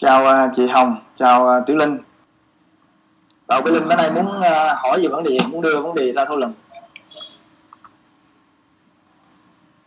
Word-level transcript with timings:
chào 0.00 0.46
uh, 0.46 0.52
chị 0.56 0.66
Hồng 0.74 1.02
chào 1.18 1.58
uh, 1.58 1.66
Tiểu 1.66 1.76
Linh. 1.76 1.98
Bảo 3.46 3.62
Tiểu 3.62 3.74
Linh 3.74 3.88
ở 3.88 3.96
đây 3.96 4.10
muốn 4.10 4.26
uh, 4.26 4.44
hỏi 4.82 5.00
về 5.02 5.08
vấn 5.08 5.24
đề 5.24 5.38
muốn 5.48 5.62
đưa 5.62 5.80
vấn 5.80 5.94
đề 5.94 6.12
ra 6.12 6.24
thảo 6.24 6.36
luận. 6.36 6.54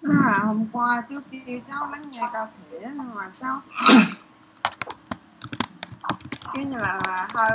À, 0.03 0.39
hôm 0.43 0.65
qua 0.71 1.03
chú 1.09 1.15
kêu 1.31 1.59
cháu 1.69 1.89
lắng 1.91 2.11
nghe 2.11 2.21
ca 2.33 2.45
thể 2.45 2.79
nhưng 2.81 3.15
mà 3.15 3.23
cháu 3.41 3.61
cái 6.53 6.65
như 6.65 6.77
là 6.77 7.27
hơi 7.33 7.51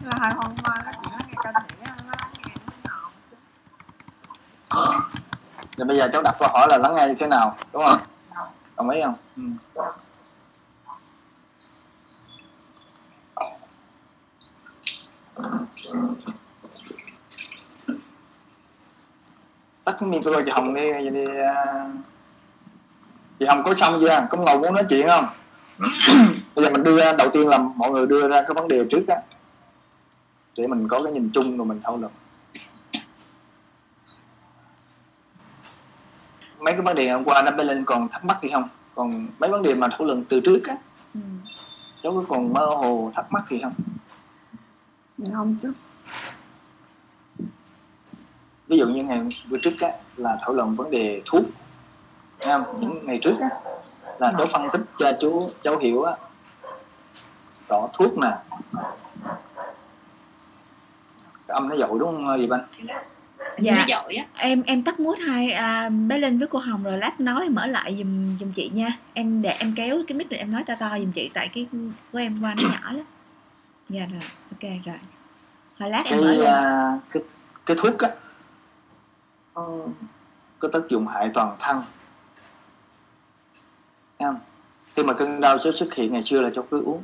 như 0.00 0.08
là 0.10 0.18
hơi 0.20 0.32
hoang 0.36 0.54
mang 0.62 0.84
cái 0.84 0.94
chuyện 1.02 1.12
lắng 1.12 1.26
nghe 1.26 1.34
ca 1.44 1.52
thể 1.52 1.86
nó 1.86 2.12
lắng 2.18 2.30
nghe 2.36 2.54
như 2.54 2.60
thế 2.66 2.76
nào? 2.84 3.10
Rồi 5.76 5.86
bây 5.86 5.96
giờ 5.96 6.08
cháu 6.12 6.22
đặt 6.22 6.36
câu 6.40 6.48
hỏi 6.52 6.66
là 6.68 6.78
lắng 6.78 6.94
nghe 6.96 7.06
như 7.06 7.14
thế 7.20 7.26
nào 7.26 7.56
đúng 7.72 7.84
không 7.86 7.98
đồng 8.76 8.90
ý 8.90 9.00
không? 9.02 9.14
Ừ. 9.36 9.42
tắt 19.84 19.96
cái 20.00 20.08
micro 20.08 20.40
chị 20.44 20.50
Hồng 20.50 20.74
đi, 20.74 20.92
vậy 20.92 21.10
đi 21.10 21.24
à, 21.42 21.86
chị 23.38 23.46
Hồng 23.48 23.62
có 23.64 23.74
xong 23.80 23.98
chưa? 24.00 24.26
Có 24.30 24.38
ngồi 24.38 24.58
muốn 24.58 24.74
nói 24.74 24.84
chuyện 24.88 25.06
không? 25.06 25.26
Bây 26.54 26.64
giờ 26.64 26.70
mình 26.70 26.84
đưa 26.84 26.96
ra 26.96 27.12
đầu 27.12 27.30
tiên 27.32 27.48
là 27.48 27.58
mọi 27.58 27.90
người 27.90 28.06
đưa 28.06 28.28
ra 28.28 28.42
cái 28.42 28.54
vấn 28.54 28.68
đề 28.68 28.84
trước 28.90 29.08
á. 29.08 29.16
Để 30.56 30.66
mình 30.66 30.88
có 30.88 31.02
cái 31.02 31.12
nhìn 31.12 31.30
chung 31.34 31.56
rồi 31.56 31.66
mình 31.66 31.80
thảo 31.84 31.96
luận. 31.96 32.12
Mấy 36.64 36.72
cái 36.72 36.82
vấn 36.82 36.96
đề 36.96 37.10
hôm 37.10 37.24
qua 37.24 37.42
nó 37.42 37.50
bên 37.50 37.66
lên 37.66 37.84
còn 37.84 38.08
thắc 38.08 38.24
mắc 38.24 38.38
gì 38.42 38.48
không? 38.52 38.68
Còn 38.94 39.28
mấy 39.38 39.50
vấn 39.50 39.62
đề 39.62 39.74
mà 39.74 39.88
thảo 39.90 40.04
luận 40.04 40.24
từ 40.28 40.40
trước 40.40 40.60
á. 40.64 40.76
Ừ. 41.14 41.20
cháu 42.02 42.12
có 42.12 42.24
còn 42.28 42.52
mơ 42.52 42.66
hồ 42.66 43.12
thắc 43.14 43.32
mắc 43.32 43.44
gì 43.50 43.60
không? 43.62 43.72
Dạ 45.18 45.34
không 45.34 45.56
chứ. 45.62 45.72
Ví 48.68 48.78
dụ 48.78 48.86
như 48.86 49.02
ngày 49.02 49.20
bữa 49.50 49.58
trước 49.62 49.80
á 49.80 49.88
là 50.16 50.36
thảo 50.40 50.52
luận 50.52 50.74
vấn 50.76 50.90
đề 50.90 51.22
thuốc. 51.30 51.44
Không? 52.44 52.62
những 52.80 53.06
ngày 53.06 53.18
trước 53.22 53.34
á 53.40 53.48
là 54.18 54.32
cháu 54.38 54.46
phân 54.52 54.68
tích 54.72 54.82
cho 54.98 55.12
chú 55.20 55.48
cháu 55.62 55.78
hiểu 55.78 56.02
á. 56.02 56.16
Rõ 57.68 57.88
thuốc 57.92 58.18
nè. 58.18 58.30
Cái 61.46 61.54
âm 61.54 61.68
nó 61.68 61.76
dội 61.76 61.98
đúng 61.98 62.26
không 62.26 62.38
gì 62.38 62.48
anh 62.50 62.64
dạ. 63.58 63.86
em 64.36 64.62
em 64.66 64.82
tắt 64.82 65.00
mút 65.00 65.18
hai 65.26 65.50
à, 65.50 65.88
bé 65.88 66.18
linh 66.18 66.38
với 66.38 66.48
cô 66.48 66.58
hồng 66.58 66.84
rồi 66.84 66.98
lát 66.98 67.20
nói 67.20 67.48
mở 67.48 67.66
lại 67.66 67.94
dùm 67.98 68.36
dùm 68.38 68.52
chị 68.52 68.70
nha. 68.74 68.88
Em 69.14 69.42
để 69.42 69.56
em 69.58 69.72
kéo 69.76 70.02
cái 70.08 70.18
mic 70.18 70.30
này 70.30 70.38
em 70.38 70.52
nói 70.52 70.62
to 70.66 70.74
to 70.80 70.98
dùm 70.98 71.10
chị 71.10 71.30
tại 71.34 71.48
cái 71.48 71.66
của 72.12 72.18
em 72.18 72.38
qua 72.42 72.54
nó 72.54 72.62
nhỏ 72.62 72.92
lắm. 72.92 73.06
Dạ 73.88 74.06
rồi 74.06 74.20
ok 74.50 74.70
rồi. 74.84 74.96
Hồi 75.78 75.90
lát 75.90 76.02
cái, 76.04 76.12
em 76.12 76.20
mở 76.20 76.32
lên. 76.32 76.94
uh, 76.96 77.02
cái 77.10 77.22
cái 77.66 77.76
thuốc 77.80 77.98
á 77.98 78.08
có 80.58 80.68
tác 80.72 80.88
dụng 80.88 81.06
hại 81.06 81.30
toàn 81.34 81.56
thân. 81.60 81.82
Không? 84.18 84.38
khi 84.96 85.02
mà 85.02 85.12
cơn 85.12 85.40
đau 85.40 85.58
sẽ 85.64 85.70
xuất 85.78 85.94
hiện 85.94 86.12
ngày 86.12 86.22
xưa 86.26 86.40
là 86.40 86.50
cho 86.54 86.64
cứ 86.70 86.82
uống. 86.82 87.02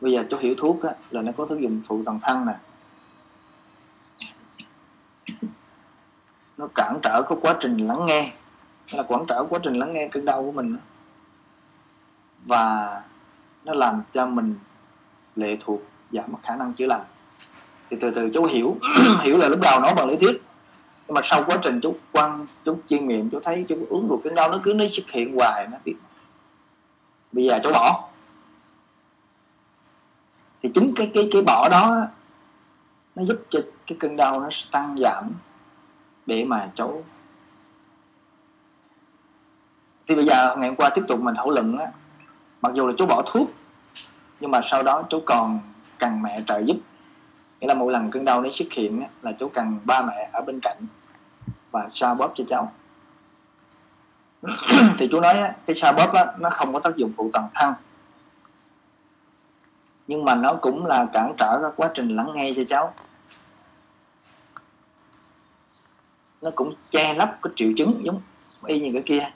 Bây 0.00 0.12
giờ 0.12 0.24
cháu 0.30 0.40
hiểu 0.40 0.54
thuốc 0.58 0.82
á, 0.82 0.90
là 1.10 1.22
nó 1.22 1.32
có 1.36 1.46
tác 1.50 1.58
dụng 1.58 1.82
phụ 1.88 2.02
toàn 2.04 2.20
thân 2.22 2.46
nè 2.46 2.52
nó 6.58 6.68
cản 6.74 6.98
trở 7.02 7.22
cái 7.28 7.38
quá 7.42 7.56
trình 7.60 7.76
lắng 7.76 8.06
nghe. 8.06 8.32
Nó 8.92 8.98
là 8.98 9.04
cản 9.08 9.24
trở 9.28 9.44
quá 9.50 9.58
trình 9.62 9.74
lắng 9.74 9.92
nghe 9.92 10.08
cơn 10.12 10.24
đau 10.24 10.42
của 10.42 10.52
mình. 10.52 10.76
Và 12.46 13.02
nó 13.64 13.74
làm 13.74 14.00
cho 14.14 14.26
mình 14.26 14.54
lệ 15.36 15.56
thuộc 15.64 15.82
giảm 16.12 16.24
mất 16.32 16.38
khả 16.42 16.56
năng 16.56 16.72
chữa 16.72 16.86
lành. 16.86 17.04
Thì 17.90 17.96
từ 18.00 18.10
từ 18.14 18.30
chú 18.34 18.44
hiểu 18.44 18.76
hiểu 19.24 19.36
là 19.36 19.48
lúc 19.48 19.60
đầu 19.62 19.80
nó 19.80 19.94
bằng 19.94 20.08
lý 20.08 20.16
thuyết. 20.16 20.42
Nhưng 21.06 21.14
mà 21.14 21.20
sau 21.30 21.44
quá 21.46 21.58
trình 21.62 21.80
chú 21.80 21.96
quan, 22.12 22.46
chú 22.64 22.78
chiêm 22.88 23.06
nghiệm, 23.06 23.30
chú 23.30 23.40
thấy, 23.44 23.64
chú 23.68 23.86
uống 23.88 24.08
được 24.08 24.16
cơn 24.24 24.34
đau, 24.34 24.50
nó 24.50 24.60
cứ 24.62 24.72
nó 24.72 24.84
xuất 24.96 25.10
hiện 25.10 25.34
hoài, 25.36 25.68
nó 25.72 25.78
biết 25.84 25.94
bây 27.32 27.44
giờ 27.44 27.60
chú 27.64 27.72
bỏ. 27.72 28.08
Thì 30.62 30.70
chính 30.74 30.92
cái 30.96 31.10
cái 31.14 31.28
cái 31.32 31.42
bỏ 31.42 31.68
đó 31.68 32.06
nó 33.14 33.24
giúp 33.24 33.44
cho 33.50 33.60
cái 33.86 33.98
cơn 34.00 34.16
đau 34.16 34.40
nó 34.40 34.48
tăng 34.72 34.96
giảm 35.00 35.30
để 36.26 36.44
mà 36.44 36.70
cháu. 36.76 37.02
Thì 40.08 40.14
bây 40.14 40.26
giờ 40.26 40.56
ngày 40.56 40.68
hôm 40.68 40.76
qua 40.76 40.90
tiếp 40.94 41.02
tục 41.08 41.20
mình 41.20 41.34
thảo 41.34 41.50
luận 41.50 41.78
á 41.78 41.86
mặc 42.62 42.72
dù 42.74 42.86
là 42.86 42.92
chú 42.98 43.06
bỏ 43.06 43.22
thuốc 43.26 43.50
nhưng 44.40 44.50
mà 44.50 44.60
sau 44.70 44.82
đó 44.82 45.02
chú 45.10 45.22
còn 45.26 45.60
cần 45.98 46.22
mẹ 46.22 46.40
trợ 46.46 46.58
giúp. 46.58 46.76
Nghĩa 47.60 47.66
là 47.66 47.74
mỗi 47.74 47.92
lần 47.92 48.10
cơn 48.10 48.24
đau 48.24 48.40
nó 48.40 48.48
xuất 48.54 48.72
hiện 48.72 49.00
á, 49.00 49.06
là 49.22 49.32
chú 49.32 49.48
cần 49.54 49.78
ba 49.84 50.02
mẹ 50.02 50.30
ở 50.32 50.40
bên 50.40 50.60
cạnh 50.62 50.76
và 51.70 51.88
xoa 51.92 52.14
bóp 52.14 52.32
cho 52.36 52.44
cháu. 52.48 52.72
Thì 54.98 55.08
chú 55.10 55.20
nói 55.20 55.34
á, 55.34 55.52
cái 55.66 55.76
xoa 55.80 55.92
bóp 55.92 56.12
á, 56.14 56.26
nó 56.38 56.50
không 56.50 56.72
có 56.72 56.80
tác 56.80 56.96
dụng 56.96 57.12
phụ 57.16 57.30
toàn 57.32 57.48
thân 57.54 57.74
nhưng 60.06 60.24
mà 60.24 60.34
nó 60.34 60.54
cũng 60.62 60.86
là 60.86 61.06
cản 61.12 61.34
trở 61.38 61.58
các 61.62 61.72
quá 61.76 61.90
trình 61.94 62.08
lắng 62.08 62.32
nghe 62.34 62.50
cho 62.56 62.62
cháu. 62.68 62.94
Nó 66.42 66.50
cũng 66.54 66.74
che 66.90 67.14
lấp 67.14 67.38
cái 67.42 67.52
triệu 67.56 67.72
chứng 67.76 68.00
giống 68.04 68.20
y 68.66 68.80
như 68.80 68.90
cái 68.92 69.02
kia. 69.06 69.30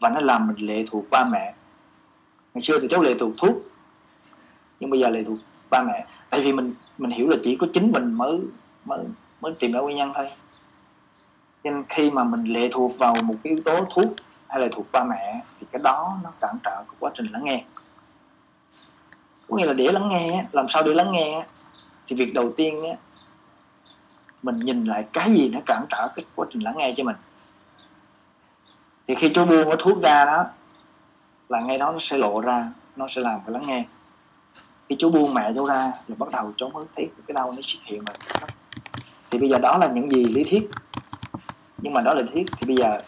Và 0.00 0.08
nó 0.08 0.20
làm 0.20 0.46
mình 0.46 0.66
lệ 0.66 0.84
thuộc 0.90 1.04
ba 1.10 1.24
mẹ. 1.24 1.54
Ngày 2.54 2.62
xưa 2.62 2.78
thì 2.82 2.88
cháu 2.90 3.02
lệ 3.02 3.14
thuộc 3.20 3.32
thuốc, 3.38 3.56
nhưng 4.80 4.90
bây 4.90 5.00
giờ 5.00 5.08
lệ 5.08 5.24
thuộc 5.26 5.38
ba 5.70 5.82
mẹ. 5.82 6.06
Tại 6.30 6.40
vì 6.40 6.52
mình 6.52 6.74
mình 6.98 7.10
hiểu 7.10 7.28
là 7.28 7.36
chỉ 7.44 7.56
có 7.60 7.66
chính 7.74 7.92
mình 7.92 8.12
mới 8.12 8.40
mới 8.84 9.04
mới 9.40 9.52
tìm 9.58 9.72
ra 9.72 9.80
nguyên 9.80 9.96
nhân 9.96 10.12
thôi. 10.14 10.30
Nên 11.64 11.84
khi 11.88 12.10
mà 12.10 12.24
mình 12.24 12.44
lệ 12.44 12.68
thuộc 12.72 12.98
vào 12.98 13.14
một 13.22 13.34
cái 13.42 13.52
yếu 13.52 13.62
tố 13.64 13.84
thuốc 13.94 14.14
hay 14.48 14.60
là 14.60 14.68
thuộc 14.72 14.86
ba 14.92 15.04
mẹ, 15.04 15.42
thì 15.60 15.66
cái 15.72 15.82
đó 15.82 16.18
nó 16.24 16.30
cản 16.40 16.56
trở 16.62 16.84
cái 16.88 16.96
quá 16.98 17.10
trình 17.14 17.26
lắng 17.26 17.44
nghe 17.44 17.64
có 19.52 19.58
nghĩa 19.58 19.66
là 19.66 19.72
để 19.72 19.88
lắng 19.92 20.08
nghe 20.08 20.44
làm 20.52 20.66
sao 20.72 20.82
để 20.82 20.94
lắng 20.94 21.12
nghe 21.12 21.44
thì 22.08 22.16
việc 22.16 22.34
đầu 22.34 22.52
tiên 22.56 22.82
mình 24.42 24.58
nhìn 24.58 24.84
lại 24.84 25.04
cái 25.12 25.32
gì 25.32 25.48
nó 25.52 25.60
cản 25.66 25.84
trở 25.90 26.08
cái 26.16 26.24
quá 26.34 26.46
trình 26.52 26.62
lắng 26.62 26.74
nghe 26.76 26.94
cho 26.96 27.04
mình. 27.04 27.16
Thì 29.08 29.14
khi 29.20 29.30
chú 29.34 29.44
buông 29.44 29.68
cái 29.68 29.76
thuốc 29.78 30.02
ra 30.02 30.24
đó, 30.24 30.44
là 31.48 31.60
ngay 31.60 31.78
đó 31.78 31.92
nó 31.92 31.98
sẽ 32.02 32.16
lộ 32.16 32.40
ra, 32.40 32.68
nó 32.96 33.06
sẽ 33.14 33.20
làm 33.20 33.40
cái 33.46 33.52
lắng 33.52 33.62
nghe. 33.66 33.84
Khi 34.88 34.96
chú 34.98 35.10
buông 35.10 35.34
mẹ 35.34 35.52
chú 35.56 35.66
ra 35.66 35.92
thì 36.08 36.14
bắt 36.18 36.28
đầu 36.32 36.52
cháu 36.56 36.70
mới 36.74 36.84
thấy 36.96 37.08
cái 37.26 37.34
đau 37.34 37.46
nó 37.46 37.62
xuất 37.62 37.80
hiện 37.84 38.02
rồi 38.04 38.48
thì 39.30 39.38
bây 39.38 39.48
giờ 39.48 39.58
đó 39.58 39.78
là 39.78 39.86
những 39.86 40.10
gì 40.10 40.24
lý 40.24 40.44
thuyết. 40.44 40.70
Nhưng 41.78 41.92
mà 41.92 42.00
đó 42.00 42.14
là 42.14 42.22
lý 42.22 42.30
thuyết, 42.32 42.46
thì 42.56 42.66
bây 42.66 42.76
giờ 42.76 42.98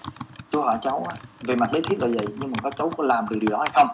chú 0.51 0.63
hỏi 0.63 0.79
cháu 0.83 1.03
về 1.41 1.55
mặt 1.57 1.73
lý 1.73 1.81
thuyết 1.81 2.01
là 2.01 2.07
vậy, 2.07 2.27
nhưng 2.39 2.51
mà 2.53 2.59
có 2.63 2.71
cháu 2.71 2.91
có 2.97 3.05
làm 3.05 3.27
được 3.31 3.37
điều 3.41 3.51
đó 3.51 3.59
hay 3.59 3.71
không? 3.75 3.89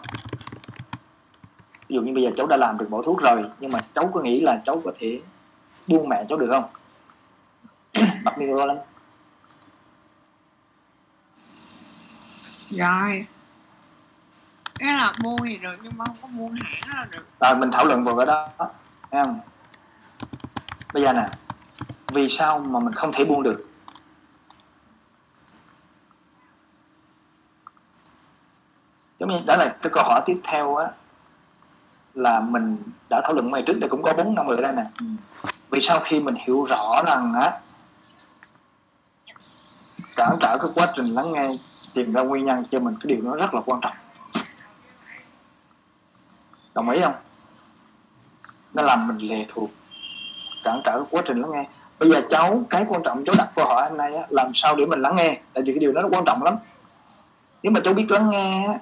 Ví 1.91 1.95
dụ 1.95 2.01
như 2.01 2.13
bây 2.13 2.23
giờ 2.23 2.29
cháu 2.37 2.47
đã 2.47 2.57
làm 2.57 2.77
được 2.77 2.89
bỏ 2.89 3.01
thuốc 3.01 3.19
rồi 3.21 3.43
nhưng 3.59 3.71
mà 3.71 3.79
cháu 3.95 4.11
có 4.13 4.21
nghĩ 4.21 4.41
là 4.41 4.61
cháu 4.65 4.81
có 4.85 4.91
thể 4.99 5.21
buông 5.87 6.09
mẹ 6.09 6.25
cháu 6.29 6.37
được 6.37 6.49
không? 6.51 6.63
Bật 8.23 8.37
micro 8.37 8.65
lên 8.65 8.77
rồi. 12.69 13.25
Cái 14.79 14.93
là 14.93 15.13
mua 15.19 15.37
gì 15.45 15.57
được 15.57 15.75
nhưng 15.83 15.91
mà 15.97 16.05
không 16.05 16.15
có 16.21 16.27
mua 16.27 16.49
hãng 16.49 16.95
là 16.95 17.07
được. 17.11 17.25
Rồi 17.39 17.55
mình 17.55 17.71
thảo 17.71 17.85
luận 17.85 18.03
vào 18.03 18.15
cái 18.15 18.25
đó 18.25 18.49
thấy 19.11 19.23
không? 19.23 19.39
Bây 20.93 21.03
giờ 21.03 21.13
nè 21.13 21.25
vì 22.13 22.35
sao 22.39 22.59
mà 22.59 22.79
mình 22.79 22.93
không 22.93 23.11
thể 23.17 23.25
buông 23.25 23.43
được? 23.43 23.67
Giống 29.19 29.29
như 29.29 29.39
đó 29.45 29.55
là 29.55 29.75
cái 29.81 29.91
câu 29.93 30.03
hỏi 30.03 30.21
tiếp 30.25 30.41
theo 30.43 30.75
á 30.75 30.91
là 32.13 32.39
mình 32.39 32.77
đã 33.09 33.21
thảo 33.23 33.33
luận 33.33 33.51
ngày 33.51 33.63
trước 33.67 33.79
đây 33.79 33.89
cũng 33.89 34.03
có 34.03 34.13
bốn 34.13 34.35
năm 34.35 34.47
người 34.47 34.61
đây 34.61 34.73
nè. 34.73 34.83
Ừ. 34.99 35.05
vì 35.69 35.79
sao 35.81 36.01
khi 36.05 36.19
mình 36.19 36.35
hiểu 36.45 36.65
rõ 36.65 37.03
rằng 37.07 37.33
á 37.33 37.51
cản 40.15 40.37
trở 40.39 40.57
cái 40.57 40.71
quá 40.75 40.87
trình 40.95 41.05
lắng 41.05 41.31
nghe 41.31 41.49
tìm 41.93 42.13
ra 42.13 42.21
nguyên 42.21 42.45
nhân 42.45 42.63
cho 42.71 42.79
mình 42.79 42.95
cái 43.01 43.15
điều 43.15 43.21
đó 43.21 43.35
rất 43.35 43.53
là 43.53 43.61
quan 43.65 43.79
trọng. 43.81 43.93
Đồng 46.73 46.89
ý 46.89 47.01
không? 47.01 47.13
Nó 48.73 48.83
làm 48.83 49.07
mình 49.07 49.17
lệ 49.17 49.45
thuộc 49.49 49.69
cản 50.63 50.81
trở 50.85 51.03
quá 51.11 51.21
trình 51.25 51.41
lắng 51.41 51.51
nghe. 51.53 51.65
Bây 51.99 52.11
giờ 52.11 52.21
cháu 52.29 52.63
cái 52.69 52.85
quan 52.87 53.03
trọng 53.03 53.23
cháu 53.25 53.35
đặt 53.37 53.49
câu 53.55 53.65
hỏi 53.65 53.89
hôm 53.89 53.97
nay 53.97 54.15
á, 54.15 54.23
làm 54.29 54.51
sao 54.55 54.75
để 54.75 54.85
mình 54.85 55.01
lắng 55.01 55.15
nghe? 55.15 55.39
Tại 55.53 55.63
vì 55.63 55.73
cái 55.73 55.79
điều 55.79 55.91
đó 55.91 56.01
nó 56.01 56.09
quan 56.11 56.25
trọng 56.25 56.43
lắm. 56.43 56.55
Nếu 57.63 57.71
mà 57.71 57.79
cháu 57.83 57.93
biết 57.93 58.11
lắng 58.11 58.29
nghe 58.29 58.67
á, 58.67 58.79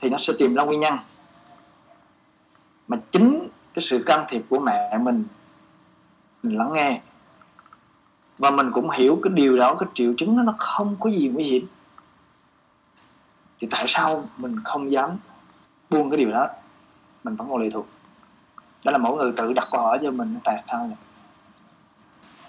thì 0.00 0.08
nó 0.08 0.18
sẽ 0.20 0.32
tìm 0.38 0.54
ra 0.54 0.62
nguyên 0.62 0.80
nhân 0.80 0.98
mà 2.88 2.98
chính 3.12 3.48
cái 3.74 3.84
sự 3.90 4.02
can 4.06 4.26
thiệp 4.28 4.42
của 4.48 4.58
mẹ 4.58 4.98
mình 4.98 5.24
mình 6.42 6.58
lắng 6.58 6.72
nghe. 6.72 7.00
Và 8.38 8.50
mình 8.50 8.70
cũng 8.72 8.90
hiểu 8.90 9.20
cái 9.22 9.32
điều 9.34 9.56
đó 9.56 9.74
cái 9.74 9.88
triệu 9.94 10.14
chứng 10.18 10.36
đó 10.36 10.42
nó 10.42 10.54
không 10.58 10.96
có 11.00 11.10
gì 11.10 11.28
nguy 11.34 11.44
hiểm. 11.44 11.66
Thì 13.60 13.68
tại 13.70 13.84
sao 13.88 14.24
mình 14.38 14.56
không 14.64 14.92
dám 14.92 15.10
buông 15.90 16.10
cái 16.10 16.16
điều 16.18 16.30
đó? 16.30 16.48
Mình 17.24 17.36
vẫn 17.36 17.48
còn 17.50 17.62
lệ 17.62 17.70
thuộc. 17.72 17.86
Đó 18.84 18.92
là 18.92 18.98
mỗi 18.98 19.16
người 19.16 19.32
tự 19.36 19.52
đặt 19.52 19.68
câu 19.72 19.80
hỏi 19.80 19.98
cho 20.02 20.10
mình 20.10 20.36
tại 20.44 20.64
sao 20.68 20.86
vậy 20.86 20.96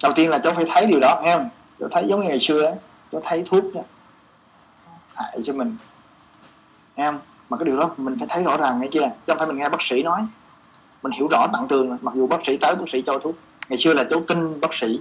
đầu 0.03 0.13
tiên 0.15 0.29
là 0.29 0.39
cháu 0.43 0.53
phải 0.55 0.65
thấy 0.67 0.85
điều 0.85 0.99
đó 0.99 1.21
nghe 1.23 1.37
không? 1.37 1.49
Cháu 1.79 1.89
thấy 1.91 2.07
giống 2.07 2.21
như 2.21 2.27
ngày 2.27 2.39
xưa 2.41 2.61
ấy, 2.61 2.75
cháu 3.11 3.21
thấy 3.25 3.45
thuốc 3.49 3.63
đó, 3.75 3.81
hại 5.15 5.39
cho 5.45 5.53
mình. 5.53 5.77
Nghe 6.95 7.05
không? 7.05 7.19
Mà 7.49 7.57
cái 7.57 7.65
điều 7.65 7.77
đó 7.77 7.91
mình 7.97 8.15
phải 8.19 8.27
thấy 8.31 8.43
rõ 8.43 8.57
ràng 8.57 8.81
nghe 8.81 8.87
chưa? 8.91 9.01
Chứ 9.01 9.09
không 9.27 9.37
phải 9.37 9.47
mình 9.47 9.57
nghe 9.57 9.69
bác 9.69 9.81
sĩ 9.89 10.03
nói. 10.03 10.21
Mình 11.03 11.11
hiểu 11.11 11.27
rõ 11.31 11.47
tận 11.53 11.67
tường 11.67 11.97
mặc 12.01 12.13
dù 12.15 12.27
bác 12.27 12.37
sĩ 12.47 12.57
tới 12.57 12.75
bác 12.75 12.85
sĩ 12.91 13.03
cho 13.05 13.17
thuốc. 13.17 13.35
Ngày 13.69 13.79
xưa 13.79 13.93
là 13.93 14.03
cháu 14.09 14.21
tin 14.27 14.61
bác 14.61 14.69
sĩ. 14.81 14.99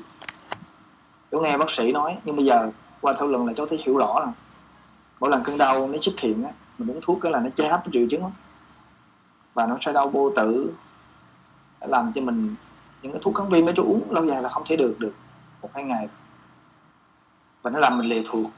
Cháu 1.32 1.40
nghe 1.40 1.56
bác 1.56 1.69
sĩ 1.76 1.93
nói, 1.93 2.16
nhưng 2.25 2.37
bây 2.37 2.44
giờ 2.44 2.70
qua 3.00 3.12
thảo 3.19 3.28
luận 3.28 3.46
là 3.46 3.52
cháu 3.56 3.66
thấy 3.66 3.78
hiểu 3.84 3.96
rõ 3.96 4.20
là 4.20 4.32
mỗi 5.20 5.31
lần 5.31 5.43
cơn 5.43 5.58
đau 5.58 5.88
nó 5.88 5.98
xuất 6.02 6.14
hiện 6.19 6.44
á, 6.44 6.50
mình 6.78 6.90
uống 6.90 7.00
thuốc 7.02 7.19
cái 7.22 7.32
là 7.32 7.40
nó 7.40 7.50
che 7.56 7.69
hết 7.69 7.81
cái 7.84 7.90
triệu 7.93 8.06
chứng 8.10 8.20
đó. 8.20 8.31
và 9.54 9.66
nó 9.66 9.78
sẽ 9.87 9.92
đau 9.92 10.08
vô 10.08 10.31
tử 10.37 10.72
làm 11.81 12.12
cho 12.14 12.20
mình 12.20 12.54
những 13.02 13.12
cái 13.12 13.20
thuốc 13.25 13.34
kháng 13.34 13.49
viêm 13.49 13.64
mấy 13.64 13.75
chú 13.76 13.82
uống 13.82 14.10
lâu 14.10 14.26
dài 14.26 14.42
là 14.42 14.49
không 14.49 14.62
thể 14.69 14.76
được 14.76 14.96
được 14.99 15.12
một 15.62 15.70
hai 15.75 15.84
ngày. 15.84 16.08
Và 17.62 17.70
nó 17.70 17.78
làm 17.78 17.99
mình 17.99 18.08
lệ 18.08 18.22
thuộc 18.31 18.50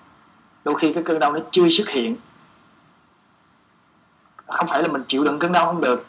đôi 0.64 0.75
khi 0.81 0.93
cái 0.93 1.02
cơn 1.02 1.19
đau 1.19 1.32
nó 1.32 1.41
chưa 1.50 1.69
xuất 1.70 1.88
hiện 1.88 2.17
không 4.48 4.68
phải 4.68 4.82
là 4.82 4.88
mình 4.88 5.02
chịu 5.08 5.24
đựng 5.24 5.38
cơn 5.38 5.52
đau 5.52 5.66
không 5.66 5.80
được. 5.80 6.06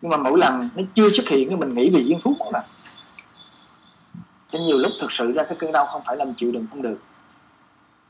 Nhưng 0.00 0.10
mà 0.10 0.16
mỗi 0.16 0.38
lần 0.38 0.68
nó 0.76 0.82
chưa 0.94 1.10
xuất 1.10 1.28
hiện 1.28 1.48
thì 1.50 1.56
mình 1.56 1.74
nghĩ 1.74 1.90
vì 1.90 2.02
viên 2.02 2.20
thuốc 2.24 2.36
mà 2.52 2.62
cho 4.52 4.58
nhiều 4.58 4.78
lúc 4.78 4.92
thực 5.00 5.12
sự 5.12 5.32
ra 5.32 5.42
cái 5.42 5.56
cơn 5.60 5.72
đau 5.72 5.86
không 5.86 6.02
phải 6.06 6.16
là 6.16 6.24
mình 6.24 6.34
chịu 6.36 6.52
đựng 6.52 6.66
không 6.70 6.82
được. 6.82 6.98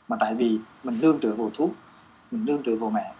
Mà 0.08 0.16
tại 0.20 0.34
vì 0.34 0.58
mình 0.84 0.98
nương 1.00 1.20
tựa 1.20 1.32
vào 1.32 1.50
thuốc, 1.54 1.70
mình 2.30 2.44
nương 2.44 2.62
tựa 2.62 2.76
vào 2.76 2.90
mẹ. 2.90 3.12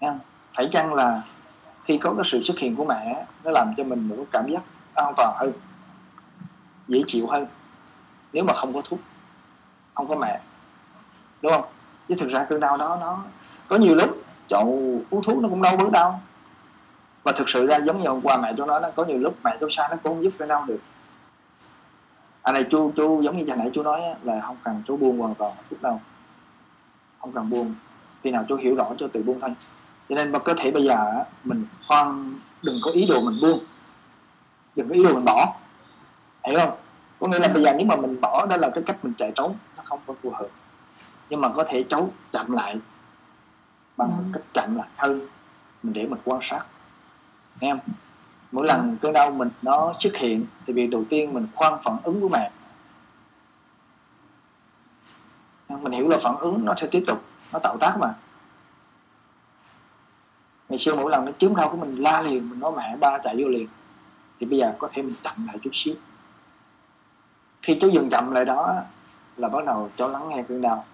Nghe 0.00 0.08
không? 0.08 0.18
phải 0.54 0.68
chăng 0.72 0.94
là 0.94 1.22
khi 1.84 1.98
có 1.98 2.14
cái 2.14 2.28
sự 2.32 2.42
xuất 2.42 2.58
hiện 2.58 2.76
của 2.76 2.84
mẹ, 2.84 3.26
nó 3.44 3.50
làm 3.50 3.74
cho 3.76 3.84
mình 3.84 4.10
có 4.16 4.24
cảm 4.32 4.52
giác 4.52 4.62
an 4.94 5.14
toàn 5.16 5.34
hơn, 5.38 5.52
dễ 6.88 7.02
chịu 7.06 7.26
hơn, 7.26 7.46
nếu 8.32 8.44
mà 8.44 8.52
không 8.54 8.74
có 8.74 8.82
thuốc, 8.84 9.00
không 9.94 10.08
có 10.08 10.16
mẹ. 10.16 10.40
Đúng 11.42 11.52
không? 11.52 11.64
Chứ 12.08 12.14
thực 12.20 12.28
ra 12.28 12.46
cơn 12.48 12.60
đau 12.60 12.76
đó, 12.76 12.98
nó 13.00 13.24
có 13.70 13.76
nhiều 13.76 13.94
lúc 13.94 14.22
chậu 14.48 14.66
uống 15.10 15.22
thuốc 15.22 15.42
nó 15.42 15.48
cũng 15.48 15.62
đau 15.62 15.76
bớt 15.76 15.90
đau. 15.90 16.20
Và 17.22 17.32
thực 17.32 17.48
sự 17.48 17.66
ra 17.66 17.76
giống 17.76 18.02
như 18.02 18.08
hôm 18.08 18.20
qua 18.22 18.36
mẹ 18.36 18.52
tôi 18.56 18.66
nói 18.66 18.80
nó 18.80 18.88
có 18.96 19.04
nhiều 19.04 19.18
lúc 19.18 19.34
mẹ 19.44 19.56
tôi 19.60 19.70
sai 19.76 19.88
nó 19.90 19.96
cũng 20.02 20.14
không 20.14 20.24
giúp 20.24 20.32
cơn 20.38 20.48
đau 20.48 20.64
được. 20.68 20.80
Anh 22.42 22.54
này, 22.54 22.64
chú 22.70 22.92
chú, 22.96 23.22
giống 23.22 23.38
như 23.38 23.44
hồi 23.48 23.56
nãy 23.56 23.70
chú 23.74 23.82
nói 23.82 24.00
là 24.22 24.40
không 24.40 24.56
cần 24.64 24.82
chú 24.86 24.96
buông 24.96 25.18
hoàn 25.18 25.34
toàn 25.34 25.52
chút 25.70 25.76
đâu. 25.82 26.00
Không 27.20 27.32
cần 27.32 27.50
buông. 27.50 27.74
Khi 28.22 28.30
nào 28.30 28.44
chú 28.48 28.56
hiểu 28.56 28.74
rõ 28.74 28.86
cho 28.98 29.08
tự 29.08 29.22
buông 29.22 29.40
thôi. 29.40 29.50
Cho 30.08 30.14
nên 30.14 30.32
mà 30.32 30.38
có 30.38 30.54
thể 30.58 30.70
bây 30.70 30.84
giờ 30.84 31.24
mình 31.44 31.66
khoan, 31.88 32.34
đừng 32.62 32.76
có 32.84 32.90
ý 32.90 33.06
đồ 33.06 33.20
mình 33.20 33.40
buông. 33.42 33.60
Đừng 34.76 34.88
có 34.88 34.94
ý 34.94 35.04
đồ 35.04 35.14
mình 35.14 35.24
bỏ. 35.24 35.54
Hiểu 36.44 36.58
không? 36.58 36.72
Có 37.20 37.28
nghĩa 37.28 37.38
là 37.38 37.48
bây 37.48 37.62
giờ 37.62 37.72
nếu 37.76 37.86
mà 37.86 37.96
mình 37.96 38.20
bỏ, 38.20 38.46
đó 38.46 38.56
là 38.56 38.70
cái 38.74 38.84
cách 38.86 38.96
mình 39.02 39.12
chạy 39.18 39.32
trốn, 39.34 39.54
nó 39.76 39.82
không 39.86 40.00
có 40.06 40.14
phù 40.22 40.30
hợp. 40.30 40.48
Nhưng 41.30 41.40
mà 41.40 41.48
có 41.48 41.64
thể 41.68 41.82
trốn 41.82 42.10
chậm 42.32 42.52
lại 42.52 42.76
bằng 44.00 44.12
ừ. 44.18 44.24
cách 44.32 44.42
chậm 44.54 44.76
lại 44.76 44.88
hơn 44.96 45.20
mình 45.82 45.92
để 45.92 46.06
mình 46.06 46.20
quan 46.24 46.40
sát. 46.50 46.64
Không? 47.60 47.78
Mỗi 48.52 48.66
lần 48.68 48.96
cơn 49.00 49.12
đau 49.12 49.30
mình 49.30 49.48
nó 49.62 49.94
xuất 50.00 50.16
hiện 50.16 50.46
thì 50.66 50.72
việc 50.72 50.86
đầu 50.86 51.04
tiên 51.10 51.34
mình 51.34 51.46
khoan 51.54 51.78
phản 51.84 51.96
ứng 52.02 52.20
của 52.20 52.28
mẹ. 52.28 52.50
Mình 55.68 55.92
hiểu 55.92 56.08
là 56.08 56.18
phản 56.24 56.36
ứng 56.36 56.64
nó 56.64 56.74
sẽ 56.80 56.86
tiếp 56.90 57.04
tục 57.06 57.22
nó 57.52 57.58
tạo 57.58 57.76
tác 57.80 57.96
mà. 57.98 58.14
Ngày 60.68 60.78
xưa 60.78 60.94
mỗi 60.94 61.10
lần 61.10 61.24
nó 61.24 61.32
chướng 61.38 61.56
đau 61.56 61.68
của 61.68 61.76
mình 61.76 61.96
la 61.96 62.22
liền 62.22 62.50
mình 62.50 62.60
nói 62.60 62.72
mẹ 62.76 62.96
ba 63.00 63.18
chạy 63.24 63.36
vô 63.38 63.48
liền. 63.48 63.68
Thì 64.40 64.46
bây 64.46 64.58
giờ 64.58 64.74
có 64.78 64.88
thể 64.92 65.02
mình 65.02 65.14
chậm 65.22 65.46
lại 65.46 65.58
chút 65.62 65.70
xíu. 65.72 65.94
Khi 67.62 67.78
cháu 67.80 67.90
dừng 67.90 68.10
chậm 68.10 68.30
lại 68.30 68.44
đó 68.44 68.74
là 69.36 69.48
bắt 69.48 69.64
đầu 69.64 69.90
cháu 69.96 70.08
lắng 70.08 70.28
nghe 70.28 70.44
cơn 70.48 70.62
đau 70.62 70.84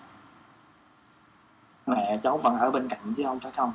mẹ 1.87 2.19
cháu 2.23 2.37
vẫn 2.37 2.59
ở 2.59 2.71
bên 2.71 2.89
cạnh 2.89 3.15
chứ 3.17 3.23
không 3.27 3.41
phải 3.41 3.53
không. 3.57 3.73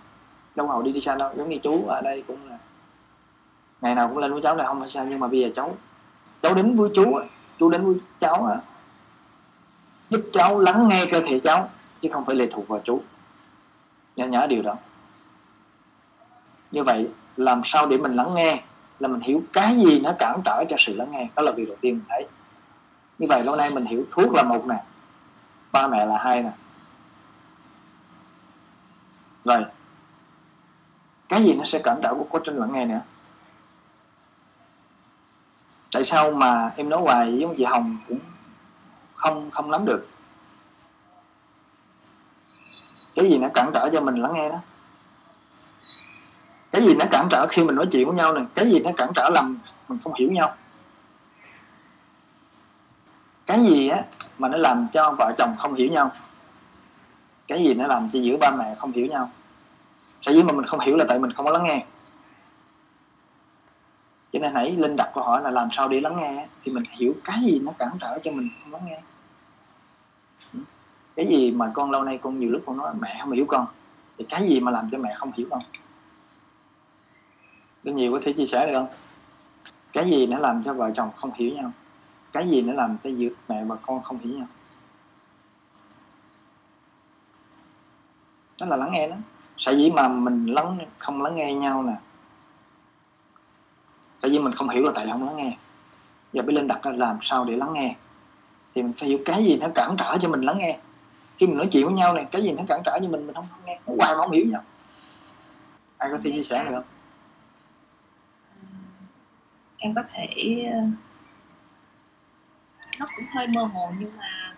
Đâu 0.55 0.67
hầu 0.67 0.81
đi 0.81 0.91
đi 0.91 1.01
xa 1.05 1.15
đâu, 1.15 1.31
giống 1.37 1.49
như 1.49 1.57
chú 1.57 1.85
ở 1.87 2.01
đây 2.01 2.23
cũng 2.27 2.49
là 2.49 2.57
ngày 3.81 3.95
nào 3.95 4.07
cũng 4.07 4.17
lên 4.17 4.33
với 4.33 4.41
cháu 4.41 4.55
là 4.55 4.65
không 4.65 4.79
phải 4.79 4.89
sao, 4.93 5.05
nhưng 5.05 5.19
mà 5.19 5.27
bây 5.27 5.39
giờ 5.39 5.49
cháu 5.55 5.77
cháu 6.41 6.53
đến 6.53 6.75
với 6.75 6.89
chú 6.95 7.19
chú 7.59 7.69
đến 7.69 7.85
với 7.85 7.95
cháu 8.19 8.57
giúp 10.09 10.21
cháu 10.33 10.59
lắng 10.59 10.87
nghe 10.89 11.05
cơ 11.11 11.21
thể 11.29 11.39
cháu, 11.39 11.69
chứ 12.01 12.09
không 12.13 12.25
phải 12.25 12.35
lệ 12.35 12.47
thuộc 12.51 12.67
vào 12.67 12.81
chú. 12.83 13.01
Nhớ 14.15 14.27
nhớ 14.27 14.47
điều 14.47 14.61
đó. 14.61 14.75
Như 16.71 16.83
vậy, 16.83 17.09
làm 17.37 17.61
sao 17.65 17.85
để 17.87 17.97
mình 17.97 18.15
lắng 18.15 18.33
nghe 18.33 18.61
là 18.99 19.07
mình 19.07 19.21
hiểu 19.21 19.43
cái 19.53 19.77
gì 19.77 19.99
nó 19.99 20.13
cản 20.19 20.41
trở 20.45 20.63
cho 20.69 20.75
sự 20.79 20.93
lắng 20.93 21.11
nghe? 21.11 21.27
Đó 21.35 21.43
là 21.43 21.51
việc 21.51 21.67
đầu 21.67 21.77
tiên 21.81 21.93
mình 21.93 22.05
thấy. 22.09 22.27
Như 23.19 23.27
vậy, 23.27 23.43
lâu 23.43 23.55
nay 23.55 23.69
mình 23.73 23.85
hiểu, 23.85 24.03
thuốc 24.11 24.33
là 24.33 24.43
một 24.43 24.67
nè, 24.67 24.83
ba 25.71 25.87
mẹ 25.87 26.05
là 26.05 26.17
hai 26.17 26.43
nè 26.43 26.51
rồi 29.45 29.65
cái 31.29 31.43
gì 31.43 31.53
nó 31.53 31.63
sẽ 31.65 31.79
cản 31.83 31.99
trở 32.03 32.13
của 32.13 32.25
quá 32.29 32.41
trình 32.45 32.57
lắng 32.57 32.69
nghe 32.73 32.85
nữa 32.85 33.01
tại 35.91 36.05
sao 36.05 36.31
mà 36.31 36.71
em 36.75 36.89
nói 36.89 37.01
hoài 37.01 37.37
giống 37.37 37.55
chị 37.57 37.63
Hồng 37.63 37.97
cũng 38.07 38.19
không 39.15 39.51
không 39.51 39.71
nắm 39.71 39.85
được? 39.85 40.09
Cái 43.15 43.29
gì 43.29 43.37
nó 43.37 43.47
cản 43.53 43.71
trở 43.73 43.89
cho 43.93 44.01
mình 44.01 44.15
lắng 44.15 44.33
nghe 44.33 44.49
đó? 44.49 44.59
Cái 46.71 46.81
gì 46.81 46.95
nó 46.95 47.05
cản 47.11 47.27
trở 47.31 47.47
khi 47.49 47.63
mình 47.63 47.75
nói 47.75 47.87
chuyện 47.91 48.07
với 48.07 48.15
nhau 48.15 48.33
này 48.33 48.45
cái 48.55 48.71
gì 48.71 48.79
nó 48.79 48.91
cản 48.97 49.11
trở 49.15 49.29
làm 49.29 49.57
mình 49.87 49.99
không 50.03 50.13
hiểu 50.13 50.31
nhau? 50.31 50.55
Cái 53.45 53.65
gì 53.69 53.87
á 53.87 54.03
mà 54.37 54.47
nó 54.47 54.57
làm 54.57 54.87
cho 54.93 55.15
vợ 55.17 55.33
chồng 55.37 55.55
không 55.59 55.73
hiểu 55.73 55.91
nhau? 55.91 56.11
Cái 57.47 57.63
gì 57.63 57.73
nó 57.73 57.87
làm 57.87 58.09
cho 58.13 58.19
giữa 58.19 58.37
ba 58.37 58.51
mẹ 58.51 58.75
không 58.75 58.91
hiểu 58.91 59.05
nhau? 59.07 59.29
Sở 60.21 60.31
dĩ 60.31 60.43
mà 60.43 60.53
mình 60.53 60.65
không 60.65 60.79
hiểu 60.79 60.95
là 60.95 61.05
tại 61.07 61.19
mình 61.19 61.33
không 61.33 61.45
có 61.45 61.51
lắng 61.51 61.63
nghe. 61.63 61.85
Cho 64.33 64.39
nên 64.39 64.53
hãy 64.53 64.71
linh 64.71 64.95
đặt 64.95 65.11
câu 65.15 65.23
hỏi 65.23 65.41
là 65.41 65.51
làm 65.51 65.67
sao 65.71 65.87
để 65.87 66.01
lắng 66.01 66.15
nghe 66.19 66.47
thì 66.63 66.71
mình 66.71 66.83
hiểu 66.91 67.13
cái 67.23 67.39
gì 67.45 67.59
nó 67.59 67.71
cản 67.79 67.91
trở 68.01 68.19
cho 68.23 68.31
mình 68.31 68.49
không 68.63 68.73
lắng 68.73 68.81
nghe. 68.85 69.01
Ừ. 70.53 70.59
Cái 71.15 71.27
gì 71.27 71.51
mà 71.51 71.71
con 71.73 71.91
lâu 71.91 72.03
nay 72.03 72.19
con 72.21 72.39
nhiều 72.39 72.49
lúc 72.49 72.61
con 72.65 72.77
nói 72.77 72.93
mẹ 72.99 73.17
không 73.21 73.31
hiểu 73.31 73.45
con, 73.47 73.65
thì 74.17 74.25
cái 74.29 74.49
gì 74.49 74.59
mà 74.59 74.71
làm 74.71 74.89
cho 74.91 74.97
mẹ 74.97 75.13
không 75.17 75.31
hiểu 75.37 75.47
con? 75.49 75.61
Có 77.85 77.91
nhiều 77.91 78.11
có 78.11 78.19
thể 78.25 78.33
chia 78.33 78.45
sẻ 78.51 78.65
được 78.65 78.73
không? 78.73 78.87
Cái 79.93 80.09
gì 80.11 80.25
nó 80.25 80.37
làm 80.37 80.63
cho 80.63 80.73
vợ 80.73 80.91
chồng 80.95 81.09
không 81.15 81.31
hiểu 81.35 81.51
nhau? 81.55 81.71
Cái 82.31 82.49
gì 82.49 82.61
nó 82.61 82.73
làm 82.73 82.97
cho 83.03 83.09
giữa 83.09 83.29
mẹ 83.49 83.63
và 83.63 83.75
con 83.75 84.03
không 84.03 84.17
hiểu 84.17 84.33
nhau? 84.33 84.47
Đó 88.61 88.67
là 88.67 88.75
lắng 88.75 88.91
nghe 88.91 89.07
đó. 89.07 89.15
Sở 89.57 89.71
dĩ 89.71 89.89
mà 89.89 90.07
mình 90.07 90.45
lắng 90.45 90.77
không 90.97 91.21
lắng 91.21 91.35
nghe 91.35 91.53
nhau 91.53 91.83
nè 91.83 91.93
tại 94.21 94.31
vì 94.31 94.39
mình 94.39 94.55
không 94.55 94.69
hiểu 94.69 94.83
là 94.83 94.91
tại 94.95 95.05
sao 95.07 95.17
không 95.17 95.27
lắng 95.27 95.37
nghe. 95.37 95.57
Giờ 96.33 96.41
mới 96.41 96.55
lên 96.55 96.67
đặt 96.67 96.83
ra 96.83 96.91
làm 96.91 97.17
sao 97.23 97.45
để 97.45 97.55
lắng 97.55 97.73
nghe. 97.73 97.95
Thì 98.75 98.81
mình 98.81 98.93
phải 98.99 99.09
hiểu 99.09 99.19
cái 99.25 99.43
gì 99.43 99.55
nó 99.55 99.67
cản 99.75 99.95
trở 99.97 100.17
cho 100.21 100.29
mình 100.29 100.41
lắng 100.41 100.57
nghe. 100.57 100.79
Khi 101.37 101.47
mình 101.47 101.57
nói 101.57 101.69
chuyện 101.71 101.85
với 101.85 101.93
nhau 101.93 102.13
này 102.13 102.25
cái 102.31 102.43
gì 102.43 102.51
nó 102.51 102.63
cản 102.67 102.81
trở 102.85 102.99
cho 103.01 103.07
mình 103.07 103.27
mình 103.27 103.35
không, 103.35 103.45
không 103.49 103.59
nghe. 103.65 103.79
Nó 103.87 103.93
hoài 103.97 104.15
mà 104.15 104.21
không 104.21 104.31
hiểu 104.31 104.45
nhau. 104.45 104.63
Ai 105.97 106.09
có 106.11 106.17
thể 106.23 106.31
chia 106.31 106.43
sẻ 106.49 106.63
được 106.63 106.71
không? 106.75 106.83
Em 109.77 109.93
có 109.95 110.01
thể 110.13 110.27
ờ, 110.73 110.79
nó 112.99 113.05
cũng 113.15 113.25
hơi 113.35 113.47
mơ 113.47 113.63
hồ 113.63 113.91
nhưng 113.99 114.17
mà 114.17 114.55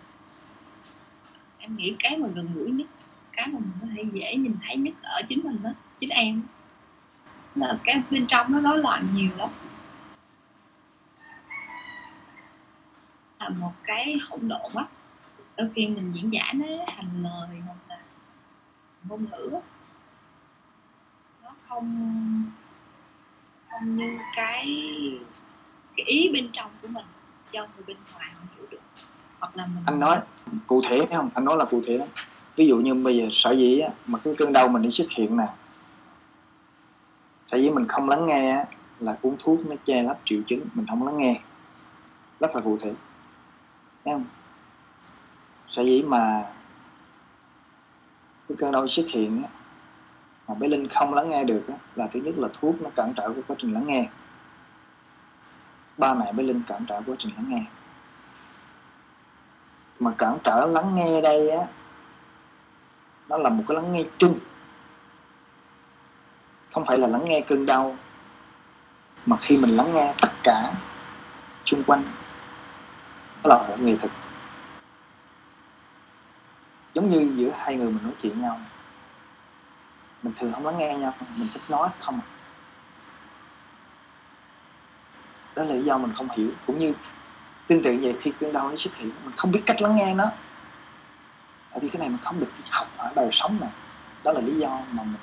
em 1.58 1.76
nghĩ 1.76 1.96
cái 1.98 2.16
mà 2.16 2.28
gần 2.34 2.48
gũi 2.54 2.70
nhất 2.70 2.86
cái 3.36 3.48
mà 3.48 3.58
mình 3.58 3.72
có 3.80 3.86
thể 3.96 4.04
dễ 4.12 4.36
nhìn 4.36 4.56
thấy 4.66 4.76
nhất 4.76 4.94
ở 5.02 5.22
chính 5.28 5.40
mình 5.44 5.62
đó 5.62 5.70
chính 6.00 6.10
em 6.10 6.42
là 7.54 7.78
cái 7.84 8.02
bên 8.10 8.26
trong 8.26 8.52
nó 8.52 8.60
rối 8.60 8.78
loạn 8.78 9.06
nhiều 9.14 9.30
lắm. 9.36 9.50
Là 13.40 13.48
một 13.48 13.72
cái 13.84 14.16
hỗn 14.28 14.48
độn 14.48 14.72
á. 14.74 14.84
Đôi 15.56 15.70
khi 15.74 15.86
mình 15.86 16.12
diễn 16.14 16.32
giải 16.32 16.54
nó 16.54 16.66
thành 16.86 17.22
lời 17.22 17.48
hoặc 17.66 17.76
là 17.88 17.98
ngôn 19.08 19.26
ngữ 19.30 19.50
nó 21.42 21.50
không 21.68 22.42
không 23.68 23.96
như 23.96 24.18
cái 24.36 24.66
cái 25.96 26.06
ý 26.06 26.30
bên 26.32 26.48
trong 26.52 26.70
của 26.82 26.88
mình 26.88 27.06
cho 27.50 27.60
người 27.60 27.84
bên 27.86 27.96
ngoài 28.12 28.30
không 28.38 28.48
hiểu 28.56 28.66
được. 28.70 28.80
Hoặc 29.38 29.56
là 29.56 29.66
mình 29.66 29.84
anh 29.86 30.00
nói 30.00 30.20
cụ 30.66 30.82
thể 30.90 30.98
phải 31.08 31.16
không? 31.16 31.30
Anh 31.34 31.44
nói 31.44 31.56
là 31.56 31.64
cụ 31.64 31.82
thể 31.86 31.98
lắm 31.98 32.08
ví 32.56 32.66
dụ 32.66 32.76
như 32.76 32.94
bây 32.94 33.16
giờ 33.16 33.28
sở 33.32 33.52
dĩ 33.52 33.78
á, 33.78 33.90
mà 34.06 34.18
cái 34.24 34.34
cơn 34.38 34.52
đau 34.52 34.68
mình 34.68 34.82
đi 34.82 34.90
xuất 34.90 35.06
hiện 35.10 35.36
nè 35.36 35.46
sở 37.50 37.56
dĩ 37.56 37.70
mình 37.70 37.86
không 37.88 38.08
lắng 38.08 38.26
nghe 38.26 38.50
á, 38.50 38.64
là 39.00 39.16
uống 39.22 39.36
thuốc 39.38 39.66
nó 39.66 39.76
che 39.86 40.02
lấp 40.02 40.18
triệu 40.24 40.40
chứng 40.46 40.60
mình 40.74 40.86
không 40.86 41.06
lắng 41.06 41.18
nghe. 41.18 41.40
Rất 42.40 42.56
là 42.56 42.60
cụ 42.60 42.78
thể. 42.82 42.92
Thấy 44.04 44.14
không? 44.14 44.24
Sở 45.68 45.82
dĩ 45.82 46.02
mà 46.02 46.46
cái 48.48 48.56
cơn 48.60 48.72
đau 48.72 48.88
xuất 48.88 49.06
hiện 49.08 49.42
mà 50.48 50.54
bé 50.54 50.68
linh 50.68 50.88
không 50.88 51.14
lắng 51.14 51.28
nghe 51.28 51.44
được 51.44 51.68
á, 51.68 51.74
là 51.94 52.06
thứ 52.12 52.20
nhất 52.20 52.34
là 52.38 52.48
thuốc 52.60 52.82
nó 52.82 52.90
cản 52.96 53.12
trở 53.16 53.28
cái 53.28 53.42
quá 53.46 53.56
trình 53.58 53.74
lắng 53.74 53.86
nghe. 53.86 54.08
Ba 55.98 56.14
mẹ 56.14 56.32
bé 56.32 56.42
linh 56.42 56.62
cản 56.66 56.84
trở 56.88 57.02
quá 57.06 57.16
trình 57.18 57.32
lắng 57.36 57.46
nghe. 57.48 57.62
Mà 60.00 60.12
cản 60.18 60.38
trở 60.44 60.66
lắng 60.66 60.94
nghe 60.94 61.20
đây 61.20 61.50
á 61.50 61.66
nó 63.28 63.36
là 63.36 63.50
một 63.50 63.64
cái 63.68 63.74
lắng 63.74 63.92
nghe 63.92 64.04
chung. 64.18 64.38
Không 66.72 66.86
phải 66.86 66.98
là 66.98 67.06
lắng 67.06 67.24
nghe 67.24 67.40
cơn 67.40 67.66
đau 67.66 67.96
mà 69.26 69.36
khi 69.40 69.56
mình 69.56 69.76
lắng 69.76 69.94
nghe 69.94 70.14
tất 70.20 70.30
cả 70.42 70.72
xung 71.66 71.84
quanh 71.84 72.02
đó 73.42 73.48
là 73.48 73.68
một 73.68 73.76
nghệ 73.80 73.96
thực, 74.02 74.10
giống 76.94 77.10
như 77.10 77.34
giữa 77.36 77.50
hai 77.56 77.76
người 77.76 77.86
mình 77.86 78.02
nói 78.02 78.12
chuyện 78.22 78.42
nhau 78.42 78.60
mình 80.22 80.34
thường 80.38 80.52
không 80.52 80.66
lắng 80.66 80.78
nghe 80.78 80.94
nhau 80.94 81.14
mình 81.18 81.48
thích 81.54 81.62
nói 81.70 81.88
không. 82.00 82.20
Đó 85.56 85.62
là 85.64 85.74
lý 85.74 85.82
do 85.82 85.98
mình 85.98 86.12
không 86.16 86.28
hiểu 86.36 86.50
cũng 86.66 86.78
như 86.78 86.92
tương 87.66 87.82
tự 87.82 87.98
vậy 88.02 88.16
khi 88.22 88.32
cơn 88.40 88.52
đau 88.52 88.70
nó 88.70 88.76
xuất 88.76 88.94
hiện 88.96 89.10
mình 89.24 89.34
không 89.36 89.52
biết 89.52 89.62
cách 89.66 89.82
lắng 89.82 89.96
nghe 89.96 90.14
nó 90.14 90.30
tại 91.74 91.80
vì 91.80 91.88
cái 91.88 92.00
này 92.00 92.08
mình 92.08 92.18
không 92.24 92.40
được 92.40 92.50
học 92.70 92.88
ở 92.96 93.12
đời 93.16 93.28
sống 93.32 93.56
này. 93.60 93.70
Đó 94.24 94.32
là 94.32 94.40
lý 94.40 94.58
do 94.58 94.68
mà 94.68 95.02
mình 95.02 95.14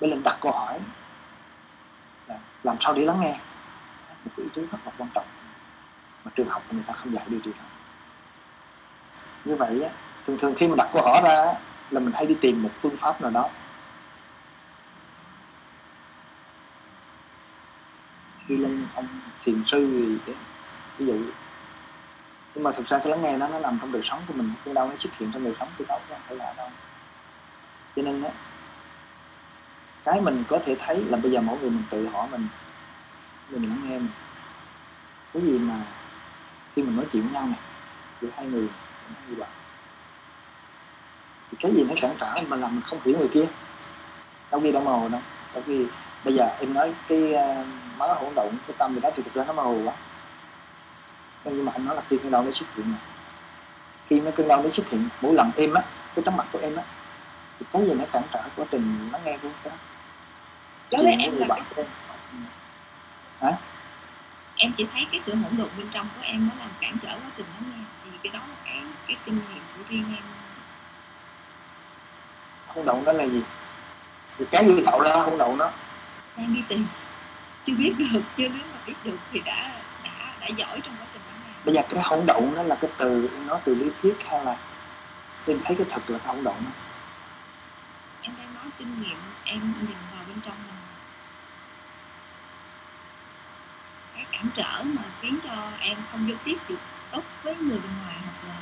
bên 0.00 0.10
lên 0.10 0.22
đặt 0.22 0.38
câu 0.40 0.52
hỏi 0.52 0.80
là 2.26 2.38
làm 2.62 2.76
sao 2.80 2.92
để 2.92 3.04
lắng 3.04 3.20
nghe? 3.20 3.38
Một 4.24 4.30
cái 4.36 4.44
ý 4.44 4.50
tứ 4.54 4.68
rất 4.72 4.78
là 4.84 4.92
quan 4.98 5.10
trọng 5.14 5.26
mà 6.24 6.30
trường 6.34 6.48
học 6.48 6.62
người 6.70 6.82
ta 6.86 6.92
không 6.92 7.12
dạy 7.12 7.24
điều 7.28 7.40
đó 7.44 7.52
như 9.44 9.56
vậy 9.56 9.82
á, 9.82 9.90
thường 10.26 10.38
thường 10.38 10.54
khi 10.58 10.68
mà 10.68 10.74
đặt 10.78 10.88
câu 10.92 11.02
hỏi 11.02 11.20
ra 11.24 11.54
là 11.90 12.00
mình 12.00 12.12
hay 12.14 12.26
đi 12.26 12.36
tìm 12.40 12.62
một 12.62 12.70
phương 12.82 12.96
pháp 12.96 13.20
nào 13.20 13.30
đó. 13.30 13.48
Đi 18.48 18.56
lên 18.56 18.86
ông 18.94 19.08
thiền 19.44 19.62
sư 19.66 19.90
gì 19.90 20.32
ví 20.98 21.06
dụ 21.06 21.22
nhưng 22.54 22.64
mà 22.64 22.72
thực 22.72 22.86
ra 22.86 22.98
cái 22.98 23.08
lắng 23.08 23.22
nghe 23.22 23.36
nó 23.36 23.48
nó 23.48 23.58
nằm 23.58 23.78
trong 23.80 23.92
đời 23.92 24.02
sống 24.04 24.20
của 24.26 24.34
mình 24.36 24.52
cái 24.64 24.74
đâu 24.74 24.88
nó 24.88 24.94
xuất 24.98 25.10
hiện 25.18 25.30
trong 25.32 25.44
đời 25.44 25.54
sống 25.60 25.68
của 25.78 25.84
đâu 25.88 26.00
không 26.08 26.18
phải 26.26 26.36
là 26.36 26.52
đâu 26.56 26.68
cho 27.96 28.02
nên 28.02 28.22
á 28.22 28.30
cái 30.04 30.20
mình 30.20 30.44
có 30.48 30.58
thể 30.66 30.76
thấy 30.86 31.04
là 31.04 31.18
bây 31.18 31.32
giờ 31.32 31.40
mỗi 31.40 31.58
người 31.58 31.70
mình 31.70 31.84
tự 31.90 32.08
hỏi 32.08 32.28
mình 32.30 32.48
mình 33.50 33.68
lắng 33.68 33.80
nghe 33.84 33.98
mình. 33.98 34.08
Cái 35.34 35.42
gì 35.42 35.58
mà 35.58 35.74
khi 36.74 36.82
mình 36.82 36.96
nói 36.96 37.06
chuyện 37.12 37.22
với 37.22 37.32
nhau 37.32 37.46
này 37.46 37.58
giữa 38.20 38.28
hai 38.36 38.46
người 38.46 38.68
như 39.28 39.34
vậy. 39.36 39.48
Thì 41.50 41.56
cái 41.60 41.72
gì 41.74 41.84
nó 41.88 41.94
cản 42.00 42.16
trở 42.20 42.34
mà 42.48 42.56
làm 42.56 42.74
mình 42.74 42.82
không 42.86 42.98
hiểu 43.04 43.18
người 43.18 43.28
kia? 43.28 43.46
Đâu 44.50 44.60
ghi 44.60 44.72
đâu 44.72 44.82
màu 44.82 45.08
đâu. 45.08 45.20
Đâu 45.54 45.62
ghi 45.66 45.86
bây 46.24 46.34
giờ 46.34 46.48
em 46.60 46.74
nói 46.74 46.94
cái 47.08 47.34
ờ, 47.34 47.60
uh, 47.60 47.66
má 47.98 48.06
hỗn 48.06 48.34
độn 48.34 48.48
cái 48.66 48.76
tâm 48.78 48.94
gì 48.94 49.00
đó 49.00 49.10
thì 49.16 49.22
thực 49.22 49.34
ra 49.34 49.44
nó 49.44 49.52
màu 49.52 49.80
quá 49.84 49.94
nhưng 51.44 51.64
mà 51.64 51.72
anh 51.72 51.84
nói 51.84 51.96
là 51.96 52.02
khi 52.08 52.16
cơn 52.22 52.30
đau 52.30 52.42
nó 52.42 52.50
xuất 52.52 52.66
hiện 52.76 52.90
này 52.90 53.00
khi 54.08 54.20
nó 54.20 54.30
cơn 54.36 54.48
đau 54.48 54.62
nó 54.62 54.70
xuất 54.70 54.90
hiện 54.90 55.08
mỗi 55.20 55.34
lần 55.34 55.50
em 55.56 55.74
á 55.74 55.82
cái 56.14 56.22
tấm 56.24 56.36
mặt 56.36 56.46
của 56.52 56.58
em 56.58 56.76
á 56.76 56.82
thì 57.58 57.66
cái 57.72 57.86
gì 57.86 57.94
nó 57.94 58.04
cản 58.12 58.22
trở 58.32 58.42
quá 58.56 58.66
trình 58.70 59.08
lắng 59.12 59.22
nghe 59.24 59.38
của 59.42 59.48
đó. 59.64 59.70
Đối 60.92 61.02
với 61.02 61.16
em 61.18 61.36
là 61.36 61.46
cái... 61.48 61.62
em. 61.76 61.86
hả? 63.40 63.52
Em 64.56 64.72
chỉ 64.76 64.86
thấy 64.92 65.06
cái 65.12 65.20
sự 65.20 65.34
hỗn 65.34 65.56
độn 65.56 65.68
bên 65.78 65.86
trong 65.92 66.08
của 66.16 66.22
em 66.22 66.48
nó 66.48 66.54
làm 66.58 66.70
cản 66.80 66.96
trở 67.02 67.08
quá 67.08 67.30
trình 67.36 67.46
lắng 67.54 67.72
nghe 67.72 67.84
thì 68.04 68.10
cái 68.22 68.32
đó 68.32 68.46
là 68.48 68.56
cái 68.64 68.82
cái 69.06 69.16
kinh 69.24 69.34
nghiệm 69.34 69.62
của 69.76 69.82
riêng 69.88 70.04
em. 70.16 70.22
Hỗn 72.66 72.84
độn 72.84 73.04
đó 73.04 73.12
là 73.12 73.24
gì? 73.24 73.42
Thì 74.38 74.44
cái 74.50 74.66
gì 74.66 74.82
tạo 74.86 75.00
ra 75.00 75.12
hỗn 75.12 75.38
độn 75.38 75.58
đó. 75.58 75.70
Đang 76.36 76.54
đi 76.54 76.62
tìm 76.68 76.86
chưa 77.66 77.74
biết 77.74 77.94
được 77.98 78.22
chưa 78.36 78.48
nếu 78.48 78.66
mà 78.72 78.78
biết 78.86 78.94
được 79.04 79.18
thì 79.32 79.40
đã 79.44 79.72
đã 80.04 80.10
đã 80.40 80.46
giỏi 80.46 80.80
trong 80.80 80.94
quá 81.00 81.06
nghe 81.13 81.13
bây 81.64 81.74
giờ 81.74 81.82
cái 81.88 82.02
hỗn 82.02 82.26
độn 82.26 82.54
nó 82.54 82.62
là 82.62 82.74
cái 82.74 82.90
từ 82.98 83.30
nó 83.46 83.60
từ 83.64 83.74
lý 83.74 83.90
thuyết 84.02 84.16
hay 84.28 84.44
là 84.44 84.56
em 85.46 85.60
thấy 85.64 85.76
cái 85.76 85.86
thật 85.90 86.02
là 86.10 86.18
cái 86.18 86.34
hỗn 86.34 86.44
độn 86.44 86.54
đó? 86.64 86.70
Em 88.22 88.34
đang 88.38 88.54
nói 88.54 88.64
kinh 88.78 89.02
nghiệm 89.02 89.18
em 89.44 89.60
nhìn 89.80 89.96
vào 90.14 90.24
bên 90.28 90.40
trong 90.40 90.54
mình. 90.66 90.76
Cái 94.14 94.24
cản 94.32 94.48
trở 94.56 94.82
mà 94.84 95.02
khiến 95.20 95.38
cho 95.44 95.70
em 95.80 95.96
không 96.12 96.28
giao 96.28 96.38
tiếp 96.44 96.56
được 96.68 96.78
tốt 97.10 97.22
với 97.42 97.56
người 97.56 97.78
bên 97.78 97.90
ngoài 98.02 98.16
hoặc 98.24 98.48
là 98.48 98.54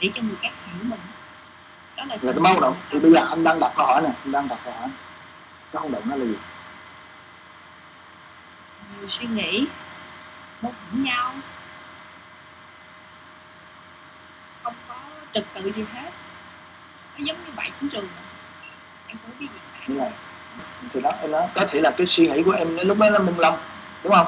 để 0.00 0.10
cho 0.14 0.22
người 0.22 0.36
khác 0.42 0.50
hiểu 0.66 0.84
mình 0.84 1.00
đó 1.96 2.04
là 2.04 2.16
là 2.22 2.32
cái 2.32 2.52
hỗn 2.54 2.60
độn. 2.60 2.74
thì 2.90 2.98
bây 2.98 3.12
giờ 3.12 3.26
anh 3.28 3.44
đang 3.44 3.60
đặt 3.60 3.72
câu 3.76 3.86
hỏi 3.86 4.02
này 4.02 4.12
anh 4.24 4.32
đang 4.32 4.48
đặt 4.48 4.58
câu 4.64 4.72
hỏi. 4.72 4.88
Cái 5.72 5.82
hỗn 5.82 5.92
độn 5.92 6.02
nó 6.04 6.16
là 6.16 6.24
gì? 6.24 6.36
Nhiều 8.98 9.08
suy 9.08 9.26
nghĩ 9.26 9.66
mâu 10.62 10.72
thuẫn 10.72 11.04
nhau 11.04 11.34
không 14.62 14.74
có 14.88 14.94
trật 15.34 15.44
tự 15.54 15.72
gì 15.76 15.84
hết. 15.94 16.10
Nó 17.18 17.24
giống 17.24 17.36
như 17.46 17.52
vậy 17.56 17.70
chiến 17.80 17.90
trường 17.90 18.08
em 19.06 19.16
không 19.22 19.32
biết 19.38 19.46
gì 19.52 19.58
cả. 19.72 19.94
Là 19.94 20.10
thì 20.92 21.00
đó 21.00 21.10
em 21.22 21.30
nói 21.30 21.48
có 21.54 21.66
thể 21.70 21.80
là 21.80 21.90
cái 21.96 22.06
suy 22.06 22.28
nghĩ 22.28 22.42
của 22.42 22.50
em 22.52 22.76
lúc 22.84 22.98
đó 22.98 23.10
nó 23.10 23.18
mông 23.18 23.38
lung 23.40 23.54
đúng 24.04 24.12
không? 24.12 24.26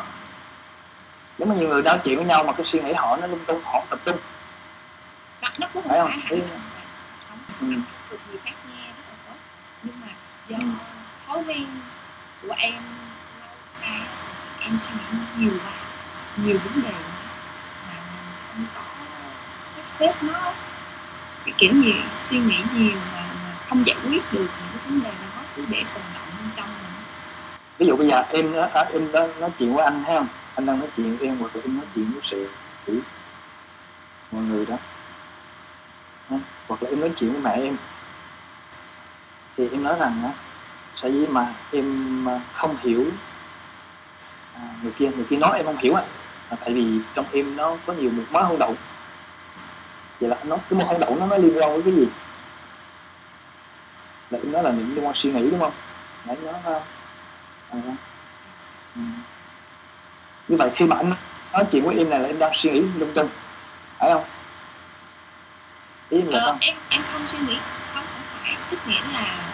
Giống 1.39 1.49
như 1.51 1.57
nhiều 1.61 1.69
người 1.69 1.83
nói 1.83 1.99
chuyện 2.05 2.17
với 2.17 2.25
nhau 2.25 2.45
mà 2.45 2.53
cái 2.53 2.67
suy 2.73 2.81
nghĩ 2.81 2.93
họ 2.93 3.17
nó 3.17 3.27
lung 3.27 3.45
tung 3.47 3.61
họ 3.65 3.73
không 3.73 3.87
tập 3.91 3.99
trung. 4.05 4.17
Nó, 5.43 5.49
nó 5.59 5.67
cũng 5.75 5.83
phải 5.89 5.99
không 5.99 6.11
không? 6.11 6.21
phải 6.29 6.39
là 6.39 6.45
ừ. 7.61 7.67
không 7.69 7.85
được 8.11 8.19
người 8.31 8.39
khác 8.45 8.53
nghe 8.69 8.85
rất 8.87 9.03
là 9.09 9.15
tốt. 9.29 9.35
Nhưng 9.83 10.01
mà 10.01 10.07
do 10.49 10.57
Ừ. 10.57 10.63
thói 11.27 11.45
quen 11.47 11.67
của 12.43 12.55
em 12.59 12.73
lâu 13.41 13.57
nay 13.81 14.01
em 14.61 14.79
suy 14.83 14.95
nghĩ 14.95 15.19
nhiều 15.39 15.53
quá 15.65 15.73
nhiều 16.37 16.59
vấn 16.65 16.83
đề 16.83 16.91
mà 17.89 17.95
mình 18.57 18.67
không 18.75 18.85
có 18.97 19.01
sắp 19.77 19.85
xếp 19.99 20.13
nó 20.23 20.53
cái 21.45 21.55
kiểu 21.59 21.73
gì 21.75 21.95
suy 22.17 22.39
nghĩ 22.39 22.65
nhiều 22.73 23.01
mà, 23.13 23.31
mà 23.43 23.57
không 23.69 23.87
giải 23.87 23.97
quyết 24.05 24.33
được 24.33 24.49
những 24.59 24.71
cái 24.73 24.81
vấn 24.85 25.03
đề 25.03 25.13
đó 25.23 25.45
cứ 25.57 25.65
để 25.69 25.85
tồn 25.95 26.03
động 26.15 26.29
bên 26.39 26.51
trong 26.57 26.69
mình. 26.83 26.93
Ví 27.79 27.87
dụ 27.87 27.97
bây 27.97 28.09
giờ 28.09 28.23
em 28.33 28.53
đó, 28.53 28.69
em 28.93 29.13
đó 29.13 29.27
nói 29.41 29.51
chuyện 29.59 29.75
với 29.75 29.85
anh 29.85 30.03
thấy 30.07 30.17
không? 30.17 30.29
Anh 30.55 30.67
đang 30.67 30.79
nói 30.79 30.89
chuyện 30.97 31.17
với 31.17 31.27
em 31.27 31.39
hoặc 31.39 31.57
là 31.57 31.63
em 31.65 31.77
nói 31.77 31.87
chuyện 31.95 32.13
với 32.13 32.21
sự 32.31 32.49
chỉ 32.87 32.93
mọi 34.33 34.43
người 34.43 34.67
đó. 34.67 34.77
Hoặc 36.69 36.83
là 36.83 36.91
em 36.91 37.01
nói 37.01 37.13
chuyện 37.17 37.33
với 37.33 37.41
mẹ 37.43 37.51
em. 37.63 37.77
Thì 39.57 39.69
em 39.69 39.83
nói 39.83 39.97
rằng 40.01 40.23
á 40.25 40.33
sở 41.03 41.09
dĩ 41.09 41.27
mà 41.27 41.55
em 41.71 42.29
à, 42.29 42.41
không 42.53 42.77
hiểu 42.77 43.05
à, 44.55 44.61
người 44.83 44.93
kia 44.97 45.11
người 45.17 45.27
kia 45.31 45.37
nói 45.37 45.57
em 45.57 45.67
không 45.67 45.79
hiểu 45.79 45.95
á 45.95 46.03
tại 46.61 46.73
vì 46.75 47.01
trong 47.15 47.27
em 47.33 47.57
nó 47.57 47.79
có 47.87 47.93
nhiều 47.93 48.11
một 48.11 48.25
mớ 48.31 48.43
hỗn 48.43 48.59
động 48.59 48.77
vậy 50.23 50.31
là 50.31 50.37
nói 50.45 50.59
cái 50.71 50.79
mớ 50.79 50.85
hỗn 50.85 51.01
độn 51.01 51.19
nó 51.19 51.27
nó 51.27 51.37
liên 51.37 51.53
quan 51.57 51.73
với 51.73 51.83
cái 51.85 51.95
gì 51.95 52.07
là 54.31 54.39
nói 54.53 54.63
là 54.63 54.71
những 54.71 54.95
liên 54.95 55.05
quan 55.07 55.15
suy 55.17 55.33
nghĩ 55.33 55.51
đúng 55.51 55.61
không 55.61 55.73
nãy 56.25 56.37
nói 56.45 56.55
phải 56.65 56.73
không 56.75 56.83
à, 57.69 57.97
ừ. 58.95 59.01
như 60.49 60.57
vậy 60.57 60.71
khi 60.77 60.85
mà 60.85 60.97
anh 60.97 61.11
nói 61.53 61.65
chuyện 61.73 61.85
với 61.85 61.97
em 61.99 62.11
này 62.11 62.21
là 62.21 62.27
em 62.27 62.39
đang 62.39 62.53
suy 62.63 62.71
nghĩ 62.71 62.81
lung 62.99 63.13
tung 63.15 63.29
phải 63.99 64.11
không 64.13 64.25
ý 66.11 66.19
em 66.19 66.29
là 66.29 66.39
ờ, 66.41 66.47
không 66.51 66.59
em 66.61 66.77
em 66.91 67.03
không 67.13 67.27
suy 67.27 67.39
nghĩ 67.39 67.59
không 67.95 68.07
không 68.13 68.23
phải 68.33 68.57
tức 68.71 68.79
nghĩa 68.87 69.03
là 69.13 69.45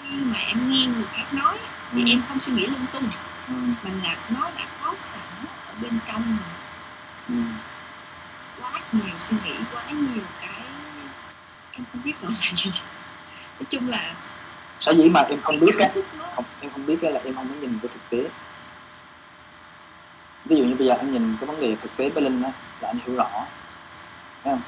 khi 0.00 0.16
mà 0.26 0.38
em 0.38 0.68
nghe 0.68 0.86
người 0.86 1.06
khác 1.16 1.24
nói 1.32 1.58
thì 1.92 2.02
Ừ. 2.02 2.08
em 2.08 2.22
không 2.28 2.38
suy 2.40 2.52
nghĩ 2.52 2.66
lung 2.66 2.86
tung 2.92 3.10
ừ. 3.48 3.54
mà 3.82 3.90
là 4.02 4.16
nó 4.30 4.40
đã 4.56 4.66
có 4.82 4.94
sẵn 4.98 5.20
ở 5.68 5.74
bên 5.82 5.98
trong 6.06 6.22
mình 6.26 6.38
Ừ. 7.28 7.34
nhiều 8.92 9.14
suy 9.28 9.36
nghĩ 9.44 9.54
quá 9.72 9.82
nhiều 9.90 10.24
cái 10.40 10.50
em 11.72 11.84
không 11.92 12.02
biết 12.04 12.12
gọi 12.22 12.32
là 12.32 12.52
gì. 12.56 12.70
Nói 13.60 13.66
chung 13.70 13.88
là 13.88 14.14
sở 14.80 14.92
dĩ 14.92 15.08
mà 15.08 15.20
em 15.20 15.40
không 15.42 15.60
biết 15.60 15.72
nó 15.78 15.86
không 16.34 16.44
em 16.60 16.70
không 16.70 16.86
biết 16.86 17.02
á 17.02 17.10
là 17.10 17.20
em 17.24 17.34
không 17.34 17.48
có 17.48 17.54
nhìn 17.60 17.78
cái 17.82 17.90
thực 17.94 18.10
tế. 18.10 18.30
Ví 20.44 20.56
dụ 20.56 20.64
như 20.64 20.74
bây 20.74 20.86
giờ 20.86 20.94
anh 20.94 21.12
nhìn 21.12 21.36
cái 21.40 21.46
vấn 21.46 21.60
đề 21.60 21.76
thực 21.82 21.96
tế 21.96 22.08
với 22.08 22.22
linh 22.22 22.42
á 22.42 22.52
là 22.80 22.88
anh 22.88 22.98
hiểu 23.06 23.16
rõ. 23.16 23.30
Thấy 24.44 24.52
không? 24.52 24.62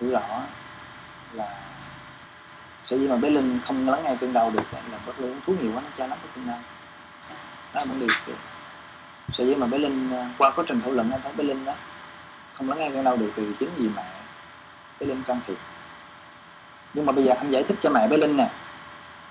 Hiểu 0.00 0.10
rõ 0.10 0.42
là 1.32 1.48
sở 2.90 2.96
dĩ 2.96 3.08
mà 3.08 3.16
bé 3.16 3.30
linh 3.30 3.60
không 3.66 3.88
lắng 3.88 4.02
nghe 4.04 4.16
cơn 4.20 4.32
đau 4.32 4.50
được 4.50 4.62
là 4.72 4.98
bất 5.06 5.16
uống 5.18 5.40
thuốc 5.46 5.62
nhiều 5.62 5.72
quá 5.74 5.82
nó 5.82 5.88
cho 5.98 6.06
lắm 6.06 6.18
cái 6.22 6.30
cơn 6.34 6.46
đau 6.46 6.58
đó 7.74 7.80
là 7.80 7.84
vấn 7.84 8.00
đề 8.00 8.06
sở 9.32 9.44
dĩ 9.44 9.54
mà 9.54 9.66
bé 9.66 9.78
linh 9.78 10.12
à, 10.12 10.30
qua 10.38 10.50
quá 10.50 10.64
trình 10.68 10.80
thảo 10.80 10.92
luận 10.92 11.10
anh 11.10 11.20
thấy 11.22 11.32
bé 11.32 11.44
linh 11.44 11.64
đó 11.64 11.72
không 12.58 12.68
lắng 12.68 12.78
nghe 12.78 12.90
cơn 12.90 13.04
đâu 13.04 13.16
được 13.16 13.32
từ 13.36 13.52
chính 13.60 13.70
vì 13.76 13.88
mẹ 13.96 14.02
bé 15.00 15.06
linh 15.06 15.22
can 15.22 15.40
thiệp? 15.46 15.56
Nhưng 16.94 17.06
mà 17.06 17.12
bây 17.12 17.24
giờ 17.24 17.34
anh 17.38 17.50
giải 17.50 17.64
thích 17.68 17.76
cho 17.82 17.90
mẹ 17.90 18.08
bé 18.08 18.16
linh 18.16 18.36
nè. 18.36 18.50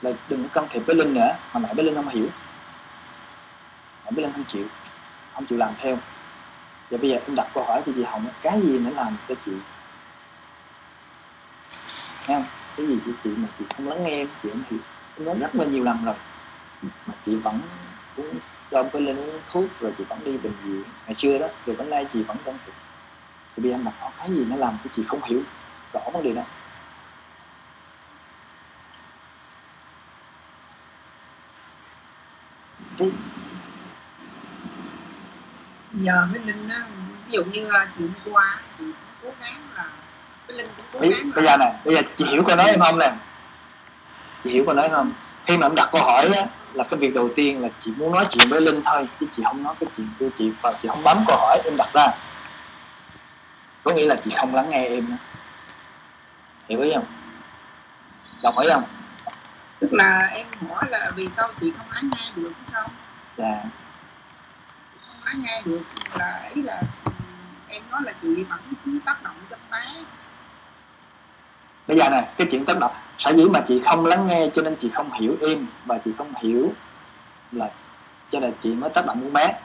Là 0.02 0.12
đừng 0.30 0.44
có 0.44 0.50
can 0.54 0.68
thiệp 0.70 0.88
bé 0.88 0.94
linh 0.94 1.14
nữa, 1.14 1.36
mà 1.54 1.60
mẹ 1.60 1.74
bé 1.74 1.84
linh 1.84 1.96
không 1.96 2.10
hiểu. 2.10 2.28
Mẹ 4.06 4.12
bé 4.12 4.24
linh 4.24 4.34
không 4.34 4.44
chịu 4.54 4.66
không 5.34 5.46
chịu 5.46 5.58
làm 5.58 5.74
theo. 5.82 5.98
Và 6.90 6.98
bây 6.98 7.10
giờ 7.10 7.20
em 7.28 7.36
đặt 7.36 7.48
câu 7.54 7.64
hỏi 7.64 7.82
cho 7.86 7.92
chị 7.96 8.04
hồng, 8.04 8.26
cái 8.42 8.62
gì 8.62 8.80
nữa 8.80 8.92
làm 8.96 9.18
cho 9.28 9.36
chị? 9.46 9.52
Nghe 12.28 12.44
cái 12.78 12.88
gì 12.88 12.98
chị 13.06 13.12
chị 13.24 13.30
mà 13.30 13.48
chị 13.60 13.66
không 13.76 13.90
lắng 13.90 14.04
nghe 14.04 14.10
em 14.10 14.28
chị 14.44 14.50
không 14.50 14.64
hiểu. 14.70 14.80
Em 15.18 15.26
nói 15.26 15.36
rất 15.40 15.56
là 15.56 15.66
nhiều 15.66 15.84
lần 15.84 16.06
rồi, 16.06 16.16
mà 16.82 17.14
chị 17.26 17.36
vẫn 17.36 17.62
uống 18.18 18.36
cho 18.72 18.84
cái 18.84 19.02
lên 19.02 19.18
uống 19.18 19.40
thuốc 19.52 19.66
rồi, 19.80 19.94
chị 19.98 20.04
vẫn 20.04 20.20
đi 20.24 20.38
bệnh 20.38 20.54
viện. 20.64 20.84
Ngày 21.06 21.16
xưa 21.22 21.38
đó 21.38 21.48
rồi 21.66 21.76
đến 21.76 21.90
nay 21.90 22.08
chị, 22.14 22.24
vẫn 22.24 22.38
đang 22.46 22.58
thực 22.66 22.74
thì 23.56 23.64
bây 23.64 23.72
giờ 23.72 23.78
mặt 23.78 23.94
cái 24.18 24.30
gì 24.30 24.46
nó 24.50 24.56
làm 24.56 24.78
cho 24.84 24.90
chị 24.96 25.04
không 25.08 25.24
hiểu 25.24 25.42
rõ 25.94 26.02
vấn 26.14 26.24
đề 26.24 26.32
đó. 26.34 26.42
Cái 32.98 33.12
giờ 35.94 36.28
với 36.32 36.42
linh 36.46 36.70
á 36.70 36.86
ví 37.28 37.34
dụ 37.34 37.44
như 37.44 37.70
à, 37.72 37.88
chuyện 37.98 38.12
qua 38.32 38.60
chị 38.80 38.86
cố 39.24 39.30
gắng 39.40 39.62
là 39.76 39.86
với 40.48 40.58
linh 40.58 40.68
cũng 40.78 40.86
cố 40.94 41.00
gắng 41.00 41.32
bây 41.36 41.46
giờ 41.46 41.58
này 41.58 41.74
bây 41.86 41.96
giờ 41.96 42.02
chị 42.18 42.26
hiểu 42.32 42.44
câu 42.48 42.56
nói 42.56 42.70
em 42.70 42.80
không 42.80 43.00
nè? 43.00 43.14
Chị 44.44 44.50
hiểu 44.50 44.64
câu 44.66 44.76
nói 44.76 44.90
không? 44.92 45.14
Khi 45.46 45.58
mà 45.58 45.68
em 45.68 45.76
đặt 45.76 45.90
câu 45.92 46.02
hỏi 46.02 46.30
á 46.36 46.46
là 46.74 46.84
cái 46.84 47.00
việc 47.00 47.14
đầu 47.14 47.30
tiên 47.36 47.62
là 47.62 47.70
chị 47.86 47.92
muốn 47.98 48.12
nói 48.12 48.26
chuyện 48.30 48.48
với 48.50 48.62
linh 48.62 48.82
thôi 48.86 49.08
chứ 49.20 49.26
chị 49.38 49.44
không 49.46 49.64
nói 49.64 49.76
cái 49.80 49.90
chuyện 49.98 50.08
của 50.20 50.30
chị 50.38 50.52
và 50.62 50.74
chị 50.82 50.88
không 50.88 51.04
bấm 51.04 51.24
câu 51.28 51.38
hỏi 51.38 51.62
em 51.66 51.78
đặt 51.78 51.90
ra 51.94 52.08
có 53.84 53.94
nghĩa 53.94 54.06
là 54.06 54.16
chị 54.26 54.32
không 54.38 54.56
lắng 54.56 54.70
nghe 54.70 54.86
em 54.86 55.18
hiểu 56.70 56.82
ý 56.82 56.92
không? 56.96 57.06
Đọc 58.44 58.56
hỏi 58.56 58.68
không? 58.70 58.84
Tức 59.80 59.94
là 59.94 60.30
em 60.34 60.46
hỏi 60.70 60.84
là 60.90 61.12
vì 61.16 61.28
sao 61.28 61.50
chị 61.62 61.72
không 61.78 61.88
lắng 61.94 62.10
nghe 62.16 62.32
được 62.36 62.52
sao 62.72 62.88
dạ. 63.38 63.64
Không 65.08 65.26
lắng 65.26 65.44
nghe 65.44 65.62
được 65.66 65.82
là 66.20 66.50
ý 66.54 66.62
là 66.62 66.82
em 67.68 67.84
nói 67.92 68.02
là 68.06 68.14
chị 68.22 68.44
vẫn 68.44 68.60
cứ 68.86 69.00
tác 69.06 69.24
động 69.24 69.36
trong 69.50 69.60
bé 69.72 70.04
bây 71.88 71.98
giờ 71.98 72.10
này 72.10 72.24
cái 72.38 72.48
chuyện 72.52 72.66
tác 72.66 72.80
động 72.80 72.92
sở 73.20 73.32
dĩ 73.32 73.44
mà 73.44 73.66
chị 73.68 73.82
không 73.86 74.06
lắng 74.06 74.28
nghe 74.28 74.50
cho 74.56 74.62
nên 74.62 74.76
chị 74.82 74.90
không 74.94 75.12
hiểu 75.22 75.38
em 75.42 75.68
và 75.86 75.98
chị 76.06 76.12
không 76.18 76.34
hiểu 76.42 76.74
là 77.52 77.70
cho 78.32 78.40
nên 78.40 78.54
chị 78.62 78.76
mới 78.76 78.90
tác 78.90 79.06
động 79.06 79.20
con 79.22 79.34
bé 79.34 79.60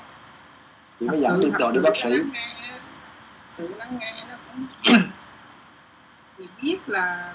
chị 1.01 1.07
mới 1.07 1.21
dẫn 1.21 1.41
đi 1.41 1.51
đồ 1.59 1.73
đi 1.73 1.81
bác 1.81 1.91
sĩ 2.03 2.11
sự 3.59 3.75
lắng 3.77 3.99
nghe 4.01 4.25
nó 4.29 4.35
cũng 4.47 4.67
chị 6.39 6.45
biết 6.63 6.79
là 6.89 7.35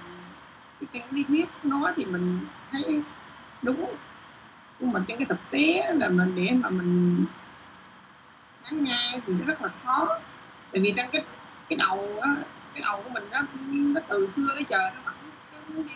trên 0.93 1.03
lý 1.11 1.23
thuyết 1.23 1.45
nói 1.63 1.93
thì 1.95 2.05
mình 2.05 2.39
thấy 2.71 3.01
đúng. 3.61 3.95
Nhưng 4.79 4.91
mà 4.91 5.03
trên 5.07 5.17
cái 5.17 5.25
thực 5.25 5.39
tế 5.49 5.93
là 5.93 6.09
mình 6.09 6.35
để 6.35 6.55
mà 6.63 6.69
mình 6.69 7.25
lắng 8.63 8.83
nghe 8.83 9.21
thì 9.25 9.33
nó 9.33 9.45
rất 9.45 9.61
là 9.61 9.69
khó. 9.83 10.19
Tại 10.71 10.81
vì 10.81 10.93
trong 10.97 11.09
cái 11.11 11.23
cái 11.69 11.77
đầu 11.77 12.19
á 12.21 12.35
cái 12.73 12.81
đầu 12.81 13.01
của 13.03 13.09
mình 13.09 13.29
đó 13.31 13.39
nó 13.63 14.01
từ 14.09 14.29
xưa 14.29 14.47
tới 14.53 14.65
giờ 14.69 14.89
nó 14.95 15.01
vẫn 15.05 15.15
cứ 15.51 15.83
đi 15.83 15.93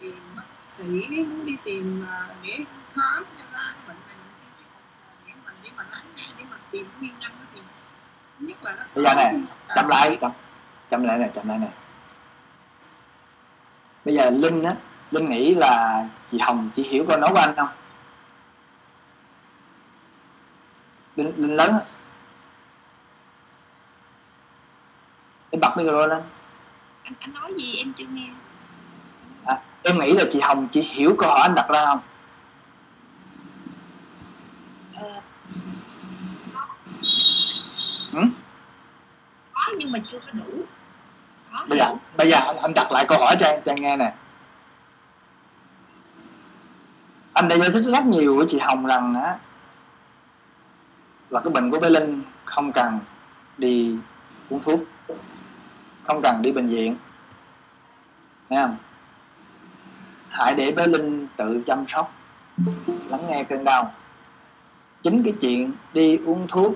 tìm 0.00 0.20
bác 0.36 0.42
sĩ 0.78 1.06
đi 1.44 1.56
tìm 1.64 2.06
à, 2.08 2.28
để 2.42 2.58
khám 2.94 3.24
cho 3.38 3.44
ra 3.52 3.74
cái 3.74 3.82
bệnh 3.88 3.96
này 4.06 4.16
để 5.26 5.32
mà 5.44 5.52
để 5.62 5.70
mà 5.76 5.84
lắng 5.90 6.04
nghe 6.16 6.26
để 6.38 6.44
mà 6.50 6.56
tìm 6.70 6.86
nguyên 7.00 7.12
nhân 7.20 7.32
thì 7.54 7.60
nhất 7.60 7.66
là 7.66 7.72
nó 7.72 8.29
bây 8.40 9.04
giờ 9.04 9.14
này 9.14 9.34
chậm 9.74 9.88
lại 9.88 10.18
chậm, 10.20 10.30
chậm 10.90 11.02
lại 11.02 11.18
này 11.18 11.30
chậm 11.34 11.48
lại 11.48 11.58
này 11.58 11.70
bây 14.04 14.14
giờ 14.14 14.30
linh 14.30 14.62
á 14.62 14.74
linh 15.10 15.30
nghĩ 15.30 15.54
là 15.54 16.04
chị 16.32 16.38
hồng 16.38 16.70
chỉ 16.76 16.82
hiểu 16.82 17.04
câu 17.08 17.18
nói 17.18 17.30
của 17.32 17.38
anh 17.38 17.54
không? 17.56 17.68
Linh, 21.16 21.32
linh 21.36 21.56
lớn 21.56 21.72
á. 21.72 21.80
Em 25.50 25.60
bật 25.60 25.76
micro 25.76 26.06
lên. 26.06 26.22
Anh 27.02 27.14
anh 27.20 27.32
nói 27.32 27.54
gì 27.56 27.76
em 27.76 27.92
chưa 27.98 28.04
nghe. 28.04 28.28
À, 29.44 29.58
em 29.82 29.98
nghĩ 29.98 30.12
là 30.12 30.24
chị 30.32 30.40
hồng 30.42 30.68
chỉ 30.72 30.80
hiểu 30.82 31.16
câu 31.18 31.30
hỏi 31.30 31.40
anh 31.42 31.54
đặt 31.54 31.66
ra 31.68 31.84
không? 31.86 32.00
Ờ, 34.94 35.20
ừ? 38.12 38.20
có 39.52 39.72
nhưng 39.78 39.92
mà 39.92 39.98
chưa 40.12 40.18
có 40.18 40.32
đủ. 40.32 40.62
Có 41.52 41.64
bây 41.68 41.78
giờ 41.78 41.86
đủ. 41.88 41.98
bây 42.16 42.30
giờ 42.30 42.36
anh, 42.36 42.56
anh 42.56 42.72
đặt 42.74 42.92
lại 42.92 43.06
câu 43.08 43.18
hỏi 43.18 43.36
cho 43.40 43.46
em 43.46 43.60
cho 43.64 43.72
nghe 43.76 43.96
nè. 43.96 44.14
Anh 47.32 47.48
đã 47.48 47.56
giải 47.56 47.70
thích 47.70 47.84
rất 47.92 48.04
nhiều 48.04 48.36
với 48.36 48.46
chị 48.50 48.58
hồng 48.58 48.86
rằng 48.86 49.14
á 49.14 49.38
là 51.30 51.40
cái 51.40 51.52
bệnh 51.52 51.70
của 51.70 51.78
bé 51.78 51.90
linh 51.90 52.22
không 52.44 52.72
cần 52.72 52.98
đi 53.58 53.96
uống 54.50 54.62
thuốc 54.62 54.80
không 56.04 56.22
cần 56.22 56.42
đi 56.42 56.52
bệnh 56.52 56.68
viện. 56.68 56.96
Nghe 58.48 58.62
không? 58.62 58.76
Hãy 60.28 60.54
để 60.54 60.72
bé 60.72 60.86
linh 60.86 61.26
tự 61.36 61.62
chăm 61.66 61.84
sóc 61.88 62.12
lắng 63.08 63.26
nghe 63.28 63.44
cơn 63.44 63.64
đau. 63.64 63.92
Chính 65.02 65.22
cái 65.22 65.34
chuyện 65.40 65.72
đi 65.92 66.18
uống 66.26 66.48
thuốc 66.48 66.74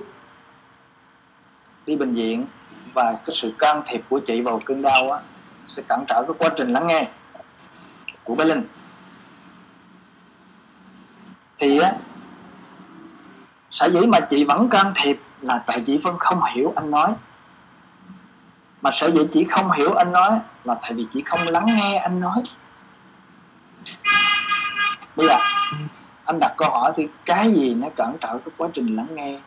đi 1.85 1.95
bệnh 1.95 2.13
viện 2.13 2.45
và 2.93 3.17
cái 3.25 3.35
sự 3.41 3.53
can 3.59 3.81
thiệp 3.87 4.01
của 4.09 4.19
chị 4.19 4.41
vào 4.41 4.61
cơn 4.65 4.81
đau 4.81 5.11
á, 5.11 5.19
sẽ 5.75 5.81
cản 5.87 6.05
trở 6.07 6.23
cái 6.27 6.35
quá 6.37 6.49
trình 6.57 6.73
lắng 6.73 6.87
nghe 6.87 7.07
của 8.23 8.35
bé 8.35 8.45
linh. 8.45 8.63
Thì 11.59 11.79
á, 11.79 11.93
sở 13.71 13.85
dĩ 13.93 13.99
mà 14.07 14.19
chị 14.19 14.43
vẫn 14.43 14.69
can 14.69 14.93
thiệp 15.03 15.21
là 15.41 15.63
tại 15.67 15.83
chị 15.87 15.97
vẫn 15.97 16.17
không 16.19 16.41
hiểu 16.55 16.73
anh 16.75 16.91
nói. 16.91 17.13
Mà 18.81 18.89
sở 19.01 19.11
dĩ 19.11 19.21
chị 19.33 19.45
không 19.49 19.71
hiểu 19.71 19.93
anh 19.93 20.11
nói 20.11 20.39
là 20.63 20.75
tại 20.81 20.93
vì 20.93 21.07
chị 21.13 21.23
không 21.25 21.47
lắng 21.47 21.65
nghe 21.65 21.97
anh 21.97 22.19
nói. 22.19 22.43
Bây 25.15 25.27
giờ, 25.27 25.37
anh 26.25 26.39
đặt 26.39 26.53
câu 26.57 26.69
hỏi 26.71 26.91
thì 26.95 27.07
cái 27.25 27.53
gì 27.53 27.73
nó 27.73 27.87
cản 27.95 28.13
trở 28.21 28.37
cái 28.45 28.53
quá 28.57 28.69
trình 28.73 28.95
lắng 28.95 29.07
nghe 29.15 29.39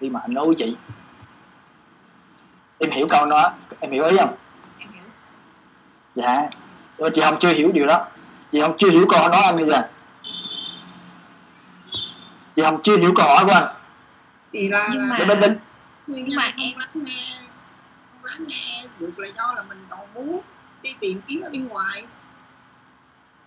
khi 0.00 0.10
mà 0.10 0.20
anh 0.20 0.34
nói 0.34 0.46
với 0.46 0.54
chị? 0.58 0.76
Em 2.84 2.90
hiểu 2.90 3.06
câu 3.10 3.26
đó. 3.26 3.52
Em 3.80 3.90
hiểu 3.92 4.04
ý 4.04 4.16
không? 4.16 4.34
Em 4.78 4.88
hiểu. 4.92 5.02
Dạ. 6.14 6.48
Nhưng 6.98 7.04
mà 7.04 7.08
chị 7.14 7.20
không 7.24 7.38
chưa 7.40 7.54
hiểu 7.54 7.72
điều 7.72 7.86
đó. 7.86 8.06
Chị 8.52 8.60
không 8.60 8.76
chưa 8.78 8.90
hiểu 8.90 9.06
câu 9.10 9.20
hỏi 9.20 9.28
nói 9.28 9.42
anh 9.44 9.56
bây 9.56 9.66
giờ. 9.68 9.82
Chị 12.56 12.62
không 12.62 12.80
chưa 12.84 12.96
hiểu 12.98 13.12
câu 13.16 13.26
hỏi 13.28 13.44
của 13.44 13.50
anh. 13.52 13.74
Thì 14.52 14.68
là, 14.68 14.88
Nhưng 14.92 15.08
là 15.08 15.18
mà- 15.18 15.34
bên 15.34 15.58
nguyên 16.06 16.24
Nhưng 16.26 16.36
mà 16.36 16.44
em- 16.56 16.78
lắng 16.78 16.88
nghe. 16.94 17.36
Không 18.12 18.24
lắng 18.24 18.44
nghe. 18.46 18.84
Được 18.98 19.18
là 19.18 19.28
do 19.36 19.52
là 19.56 19.62
mình 19.62 19.86
còn 19.90 20.00
muốn 20.14 20.40
đi 20.82 20.94
tìm 21.00 21.20
kiếm 21.26 21.40
ở 21.42 21.50
bên 21.50 21.68
ngoài. 21.68 22.04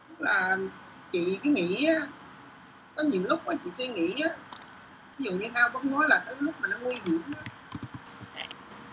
Tức 0.10 0.16
là 0.20 0.58
chị 1.12 1.40
cứ 1.44 1.50
nghĩ 1.50 1.86
á, 1.86 1.96
có 2.96 3.04
nhiều 3.04 3.22
lúc 3.30 3.48
á, 3.48 3.56
chị 3.66 3.72
suy 3.78 3.88
nghĩ 3.88 4.22
á, 4.22 4.30
ví 5.20 5.26
dụ 5.26 5.32
như 5.32 5.50
thao 5.54 5.70
vẫn 5.74 5.92
nói 5.92 6.06
là 6.10 6.22
tới 6.26 6.36
lúc 6.40 6.54
mà 6.62 6.68
nó 6.68 6.78
nguy 6.82 6.96
hiểm 7.06 7.22
á, 7.36 7.42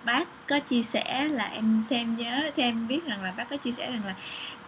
bác 0.05 0.29
có 0.49 0.59
chia 0.59 0.83
sẻ 0.83 1.29
là 1.33 1.45
em 1.55 1.83
thêm 1.91 2.17
nhớ 2.17 2.51
thêm 2.57 2.89
biết 2.89 3.07
rằng 3.07 3.23
là 3.23 3.33
bác 3.37 3.49
có 3.51 3.57
chia 3.57 3.71
sẻ 3.73 3.91
rằng 3.91 4.03
là 4.07 4.15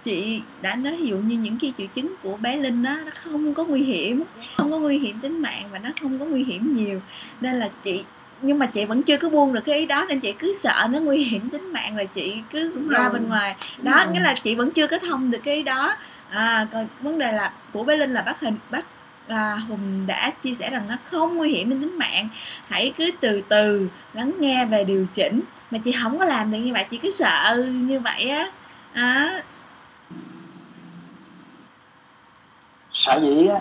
chị 0.03 0.43
đã 0.63 0.75
nói 0.77 0.97
ví 0.97 1.07
dụ 1.07 1.17
như 1.17 1.37
những 1.37 1.59
cái 1.59 1.73
triệu 1.77 1.87
chứng 1.87 2.15
của 2.23 2.37
bé 2.37 2.57
linh 2.57 2.83
á 2.83 3.03
nó 3.05 3.11
không 3.15 3.55
có 3.55 3.65
nguy 3.65 3.83
hiểm 3.83 4.23
không 4.57 4.71
có 4.73 4.79
nguy 4.79 4.99
hiểm 4.99 5.21
tính 5.21 5.43
mạng 5.43 5.69
và 5.73 5.79
nó 5.79 5.91
không 6.01 6.19
có 6.19 6.25
nguy 6.25 6.45
hiểm 6.45 6.73
nhiều 6.73 7.01
nên 7.41 7.57
là 7.57 7.69
chị 7.83 8.05
nhưng 8.43 8.59
mà 8.59 8.67
chị 8.67 8.85
vẫn 8.85 9.03
chưa 9.03 9.17
có 9.17 9.29
buông 9.29 9.53
được 9.53 9.61
cái 9.65 9.79
ý 9.79 9.87
đó 9.87 10.07
nên 10.09 10.21
chị 10.21 10.33
cứ 10.33 10.53
sợ 10.53 10.87
nó 10.91 10.99
nguy 10.99 11.25
hiểm 11.25 11.51
tính 11.51 11.73
mạng 11.73 11.97
là 11.97 12.05
chị 12.05 12.35
cứ 12.51 12.73
Đúng 12.75 12.89
ra 12.89 13.03
rồi. 13.03 13.13
bên 13.13 13.29
ngoài 13.29 13.57
Đúng 13.77 13.85
đó 13.85 14.05
rồi. 14.05 14.15
nghĩa 14.15 14.21
là 14.21 14.35
chị 14.45 14.55
vẫn 14.55 14.71
chưa 14.71 14.87
có 14.87 14.99
thông 14.99 15.31
được 15.31 15.39
cái 15.45 15.55
ý 15.55 15.63
đó 15.63 15.95
à 16.31 16.67
còn 16.73 16.87
vấn 17.01 17.19
đề 17.19 17.33
là 17.33 17.53
của 17.73 17.85
bé 17.85 17.97
linh 17.97 18.13
là 18.13 18.23
bác 18.23 18.41
hình 18.41 18.57
bác 18.71 18.85
à, 19.29 19.57
hùng 19.69 20.07
đã 20.07 20.31
chia 20.31 20.53
sẻ 20.53 20.71
rằng 20.71 20.89
nó 20.89 20.97
không 21.05 21.37
nguy 21.37 21.51
hiểm 21.51 21.71
đến 21.71 21.81
tính 21.81 21.99
mạng. 21.99 22.29
Hãy 22.69 22.93
cứ 22.97 23.11
từ 23.21 23.43
từ 23.49 23.89
lắng 24.13 24.33
nghe 24.39 24.65
và 24.65 24.83
điều 24.83 25.07
chỉnh. 25.15 25.41
Mà 25.71 25.79
chị 25.85 25.93
không 26.03 26.19
có 26.19 26.25
làm 26.25 26.51
được 26.51 26.59
như 26.59 26.73
vậy 26.73 26.85
chị 26.91 26.99
cứ 26.99 27.11
sợ 27.11 27.65
như 27.73 28.01
vậy 28.01 28.31
á. 28.31 28.47
À, 28.93 29.43
sở 32.93 33.21
dĩ 33.23 33.47
á, 33.47 33.61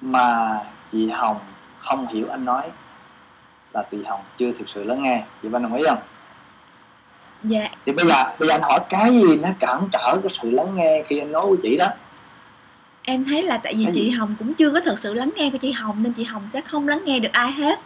mà 0.00 0.58
chị 0.92 1.10
hồng 1.10 1.38
không 1.78 2.06
hiểu 2.06 2.26
anh 2.30 2.44
nói 2.44 2.70
là 3.72 3.82
chị 3.90 3.98
hồng 4.04 4.20
chưa 4.38 4.52
thực 4.58 4.68
sự 4.74 4.84
lắng 4.84 5.02
nghe. 5.02 5.22
Chị 5.42 5.48
Văn 5.48 5.62
đồng 5.62 5.74
ý 5.74 5.84
không? 5.88 5.98
Dạ. 7.42 7.68
Thì 7.86 7.92
bây 7.92 8.06
giờ 8.06 8.24
bây 8.38 8.48
giờ 8.48 8.54
anh 8.54 8.62
hỏi 8.62 8.80
cái 8.88 9.10
gì 9.12 9.36
nó 9.36 9.48
cản 9.58 9.88
trở 9.92 10.18
cái 10.22 10.32
sự 10.42 10.50
lắng 10.50 10.76
nghe 10.76 11.02
khi 11.08 11.18
anh 11.18 11.32
nói 11.32 11.46
với 11.46 11.58
chị 11.62 11.76
đó 11.76 11.86
em 13.06 13.24
thấy 13.24 13.42
là 13.42 13.58
tại 13.58 13.74
vì 13.74 13.86
chị 13.94 14.10
hồng 14.10 14.34
cũng 14.38 14.54
chưa 14.54 14.70
có 14.70 14.80
thực 14.80 14.98
sự 14.98 15.14
lắng 15.14 15.30
nghe 15.36 15.50
của 15.50 15.58
chị 15.58 15.72
hồng 15.72 16.02
nên 16.02 16.12
chị 16.12 16.24
hồng 16.24 16.48
sẽ 16.48 16.60
không 16.60 16.88
lắng 16.88 17.00
nghe 17.04 17.18
được 17.18 17.32
ai 17.32 17.52
hết. 17.52 17.80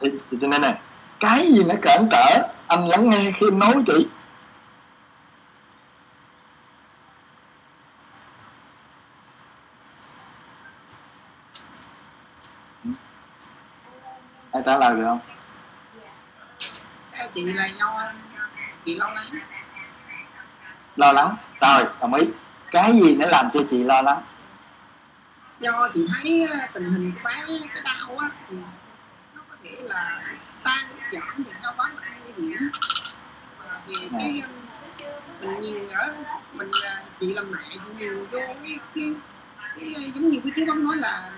Thì, 0.00 0.08
thì 0.30 0.38
cho 0.40 0.46
nên 0.46 0.62
này 0.62 0.74
cái 1.20 1.52
gì 1.52 1.64
nó 1.64 1.74
cản 1.82 2.08
trở 2.10 2.48
anh 2.66 2.88
lắng 2.88 3.10
nghe 3.10 3.32
khi 3.40 3.46
anh 3.50 3.58
nói 3.58 3.74
chị? 3.86 4.06
Ai 14.50 14.62
trả 14.66 14.78
lời 14.78 14.94
được 14.96 15.04
không? 15.04 15.20
Theo 17.12 17.28
chị 17.34 17.42
là 17.42 17.68
do 17.78 18.12
chị 18.84 18.94
lo 18.94 19.08
lắng. 19.08 19.26
Lo 20.96 21.12
lắng. 21.12 21.36
Rồi 21.60 21.84
đồng 22.00 22.14
ý. 22.14 22.26
Cái 22.70 22.92
gì 22.92 23.14
nó 23.14 23.26
làm 23.26 23.48
cho 23.54 23.60
chị 23.70 23.84
lo 23.84 24.02
lắng 24.02 24.22
do 25.60 25.88
chị 25.94 26.06
thấy 26.14 26.48
tình 26.72 26.84
hình 26.84 27.12
của 27.12 27.20
bé 27.24 27.44
cái 27.74 27.82
đau 27.84 28.18
á 28.18 28.28
thì 28.48 28.56
nó 29.34 29.40
có 29.50 29.56
thể 29.64 29.70
là 29.80 30.20
tan 30.62 30.86
giảm 31.12 31.32
thì 31.36 31.44
đau 31.62 31.74
quá 31.76 31.90
là 31.96 32.02
nguy 32.24 32.48
hiểm. 32.48 32.70
Vì 33.88 34.08
cái 34.12 34.42
mình 35.40 35.60
nhìn 35.60 35.88
ở 35.88 36.14
mình 36.52 36.70
chị 37.20 37.32
làm 37.34 37.50
mẹ 37.50 37.58
chị 37.72 37.90
nhìn 37.98 38.26
vô 38.26 38.38
cái, 38.64 38.78
cái, 38.94 39.04
cái 39.76 40.12
giống 40.14 40.30
như 40.30 40.40
cái 40.44 40.52
chú 40.56 40.64
bấm 40.66 40.84
nói 40.84 40.96
là 40.96 41.30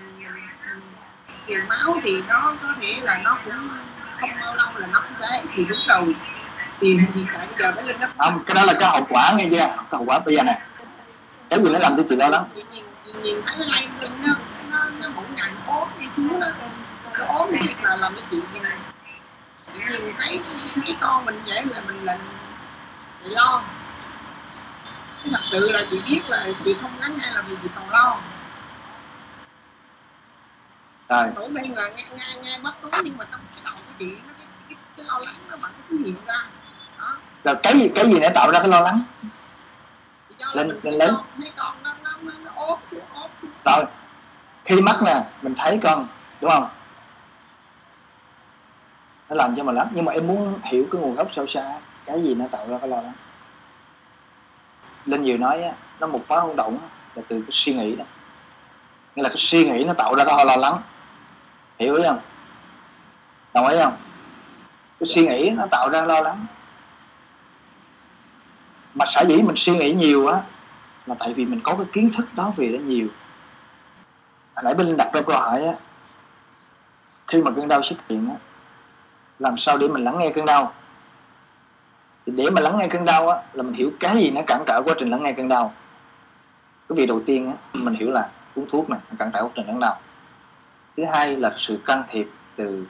truyền 1.47 1.67
máu 1.67 1.99
thì 2.03 2.21
nó 2.27 2.55
có 2.61 2.73
thể 2.81 2.99
là 3.01 3.21
nó 3.23 3.37
cũng 3.45 3.69
không 4.19 4.29
bao 4.41 4.55
lâu 4.55 4.67
là 4.75 4.87
nó 4.87 5.01
cũng 5.01 5.17
sẽ 5.19 5.43
thì 5.55 5.65
đúng 5.65 5.79
rồi. 5.87 6.15
Thì 6.79 6.97
hiện 7.15 7.25
tại 7.33 7.47
bây 7.47 7.55
giờ 7.59 7.71
mới 7.71 7.83
lên 7.83 7.99
nó 7.99 8.07
không 8.17 8.43
cái 8.45 8.55
đó 8.55 8.65
là 8.65 8.73
cái 8.79 8.89
hậu 8.89 9.07
quả 9.09 9.33
nghe 9.37 9.47
chưa? 9.51 9.57
Cái 9.57 9.77
hậu 9.91 10.03
quả 10.05 10.19
bây 10.19 10.35
giờ 10.35 10.43
này 10.43 10.61
cái 11.49 11.59
gì 11.59 11.69
nó 11.69 11.79
làm 11.79 11.97
cho 11.97 12.03
chị 12.09 12.15
lo 12.15 12.27
lắng 12.27 12.45
nhìn, 13.13 13.23
nhìn 13.23 13.41
thấy 13.45 13.55
nó 13.57 13.65
lay 13.65 13.87
lên 13.99 14.11
nó 14.21 14.33
nó 14.69 14.85
nó 15.01 15.09
mỗi 15.15 15.25
ngày 15.35 15.51
ốm 15.67 15.89
đi 15.99 16.05
xuống 16.15 16.39
nó 16.39 16.47
nó 17.19 17.25
ốm 17.25 17.49
thì 17.51 17.73
là 17.83 17.95
làm 17.95 18.15
cho 18.15 18.21
chị 18.31 18.37
nhìn 18.53 18.63
nhìn 19.73 20.13
thấy 20.17 20.39
thấy 20.75 20.95
con 21.01 21.25
mình 21.25 21.41
vậy 21.45 21.65
là 21.65 21.81
mình 21.87 22.03
là 22.05 22.17
lo 23.23 23.63
thật 25.31 25.41
sự 25.51 25.71
là 25.71 25.83
chị 25.91 26.01
biết 26.09 26.21
là 26.27 26.47
chị 26.65 26.75
không 26.81 26.91
lắng 26.99 27.17
nghe 27.17 27.31
là 27.31 27.41
vì 27.41 27.55
chị 27.63 27.69
còn 27.75 27.89
lo 27.89 28.17
rồi 31.09 31.27
tổ 31.35 31.47
bên 31.47 31.73
là 31.73 31.89
nghe 31.89 32.05
nghe 32.15 32.35
nghe 32.43 32.59
bất 32.63 32.73
tối 32.81 32.91
nhưng 33.03 33.17
mà 33.17 33.25
trong 33.31 33.41
cái 33.55 33.61
đầu 33.65 33.73
của 33.87 33.93
chị 33.99 34.05
nó 34.05 34.33
cái, 34.37 34.47
cái, 34.69 34.77
cái 34.97 35.05
lo 35.05 35.19
lắng 35.25 35.35
nó 35.49 35.57
vẫn 35.61 35.71
cứ 35.89 35.97
hiện 36.05 36.15
ra. 36.27 36.45
Đó. 36.99 37.17
Rồi 37.43 37.55
cái 37.63 37.73
gì 37.73 37.89
cái 37.95 38.05
gì 38.05 38.19
để 38.19 38.29
tạo 38.35 38.51
ra 38.51 38.59
cái 38.59 38.67
lo 38.67 38.81
lắng? 38.81 39.01
Lên 40.53 40.79
lên 40.83 40.93
lớn 40.93 41.15
thấy 41.41 41.51
con 41.57 41.73
nó 41.83 41.93
rồi 43.65 43.85
khi 44.65 44.81
mắt 44.81 45.01
nè 45.05 45.23
mình 45.41 45.55
thấy 45.57 45.79
con 45.83 46.07
đúng 46.41 46.51
không? 46.51 46.69
Nó 49.29 49.35
làm 49.35 49.55
cho 49.55 49.63
mình 49.63 49.75
lắm 49.75 49.87
nhưng 49.91 50.05
mà 50.05 50.13
em 50.13 50.27
muốn 50.27 50.59
hiểu 50.63 50.87
cái 50.91 51.01
nguồn 51.01 51.15
gốc 51.15 51.27
sâu 51.35 51.47
xa 51.47 51.79
cái 52.05 52.23
gì 52.23 52.35
nó 52.35 52.45
tạo 52.51 52.67
ra 52.69 52.77
cái 52.77 52.89
lo 52.89 53.01
lắng. 53.01 53.13
Linh 55.05 55.23
vừa 55.25 55.37
nói 55.37 55.63
á, 55.63 55.71
nó 55.99 56.07
một 56.07 56.21
phá 56.27 56.39
hỗn 56.39 56.55
động 56.55 56.77
là 57.15 57.23
từ 57.27 57.41
cái 57.41 57.51
suy 57.51 57.73
nghĩ 57.73 57.95
đó. 57.95 58.05
Nghĩa 59.15 59.23
là 59.23 59.29
cái 59.29 59.37
suy 59.37 59.69
nghĩ 59.69 59.83
nó 59.83 59.93
tạo 59.93 60.15
ra 60.15 60.25
cái 60.25 60.45
lo 60.45 60.55
lắng. 60.55 60.81
Hiểu 61.79 61.95
ý 61.95 62.03
không? 62.07 62.19
Đồng 63.53 63.67
ý 63.67 63.77
không? 63.83 63.97
Cái 64.99 65.09
suy 65.15 65.27
nghĩ 65.27 65.49
nó 65.49 65.65
tạo 65.71 65.89
ra 65.89 66.01
lo 66.01 66.21
lắng. 66.21 66.45
Mà 68.93 69.05
sở 69.15 69.21
dĩ 69.27 69.35
mình 69.35 69.55
suy 69.57 69.77
nghĩ 69.77 69.93
nhiều 69.93 70.27
á 70.27 70.41
là 71.09 71.15
tại 71.19 71.33
vì 71.33 71.45
mình 71.45 71.59
có 71.63 71.75
cái 71.75 71.85
kiến 71.93 72.11
thức 72.17 72.27
đó 72.35 72.53
về 72.57 72.67
nó 72.67 72.79
nhiều. 72.79 73.07
Hồi 74.55 74.63
nãy 74.63 74.73
bên 74.73 74.97
đặt 74.97 75.09
ra 75.13 75.21
câu 75.21 75.35
hỏi 75.39 75.65
á, 75.65 75.73
khi 77.27 77.41
mà 77.41 77.51
cơn 77.51 77.67
đau 77.67 77.83
xuất 77.83 77.95
hiện 78.09 78.29
á, 78.29 78.35
làm 79.39 79.55
sao 79.57 79.77
để 79.77 79.87
mình 79.87 80.03
lắng 80.03 80.19
nghe 80.19 80.31
cơn 80.35 80.45
đau? 80.45 80.73
Thì 82.25 82.33
để 82.35 82.49
mà 82.49 82.61
lắng 82.61 82.77
nghe 82.77 82.87
cơn 82.87 83.05
đau 83.05 83.29
á, 83.29 83.41
là 83.53 83.63
mình 83.63 83.73
hiểu 83.73 83.91
cái 83.99 84.15
gì 84.15 84.29
nó 84.29 84.41
cản 84.47 84.63
trở 84.67 84.81
quá 84.85 84.95
trình 84.99 85.09
lắng 85.09 85.23
nghe 85.23 85.33
cơn 85.33 85.47
đau. 85.47 85.73
Cái 86.89 86.95
việc 86.95 87.05
đầu 87.05 87.21
tiên 87.25 87.47
á, 87.47 87.53
mình 87.73 87.95
hiểu 87.95 88.11
là 88.11 88.29
uống 88.55 88.69
thuốc 88.69 88.89
này 88.89 88.99
cản 89.19 89.31
trở 89.33 89.43
quá 89.43 89.49
trình 89.55 89.67
lắng 89.67 89.79
đau. 89.79 89.99
Thứ 90.97 91.05
hai 91.05 91.35
là 91.35 91.55
sự 91.57 91.79
can 91.85 92.03
thiệp 92.09 92.27
từ 92.55 92.87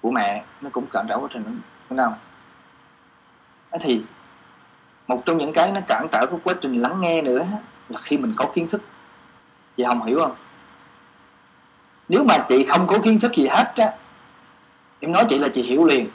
của 0.00 0.10
mẹ, 0.10 0.44
nó 0.60 0.70
cũng 0.72 0.86
cản 0.86 1.06
trở 1.08 1.18
quá 1.18 1.28
trình 1.32 1.60
lắng 1.90 1.96
đau. 1.96 2.16
Thì 3.82 4.02
một 5.06 5.22
trong 5.26 5.38
những 5.38 5.52
cái 5.52 5.72
nó 5.72 5.80
cản 5.88 6.06
trở 6.12 6.26
cái 6.26 6.38
quá 6.44 6.54
trình 6.60 6.82
lắng 6.82 7.00
nghe 7.00 7.22
nữa 7.22 7.46
là 7.88 8.00
khi 8.04 8.16
mình 8.16 8.32
có 8.36 8.46
kiến 8.54 8.68
thức. 8.68 8.82
Chị 9.76 9.84
không 9.88 10.02
hiểu 10.02 10.18
không? 10.18 10.34
Nếu 12.08 12.24
mà 12.24 12.38
chị 12.48 12.66
không 12.68 12.86
có 12.86 12.98
kiến 12.98 13.20
thức 13.20 13.32
gì 13.36 13.46
hết 13.46 13.72
á, 13.76 13.92
em 15.00 15.12
nói 15.12 15.26
chị 15.30 15.38
là 15.38 15.48
chị 15.54 15.62
hiểu 15.62 15.84
liền. 15.84 16.08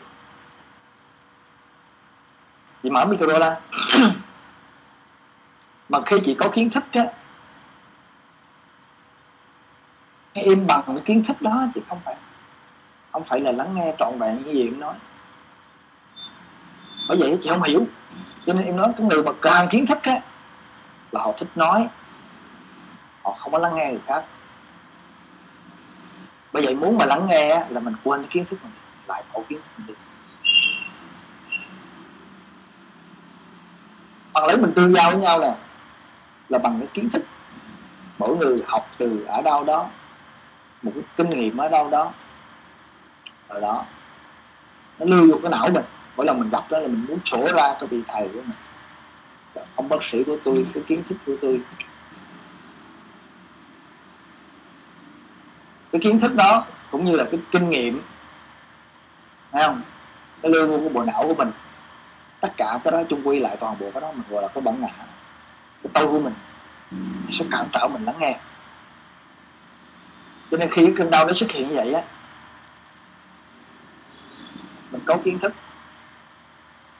Chị 2.84 2.90
mở 2.90 3.06
micro 3.06 3.40
ra. 3.40 3.58
Mà 5.90 6.00
khi 6.06 6.18
chị 6.26 6.36
có 6.40 6.50
kiến 6.50 6.70
thức 6.70 6.84
á, 6.92 7.06
em 10.34 10.68
bằng 10.68 10.84
cái 10.86 11.02
kiến 11.06 11.24
thức 11.28 11.42
đó 11.42 11.66
chị 11.76 11.82
không 11.90 12.00
phải 12.06 12.16
không 13.12 13.24
phải 13.24 13.40
là 13.40 13.52
lắng 13.52 13.76
nghe 13.76 13.94
trọn 14.00 14.18
vẹn 14.20 14.44
như 14.46 14.52
gì 14.52 14.68
em 14.68 14.80
nói. 14.80 14.94
Bởi 17.08 17.18
vậy 17.18 17.40
chị 17.44 17.50
không 17.50 17.64
hiểu 17.64 17.88
cho 18.46 18.54
nên 18.54 18.66
em 18.66 18.76
nói 18.76 18.94
cái 18.98 19.08
người 19.08 19.24
mà 19.24 19.32
càng 19.42 19.68
kiến 19.72 19.86
thức 19.86 20.00
á, 20.04 20.22
là 21.12 21.22
họ 21.22 21.34
thích 21.40 21.50
nói, 21.56 21.88
họ 23.24 23.36
không 23.40 23.52
có 23.52 23.58
lắng 23.58 23.76
nghe 23.76 23.90
người 23.92 24.02
khác. 24.08 24.26
Bởi 26.54 26.66
vậy 26.66 26.76
muốn 26.76 26.98
mà 26.98 27.06
lắng 27.06 27.28
nghe 27.28 27.66
là 27.70 27.80
mình 27.80 27.96
quên 28.04 28.22
cái 28.22 28.30
kiến 28.32 28.46
thức 28.50 28.60
mình, 28.64 28.72
lại 29.08 29.24
phổ 29.34 29.44
kiến 29.50 29.60
thức 29.60 29.72
mình 29.78 29.88
đi. 29.88 29.94
Bằng 34.34 34.46
lấy 34.46 34.58
mình 34.58 34.74
tương 34.76 34.96
giao 34.96 35.12
với 35.12 35.20
nhau 35.20 35.40
nè, 35.40 35.56
là 36.50 36.58
bằng 36.58 36.80
cái 36.80 36.88
kiến 36.94 37.10
thức. 37.10 37.24
Mỗi 38.18 38.38
người 38.38 38.64
học 38.68 38.88
từ 38.98 39.26
ở 39.28 39.42
đâu 39.42 39.64
đó, 39.64 39.90
một 40.82 40.92
cái 40.96 41.04
kinh 41.18 41.30
nghiệm 41.30 41.58
ở 41.58 41.68
đâu 41.68 41.90
đó 41.90 42.12
rồi 43.50 43.62
đó. 43.62 43.86
Nó 45.00 45.06
lưu 45.06 45.32
vô 45.32 45.40
cái 45.44 45.52
não 45.52 45.70
mình 45.74 45.86
mỗi 46.16 46.26
lần 46.26 46.40
mình 46.40 46.50
gặp 46.50 46.64
đó 46.70 46.80
là 46.80 46.88
mình 46.88 47.06
muốn 47.08 47.20
sổ 47.26 47.48
ra 47.54 47.76
cái 47.80 47.88
vị 47.88 48.02
thầy 48.08 48.30
của 48.34 48.42
mình. 48.42 49.66
Ông 49.76 49.90
bác 49.90 49.98
sĩ 50.12 50.24
của 50.24 50.38
tôi, 50.44 50.66
cái 50.74 50.84
kiến 50.88 51.04
thức 51.10 51.16
của 51.26 51.34
tôi. 51.42 51.62
Cái 55.92 56.02
kiến 56.04 56.20
thức 56.20 56.36
đó 56.36 56.66
cũng 56.92 57.06
như 57.06 57.16
là 57.16 57.24
cái 57.32 57.40
kinh 57.52 57.70
nghiệm, 57.70 58.02
thấy 59.52 59.64
không? 59.66 59.82
Cái 60.42 60.52
lương 60.52 60.70
của 60.70 60.90
bộ 60.90 61.04
não 61.04 61.24
của 61.28 61.36
mình. 61.36 61.52
Tất 62.40 62.50
cả 62.58 62.80
cái 62.84 62.92
đó 62.92 63.04
chung 63.10 63.28
quy 63.28 63.40
lại 63.40 63.58
toàn 63.60 63.76
bộ 63.80 63.92
cái 63.94 64.02
đó 64.02 64.12
mình 64.12 64.24
gọi 64.30 64.42
là 64.42 64.48
cái 64.48 64.62
bản 64.62 64.82
ngã. 64.82 64.94
Cái 65.84 65.92
tôi 65.94 66.08
của 66.08 66.20
mình 66.20 66.34
sẽ 67.32 67.46
cản 67.52 67.68
trở 67.74 67.88
mình 67.88 68.06
lắng 68.06 68.16
nghe. 68.20 68.40
Cho 70.52 70.58
nên 70.58 70.70
khi 70.72 70.86
cái 70.86 70.94
cơn 70.98 71.10
đau 71.10 71.28
nó 71.28 71.34
xuất 71.34 71.52
hiện 71.52 71.70
như 71.70 71.76
vậy 71.76 71.94
á, 71.94 72.04
mình 74.92 75.02
có 75.06 75.18
kiến 75.24 75.40
thức 75.40 75.54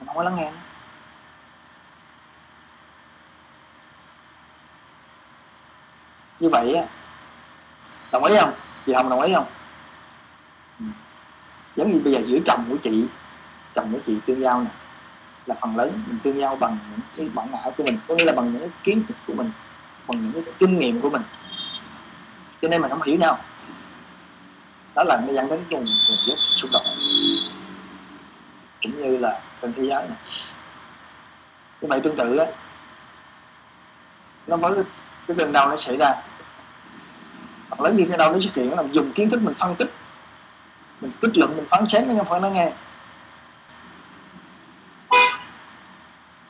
mình 0.02 0.06
không 0.06 0.16
có 0.16 0.22
lắng 0.22 0.36
nghe 0.36 0.50
nữa. 0.50 0.56
như 6.40 6.48
vậy 6.48 6.74
á, 6.74 6.84
đồng 8.12 8.24
ý 8.24 8.36
không? 8.40 8.52
Chị 8.86 8.92
hồng 8.92 9.08
đồng 9.08 9.20
ý 9.20 9.32
không? 9.34 9.46
Ừ. 10.78 10.84
giống 11.76 11.92
như 11.92 12.00
bây 12.04 12.12
giờ 12.12 12.20
giữa 12.26 12.38
chồng 12.46 12.64
của 12.68 12.76
chị, 12.82 13.04
chồng 13.74 13.92
của 13.92 13.98
chị 14.06 14.16
tương 14.26 14.40
giao 14.40 14.60
nè, 14.60 14.70
là 15.46 15.54
phần 15.60 15.76
lớn 15.76 16.02
mình 16.06 16.18
tương 16.22 16.38
giao 16.38 16.56
bằng 16.56 16.78
những 16.90 17.00
cái 17.16 17.28
bản 17.34 17.48
ngã 17.52 17.70
của 17.76 17.84
mình, 17.84 17.98
có 18.08 18.14
nghĩa 18.14 18.24
là 18.24 18.32
bằng 18.32 18.52
những 18.52 18.60
cái 18.60 18.70
kiến 18.84 19.04
thức 19.08 19.14
của 19.26 19.34
mình, 19.34 19.50
bằng 20.08 20.22
những 20.22 20.44
cái 20.44 20.54
kinh 20.58 20.78
nghiệm 20.78 21.00
của 21.00 21.10
mình. 21.10 21.22
Cho 22.62 22.68
nên 22.68 22.80
mình 22.80 22.90
không 22.90 23.02
hiểu 23.02 23.16
nhau. 23.16 23.38
Đó 24.94 25.04
là 25.04 25.20
nó 25.26 25.32
dẫn 25.32 25.48
đến 25.48 25.64
cái 25.70 25.80
nguồn 25.80 26.18
gốc 26.28 26.38
xung 26.38 26.70
đột 26.72 26.82
cũng 28.82 29.02
như 29.02 29.18
là 29.18 29.40
trên 29.62 29.72
thế 29.74 29.82
giới 29.82 30.08
này. 30.08 30.18
Như 31.80 31.88
vậy 31.88 32.00
tương 32.04 32.16
tự 32.16 32.36
á, 32.36 32.46
nó 34.46 34.56
mới, 34.56 34.82
cái 35.28 35.36
cơn 35.38 35.52
đau 35.52 35.68
nó 35.68 35.76
xảy 35.86 35.96
ra. 35.96 36.14
Hoặc 37.68 37.80
lớn 37.80 37.96
như 37.96 38.06
thế 38.08 38.16
đâu 38.16 38.32
nó 38.32 38.38
xuất 38.40 38.54
hiện 38.54 38.76
là 38.76 38.82
dùng 38.92 39.12
kiến 39.12 39.30
thức 39.30 39.42
mình 39.42 39.54
phân 39.58 39.76
tích. 39.76 39.90
Mình 41.00 41.12
kết 41.22 41.36
luận, 41.36 41.56
mình 41.56 41.66
phán 41.70 41.84
xét 41.88 42.06
nó 42.06 42.14
không 42.16 42.28
phải 42.28 42.40
nó 42.40 42.48
nghe. 42.48 42.72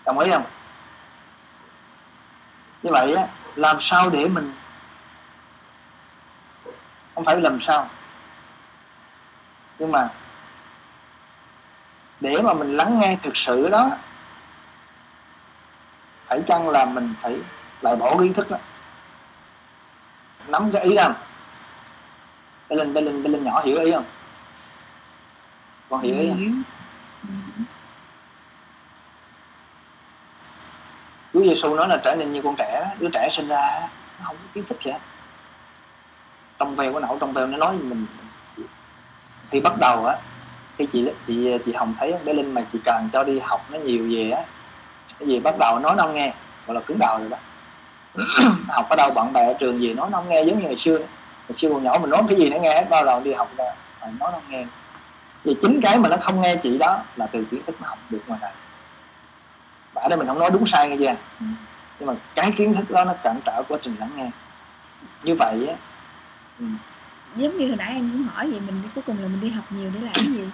Đồng 0.04 0.18
ý 0.18 0.30
không? 0.30 0.44
Như 2.82 2.90
vậy 2.92 3.14
á, 3.14 3.26
làm 3.54 3.76
sao 3.80 4.10
để 4.10 4.28
mình 4.28 4.52
không 7.14 7.24
phải 7.24 7.40
làm 7.40 7.58
sao, 7.66 7.88
nhưng 9.78 9.92
mà 9.92 10.08
để 12.22 12.42
mà 12.42 12.54
mình 12.54 12.76
lắng 12.76 12.98
nghe 12.98 13.16
thực 13.22 13.36
sự 13.36 13.68
đó 13.68 13.90
phải 16.26 16.42
chăng 16.48 16.68
là 16.68 16.84
mình 16.84 17.14
phải 17.22 17.36
lại 17.80 17.96
bỏ 17.96 18.16
kiến 18.18 18.34
thức 18.34 18.50
đó 18.50 18.56
nắm 20.46 20.70
cái 20.72 20.82
ý 20.82 20.96
không 20.96 21.14
Bé 22.68 22.76
Linh, 22.76 22.94
Bé 22.94 23.00
Linh, 23.00 23.22
Bé 23.22 23.30
Linh 23.30 23.44
nhỏ 23.44 23.62
hiểu 23.64 23.80
ý 23.80 23.92
không? 23.92 24.04
Con 25.88 26.02
hiểu 26.02 26.18
ý 26.18 26.28
không? 26.28 26.62
Chúa 31.32 31.42
Giêsu 31.42 31.74
nói 31.74 31.88
là 31.88 32.00
trở 32.04 32.14
nên 32.14 32.32
như 32.32 32.42
con 32.42 32.54
trẻ, 32.58 32.94
đứa 32.98 33.08
trẻ 33.12 33.28
sinh 33.36 33.48
ra 33.48 33.88
nó 34.18 34.26
không 34.26 34.36
có 34.36 34.44
kiến 34.54 34.64
thức 34.68 34.78
gì 34.84 34.90
hết. 34.90 34.98
Trong 36.58 36.76
veo 36.76 36.92
cái 36.92 37.00
não 37.00 37.16
trong 37.20 37.32
veo 37.32 37.46
nó 37.46 37.58
nói 37.58 37.74
mình 37.74 38.06
khi 39.50 39.60
bắt 39.60 39.72
đầu 39.80 40.06
á 40.06 40.16
khi 40.78 40.86
chị 40.92 41.08
chị 41.26 41.58
chị 41.66 41.72
Hồng 41.72 41.94
thấy 42.00 42.14
bé 42.24 42.32
Linh 42.32 42.54
mà 42.54 42.64
chị 42.72 42.78
cần 42.84 43.08
cho 43.12 43.24
đi 43.24 43.38
học 43.38 43.60
nó 43.70 43.78
nhiều 43.78 44.06
về 44.10 44.30
á. 44.30 44.42
Cái 45.18 45.28
gì 45.28 45.40
bắt 45.40 45.54
đầu 45.58 45.78
nói 45.78 45.94
nó 45.96 46.02
không 46.02 46.14
nghe. 46.14 46.32
Gọi 46.66 46.74
là 46.74 46.80
cứng 46.80 46.98
đầu 46.98 47.18
rồi 47.18 47.28
đó. 47.28 47.36
Học 48.68 48.86
ở 48.88 48.96
đâu 48.96 49.10
bạn 49.10 49.32
bè 49.32 49.46
ở 49.46 49.54
trường 49.60 49.80
gì 49.80 49.94
nói 49.94 50.08
nó 50.10 50.18
không 50.18 50.28
nghe 50.28 50.42
giống 50.42 50.58
như 50.58 50.64
ngày 50.64 50.76
xưa. 50.84 50.98
Nữa. 50.98 51.06
ngày 51.48 51.58
xưa 51.58 51.68
còn 51.68 51.84
nhỏ 51.84 51.98
mình 52.00 52.10
nói 52.10 52.22
cái 52.28 52.38
gì 52.38 52.50
nó 52.50 52.56
nghe 52.56 52.74
hết 52.74 52.86
bao 52.90 53.04
đầu 53.04 53.20
đi 53.20 53.32
học 53.32 53.48
là 53.56 53.74
nói 54.02 54.12
nó 54.20 54.30
không 54.30 54.50
nghe. 54.50 54.64
Vì 55.44 55.56
chính 55.62 55.80
cái 55.82 55.98
mà 55.98 56.08
nó 56.08 56.16
không 56.16 56.40
nghe 56.40 56.56
chị 56.56 56.78
đó 56.78 56.98
là 57.16 57.26
từ 57.26 57.44
kiến 57.50 57.60
thức 57.66 57.76
nó 57.80 57.88
học 57.88 57.98
được 58.10 58.20
ngoài 58.26 58.40
này 58.42 58.52
và 59.92 60.02
ở 60.02 60.08
đây 60.08 60.18
mình 60.18 60.26
không 60.26 60.38
nói 60.38 60.50
đúng 60.50 60.64
sai 60.72 60.88
nghe 60.88 60.96
chưa? 60.96 61.06
Ừ. 61.40 61.46
nhưng 61.98 62.06
mà 62.06 62.14
cái 62.34 62.52
kiến 62.58 62.74
thức 62.74 62.90
đó 62.90 63.04
nó 63.04 63.14
cản 63.22 63.40
trở 63.44 63.62
quá 63.68 63.78
trình 63.82 63.96
lắng 64.00 64.10
nghe. 64.16 64.30
Như 65.22 65.34
vậy 65.34 65.66
á 65.68 65.74
ừ. 66.58 66.64
Giống 67.36 67.58
như 67.58 67.68
hồi 67.68 67.76
nãy 67.76 67.92
em 67.94 68.10
cũng 68.12 68.22
hỏi 68.22 68.50
vậy 68.50 68.60
mình 68.60 68.82
cuối 68.94 69.04
cùng 69.06 69.22
là 69.22 69.28
mình 69.28 69.40
đi 69.40 69.50
học 69.50 69.64
nhiều 69.70 69.90
để 69.94 70.00
làm 70.00 70.32
gì? 70.32 70.44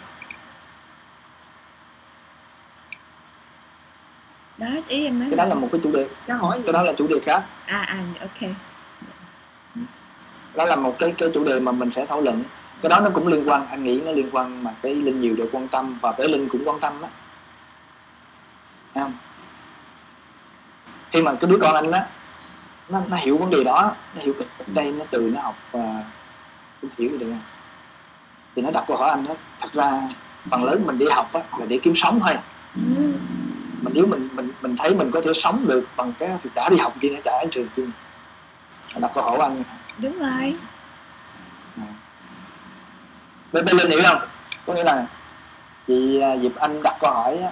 Đó 4.58 4.66
ý 4.88 5.04
em 5.04 5.18
nói 5.18 5.28
cái 5.30 5.36
đó 5.36 5.44
là 5.44 5.54
một 5.54 5.68
cái 5.72 5.80
chủ 5.84 5.92
đề. 5.92 6.08
Cái 6.26 6.36
hỏi 6.36 6.60
cái 6.64 6.72
đó 6.72 6.82
là 6.82 6.92
chủ 6.98 7.06
đề 7.06 7.16
khác. 7.26 7.44
À 7.66 7.78
à 7.80 7.98
ok. 8.20 8.50
Đó 10.54 10.64
là 10.64 10.76
một 10.76 10.96
cái 10.98 11.14
cái 11.18 11.28
chủ 11.34 11.44
đề 11.44 11.60
mà 11.60 11.72
mình 11.72 11.90
sẽ 11.96 12.06
thảo 12.06 12.20
luận. 12.20 12.44
Cái 12.82 12.90
đó 12.90 13.00
nó 13.00 13.10
cũng 13.14 13.26
liên 13.26 13.48
quan 13.48 13.66
anh 13.68 13.84
nghĩ 13.84 14.00
nó 14.04 14.12
liên 14.12 14.28
quan 14.32 14.64
mà 14.64 14.74
cái 14.82 14.94
linh 14.94 15.20
nhiều 15.20 15.36
được 15.36 15.48
quan 15.52 15.68
tâm 15.68 15.98
và 16.02 16.12
cái 16.12 16.28
linh 16.28 16.48
cũng 16.48 16.68
quan 16.68 16.80
tâm 16.80 17.00
đó 17.00 17.08
không? 18.94 19.12
Khi 21.10 21.22
mà 21.22 21.34
cái 21.40 21.50
đứa 21.50 21.58
con 21.60 21.74
anh 21.74 21.90
đó 21.90 22.00
nó, 22.88 23.00
nó 23.08 23.16
hiểu 23.16 23.38
vấn 23.38 23.50
đề 23.50 23.64
đó 23.64 23.94
nó 24.14 24.22
hiểu 24.22 24.34
cái 24.38 24.48
đây 24.66 24.92
nó 24.92 25.04
từ 25.10 25.30
nó 25.34 25.40
học 25.40 25.56
và 25.72 26.04
cũng 26.80 26.90
hiểu 26.98 27.10
được 27.18 27.26
không 27.30 27.42
thì 28.56 28.62
nó 28.62 28.70
đặt 28.70 28.84
câu 28.88 28.96
hỏi 28.96 29.10
anh 29.10 29.24
đó 29.24 29.34
thật 29.60 29.68
ra 29.72 30.02
phần 30.50 30.64
lớn 30.64 30.82
mình 30.86 30.98
đi 30.98 31.06
học 31.10 31.32
á, 31.32 31.40
là 31.58 31.66
để 31.66 31.80
kiếm 31.82 31.94
sống 31.96 32.20
thôi. 32.20 32.34
Ừ. 32.74 33.12
Mà 33.82 33.90
nếu 33.94 34.06
mình 34.06 34.28
mình 34.32 34.52
mình 34.60 34.76
thấy 34.76 34.94
mình 34.94 35.10
có 35.10 35.20
thể 35.24 35.30
sống 35.34 35.66
được 35.68 35.86
bằng 35.96 36.12
cái 36.18 36.30
thì 36.42 36.50
trả 36.54 36.68
đi 36.68 36.76
học 36.76 36.94
kia 37.00 37.08
trả 37.24 37.30
ở 37.30 37.44
trường 37.50 37.68
kia 37.76 37.82
đặt 38.96 39.10
câu 39.14 39.24
hỏi 39.24 39.38
anh 39.38 39.62
đúng 39.98 40.18
rồi. 40.18 40.54
À. 41.76 41.86
bên 43.52 43.64
bên 43.64 43.76
linh 43.76 43.90
hiểu 43.90 44.00
không? 44.04 44.18
Có 44.66 44.74
nghĩa 44.74 44.84
là 44.84 45.06
chị 45.86 46.20
à, 46.20 46.34
dịp 46.34 46.56
anh 46.56 46.82
đặt 46.82 46.96
câu 47.00 47.12
hỏi 47.12 47.38
á 47.38 47.50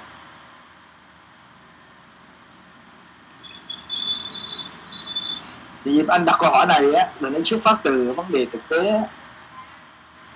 thì 5.87 6.03
anh 6.09 6.25
đặt 6.25 6.37
câu 6.41 6.51
hỏi 6.51 6.67
này 6.67 6.93
á 6.93 7.09
là 7.21 7.31
nó 7.31 7.39
xuất 7.45 7.61
phát 7.65 7.77
từ 7.83 8.13
vấn 8.13 8.27
đề 8.33 8.47
thực 8.53 8.69
tế 8.69 9.01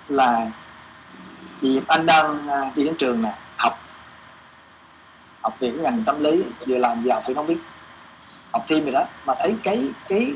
là 0.09 0.47
vì 1.61 1.81
anh 1.87 2.07
đang 2.07 2.49
à, 2.49 2.71
đi 2.75 2.85
đến 2.85 2.95
trường 2.99 3.23
nè, 3.23 3.35
học. 3.57 3.79
Học 5.43 5.57
về 5.61 5.71
cái 5.71 5.79
ngành 5.85 6.03
tâm 6.07 6.23
lý, 6.25 6.43
vừa 6.67 6.79
làm 6.79 7.03
vừa 7.03 7.13
học 7.13 7.23
thì 7.27 7.35
không 7.35 7.47
biết. 7.47 7.59
Học 8.53 8.65
thêm 8.69 8.85
gì 8.85 8.91
đó, 8.91 9.05
mà 9.27 9.35
thấy 9.39 9.57
cái 9.63 9.89
cái 10.09 10.35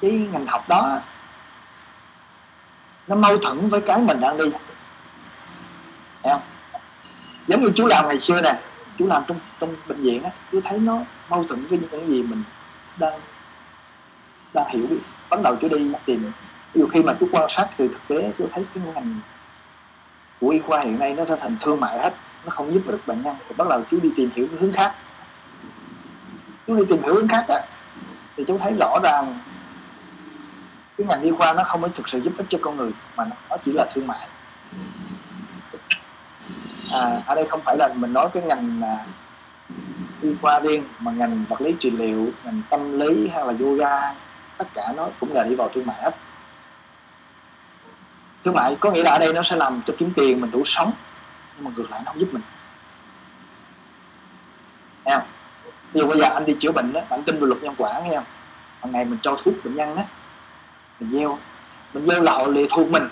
cái 0.00 0.10
ngành 0.10 0.46
học 0.46 0.68
đó, 0.68 1.00
nó 3.06 3.16
mâu 3.16 3.38
thuẫn 3.38 3.68
với 3.68 3.80
cái 3.80 3.98
mình 3.98 4.20
đang 4.20 4.36
đi. 4.36 4.44
Thấy 6.22 6.32
không? 6.32 6.42
Giống 7.46 7.62
như 7.64 7.72
chú 7.76 7.86
làm 7.86 8.08
ngày 8.08 8.20
xưa 8.20 8.40
nè, 8.40 8.58
chú 8.98 9.06
làm 9.06 9.22
trong 9.28 9.40
trong 9.60 9.76
bệnh 9.88 10.02
viện 10.02 10.22
á, 10.22 10.30
chú 10.52 10.60
thấy 10.64 10.78
nó 10.78 10.98
mâu 11.28 11.44
thuẫn 11.44 11.66
với 11.66 11.78
những 11.78 11.90
cái 11.90 12.00
gì 12.06 12.22
mình 12.22 12.42
đang 12.96 13.20
đang 14.56 14.68
hiểu 14.68 14.86
bắt 15.30 15.40
đầu 15.42 15.56
chú 15.60 15.68
đi 15.68 15.92
tìm 16.04 16.32
ví 16.72 16.80
dụ 16.80 16.88
khi 16.88 17.02
mà 17.02 17.14
chú 17.20 17.28
quan 17.32 17.50
sát 17.56 17.68
từ 17.76 17.88
thực 17.88 18.08
tế 18.08 18.32
chú 18.38 18.48
thấy 18.52 18.64
cái 18.74 18.84
ngành 18.94 19.14
của 20.40 20.48
y 20.48 20.58
khoa 20.58 20.80
hiện 20.80 20.98
nay 20.98 21.14
nó 21.14 21.24
trở 21.24 21.36
thành 21.36 21.56
thương 21.60 21.80
mại 21.80 21.98
hết 21.98 22.14
nó 22.44 22.50
không 22.50 22.74
giúp 22.74 22.82
được 22.86 23.00
bệnh 23.06 23.22
nhân 23.22 23.36
thì 23.48 23.54
bắt 23.58 23.68
đầu 23.68 23.82
chú 23.90 23.98
đi 24.02 24.10
tìm 24.16 24.30
hiểu 24.34 24.46
cái 24.50 24.58
hướng 24.60 24.72
khác. 24.72 24.94
Chú 26.66 26.76
đi 26.76 26.82
tìm 26.88 27.02
hiểu 27.02 27.14
hướng 27.14 27.28
khác 27.28 27.44
á 27.48 27.60
thì 28.36 28.44
chú 28.48 28.58
thấy 28.58 28.74
rõ 28.80 28.98
ràng 29.02 29.38
cái 30.98 31.06
ngành 31.06 31.22
y 31.22 31.30
khoa 31.30 31.52
nó 31.52 31.64
không 31.64 31.82
có 31.82 31.88
thực 31.88 32.08
sự 32.08 32.18
giúp 32.18 32.32
ích 32.38 32.46
cho 32.50 32.58
con 32.62 32.76
người 32.76 32.92
mà 33.16 33.24
nó 33.50 33.56
chỉ 33.64 33.72
là 33.72 33.86
thương 33.94 34.06
mại. 34.06 34.28
À, 36.92 37.22
ở 37.26 37.34
đây 37.34 37.46
không 37.48 37.60
phải 37.64 37.76
là 37.78 37.88
mình 37.94 38.12
nói 38.12 38.28
cái 38.34 38.42
ngành 38.42 38.80
là 38.80 39.06
y 40.22 40.34
khoa 40.42 40.60
riêng 40.60 40.84
mà 40.98 41.12
ngành 41.12 41.44
vật 41.48 41.60
lý 41.60 41.74
trị 41.80 41.90
liệu 41.90 42.26
ngành 42.44 42.62
tâm 42.70 42.98
lý 43.00 43.28
hay 43.28 43.44
là 43.46 43.52
yoga 43.60 44.14
tất 44.58 44.68
cả 44.74 44.92
nó 44.96 45.08
cũng 45.20 45.34
là 45.34 45.44
đi 45.44 45.54
vào 45.54 45.70
thương 45.74 45.86
mại 45.86 46.02
hết 46.02 46.16
thương 48.44 48.54
mại 48.54 48.76
có 48.80 48.90
nghĩa 48.90 49.02
là 49.02 49.10
ở 49.10 49.18
đây 49.18 49.32
nó 49.32 49.42
sẽ 49.50 49.56
làm 49.56 49.80
cho 49.86 49.94
kiếm 49.98 50.12
tiền 50.16 50.40
mình 50.40 50.50
đủ 50.50 50.62
sống, 50.66 50.92
nhưng 51.56 51.64
mà 51.64 51.70
ngược 51.76 51.90
lại 51.90 52.02
nó 52.04 52.12
không 52.12 52.20
giúp 52.20 52.28
mình. 52.32 52.42
Nghe 55.04 55.14
không? 55.14 55.26
Ví 55.92 56.00
dụ 56.00 56.06
bây 56.06 56.20
giờ 56.20 56.28
anh 56.34 56.46
đi 56.46 56.56
chữa 56.60 56.72
bệnh 56.72 56.92
đó, 56.92 57.00
anh 57.10 57.22
tin 57.22 57.38
vào 57.38 57.46
luật 57.46 57.62
nhân 57.62 57.74
quả, 57.78 58.00
nghe 58.00 58.16
không? 58.16 58.24
Hàng 58.80 58.92
ngày 58.92 59.04
mình 59.04 59.18
cho 59.22 59.38
thuốc 59.44 59.54
bệnh 59.64 59.76
nhân 59.76 59.96
đó 59.96 60.02
mình 61.00 61.10
gieo. 61.12 61.38
Mình 61.94 62.06
gieo 62.08 62.22
là 62.22 62.32
họ 62.32 62.46
lệ 62.46 62.66
thuộc 62.70 62.90
mình, 62.90 63.08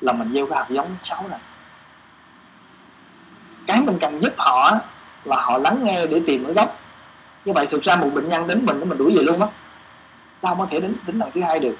là 0.00 0.12
mình 0.12 0.32
gieo 0.32 0.46
cái 0.46 0.58
hạt 0.58 0.66
giống 0.68 0.96
xấu 1.04 1.28
này. 1.28 1.40
Cái 3.66 3.80
mình 3.80 3.98
cần 4.00 4.22
giúp 4.22 4.34
họ 4.38 4.78
là 5.24 5.36
họ 5.36 5.58
lắng 5.58 5.84
nghe 5.84 6.06
để 6.06 6.22
tìm 6.26 6.44
cái 6.44 6.54
gốc. 6.54 6.78
Như 7.44 7.52
vậy 7.52 7.66
thực 7.70 7.82
ra 7.82 7.96
một 7.96 8.10
bệnh 8.14 8.28
nhân 8.28 8.46
đến 8.46 8.66
mình 8.66 8.88
mình 8.88 8.98
đuổi 8.98 9.16
về 9.16 9.22
luôn 9.22 9.40
á 9.40 9.46
sao 10.42 10.54
không 10.54 10.58
có 10.58 10.66
thể 10.70 10.80
đến 10.80 10.94
đến 11.06 11.18
lần 11.18 11.30
thứ 11.34 11.40
hai 11.42 11.58
được. 11.58 11.76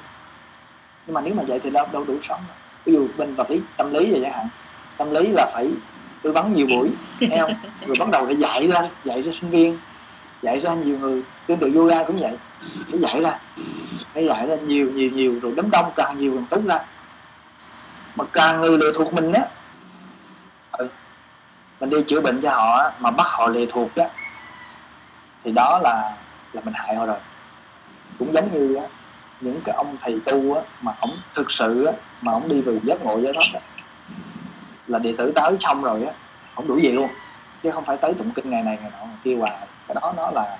Nhưng 1.06 1.14
mà 1.14 1.20
nếu 1.20 1.34
mà 1.34 1.42
vậy 1.42 1.60
thì 1.62 1.70
đâu 1.70 1.86
đâu 1.92 2.04
đủ 2.04 2.18
sống 2.28 2.40
ví 2.84 2.92
dụ 2.92 3.08
bên 3.16 3.34
vật 3.34 3.50
lý 3.50 3.60
tâm 3.76 3.94
lý 3.94 4.10
vậy 4.10 4.20
chẳng 4.22 4.32
hạn. 4.32 4.48
Tâm 4.96 5.10
lý 5.10 5.28
là 5.28 5.50
phải 5.54 5.70
tư 6.22 6.32
vấn 6.32 6.54
nhiều 6.54 6.66
buổi 6.66 6.90
thấy 7.20 7.38
không? 7.38 7.52
Rồi 7.86 7.96
bắt 7.98 8.08
đầu 8.08 8.26
phải 8.26 8.36
dạy 8.36 8.66
ra 8.66 8.88
dạy 9.04 9.22
cho 9.24 9.30
sinh 9.40 9.50
viên 9.50 9.78
dạy 10.42 10.60
ra 10.60 10.74
nhiều 10.74 10.98
người. 10.98 11.22
Tương 11.46 11.58
tự 11.58 11.72
yoga 11.74 12.02
cũng 12.02 12.20
vậy. 12.20 12.36
Phải 12.90 13.00
dạy 13.00 13.20
ra. 13.20 13.38
Phải 14.14 14.26
dạy 14.26 14.46
ra 14.46 14.56
nhiều 14.56 14.90
nhiều 14.90 15.10
nhiều 15.10 15.40
rồi 15.42 15.52
đám 15.56 15.70
đông 15.70 15.92
càng 15.96 16.18
nhiều 16.18 16.32
càng 16.34 16.46
tốt 16.50 16.60
ra. 16.66 16.78
Mà 18.16 18.24
càng 18.32 18.60
người 18.60 18.78
lệ 18.78 18.86
thuộc 18.94 19.12
mình 19.12 19.32
á 19.32 19.42
ừ, 20.72 20.88
mình 21.80 21.90
đi 21.90 21.96
chữa 22.08 22.20
bệnh 22.20 22.40
cho 22.42 22.50
họ 22.50 22.90
mà 23.00 23.10
bắt 23.10 23.26
họ 23.26 23.48
lệ 23.48 23.66
thuộc 23.72 23.96
á 23.96 24.08
thì 25.44 25.52
đó 25.52 25.80
là 25.82 26.16
là 26.52 26.62
mình 26.64 26.74
hại 26.74 26.96
họ 26.96 27.06
rồi 27.06 27.16
cũng 28.18 28.32
giống 28.32 28.52
như 28.52 28.74
á, 28.74 28.82
những 29.40 29.60
cái 29.64 29.74
ông 29.74 29.96
thầy 30.02 30.20
tu 30.24 30.54
á, 30.54 30.62
mà 30.82 30.92
ông 31.00 31.10
thực 31.34 31.52
sự 31.52 31.84
á, 31.84 31.92
mà 32.20 32.32
ông 32.32 32.48
đi 32.48 32.60
về 32.60 32.78
giác 32.82 33.02
ngộ 33.02 33.20
giải 33.20 33.32
thoát 33.32 33.46
á, 33.54 33.60
là 34.86 34.98
đệ 34.98 35.14
tử 35.18 35.32
tới 35.34 35.56
xong 35.60 35.82
rồi 35.82 36.04
á 36.04 36.12
không 36.54 36.68
đủ 36.68 36.78
gì 36.78 36.88
luôn. 36.88 37.08
Chứ 37.62 37.70
không 37.70 37.84
phải 37.84 37.96
tới 37.96 38.14
tụng 38.14 38.30
kinh 38.30 38.50
ngày 38.50 38.62
này 38.62 38.78
ngày 38.82 38.90
nọ 38.90 39.06
ngày 39.06 39.16
kia 39.24 39.36
hoài. 39.36 39.66
Cái 39.88 39.94
đó 40.02 40.14
nó 40.16 40.30
là 40.30 40.58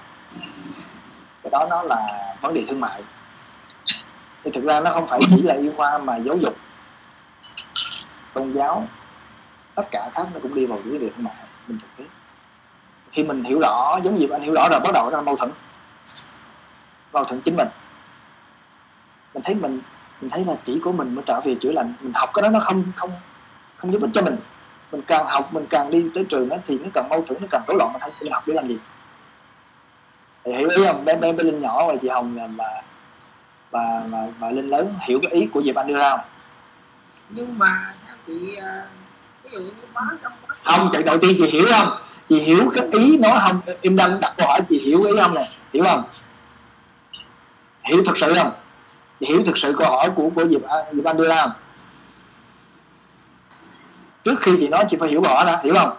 cái 1.43 1.51
đó 1.51 1.67
nó 1.71 1.83
là 1.83 2.35
vấn 2.41 2.55
đề 2.55 2.65
thương 2.69 2.81
mại. 2.81 3.03
Thì 4.45 4.51
thực 4.55 4.65
ra 4.65 4.81
nó 4.81 4.91
không 4.91 5.07
phải 5.09 5.21
chỉ 5.31 5.43
là 5.43 5.55
y 5.55 5.71
khoa 5.77 5.99
mà 5.99 6.17
giáo 6.17 6.37
dục 6.37 6.57
tôn 8.35 8.53
giáo 8.53 8.87
tất 9.75 9.83
cả 9.91 10.11
khác 10.15 10.27
nó 10.35 10.41
cũng 10.43 10.55
đi 10.55 10.67
vào 10.67 10.79
vấn 10.79 10.99
đề 10.99 11.11
thương 11.17 11.25
mại. 11.25 11.35
Mình 11.69 11.79
thực 11.79 11.97
tế. 11.97 12.05
Khi 13.13 13.23
mình 13.23 13.45
hiểu 13.45 13.61
rõ 13.61 13.99
giống 14.05 14.19
như 14.19 14.29
anh 14.29 14.43
hiểu 14.43 14.55
rõ 14.55 14.69
rồi 14.71 14.81
bắt 14.81 14.91
đầu 14.95 15.11
ra 15.11 15.21
mâu 15.21 15.37
thuẫn 15.37 15.51
mâu 17.17 17.25
thuẫn 17.25 17.41
chính 17.41 17.57
mình. 17.57 17.69
Mình 19.35 19.43
thấy 19.47 19.55
mình 19.55 19.81
mình 20.21 20.31
thấy 20.31 20.45
là 20.45 20.55
chỉ 20.67 20.81
của 20.85 20.93
mình 20.93 21.15
mới 21.15 21.25
trở 21.27 21.41
về 21.41 21.57
chữa 21.63 21.73
lành. 21.73 21.93
Mình 22.01 22.13
học 22.15 22.31
cái 22.35 22.43
đó 22.43 22.49
nó 22.49 22.61
không 22.61 22.83
không 22.97 23.11
không 23.77 23.93
giúp 23.93 24.03
ích 24.03 24.11
cho 24.15 24.23
mình. 24.23 24.37
Mình 24.93 25.03
càng 25.07 25.27
học 25.27 25.55
mình 25.55 25.67
càng 25.71 25.91
đi 25.91 26.11
tới 26.15 26.25
trường 26.25 26.49
đó, 26.49 26.57
thì 26.69 26.79
nó 26.79 26.89
càng 26.95 27.09
mâu 27.09 27.23
thuẫn 27.23 27.39
nó 27.43 27.49
càng 27.51 27.63
rối 27.69 27.77
loạn. 27.79 27.93
Mình 27.93 28.01
không 28.03 28.13
mình 28.21 28.33
học 28.33 28.43
để 28.47 28.55
làm 28.55 28.69
gì. 28.69 28.79
Thì 30.45 30.53
hiểu 30.53 30.69
ý 30.69 30.87
không? 30.87 31.05
Bé 31.05 31.17
bé 31.17 31.33
bé 31.33 31.45
linh 31.45 31.61
nhỏ 31.61 31.87
và 31.89 31.95
chị 32.03 32.09
hồng 32.09 32.35
và 32.57 32.83
và 33.71 34.03
và, 34.11 34.29
và 34.39 34.51
linh 34.51 34.69
lớn 34.69 34.95
hiểu 35.09 35.21
cái 35.23 35.33
ý 35.33 35.47
của 35.53 35.63
diệp 35.63 35.75
anh 35.75 35.87
đưa 35.87 35.97
ra 35.97 36.11
không? 36.11 36.21
Nhưng 37.31 37.59
mà 37.59 37.95
chị 38.27 38.57
ờ, 38.57 38.83
ví 39.45 39.51
dụ 39.53 39.59
như 39.59 39.73
bá 39.95 40.03
trong 40.23 40.33
không 40.63 40.91
chạy 40.93 41.03
đầu 41.03 41.19
tiên 41.19 41.33
chị 41.39 41.47
hiểu 41.47 41.67
không? 41.71 41.89
Chị 42.29 42.41
hiểu 42.41 42.71
cái 42.75 42.87
ý 42.93 43.19
nói 43.19 43.39
không? 43.47 43.61
Em 43.83 43.97
đang 43.97 44.21
đặt 44.21 44.35
câu 44.37 44.49
hỏi 44.49 44.61
chị 44.69 44.83
hiểu 44.87 44.99
ý 44.99 45.13
không 45.23 45.31
nè? 45.35 45.43
Hiểu 45.73 45.85
không 45.85 46.03
hiểu 47.87 48.03
thực 48.07 48.17
sự 48.21 48.35
không? 48.35 48.53
Chị 49.21 49.27
hiểu 49.29 49.43
thực 49.47 49.59
sự 49.59 49.75
câu 49.79 49.91
hỏi 49.91 50.11
của 50.17 50.31
của 50.35 50.45
dịp 50.45 50.63
dịp 50.93 51.05
anh 51.05 51.17
đưa 51.17 51.29
ra 51.29 51.41
không? 51.41 51.53
Trước 54.25 54.41
khi 54.41 54.53
chị 54.59 54.69
nói 54.69 54.85
chị 54.91 54.97
phải 55.01 55.09
hiểu 55.09 55.23
rõ 55.23 55.45
đã 55.45 55.61
hiểu 55.65 55.75
không? 55.75 55.97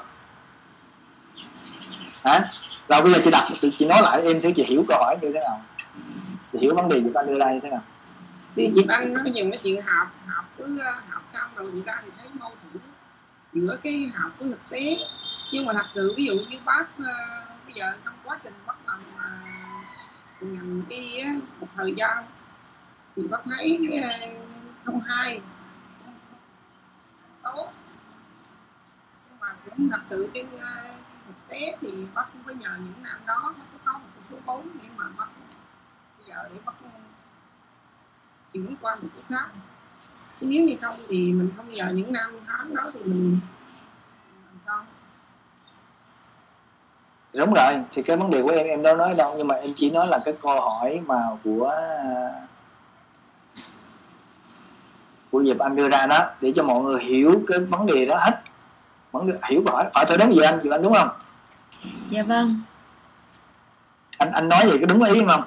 Hả? 2.23 2.41
Rồi 2.89 3.02
bây 3.02 3.13
giờ 3.13 3.19
chị 3.23 3.32
đặt 3.32 3.43
chị, 3.47 3.69
chị 3.71 3.88
nói 3.88 4.02
lại 4.02 4.21
em 4.21 4.41
thấy 4.41 4.54
chị 4.56 4.63
hiểu 4.67 4.84
câu 4.88 4.97
hỏi 4.97 5.17
như 5.21 5.32
thế 5.34 5.39
nào? 5.39 5.62
Chị 6.54 6.60
hiểu 6.62 6.76
vấn 6.76 6.89
đề 6.89 7.02
dịp 7.02 7.13
anh 7.13 7.28
đưa 7.28 7.39
ra 7.39 7.52
như 7.52 7.60
thế 7.63 7.69
nào? 7.69 7.84
Thì 8.56 8.71
dịp 8.76 8.86
anh 8.88 9.13
nói 9.13 9.30
nhiều 9.30 9.45
cái 9.52 9.60
chuyện 9.63 9.82
học 9.82 10.08
học 10.28 10.45
cứ 10.58 10.80
ờ, 10.80 10.91
học 11.10 11.23
xong 11.34 11.50
rồi 11.56 11.71
người 11.71 11.84
ta 11.86 12.02
thì 12.06 12.12
thấy 12.17 12.28
mâu 12.39 12.52
thuẫn 12.62 12.84
giữa 13.54 13.78
cái 13.84 14.12
học 14.15 14.32
với 14.39 14.50
thực 14.50 14.69
tế. 14.69 14.97
Nhưng 15.52 15.65
mà 15.65 15.73
thật 15.73 15.86
sự 15.93 16.13
ví 16.17 16.26
dụ 16.26 16.34
như 16.34 16.58
bác 16.65 16.84
uh, 16.84 17.06
bây 17.65 17.73
giờ 17.73 17.86
trong 18.06 18.13
quá 18.23 18.39
trình 18.43 18.54
bắt 20.41 20.88
đi 20.88 21.17
á, 21.17 21.36
một 21.60 21.67
thời 21.76 21.93
gian. 21.97 22.26
Thì 23.15 23.28
bác 23.28 23.38
thấy 23.45 23.80
ờ, 24.04 24.10
không 24.86 25.02
hay. 25.02 25.41
Tốt. 27.43 27.71
Nhưng 29.30 29.39
mà 29.39 29.56
cũng 29.65 29.89
thật 29.89 30.02
sự 30.04 30.30
trên 30.34 30.45
ờ, 30.62 30.95
thực 31.28 31.47
tế 31.47 31.78
thì 31.82 32.06
bác 32.13 32.26
cũng 32.34 32.43
phải 32.45 32.56
nhờ 32.56 32.69
những 32.80 33.04
năm 33.04 33.19
đó 33.26 33.54
nó 33.58 33.63
có 33.73 33.78
có 33.86 33.97
một 34.00 34.08
cái 34.15 34.23
số 34.30 34.38
vốn 34.45 34.67
để 34.82 34.89
mà 34.97 35.06
bác 35.17 35.28
bây 36.17 36.28
giờ 36.28 36.50
để 36.54 36.60
bác 36.65 36.73
ờ, 36.84 36.89
chuyển 38.54 38.76
qua 38.82 38.95
một 38.95 39.08
cái 39.13 39.23
khác. 39.28 39.50
Chứ 40.39 40.47
nếu 40.50 40.65
như 40.65 40.76
không 40.82 40.95
thì 41.08 41.34
mình 41.34 41.50
không 41.58 41.67
nhờ 41.67 41.91
những 41.93 42.13
năm 42.13 42.32
tháng 42.47 42.76
đó 42.76 42.91
thì 42.93 43.00
mình 43.04 43.39
làm 44.45 44.56
sao 44.65 44.86
đúng 47.38 47.54
rồi 47.54 47.73
thì 47.93 48.02
cái 48.02 48.17
vấn 48.17 48.32
đề 48.32 48.41
của 48.41 48.50
em 48.50 48.67
em 48.67 48.84
đâu 48.84 48.95
nói 48.95 49.15
đâu 49.15 49.36
nhưng 49.38 49.47
mà 49.47 49.56
em 49.56 49.73
chỉ 49.78 49.89
nói 49.89 50.08
là 50.08 50.19
cái 50.26 50.34
câu 50.41 50.62
hỏi 50.62 51.02
mà 51.06 51.23
của 51.43 51.71
của 55.32 55.41
dịp 55.41 55.60
anh 55.60 55.76
đưa 55.76 55.89
ra 55.89 56.06
đó 56.08 56.30
để 56.41 56.54
cho 56.56 56.63
mọi 56.63 56.82
người 56.82 57.04
hiểu 57.04 57.41
cái 57.47 57.60
vấn 57.60 57.86
đề 57.86 58.06
đó 58.06 58.17
hết. 58.17 58.41
Vấn 59.12 59.32
đề 59.32 59.38
hiểu 59.50 59.63
hỏi 59.65 59.86
hỏi 59.93 60.06
tôi 60.10 60.17
đúng 60.17 60.36
gì 60.36 60.41
anh 60.41 60.60
chị 60.63 60.69
anh 60.71 60.82
đúng 60.82 60.93
không? 60.93 61.10
Dạ 62.10 62.23
vâng. 62.23 62.62
Anh 64.17 64.32
anh 64.32 64.50
nói 64.50 64.69
gì 64.71 64.78
có 64.80 64.86
đúng 64.86 65.04
ý 65.04 65.21
không? 65.28 65.43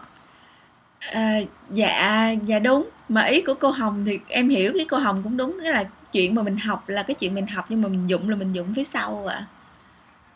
À, 1.12 1.40
dạ 1.70 2.30
dạ 2.44 2.58
đúng. 2.58 2.88
Mà 3.08 3.22
ý 3.22 3.42
của 3.42 3.54
cô 3.54 3.70
hồng 3.70 4.04
thì 4.06 4.18
em 4.28 4.48
hiểu 4.48 4.72
cái 4.76 4.86
cô 4.90 4.96
hồng 4.96 5.20
cũng 5.22 5.36
đúng 5.36 5.58
cái 5.62 5.72
là 5.72 5.84
chuyện 6.12 6.34
mà 6.34 6.42
mình 6.42 6.56
học 6.56 6.84
là 6.86 7.02
cái 7.02 7.14
chuyện 7.14 7.34
mình 7.34 7.46
học 7.46 7.64
nhưng 7.68 7.82
mà 7.82 7.88
mình 7.88 8.06
dụng 8.10 8.28
là 8.28 8.36
mình 8.36 8.52
dụng 8.52 8.74
phía 8.76 8.84
sau 8.84 9.26
ạ. 9.26 9.34
à. 9.34 9.59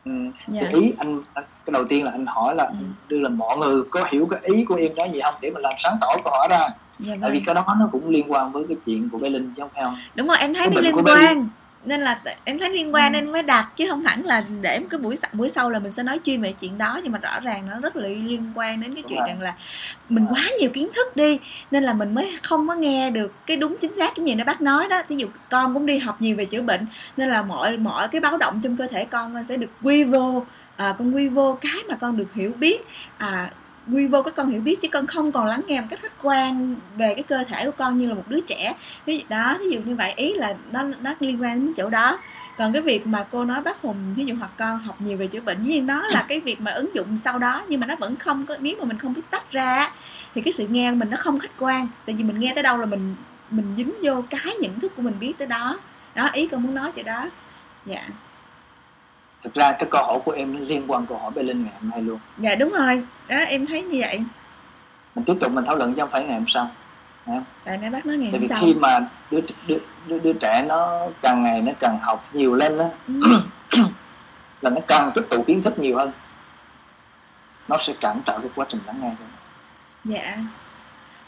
Ừ. 0.04 0.12
dạ. 0.48 0.62
cái 0.62 0.74
ý 0.80 0.92
anh, 0.98 1.22
cái 1.34 1.72
đầu 1.72 1.84
tiên 1.84 2.04
là 2.04 2.10
anh 2.10 2.26
hỏi 2.26 2.54
là 2.54 2.64
ừ. 2.64 2.74
đưa 3.08 3.18
là 3.18 3.28
mọi 3.28 3.56
người 3.56 3.82
có 3.90 4.04
hiểu 4.10 4.26
cái 4.30 4.40
ý 4.42 4.64
của 4.64 4.74
em 4.74 4.94
nói 4.96 5.10
gì 5.12 5.20
không 5.24 5.34
để 5.40 5.50
mình 5.50 5.62
làm 5.62 5.72
sáng 5.78 5.96
tỏ 6.00 6.06
câu 6.24 6.32
hỏi 6.32 6.48
ra 6.50 6.68
dạ 6.98 7.12
vâng. 7.12 7.20
tại 7.20 7.30
vì 7.30 7.38
vâng. 7.38 7.44
cái 7.46 7.54
đó 7.54 7.76
nó 7.80 7.88
cũng 7.92 8.08
liên 8.08 8.32
quan 8.32 8.52
với 8.52 8.64
cái 8.68 8.76
chuyện 8.86 9.08
của 9.12 9.18
bé 9.18 9.30
linh 9.30 9.52
chứ 9.56 9.62
không 9.62 9.70
phải 9.74 9.82
không 9.84 9.94
đúng 10.14 10.26
rồi 10.26 10.36
em 10.40 10.54
thấy 10.54 10.68
nó 10.74 10.80
liên 10.80 10.94
quan 10.96 11.48
nên 11.84 12.00
là 12.00 12.20
em 12.44 12.58
thấy 12.58 12.70
liên 12.70 12.94
quan 12.94 13.12
ừ. 13.12 13.16
nên 13.16 13.32
mới 13.32 13.42
đặt 13.42 13.68
chứ 13.76 13.86
không 13.88 14.04
hẳn 14.04 14.26
là 14.26 14.44
để 14.60 14.80
cái 14.90 14.98
buổi 14.98 15.16
buổi 15.32 15.48
sau 15.48 15.70
là 15.70 15.78
mình 15.78 15.92
sẽ 15.92 16.02
nói 16.02 16.20
chuyên 16.24 16.42
về 16.42 16.52
chuyện 16.52 16.78
đó 16.78 17.00
nhưng 17.02 17.12
mà 17.12 17.18
rõ 17.18 17.40
ràng 17.40 17.66
nó 17.70 17.78
rất 17.80 17.96
là 17.96 18.08
liên 18.08 18.52
quan 18.54 18.80
đến 18.80 18.94
cái 18.94 19.02
đúng 19.02 19.08
chuyện 19.08 19.18
rồi. 19.18 19.28
rằng 19.28 19.40
là 19.40 19.54
mình 20.08 20.26
quá 20.30 20.42
nhiều 20.60 20.70
kiến 20.70 20.88
thức 20.94 21.16
đi 21.16 21.38
nên 21.70 21.82
là 21.82 21.92
mình 21.92 22.14
mới 22.14 22.38
không 22.42 22.68
có 22.68 22.74
nghe 22.74 23.10
được 23.10 23.32
cái 23.46 23.56
đúng 23.56 23.76
chính 23.80 23.94
xác 23.94 24.12
cái 24.16 24.24
gì 24.24 24.34
nó 24.34 24.44
bác 24.44 24.60
nói 24.60 24.88
đó 24.88 25.02
ví 25.08 25.16
dụ 25.16 25.26
con 25.50 25.74
cũng 25.74 25.86
đi 25.86 25.98
học 25.98 26.22
nhiều 26.22 26.36
về 26.36 26.44
chữa 26.44 26.62
bệnh 26.62 26.86
nên 27.16 27.28
là 27.28 27.42
mọi 27.42 27.76
mọi 27.76 28.08
cái 28.08 28.20
báo 28.20 28.36
động 28.36 28.60
trong 28.62 28.76
cơ 28.76 28.86
thể 28.86 29.04
con 29.04 29.42
sẽ 29.42 29.56
được 29.56 29.70
quy 29.82 30.04
vô 30.04 30.44
à, 30.76 30.94
con 30.98 31.14
quy 31.14 31.28
vô 31.28 31.58
cái 31.60 31.82
mà 31.88 31.96
con 31.96 32.16
được 32.16 32.34
hiểu 32.34 32.52
biết 32.58 32.80
à, 33.18 33.50
quy 33.92 34.06
vô 34.06 34.22
cái 34.22 34.32
con 34.32 34.48
hiểu 34.48 34.60
biết 34.60 34.80
chứ 34.80 34.88
con 34.88 35.06
không 35.06 35.32
còn 35.32 35.46
lắng 35.46 35.62
nghe 35.66 35.80
một 35.80 35.86
cách 35.90 36.00
khách 36.02 36.22
quan 36.22 36.76
về 36.96 37.14
cái 37.14 37.22
cơ 37.22 37.44
thể 37.44 37.64
của 37.64 37.70
con 37.70 37.98
như 37.98 38.08
là 38.08 38.14
một 38.14 38.24
đứa 38.28 38.40
trẻ. 38.40 38.74
Ví 39.06 39.18
dụ 39.18 39.24
đó 39.28 39.56
ví 39.60 39.70
dụ 39.70 39.80
như 39.80 39.94
vậy 39.94 40.12
ý 40.16 40.34
là 40.34 40.54
nó 40.72 40.82
nó 40.82 41.14
liên 41.20 41.42
quan 41.42 41.60
đến 41.60 41.74
chỗ 41.74 41.90
đó. 41.90 42.18
Còn 42.58 42.72
cái 42.72 42.82
việc 42.82 43.06
mà 43.06 43.26
cô 43.30 43.44
nói 43.44 43.62
bác 43.62 43.80
hùng 43.80 44.14
ví 44.16 44.24
dụ 44.24 44.34
hoặc 44.38 44.52
con 44.56 44.78
học 44.78 45.00
nhiều 45.00 45.16
về 45.16 45.26
chữa 45.26 45.40
bệnh 45.40 45.62
dĩ 45.62 45.72
nhiên 45.72 45.86
đó 45.86 46.02
là 46.08 46.24
cái 46.28 46.40
việc 46.40 46.60
mà 46.60 46.70
ứng 46.70 46.94
dụng 46.94 47.16
sau 47.16 47.38
đó 47.38 47.62
nhưng 47.68 47.80
mà 47.80 47.86
nó 47.86 47.96
vẫn 47.96 48.16
không 48.16 48.46
có 48.46 48.56
nếu 48.60 48.76
mà 48.78 48.84
mình 48.84 48.98
không 48.98 49.14
biết 49.14 49.22
tách 49.30 49.52
ra 49.52 49.92
thì 50.34 50.42
cái 50.42 50.52
sự 50.52 50.66
nghe 50.68 50.90
mình 50.90 51.10
nó 51.10 51.16
không 51.16 51.38
khách 51.38 51.58
quan. 51.58 51.88
Tại 52.06 52.14
vì 52.18 52.24
mình 52.24 52.40
nghe 52.40 52.52
tới 52.54 52.62
đâu 52.62 52.76
là 52.76 52.86
mình 52.86 53.14
mình 53.50 53.74
dính 53.76 53.92
vô 54.02 54.24
cái 54.30 54.54
nhận 54.60 54.80
thức 54.80 54.92
của 54.96 55.02
mình 55.02 55.14
biết 55.20 55.32
tới 55.38 55.46
đó. 55.46 55.78
Đó 56.14 56.28
ý 56.32 56.48
con 56.48 56.62
muốn 56.62 56.74
nói 56.74 56.92
chỗ 56.96 57.02
đó. 57.02 57.30
Dạ. 57.86 57.94
yeah 57.94 58.23
thực 59.44 59.54
ra 59.54 59.72
cái 59.72 59.88
câu 59.90 60.04
hỏi 60.04 60.18
của 60.24 60.32
em 60.32 60.66
liên 60.66 60.84
quan 60.86 61.06
câu 61.06 61.18
hỏi 61.18 61.30
bên 61.34 61.46
linh 61.46 61.64
ngày 61.64 61.72
hôm 61.80 61.90
nay 61.90 62.02
luôn. 62.02 62.18
Dạ 62.38 62.54
đúng 62.54 62.70
rồi. 62.70 63.04
Đó 63.28 63.36
em 63.36 63.66
thấy 63.66 63.82
như 63.82 63.98
vậy. 64.00 64.22
Mình 65.14 65.24
tiếp 65.24 65.34
tục 65.40 65.52
mình 65.52 65.64
thảo 65.64 65.76
luận 65.76 65.94
chứ 65.94 66.00
không 66.00 66.10
phải 66.10 66.24
ngày 66.24 66.34
hôm 66.34 66.48
sau. 66.54 66.70
Tại 67.64 67.78
nãy 67.78 67.90
bác 67.90 68.06
nói 68.06 68.16
ngày 68.16 68.30
hôm 68.30 68.42
sau. 68.42 68.60
khi 68.60 68.74
mà 68.74 68.98
đứa, 69.30 69.40
đứa, 69.68 69.78
đứa, 70.08 70.18
đứa 70.18 70.32
trẻ 70.32 70.64
nó 70.68 71.08
càng 71.22 71.42
ngày 71.42 71.62
nó 71.62 71.72
càng 71.80 71.98
học 72.02 72.24
nhiều 72.32 72.54
lên 72.54 72.78
đó 72.78 72.84
ừ. 73.08 73.14
là 74.60 74.70
nó 74.70 74.80
càng 74.88 75.12
tích 75.14 75.26
tụ 75.30 75.42
kiến 75.42 75.62
thức 75.62 75.78
nhiều 75.78 75.96
hơn. 75.96 76.12
Nó 77.68 77.78
sẽ 77.86 77.92
cản 78.00 78.20
trở 78.26 78.38
cái 78.38 78.50
quá 78.54 78.66
trình 78.68 78.80
lắng 78.86 79.00
nghe 79.02 79.10
dạ 80.04 80.36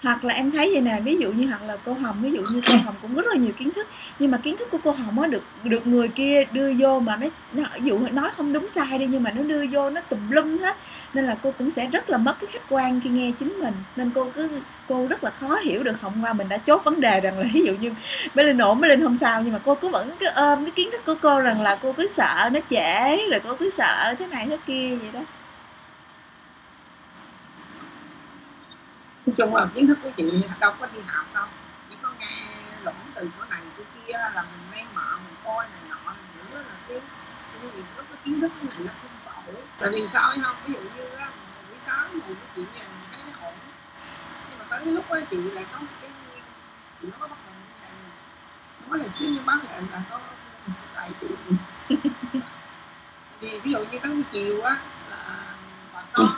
hoặc 0.07 0.25
là 0.25 0.35
em 0.35 0.51
thấy 0.51 0.71
vậy 0.73 0.81
nè 0.81 1.01
ví 1.05 1.17
dụ 1.17 1.33
như 1.33 1.47
hoặc 1.47 1.63
là 1.63 1.77
cô 1.85 1.93
hồng 1.93 2.17
ví 2.23 2.31
dụ 2.33 2.43
như 2.43 2.61
cô 2.67 2.75
hồng 2.85 2.95
cũng 3.03 3.15
rất 3.15 3.27
là 3.27 3.35
nhiều 3.35 3.53
kiến 3.53 3.71
thức 3.71 3.89
nhưng 4.19 4.31
mà 4.31 4.39
kiến 4.39 4.57
thức 4.57 4.69
của 4.71 4.79
cô 4.85 4.91
hồng 4.91 5.21
á 5.21 5.29
được 5.29 5.43
được 5.65 5.87
người 5.87 6.09
kia 6.09 6.45
đưa 6.53 6.73
vô 6.79 7.01
mà 7.01 7.17
nó, 7.17 7.27
nó 7.53 7.63
ví 7.75 7.89
dụ 7.89 7.99
nói 7.99 8.31
không 8.37 8.53
đúng 8.53 8.69
sai 8.69 8.99
đi 8.99 9.07
nhưng 9.07 9.23
mà 9.23 9.31
nó 9.31 9.43
đưa 9.43 9.67
vô 9.71 9.91
nó 9.91 10.01
tùm 10.01 10.31
lum 10.31 10.59
hết. 10.59 10.77
Nên 11.15 11.27
là 11.27 11.37
cô 11.43 11.53
cũng 11.59 11.71
sẽ 11.71 11.87
rất 11.87 12.11
là 12.11 12.19
mất 12.19 12.41
cái 12.41 12.51
khách 12.53 12.63
quan 12.69 13.01
khi 13.01 13.11
nghe 13.11 13.33
chính 13.39 13.61
mình. 13.61 13.75
Nên 13.97 14.11
cô 14.11 14.27
cứ 14.35 14.49
cô 14.89 15.07
rất 15.07 15.25
là 15.25 15.31
khó 15.31 15.57
hiểu 15.57 15.83
được 15.83 16.01
hôm 16.01 16.13
qua 16.25 16.33
mình 16.33 16.49
đã 16.49 16.57
chốt 16.57 16.85
vấn 16.85 17.01
đề 17.01 17.21
rằng 17.21 17.39
là 17.39 17.47
ví 17.53 17.63
dụ 17.65 17.75
như 17.75 17.93
bé 18.35 18.43
linh 18.43 18.59
ổn 18.59 18.81
bé 18.81 18.89
linh 18.89 19.03
không 19.03 19.17
sao 19.17 19.43
nhưng 19.43 19.53
mà 19.53 19.61
cô 19.65 19.75
cứ 19.75 19.89
vẫn 19.89 20.11
cứ 20.21 20.27
ôm 20.35 20.65
cái 20.65 20.71
kiến 20.71 20.89
thức 20.93 21.03
của 21.07 21.15
cô 21.23 21.41
rằng 21.41 21.63
là 21.63 21.75
cô 21.83 21.93
cứ 21.93 22.07
sợ 22.07 22.51
nó 22.53 22.61
trễ 22.71 23.17
rồi 23.31 23.41
cô 23.45 23.55
cứ 23.55 23.69
sợ 23.69 24.15
thế 24.19 24.27
này 24.27 24.47
thế 24.51 24.59
kia 24.67 24.97
vậy 25.01 25.11
đó. 25.13 25.21
Nói 29.27 29.35
chung 29.37 29.55
là 29.55 29.69
kiến 29.75 29.87
thức 29.87 29.99
của 30.03 30.11
chị 30.17 30.43
đâu 30.61 30.73
có 30.81 30.87
đi 30.87 31.01
học 31.07 31.27
đâu. 31.35 31.47
Chỉ 31.91 31.97
có 32.03 32.09
nghe 32.19 32.29
lũng 32.85 32.95
từ 33.15 33.29
chỗ 33.39 33.45
này 33.45 33.61
chỗ 33.79 33.85
kia 33.95 34.13
là 34.13 34.43
mình 34.43 34.71
nghe 34.73 34.85
mợ 34.95 35.17
mình 35.25 35.35
coi 35.45 35.67
này 35.69 35.81
nọ 35.89 36.13
nữa 36.51 36.63
là 36.69 36.75
cái 36.89 37.01
cái 37.53 37.71
gì 37.77 37.83
có 37.97 38.03
cái 38.09 38.19
kiến 38.25 38.41
thức 38.41 38.53
cái 38.61 38.65
này 38.71 38.79
nó 38.87 38.93
không 39.03 39.11
phổ. 39.25 39.53
Tại 39.79 39.91
vì 39.93 40.09
sao 40.09 40.29
ấy 40.29 40.39
không? 40.43 40.57
Ví 40.65 40.73
dụ 40.73 40.81
như 40.81 41.05
á 41.19 41.29
buổi 41.69 41.79
sáng 41.81 42.19
ngồi 42.19 42.37
cái 42.37 42.49
chuyện 42.57 42.67
này 42.73 42.89
mình 42.89 43.09
thấy 43.13 43.25
nó 43.33 43.47
ổn. 43.47 43.55
Nhưng 44.51 44.59
mà 44.59 44.65
tới 44.71 44.87
lúc 44.87 45.11
á, 45.11 45.21
chị 45.31 45.37
lại 45.37 45.67
có 45.73 45.79
một 45.79 45.87
cái, 46.01 46.11
chị 47.03 47.09
nó 47.13 47.17
có 47.21 47.29
bắt 47.29 47.39
đầu 47.47 47.55
như 47.55 47.83
này 47.83 47.93
nói 48.89 48.99
là 48.99 49.15
xíu 49.19 49.29
như 49.29 49.41
bác 49.47 49.65
lại 49.65 49.83
là 49.93 50.03
có 50.11 50.21
tại 50.95 51.11
chị 51.21 51.27
vì 53.41 53.59
ví 53.59 53.73
dụ 53.73 53.79
như 53.79 53.99
tới 53.99 54.23
chiều 54.33 54.63
á, 54.63 54.81
là 55.11 55.45
bà 55.95 56.03
con 56.13 56.37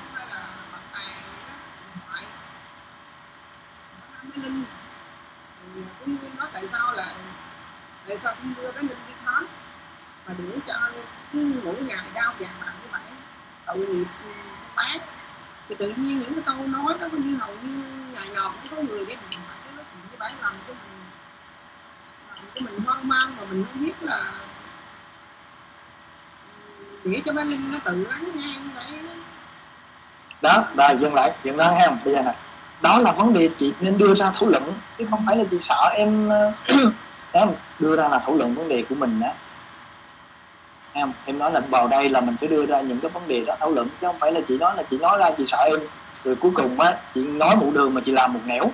bé 4.27 4.27
linh. 4.42 4.64
Thì 5.74 5.80
cũng 6.00 6.36
nói 6.38 6.48
tại 6.52 6.68
sao 6.68 6.92
là 6.92 7.14
tại 8.06 8.18
sao 8.18 8.34
không 8.34 8.54
đưa 8.56 8.72
bé 8.72 8.82
linh 8.82 8.98
đi 9.06 9.12
khám? 9.24 9.46
Mà 10.26 10.34
để 10.38 10.58
cho 10.66 10.74
cứ 11.32 11.60
mỗi 11.64 11.82
ngày 11.82 12.06
đau 12.14 12.34
vàng 12.38 12.60
mặt 12.60 12.72
như 12.82 12.88
vậy, 12.92 13.02
tội 13.66 13.76
nghiệp 13.76 14.06
bác 14.76 14.98
thì 15.68 15.74
tự 15.74 15.92
nhiên 15.96 16.18
những 16.18 16.34
cái 16.34 16.42
câu 16.46 16.66
nói 16.66 16.94
đó 17.00 17.08
như 17.12 17.36
hầu 17.36 17.54
như 17.62 17.82
ngày 18.12 18.28
nào 18.28 18.52
cũng 18.52 18.76
có 18.76 18.82
người 18.82 19.06
để 19.06 19.16
mình 19.16 19.40
phải 19.48 19.58
cái 19.64 19.72
nói 19.76 19.84
chuyện 19.92 20.08
với 20.08 20.18
bạn 20.18 20.32
làm 20.42 20.52
cho 20.68 20.74
mình. 20.74 21.04
Làm 22.36 22.44
cho 22.54 22.60
mình 22.60 22.80
hoang 22.84 23.08
mang 23.08 23.36
mà 23.36 23.44
mình 23.50 23.64
không 23.72 23.84
biết 23.84 24.02
là 24.02 24.32
để 27.04 27.22
cho 27.24 27.32
bé 27.32 27.44
linh 27.44 27.72
nó 27.72 27.78
tự 27.84 28.06
lắng 28.10 28.28
nghe 28.34 28.56
như 28.58 28.70
vậy 28.74 29.00
đó. 30.42 30.64
Rồi 30.76 30.96
dừng 31.00 31.14
lại 31.14 31.32
dừng 31.44 31.56
lại 31.56 31.80
ha 31.80 31.90
bây 32.04 32.14
giờ 32.14 32.22
này 32.22 32.34
đó 32.82 32.98
là 32.98 33.12
vấn 33.12 33.32
đề 33.32 33.50
chị 33.58 33.72
nên 33.80 33.98
đưa 33.98 34.14
ra 34.14 34.32
thảo 34.34 34.48
luận, 34.48 34.72
chứ 34.98 35.04
không 35.10 35.26
phải 35.26 35.36
là 35.36 35.44
chị 35.50 35.56
sợ 35.68 35.90
em 35.96 36.28
em 37.32 37.48
đưa 37.78 37.96
ra 37.96 38.08
là 38.08 38.18
thảo 38.18 38.34
luận 38.34 38.54
vấn 38.54 38.68
đề 38.68 38.84
của 38.88 38.94
mình 38.94 39.20
đó 39.20 39.28
em 40.92 41.12
em 41.24 41.38
nói 41.38 41.52
là 41.52 41.60
vào 41.60 41.88
đây 41.88 42.08
là 42.08 42.20
mình 42.20 42.36
phải 42.40 42.48
đưa 42.48 42.66
ra 42.66 42.80
những 42.80 43.00
cái 43.00 43.10
vấn 43.10 43.28
đề 43.28 43.44
đó 43.44 43.56
thảo 43.60 43.70
luận, 43.70 43.88
chứ 44.00 44.06
không 44.06 44.18
phải 44.20 44.32
là 44.32 44.40
chị 44.48 44.58
nói 44.58 44.76
là 44.76 44.82
chị 44.90 44.98
nói 44.98 45.18
ra 45.18 45.30
chị 45.38 45.44
sợ 45.48 45.58
em. 45.58 45.80
Rồi 46.24 46.36
cuối 46.40 46.50
cùng 46.54 46.80
á, 46.80 46.96
chị 47.14 47.22
nói 47.22 47.56
một 47.56 47.70
đường 47.74 47.94
mà 47.94 48.00
chị 48.04 48.12
làm 48.12 48.32
một 48.32 48.40
nẻo. 48.44 48.64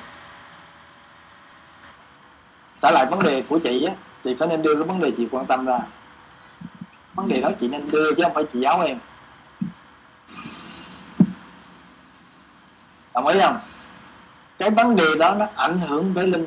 Trở 2.83 2.91
lại 2.91 3.07
vấn 3.07 3.23
đề 3.23 3.43
của 3.49 3.59
chị 3.59 3.85
á, 3.85 3.95
chị 4.25 4.37
phải 4.39 4.49
nên 4.49 4.63
đưa 4.63 4.75
cái 4.75 4.83
vấn 4.83 5.01
đề 5.01 5.13
chị 5.17 5.29
quan 5.31 5.47
tâm 5.47 5.67
ra. 5.67 5.79
Vấn 7.15 7.29
đề 7.29 7.41
đó 7.41 7.51
chị 7.61 7.69
nên 7.69 7.91
đưa 7.91 8.15
chứ 8.15 8.23
không 8.23 8.35
phải 8.35 8.45
chị 8.53 8.61
giáo 8.61 8.81
em. 8.81 8.99
Đồng 13.15 13.27
ý 13.27 13.41
không? 13.41 13.57
Cái 14.59 14.71
vấn 14.71 14.97
đề 14.97 15.15
đó 15.19 15.35
nó 15.35 15.47
ảnh 15.55 15.81
hưởng 15.81 16.13
tới 16.15 16.27
linh. 16.27 16.47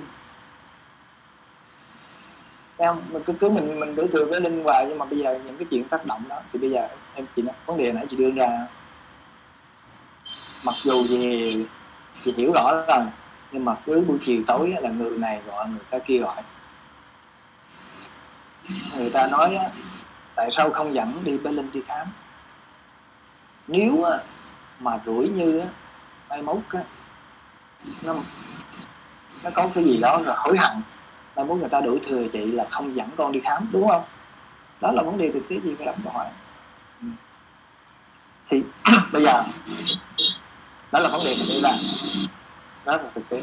Em, 2.77 2.95
mình 3.11 3.23
cứ 3.25 3.33
cứ 3.39 3.49
mình 3.49 3.79
mình 3.79 3.95
đối 3.95 4.07
tượng 4.07 4.29
với 4.29 4.41
linh 4.41 4.63
hoài, 4.63 4.85
nhưng 4.89 4.97
mà 4.97 5.05
bây 5.05 5.19
giờ 5.19 5.39
những 5.45 5.57
cái 5.57 5.67
chuyện 5.69 5.83
tác 5.83 6.05
động 6.05 6.23
đó, 6.29 6.41
thì 6.53 6.59
bây 6.59 6.69
giờ 6.69 6.87
em 7.13 7.25
chị 7.35 7.41
nói, 7.41 7.55
vấn 7.65 7.77
đề 7.77 7.91
nãy 7.91 8.05
chị 8.09 8.17
đưa 8.17 8.31
ra. 8.31 8.67
Mặc 10.63 10.75
dù 10.83 11.03
gì 11.07 11.65
chị 12.23 12.33
hiểu 12.37 12.51
rõ 12.53 12.71
rồi 12.87 13.05
nhưng 13.51 13.65
mà 13.65 13.75
cứ 13.85 14.01
buổi 14.07 14.17
chiều 14.21 14.41
tối 14.47 14.75
là 14.81 14.89
người 14.89 15.17
này 15.17 15.41
gọi, 15.47 15.69
người 15.69 15.83
ta 15.89 15.99
kia 15.99 16.17
gọi. 16.17 16.41
Người 18.97 19.09
ta 19.09 19.27
nói 19.27 19.57
tại 20.35 20.49
sao 20.57 20.69
không 20.69 20.93
dẫn 20.93 21.21
đi 21.23 21.37
bên 21.37 21.55
linh 21.55 21.71
đi 21.71 21.81
khám? 21.87 22.07
Nếu 23.67 24.05
mà 24.79 24.99
rủi 25.05 25.29
như 25.29 25.63
mai 26.29 26.41
mốt 26.41 26.57
nó 28.03 28.13
nó 29.43 29.49
có 29.53 29.69
cái 29.75 29.83
gì 29.83 29.97
đó 29.97 30.21
là 30.25 30.35
hối 30.37 30.57
hận. 30.57 30.81
Mai 31.35 31.45
muốn 31.45 31.59
người 31.59 31.69
ta 31.69 31.81
đuổi 31.81 31.99
thừa 32.09 32.27
chị 32.33 32.51
là 32.51 32.65
không 32.71 32.95
dẫn 32.95 33.09
con 33.17 33.31
đi 33.31 33.39
khám 33.43 33.69
đúng 33.71 33.87
không? 33.87 34.03
Đó 34.81 34.91
là 34.91 35.03
vấn 35.03 35.17
đề 35.17 35.31
thực 35.31 35.49
tế 35.49 35.55
gì 35.63 35.75
phải 35.77 35.85
đặt 35.85 35.95
câu 36.03 36.13
hỏi 36.13 36.25
thì 38.49 38.63
bây 39.11 39.23
giờ 39.23 39.43
đó 40.91 40.99
là 40.99 41.09
vấn 41.09 41.21
đề 41.25 41.35
mình 41.35 41.47
đi 41.47 41.59
làm 41.61 41.75
đó 42.85 42.97
là 42.97 43.09
thực 43.15 43.29
tế. 43.29 43.41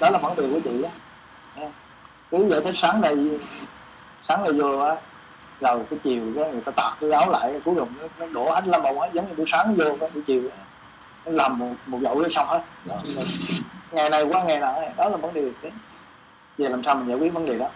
Đó 0.00 0.10
là 0.10 0.18
vấn 0.18 0.36
đề 0.36 0.48
của 0.52 0.60
chị 0.64 0.82
á. 0.82 0.90
Cứ 2.30 2.44
vậy 2.44 2.60
tới 2.64 2.72
sáng 2.82 3.00
nay 3.00 3.16
sáng 4.28 4.44
này 4.44 4.52
vô 4.52 4.78
á 4.78 4.96
rồi 5.60 5.84
cái 5.90 5.98
chiều 6.04 6.22
cái 6.36 6.52
người 6.52 6.60
ta 6.60 6.72
tạt 6.72 6.92
cái 7.00 7.10
áo 7.10 7.30
lại 7.30 7.60
cuối 7.64 7.74
cùng 7.78 7.88
nó, 8.00 8.06
nó 8.18 8.26
đổ 8.34 8.50
hết 8.54 8.66
la 8.66 8.78
màu 8.78 9.00
hết 9.00 9.10
giống 9.12 9.28
như 9.28 9.34
buổi 9.34 9.46
sáng 9.52 9.74
vô 9.74 9.96
cái 10.00 10.10
buổi 10.14 10.22
chiều 10.26 10.42
đó 10.42 10.56
làm 11.30 11.58
một 11.58 11.74
một 11.86 11.98
dậu 12.02 12.20
nó 12.20 12.28
xong 12.34 12.48
hết. 12.48 12.64
Đó, 12.84 12.96
ngày 13.90 14.10
này 14.10 14.22
qua 14.22 14.44
ngày 14.44 14.60
nào 14.60 14.92
đó 14.96 15.08
là 15.08 15.16
vấn 15.16 15.34
đề 15.34 15.50
thế 15.62 15.70
giờ 16.58 16.68
làm 16.68 16.82
sao 16.84 16.94
mình 16.94 17.08
giải 17.08 17.18
quyết 17.18 17.32
vấn 17.32 17.46
đề 17.46 17.58
đó? 17.58 17.70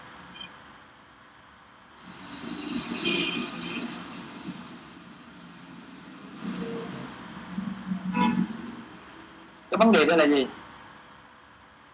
Cái 9.70 9.78
vấn 9.78 9.92
đề 9.92 10.04
đây 10.04 10.18
là 10.18 10.24
gì? 10.24 10.46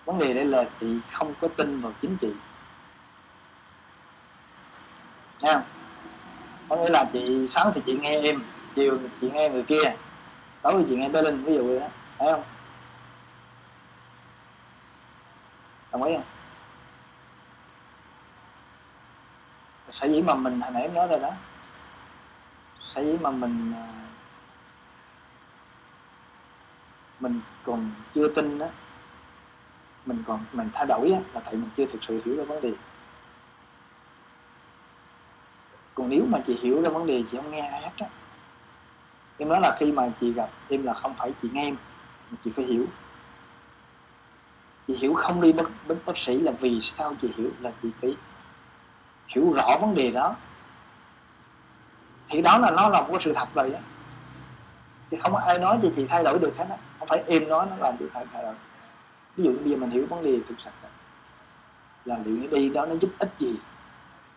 Vấn 0.05 0.19
đề 0.19 0.35
đây 0.35 0.45
là 0.45 0.65
chị 0.81 0.87
không 1.13 1.35
có 1.41 1.49
tin 1.49 1.81
vào 1.81 1.93
chính 2.03 2.17
trị 2.17 2.29
nha. 5.41 5.63
Có 6.69 6.77
nghĩa 6.77 6.89
là 6.89 7.05
chị 7.13 7.49
sáng 7.55 7.73
thì 7.75 7.81
chị 7.87 7.99
nghe 8.03 8.21
em 8.21 8.37
chiều 8.75 8.99
chị 9.21 9.31
nghe 9.31 9.49
người 9.49 9.63
kia 9.63 9.95
tối 10.63 10.75
thì 10.79 10.85
chuyện 10.89 11.01
nghe 11.01 11.09
tới 11.13 11.23
linh 11.23 11.45
ví 11.45 11.55
dụ 11.55 11.67
vậy 11.67 11.81
đó. 11.81 11.87
Thấy 12.19 12.33
không? 12.33 12.43
Đồng 15.93 16.03
ý 16.03 16.15
không? 16.15 16.25
Sở 19.93 20.07
dĩ 20.07 20.23
mà 20.23 20.35
mình 20.35 20.61
hồi 20.61 20.71
nãy 20.71 20.83
em 20.83 20.95
nói 20.95 21.07
rồi 21.09 21.21
đó. 21.21 21.31
Sở 22.95 23.03
dĩ 23.03 23.17
mà 23.21 23.31
mình 23.31 23.73
à, 23.77 23.87
mình 27.21 27.41
còn 27.65 27.91
chưa 28.15 28.29
tin 28.29 28.59
đó 28.59 28.67
mình 30.07 30.23
còn 30.27 30.45
mình 30.53 30.71
thay 30.73 30.87
đổi 30.87 31.13
á, 31.13 31.21
là 31.35 31.41
tại 31.41 31.55
mình 31.55 31.71
chưa 31.77 31.87
thực 31.87 31.99
sự 32.09 32.23
hiểu 32.25 32.37
ra 32.37 32.45
vấn 32.45 32.61
đề. 32.61 32.73
Còn 35.95 36.09
nếu 36.09 36.25
mà 36.29 36.39
chị 36.47 36.59
hiểu 36.63 36.83
ra 36.83 36.91
vấn 36.91 37.07
đề 37.07 37.23
chị 37.31 37.37
không 37.37 37.51
nghe 37.51 37.61
ai 37.61 37.83
hết 37.83 37.91
á 37.99 38.07
em 39.39 39.49
nói 39.49 39.61
là 39.61 39.77
khi 39.81 39.93
mà 39.93 40.13
chị 40.21 40.33
gặp 40.33 40.51
em 40.69 40.83
là 40.83 40.95
không 40.95 41.15
phải 41.15 41.33
chị 41.43 41.49
nghe 41.53 41.65
em, 41.65 41.77
mà 42.31 42.39
chị 42.45 42.51
phải 42.57 42.65
hiểu. 42.65 42.87
Chị 44.87 44.97
hiểu 44.97 45.15
không 45.15 45.41
đi 45.41 45.53
bất 45.53 45.71
bất 45.89 45.97
bác 46.07 46.19
sĩ 46.27 46.39
là 46.39 46.53
vì 46.61 46.81
sao 46.99 47.15
chị 47.23 47.29
hiểu, 47.37 47.51
là 47.61 47.73
chị 47.83 47.89
phải 48.01 48.17
hiểu 49.27 49.53
rõ 49.53 49.77
vấn 49.81 49.95
đề 49.95 50.11
đó. 50.11 50.37
Thì 52.29 52.43
đó 52.43 52.59
là, 52.59 52.71
nó 52.71 52.89
là 52.89 53.01
một 53.01 53.09
cái 53.11 53.21
sự 53.25 53.33
thật 53.33 53.49
rồi 53.55 53.71
đó 53.71 53.79
thì 55.11 55.19
không 55.23 55.33
có 55.33 55.39
ai 55.39 55.59
nói 55.59 55.79
cho 55.83 55.89
chị 55.97 56.07
thay 56.07 56.25
đổi 56.25 56.39
được 56.39 56.57
hết 56.59 56.67
á. 56.71 56.77
Không 56.99 57.09
phải 57.09 57.23
em 57.27 57.49
nói 57.49 57.67
nó 57.71 57.77
làm 57.77 57.99
được 57.99 58.11
thay 58.15 58.27
đổi. 58.33 58.55
Ví 59.37 59.45
dụ 59.45 59.51
như 59.51 59.59
bây 59.59 59.71
giờ 59.71 59.77
mình 59.77 59.91
hiểu 59.91 60.07
vấn 60.11 60.25
đề 60.25 60.41
thực 60.49 60.55
sự 60.65 60.71
là 62.05 62.19
liệu 62.25 62.37
nó 62.37 62.47
đi 62.57 62.69
đó 62.69 62.87
nó 62.87 62.95
giúp 63.01 63.11
ích 63.19 63.31
gì 63.39 63.55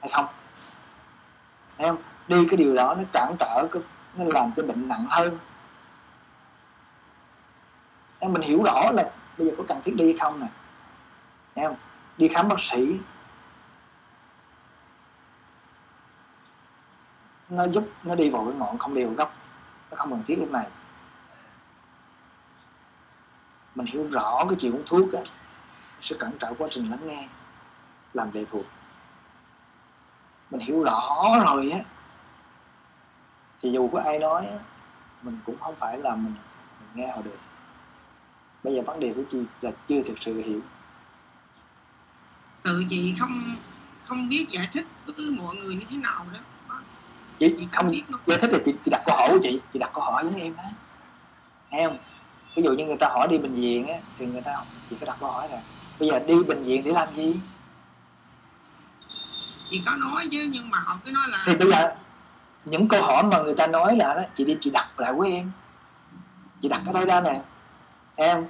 hay 0.02 0.12
không? 0.14 0.26
Em 1.78 1.96
đi 2.28 2.48
cái 2.50 2.58
điều 2.58 2.76
đó 2.76 2.96
nó 2.96 3.04
cản 3.14 3.36
trở 3.40 3.68
cái 3.72 3.82
nó 4.16 4.26
làm 4.32 4.52
cho 4.58 4.64
bệnh 4.64 4.88
nặng 4.88 5.06
hơn. 5.10 5.40
Em, 8.20 8.34
mình 8.34 8.42
hiểu 8.42 8.64
rõ 8.64 8.92
là 8.92 9.12
bây 9.38 9.48
giờ 9.48 9.54
có 9.58 9.64
cần 9.68 9.82
thiết 9.86 9.96
đi 9.96 10.06
hay 10.06 10.16
không 10.20 10.40
nè. 10.40 10.48
Em, 11.54 11.74
đi 12.18 12.28
khám 12.28 12.48
bác 12.48 12.56
sĩ. 12.72 12.98
Nó 17.50 17.64
giúp, 17.68 17.90
nó 18.04 18.16
đi 18.16 18.30
vào 18.30 18.46
cái 18.46 18.54
ngọn 18.54 18.78
không 18.78 18.94
đều 18.94 19.10
gốc. 19.10 19.34
Nó 19.92 19.98
không 19.98 20.10
cần 20.10 20.24
thiết 20.28 20.36
lúc 20.40 20.52
này. 20.52 20.68
Mình 23.76 23.86
hiểu 23.86 24.08
rõ 24.12 24.46
cái 24.50 24.58
chuyện 24.62 24.76
uống 24.76 24.84
thuốc 24.86 25.14
á 25.14 25.22
sẽ 26.02 26.16
cẩn 26.20 26.38
trọng 26.40 26.56
quá 26.56 26.68
trình 26.72 26.92
lắng 26.92 27.08
nghe, 27.08 27.28
làm 28.14 28.32
đề 28.32 28.46
thuộc. 28.52 28.66
Mình 30.52 30.62
hiểu 30.62 30.84
rõ 30.84 31.26
rồi 31.46 31.72
á 31.72 31.80
thì 33.62 33.72
dù 33.72 33.90
có 33.94 34.02
ai 34.06 34.20
nói 34.20 34.48
mình 35.24 35.38
cũng 35.46 35.60
không 35.60 35.76
phải 35.80 35.98
là 35.98 36.16
mình, 36.16 36.34
mình 36.80 36.90
nghe 36.94 37.12
họ 37.12 37.22
được. 37.22 37.38
Bây 38.64 38.76
giờ 38.76 38.82
vấn 38.82 39.00
đề 39.00 39.14
của 39.16 39.24
chị 39.32 39.38
là 39.62 39.72
chưa 39.90 40.02
thực 40.08 40.16
sự 40.26 40.44
hiểu. 40.46 40.62
Tự 42.64 42.84
chị 42.90 43.16
không 43.20 43.56
không 44.06 44.30
biết 44.30 44.46
giải 44.50 44.68
thích 44.74 44.86
với 45.06 45.32
mọi 45.38 45.56
người 45.56 45.76
như 45.76 45.86
thế 45.90 45.98
nào 45.98 46.26
đó. 46.34 46.40
Chị, 47.40 47.56
chị 47.60 47.68
không 47.72 47.92
biết 47.92 48.04
giải 48.28 48.38
thích 48.42 48.50
là 48.52 48.60
chị, 48.66 48.74
chị 48.86 48.92
đặt 48.92 49.02
câu 49.06 49.16
hỏi 49.18 49.30
của 49.32 49.40
chị 49.44 49.60
chị 49.74 49.80
đặt 49.80 49.92
câu 49.94 50.04
hỏi 50.04 50.24
giống 50.24 50.42
em 50.42 50.56
đó 50.56 50.64
nghe 51.72 51.88
không? 51.88 51.98
Ví 52.56 52.64
dụ 52.64 52.72
như 52.72 52.86
người 52.86 52.98
ta 53.00 53.08
hỏi 53.08 53.28
đi 53.32 53.38
bệnh 53.38 53.56
viện 53.62 53.88
á 53.88 53.98
thì 54.18 54.26
người 54.26 54.42
ta 54.42 54.56
chị 54.90 54.96
phải 55.00 55.08
đặt 55.08 55.18
câu 55.20 55.32
hỏi 55.32 55.50
là 55.50 55.62
bây 56.00 56.10
giờ 56.10 56.20
đi 56.20 56.44
bệnh 56.48 56.64
viện 56.64 56.82
để 56.86 56.92
làm 56.92 57.16
gì? 57.16 57.36
Chị 59.70 59.82
có 59.86 59.96
nói 59.96 60.28
chứ 60.32 60.50
nhưng 60.52 60.70
mà 60.70 60.78
họ 60.80 61.00
cứ 61.06 61.12
nói 61.12 61.24
là 61.30 61.44
thì 61.46 61.56
bây 61.56 61.72
giờ 61.72 61.96
những 62.66 62.88
câu 62.88 63.02
hỏi 63.04 63.24
mà 63.24 63.42
người 63.42 63.56
ta 63.56 63.68
nói 63.68 63.96
là 63.98 64.14
đó 64.14 64.22
chị 64.38 64.46
đi 64.46 64.58
chị 64.62 64.70
đặt 64.70 65.00
lại 65.00 65.14
với 65.14 65.32
em. 65.32 65.52
Chị 66.62 66.68
đặt 66.68 66.82
ở 66.86 66.94
đây 66.94 67.06
ra 67.06 67.22
nè. 67.22 67.42
Em 68.16 68.46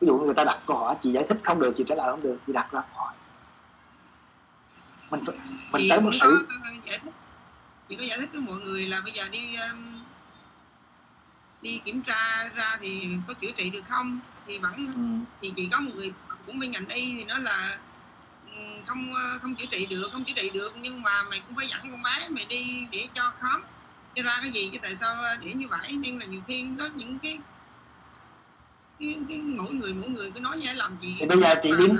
ví 0.00 0.06
dụ 0.06 0.18
người 0.18 0.34
ta 0.34 0.44
đặt 0.44 0.58
câu 0.66 0.76
hỏi 0.76 0.96
chị 1.02 1.12
giải 1.12 1.24
thích 1.28 1.38
không 1.44 1.60
được 1.60 1.74
chị 1.78 1.84
trả 1.88 1.94
lời 1.94 2.10
không 2.10 2.22
được. 2.22 2.38
Chị 2.46 2.52
đặt 2.52 2.72
ra 2.72 2.82
hỏi. 2.94 3.14
Mình 5.10 5.24
mình 5.72 5.82
chị 5.82 5.88
tới 5.90 6.00
một 6.00 6.10
sự 6.20 6.46
chị 7.88 7.96
có 7.96 8.04
giải 8.04 8.18
thích 8.18 8.28
với 8.32 8.40
mọi 8.40 8.58
người 8.58 8.86
là 8.86 9.00
bây 9.04 9.12
giờ 9.12 9.28
đi 9.30 9.56
um, 9.70 10.02
đi 11.62 11.80
kiểm 11.84 12.02
tra 12.02 12.48
ra 12.54 12.76
thì 12.80 13.08
có 13.28 13.34
chữa 13.34 13.50
trị 13.56 13.70
được 13.70 13.84
không? 13.88 14.20
Thì 14.46 14.58
vẫn 14.58 14.72
ừ. 14.74 15.32
thì 15.40 15.52
chỉ 15.56 15.68
có 15.72 15.80
một 15.80 15.90
người 15.94 16.12
cũng 16.46 16.58
bên 16.58 16.70
ngành 16.70 16.88
y 16.88 17.14
thì 17.18 17.24
nó 17.24 17.38
là 17.38 17.78
không 18.86 19.14
ờ, 19.14 19.38
không 19.42 19.54
chữa 19.54 19.66
trị 19.70 19.86
được 19.86 20.08
không 20.12 20.24
chữa 20.24 20.32
trị 20.36 20.50
được 20.50 20.72
nhưng 20.80 21.02
mà 21.02 21.22
mày 21.30 21.40
cũng 21.46 21.56
phải 21.56 21.66
dẫn 21.66 21.80
con 21.82 22.02
bé 22.02 22.28
mày 22.28 22.46
đi 22.48 22.86
để 22.92 23.06
cho 23.14 23.32
khám. 23.40 23.64
Cho 24.14 24.22
ra 24.22 24.38
cái 24.42 24.50
gì 24.50 24.70
chứ 24.72 24.78
tại 24.82 24.94
sao 24.94 25.14
để 25.42 25.52
như 25.54 25.68
vậy? 25.68 25.92
Nên 25.92 26.18
là 26.18 26.26
nhiều 26.26 26.40
khi 26.46 26.66
có 26.78 26.88
những 26.94 27.18
cái 27.18 27.38
cái, 29.00 29.16
cái 29.28 29.38
mỗi 29.38 29.74
người 29.74 29.94
mỗi 29.94 30.10
người 30.10 30.30
cứ 30.34 30.40
nói 30.40 30.56
như 30.56 30.72
làm 30.74 30.96
gì 31.00 31.16
thì 31.18 31.26
bây 31.26 31.40
giờ 31.40 31.54
chị 31.62 31.70
điếm 31.78 31.96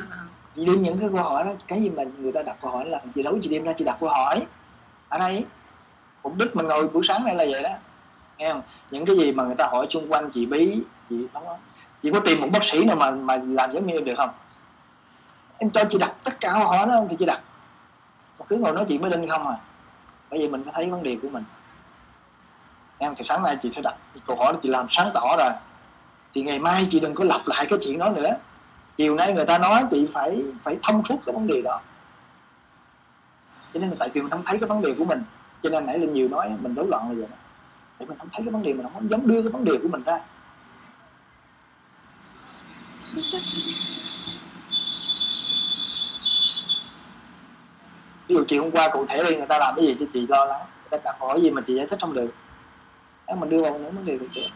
chị 0.56 0.64
điếm 0.64 0.82
những 0.82 0.98
cái 1.00 1.08
câu 1.14 1.22
hỏi 1.24 1.44
đó 1.44 1.52
cái 1.68 1.82
gì 1.82 1.90
mà 1.90 2.02
người 2.18 2.32
ta 2.32 2.42
đặt 2.42 2.56
câu 2.62 2.70
hỏi 2.70 2.84
là 2.88 3.00
chị 3.14 3.22
đấu 3.22 3.38
chị 3.42 3.48
điếm 3.48 3.64
ra 3.64 3.72
chị 3.78 3.84
đặt 3.84 3.96
câu 4.00 4.08
hỏi 4.08 4.46
ở 5.08 5.18
đây. 5.18 5.44
Mục 6.22 6.36
đích 6.36 6.56
mình 6.56 6.66
ngồi 6.66 6.88
buổi 6.88 7.04
sáng 7.08 7.24
này 7.24 7.34
là 7.34 7.44
vậy 7.50 7.62
đó 7.62 7.70
nghe 8.38 8.52
không? 8.52 8.62
Những 8.90 9.06
cái 9.06 9.16
gì 9.16 9.32
mà 9.32 9.44
người 9.44 9.54
ta 9.58 9.68
hỏi 9.72 9.86
xung 9.90 10.12
quanh 10.12 10.30
chị 10.34 10.46
bí 10.46 10.80
chị 11.10 11.16
không 11.32 11.44
chị 12.02 12.10
có 12.12 12.20
tìm 12.20 12.40
một 12.40 12.48
bác 12.52 12.60
sĩ 12.72 12.84
nào 12.84 12.96
mà 12.96 13.10
mà 13.10 13.36
làm 13.46 13.72
giống 13.72 13.86
như 13.86 14.00
được 14.00 14.14
không 14.16 14.30
em 15.58 15.70
cho 15.70 15.84
chị 15.90 15.98
đặt 15.98 16.12
tất 16.24 16.40
cả 16.40 16.52
câu 16.52 16.68
hỏi 16.68 16.86
đó 16.86 17.04
thì 17.10 17.16
chị 17.18 17.24
đặt. 17.24 17.40
Mà 18.38 18.46
cứ 18.48 18.56
ngồi 18.56 18.72
nói 18.72 18.84
chuyện 18.88 19.00
với 19.00 19.10
linh 19.10 19.30
không 19.30 19.48
à. 19.48 19.56
Bởi 20.30 20.40
vì 20.40 20.48
mình 20.48 20.64
phải 20.64 20.72
thấy 20.76 20.90
vấn 20.90 21.02
đề 21.02 21.16
của 21.22 21.28
mình. 21.28 21.44
Em 22.98 23.14
thì 23.18 23.24
sáng 23.28 23.42
nay 23.42 23.58
chị 23.62 23.72
sẽ 23.76 23.82
đặt 23.82 23.94
câu 24.26 24.36
hỏi 24.36 24.54
chị 24.62 24.68
làm 24.68 24.86
sáng 24.90 25.10
tỏ 25.14 25.36
rồi 25.38 25.50
thì 26.34 26.42
ngày 26.42 26.58
mai 26.58 26.88
chị 26.92 27.00
đừng 27.00 27.14
có 27.14 27.24
lặp 27.24 27.40
lại 27.46 27.66
cái 27.70 27.78
chuyện 27.82 27.98
đó 27.98 28.10
nữa. 28.10 28.30
Chiều 28.96 29.14
nay 29.14 29.32
người 29.32 29.44
ta 29.44 29.58
nói 29.58 29.84
chị 29.90 30.08
phải 30.14 30.42
phải 30.62 30.78
thông 30.82 31.02
suốt 31.08 31.16
cái 31.26 31.32
vấn 31.34 31.46
đề 31.46 31.62
đó. 31.62 31.80
Cho 33.74 33.80
nên 33.80 33.90
là 33.90 33.96
tại 33.98 34.08
vì 34.12 34.20
mình 34.20 34.30
không 34.30 34.42
thấy 34.46 34.58
cái 34.58 34.68
vấn 34.68 34.82
đề 34.82 34.94
của 34.98 35.04
mình. 35.04 35.22
Cho 35.62 35.70
nên 35.70 35.86
nãy 35.86 35.98
linh 35.98 36.14
nhiều 36.14 36.28
nói, 36.28 36.52
mình 36.60 36.74
rối 36.74 36.86
loạn 36.86 37.08
là 37.08 37.14
vậy 37.14 37.26
đó 37.30 37.36
để 37.98 38.06
mình 38.06 38.18
không 38.18 38.28
thấy 38.32 38.42
cái 38.44 38.52
vấn 38.52 38.62
đề, 38.62 38.72
mình 38.72 38.86
không 38.92 39.10
dám 39.10 39.26
đưa 39.26 39.42
cái 39.42 39.52
vấn 39.52 39.64
đề 39.64 39.72
của 39.82 39.88
mình 39.88 40.02
ra. 40.02 40.20
Ví 48.36 48.40
dụ 48.40 48.44
chị 48.48 48.58
hôm 48.58 48.70
qua 48.70 48.90
cụ 48.92 49.06
thể 49.08 49.24
đi, 49.30 49.36
người 49.36 49.46
ta 49.48 49.58
làm 49.58 49.74
cái 49.76 49.86
gì 49.86 49.96
cho 50.00 50.06
chị 50.12 50.26
lo 50.28 50.44
lắng, 50.44 50.60
người 50.60 50.90
ta 50.90 50.98
đặt 51.04 51.16
hỏi 51.20 51.40
gì 51.42 51.50
mà 51.50 51.62
chị 51.66 51.74
giải 51.74 51.86
thích 51.90 51.98
không 52.00 52.14
được. 52.14 52.30
Nếu 53.26 53.36
mình 53.36 53.50
đưa 53.50 53.62
vào 53.62 53.78
những 53.78 53.96
vấn 53.96 54.04
đề 54.04 54.18
được 54.18 54.28
chưa 54.32 54.48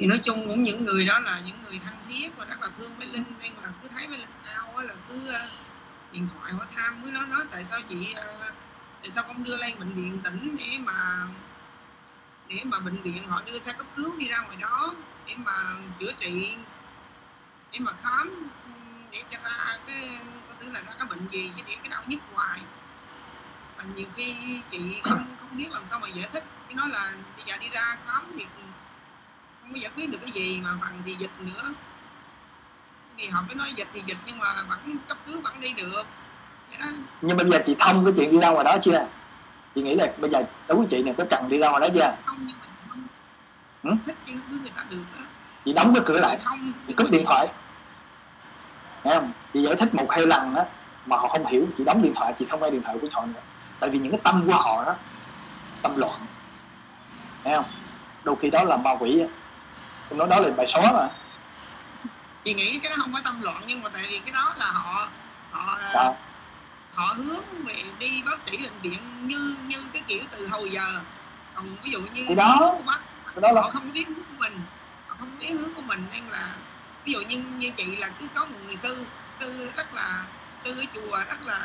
thì 0.00 0.06
nói 0.06 0.20
chung 0.22 0.48
cũng 0.48 0.62
những 0.62 0.84
người 0.84 1.06
đó 1.06 1.18
là 1.18 1.40
những 1.46 1.62
người 1.62 1.80
thân 1.84 1.94
thiết 2.08 2.28
và 2.36 2.44
rất 2.44 2.62
là 2.62 2.68
thương 2.78 2.92
với 2.98 3.06
linh 3.06 3.24
nên 3.42 3.52
là 3.62 3.68
cứ 3.82 3.88
thấy 3.88 4.06
với 4.06 4.18
linh 4.18 4.28
đau 4.44 4.82
là 4.82 4.94
cứ 5.08 5.14
điện 6.12 6.28
thoại 6.34 6.52
hỏi 6.52 6.66
tham 6.76 7.02
với 7.02 7.12
nó 7.12 7.22
nói 7.22 7.44
tại 7.50 7.64
sao 7.64 7.80
chị 7.88 8.12
ờ, 8.16 8.50
tại 9.02 9.10
sao 9.10 9.24
không 9.26 9.44
đưa 9.44 9.56
lên 9.56 9.78
bệnh 9.78 9.92
viện 9.92 10.18
tỉnh 10.24 10.56
để 10.58 10.78
mà 10.78 11.26
để 12.48 12.56
mà 12.64 12.78
bệnh 12.78 13.02
viện 13.02 13.28
họ 13.28 13.42
đưa 13.46 13.58
xe 13.58 13.72
cấp 13.72 13.86
cứu 13.96 14.16
đi 14.18 14.28
ra 14.28 14.40
ngoài 14.40 14.56
đó 14.60 14.94
để 15.26 15.34
mà 15.36 15.52
chữa 16.00 16.12
trị, 16.20 16.56
để 17.72 17.78
mà 17.80 17.92
khám 18.02 18.50
để 19.12 19.22
cho 19.28 19.38
ra 19.44 19.78
cái 19.86 20.18
có 20.48 20.54
thứ 20.60 20.70
là 20.70 20.80
ra 20.80 20.92
cái 20.98 21.06
bệnh 21.10 21.28
gì 21.28 21.50
chứ 21.56 21.62
để 21.66 21.74
cái 21.82 21.88
đau 21.90 22.02
nhức 22.06 22.20
hoài. 22.34 22.58
Mà 23.78 23.84
nhiều 23.94 24.06
khi 24.14 24.34
chị 24.70 25.00
không 25.04 25.24
không 25.40 25.56
biết 25.56 25.72
làm 25.72 25.84
sao 25.84 26.00
mà 26.00 26.08
giải 26.08 26.28
thích. 26.32 26.44
Cái 26.68 26.74
nói 26.74 26.88
là 26.88 27.12
bây 27.36 27.44
giờ 27.46 27.56
đi 27.60 27.68
ra 27.68 27.96
khám 28.04 28.32
thì 28.38 28.46
không 29.62 29.72
có 29.72 29.78
giải 29.78 29.90
quyết 29.96 30.10
được 30.10 30.18
cái 30.22 30.30
gì 30.30 30.60
mà 30.60 30.70
bằng 30.80 30.98
thì 31.04 31.14
dịch 31.14 31.30
nữa. 31.40 31.70
Thì 33.18 33.28
họ 33.28 33.42
mới 33.46 33.54
nói 33.54 33.72
dịch 33.76 33.88
thì 33.92 34.02
dịch 34.06 34.18
nhưng 34.26 34.38
mà 34.38 34.46
vẫn 34.68 34.96
cấp 35.08 35.18
cứu 35.26 35.40
vẫn 35.40 35.60
đi 35.60 35.72
được. 35.72 36.02
Nhưng 37.20 37.36
bây 37.36 37.50
giờ 37.50 37.58
chị 37.66 37.76
thông 37.78 38.04
cái 38.04 38.14
chuyện 38.16 38.30
đi 38.30 38.38
ra 38.40 38.50
ngoài 38.50 38.64
đó 38.64 38.76
chưa? 38.84 39.06
Chị 39.74 39.82
nghĩ 39.82 39.94
là 39.94 40.12
bây 40.18 40.30
giờ 40.30 40.42
đối 40.68 40.78
với 40.78 40.86
chị 40.90 41.02
này 41.02 41.14
có 41.18 41.24
cần 41.30 41.48
đi 41.48 41.58
ra 41.58 41.68
ngoài 41.68 41.80
đó 41.80 41.88
chưa? 41.94 42.16
Không 42.26 42.46
nhưng 43.82 43.98
thích 44.04 44.16
chứ 44.26 44.32
người 44.50 44.70
ta 44.76 44.84
được 44.90 45.04
đó. 45.18 45.24
Chị 45.64 45.72
đóng 45.72 45.94
cái 45.94 46.04
cửa 46.06 46.20
lại. 46.20 46.38
chị 46.88 46.94
cúp 46.94 47.10
điện 47.10 47.24
thoại 47.26 47.48
Thấy 49.04 49.14
không? 49.14 49.32
Chị 49.52 49.62
giải 49.66 49.76
thích 49.80 49.94
một 49.94 50.06
hai 50.10 50.26
lần 50.26 50.54
đó 50.54 50.64
mà 51.06 51.16
họ 51.16 51.28
không 51.28 51.46
hiểu 51.46 51.66
chị 51.78 51.84
đóng 51.84 52.02
điện 52.02 52.12
thoại 52.16 52.34
chị 52.38 52.46
không 52.50 52.60
nghe 52.62 52.70
điện 52.70 52.82
thoại 52.82 52.96
của 53.00 53.08
họ 53.12 53.26
nữa. 53.26 53.40
Tại 53.80 53.90
vì 53.90 53.98
những 53.98 54.12
cái 54.12 54.20
tâm 54.24 54.42
của 54.46 54.52
họ 54.52 54.84
đó 54.84 54.94
tâm 55.82 55.96
loạn. 55.96 56.20
Thấy 57.44 57.54
không? 57.54 57.64
Đôi 58.24 58.36
khi 58.42 58.50
đó 58.50 58.64
là 58.64 58.76
ma 58.76 58.90
quỷ 59.00 59.22
tôi 60.08 60.18
nói 60.18 60.28
đó 60.28 60.40
là 60.40 60.50
bài 60.56 60.66
xóa 60.74 60.92
mà. 60.92 61.08
Chị 62.44 62.54
nghĩ 62.54 62.78
cái 62.82 62.90
đó 62.90 62.96
không 62.98 63.12
có 63.12 63.20
tâm 63.24 63.42
loạn 63.42 63.62
nhưng 63.66 63.82
mà 63.82 63.88
tại 63.94 64.02
vì 64.08 64.18
cái 64.18 64.32
đó 64.32 64.54
là 64.58 64.66
họ 64.72 65.08
họ 65.50 65.78
Sao? 65.92 66.16
họ 66.94 67.04
hướng 67.16 67.64
về 67.66 67.74
đi 67.98 68.22
bác 68.26 68.40
sĩ 68.40 68.58
bệnh 68.62 68.80
viện 68.82 69.28
như 69.28 69.56
như 69.64 69.76
cái 69.92 70.02
kiểu 70.08 70.20
từ 70.32 70.48
hồi 70.52 70.70
giờ. 70.70 71.00
Còn 71.54 71.66
ví 71.82 71.90
dụ 71.92 72.00
như 72.00 72.24
Cái 72.26 72.34
đó- 72.36 72.74
của 72.78 72.82
bác 72.86 72.98
cái 73.34 73.40
đó 73.42 73.52
là 73.52 73.60
họ 73.62 73.70
không 73.70 73.92
biết 73.92 74.08
hướng 74.08 74.16
của 74.16 74.34
mình. 74.38 74.60
Họ 75.06 75.16
không 75.18 75.38
biết 75.38 75.50
hướng 75.60 75.74
của 75.74 75.82
mình 75.82 76.04
nên 76.12 76.26
là 76.28 76.54
ví 77.04 77.12
dụ 77.12 77.20
như 77.20 77.38
như 77.58 77.70
chị 77.76 77.96
là 77.96 78.08
cứ 78.08 78.26
có 78.34 78.44
một 78.44 78.56
người 78.66 78.76
sư 78.76 79.04
sư 79.30 79.70
rất 79.76 79.94
là 79.94 80.24
sư 80.56 80.74
ở 80.80 80.84
chùa 80.94 81.16
rất 81.28 81.42
là 81.42 81.58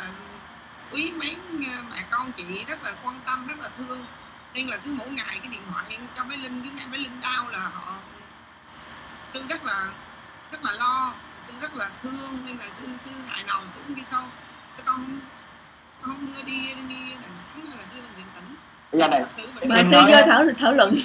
quý 0.92 1.12
mến 1.12 1.34
mẹ 1.92 2.04
con 2.10 2.32
chị 2.32 2.44
rất 2.68 2.84
là 2.84 2.92
quan 3.04 3.20
tâm 3.26 3.48
rất 3.48 3.60
là 3.60 3.70
thương. 3.78 4.06
Nên 4.54 4.68
là 4.68 4.78
cứ 4.78 4.94
mỗi 4.94 5.08
ngày 5.08 5.40
cái 5.42 5.48
điện 5.52 5.62
thoại 5.70 5.98
cho 6.18 6.24
bé 6.24 6.38
linh 6.38 6.62
cứ 6.64 6.70
nghe 6.76 6.86
bé 6.92 6.98
linh 6.98 7.22
đau 7.22 7.50
là 7.50 7.60
họ 7.60 7.96
sư 9.26 9.44
rất 9.50 9.64
là 9.64 9.88
rất 10.52 10.64
là 10.64 10.72
lo 10.72 11.14
sư 11.40 11.54
rất 11.62 11.76
là 11.76 11.90
thương. 12.04 12.46
Nên 12.46 12.58
là 12.58 12.66
sư 12.72 12.84
sư 12.98 13.12
ngày 13.28 13.44
nào 13.44 13.62
sư 13.68 13.80
cũng 13.88 13.96
đi 13.96 14.04
sau 14.06 14.28
sư 14.72 14.84
con 14.86 15.20
không 16.02 16.34
đưa 16.34 16.42
đi 16.42 16.74
đi 16.90 16.96
đà 17.22 17.28
nẵng 17.28 17.66
hay 17.68 17.78
là 17.78 17.84
đưa 17.92 18.02
bệnh 18.02 18.16
viện 18.18 18.26
tỉnh 18.36 18.56
bây 18.92 19.02
giờ 19.02 19.08
này 19.08 19.22
mời 19.66 19.84
sư 19.84 19.98
vô 20.08 20.22
thảo 20.26 20.44
thảo 20.58 20.74
luận. 20.74 20.96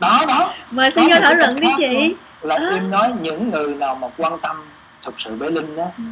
Đó 0.00 0.24
đó. 0.28 0.54
Mời 0.70 0.90
sư 0.90 1.00
vô 1.00 1.20
thảo 1.20 1.34
luận 1.34 1.60
đi 1.60 1.68
chị 1.78 2.14
là 2.42 2.54
À. 2.54 2.70
em 2.74 2.90
nói 2.90 3.12
những 3.20 3.50
người 3.50 3.74
nào 3.74 3.94
mà 3.94 4.08
quan 4.16 4.38
tâm 4.38 4.64
thực 5.04 5.14
sự 5.24 5.34
với 5.36 5.50
linh 5.50 5.76
đó 5.76 5.84
ừ. 5.98 6.02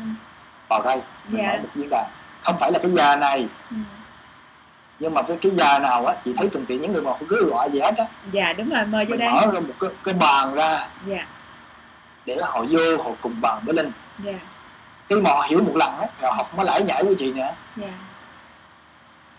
vào 0.68 0.82
đây 0.82 1.00
mình 1.28 1.46
nói 1.46 1.58
một 1.58 1.68
diễn 1.74 1.88
đàn 1.90 2.04
không 2.42 2.56
phải 2.60 2.72
là 2.72 2.78
cái 2.78 2.90
già 2.94 3.16
này. 3.16 3.46
Ừ. 3.70 3.76
nhưng 4.98 5.14
mà 5.14 5.22
với 5.22 5.36
cái 5.42 5.52
già 5.58 5.78
nào 5.78 6.06
á 6.06 6.14
chị 6.24 6.32
thấy 6.36 6.48
thuận 6.48 6.66
tiện 6.66 6.82
những 6.82 6.92
người 6.92 7.02
mà 7.02 7.10
cứ 7.28 7.50
gọi 7.50 7.70
gì 7.72 7.80
hết 7.80 7.94
á. 7.98 8.04
Dạ 8.30 8.52
đúng 8.52 8.70
rồi 8.70 8.84
mời 8.86 9.04
vô 9.04 9.16
đây. 9.16 9.28
mở 9.32 9.46
ra 9.52 9.60
một 9.60 9.74
cái, 9.80 9.90
cái 10.04 10.14
bàn 10.14 10.54
ra. 10.54 10.88
Dạ. 11.04 11.26
Để 12.26 12.36
họ 12.42 12.64
vô 12.70 13.02
họ 13.04 13.10
cùng 13.20 13.40
bàn 13.40 13.62
với 13.64 13.74
linh. 13.74 13.92
Dạ. 14.18 14.32
Khi 15.08 15.16
mà 15.16 15.30
họ 15.30 15.46
hiểu 15.50 15.60
một 15.62 15.76
lần 15.76 15.98
á 16.00 16.06
rồi 16.20 16.32
họ 16.32 16.42
không 16.42 16.56
có 16.56 16.62
lãi 16.62 16.82
nhảy 16.82 17.04
của 17.04 17.14
chị 17.18 17.32
nữa. 17.32 17.50
Dạ. 17.76 17.88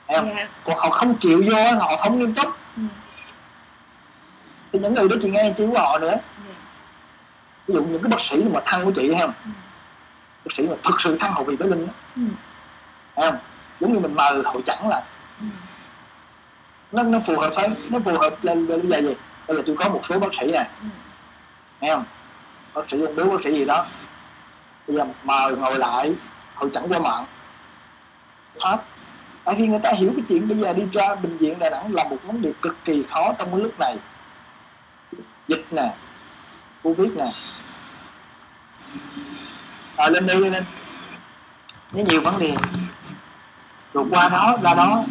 Thấy 0.07 0.17
không? 0.17 0.29
Dạ. 0.35 0.47
Còn 0.63 0.77
họ 0.77 0.89
không 0.89 1.15
chịu 1.15 1.43
vô 1.51 1.79
họ 1.79 1.97
không 1.97 2.19
nghiêm 2.19 2.33
túc. 2.33 2.47
Ừ. 2.77 2.83
thì 4.73 4.79
những 4.79 4.93
người 4.93 5.09
đó 5.09 5.15
chị 5.21 5.29
nghe 5.29 5.53
chi 5.57 5.63
của 5.71 5.79
họ 5.79 5.99
nữa 5.99 6.15
ví 7.69 7.75
dụ 7.75 7.83
những 7.83 8.03
cái 8.03 8.09
bác 8.09 8.23
sĩ 8.29 8.43
mà 8.53 8.59
thân 8.65 8.85
của 8.85 8.91
chị 8.91 9.07
thấy 9.07 9.17
không 9.21 9.33
ừ. 9.45 9.51
bác 10.45 10.51
sĩ 10.57 10.63
mà 10.67 10.75
thực 10.83 11.01
sự 11.01 11.17
thân 11.19 11.31
hậu 11.31 11.43
vì 11.43 11.55
với 11.55 11.67
linh 11.67 11.87
á. 11.87 11.93
Ừ. 12.15 12.21
thấy 13.15 13.31
không 13.31 13.39
giống 13.79 13.93
như 13.93 13.99
mình 13.99 14.15
mời 14.15 14.41
hội 14.45 14.61
chẳng 14.65 14.89
là 14.89 15.03
ừ. 15.41 15.45
nó 16.91 17.03
nó 17.03 17.19
phù 17.27 17.39
hợp 17.39 17.53
phải 17.55 17.69
nó 17.89 17.99
phù 18.05 18.17
hợp 18.17 18.43
lên 18.43 18.67
lên 18.67 18.81
bây 18.81 18.91
giờ 18.91 19.09
gì 19.09 19.15
bây 19.47 19.57
giờ 19.57 19.63
tôi 19.65 19.75
có 19.79 19.89
một 19.89 20.01
số 20.09 20.19
bác 20.19 20.29
sĩ 20.41 20.51
nè 20.51 20.69
ừ. 20.81 20.87
nghe 21.81 21.93
không 21.95 22.05
bác 22.73 22.81
sĩ 22.91 22.97
đứa 23.15 23.23
bác 23.23 23.43
sĩ 23.43 23.51
gì 23.51 23.65
đó. 23.65 23.85
Bây 24.87 24.97
giờ 24.97 25.05
mời 25.23 25.55
ngồi 25.55 25.79
lại 25.79 26.13
hội 26.55 26.69
chẳng 26.73 26.87
qua 26.89 26.99
mạng. 26.99 27.25
Hết. 28.63 28.77
Tại 29.43 29.55
vì 29.55 29.67
người 29.67 29.79
ta 29.79 29.91
hiểu 29.91 30.11
cái 30.15 30.25
chuyện 30.29 30.47
bây 30.47 30.57
giờ 30.57 30.73
đi 30.73 30.83
ra 30.93 31.15
bệnh 31.15 31.37
viện 31.37 31.59
đà 31.59 31.69
nẵng 31.69 31.93
là 31.93 32.03
một 32.03 32.17
vấn 32.23 32.41
đề 32.41 32.51
cực 32.61 32.77
kỳ 32.85 33.03
khó 33.09 33.33
trong 33.37 33.51
cái 33.51 33.59
lúc 33.59 33.79
này. 33.79 33.97
Dịch 35.47 35.65
nè 35.71 35.93
cô 36.83 36.93
biết 36.93 37.09
nè. 37.15 37.25
À, 39.97 40.09
lên 40.09 40.27
đi 40.27 40.33
lên 40.35 40.51
nếu 40.51 40.63
nó 41.93 42.11
nhiều 42.11 42.21
vấn 42.21 42.39
đề. 42.39 42.53
Vượt 43.93 44.07
qua 44.11 44.29
nó 44.29 44.57
ra 44.63 44.73
đó. 44.73 45.03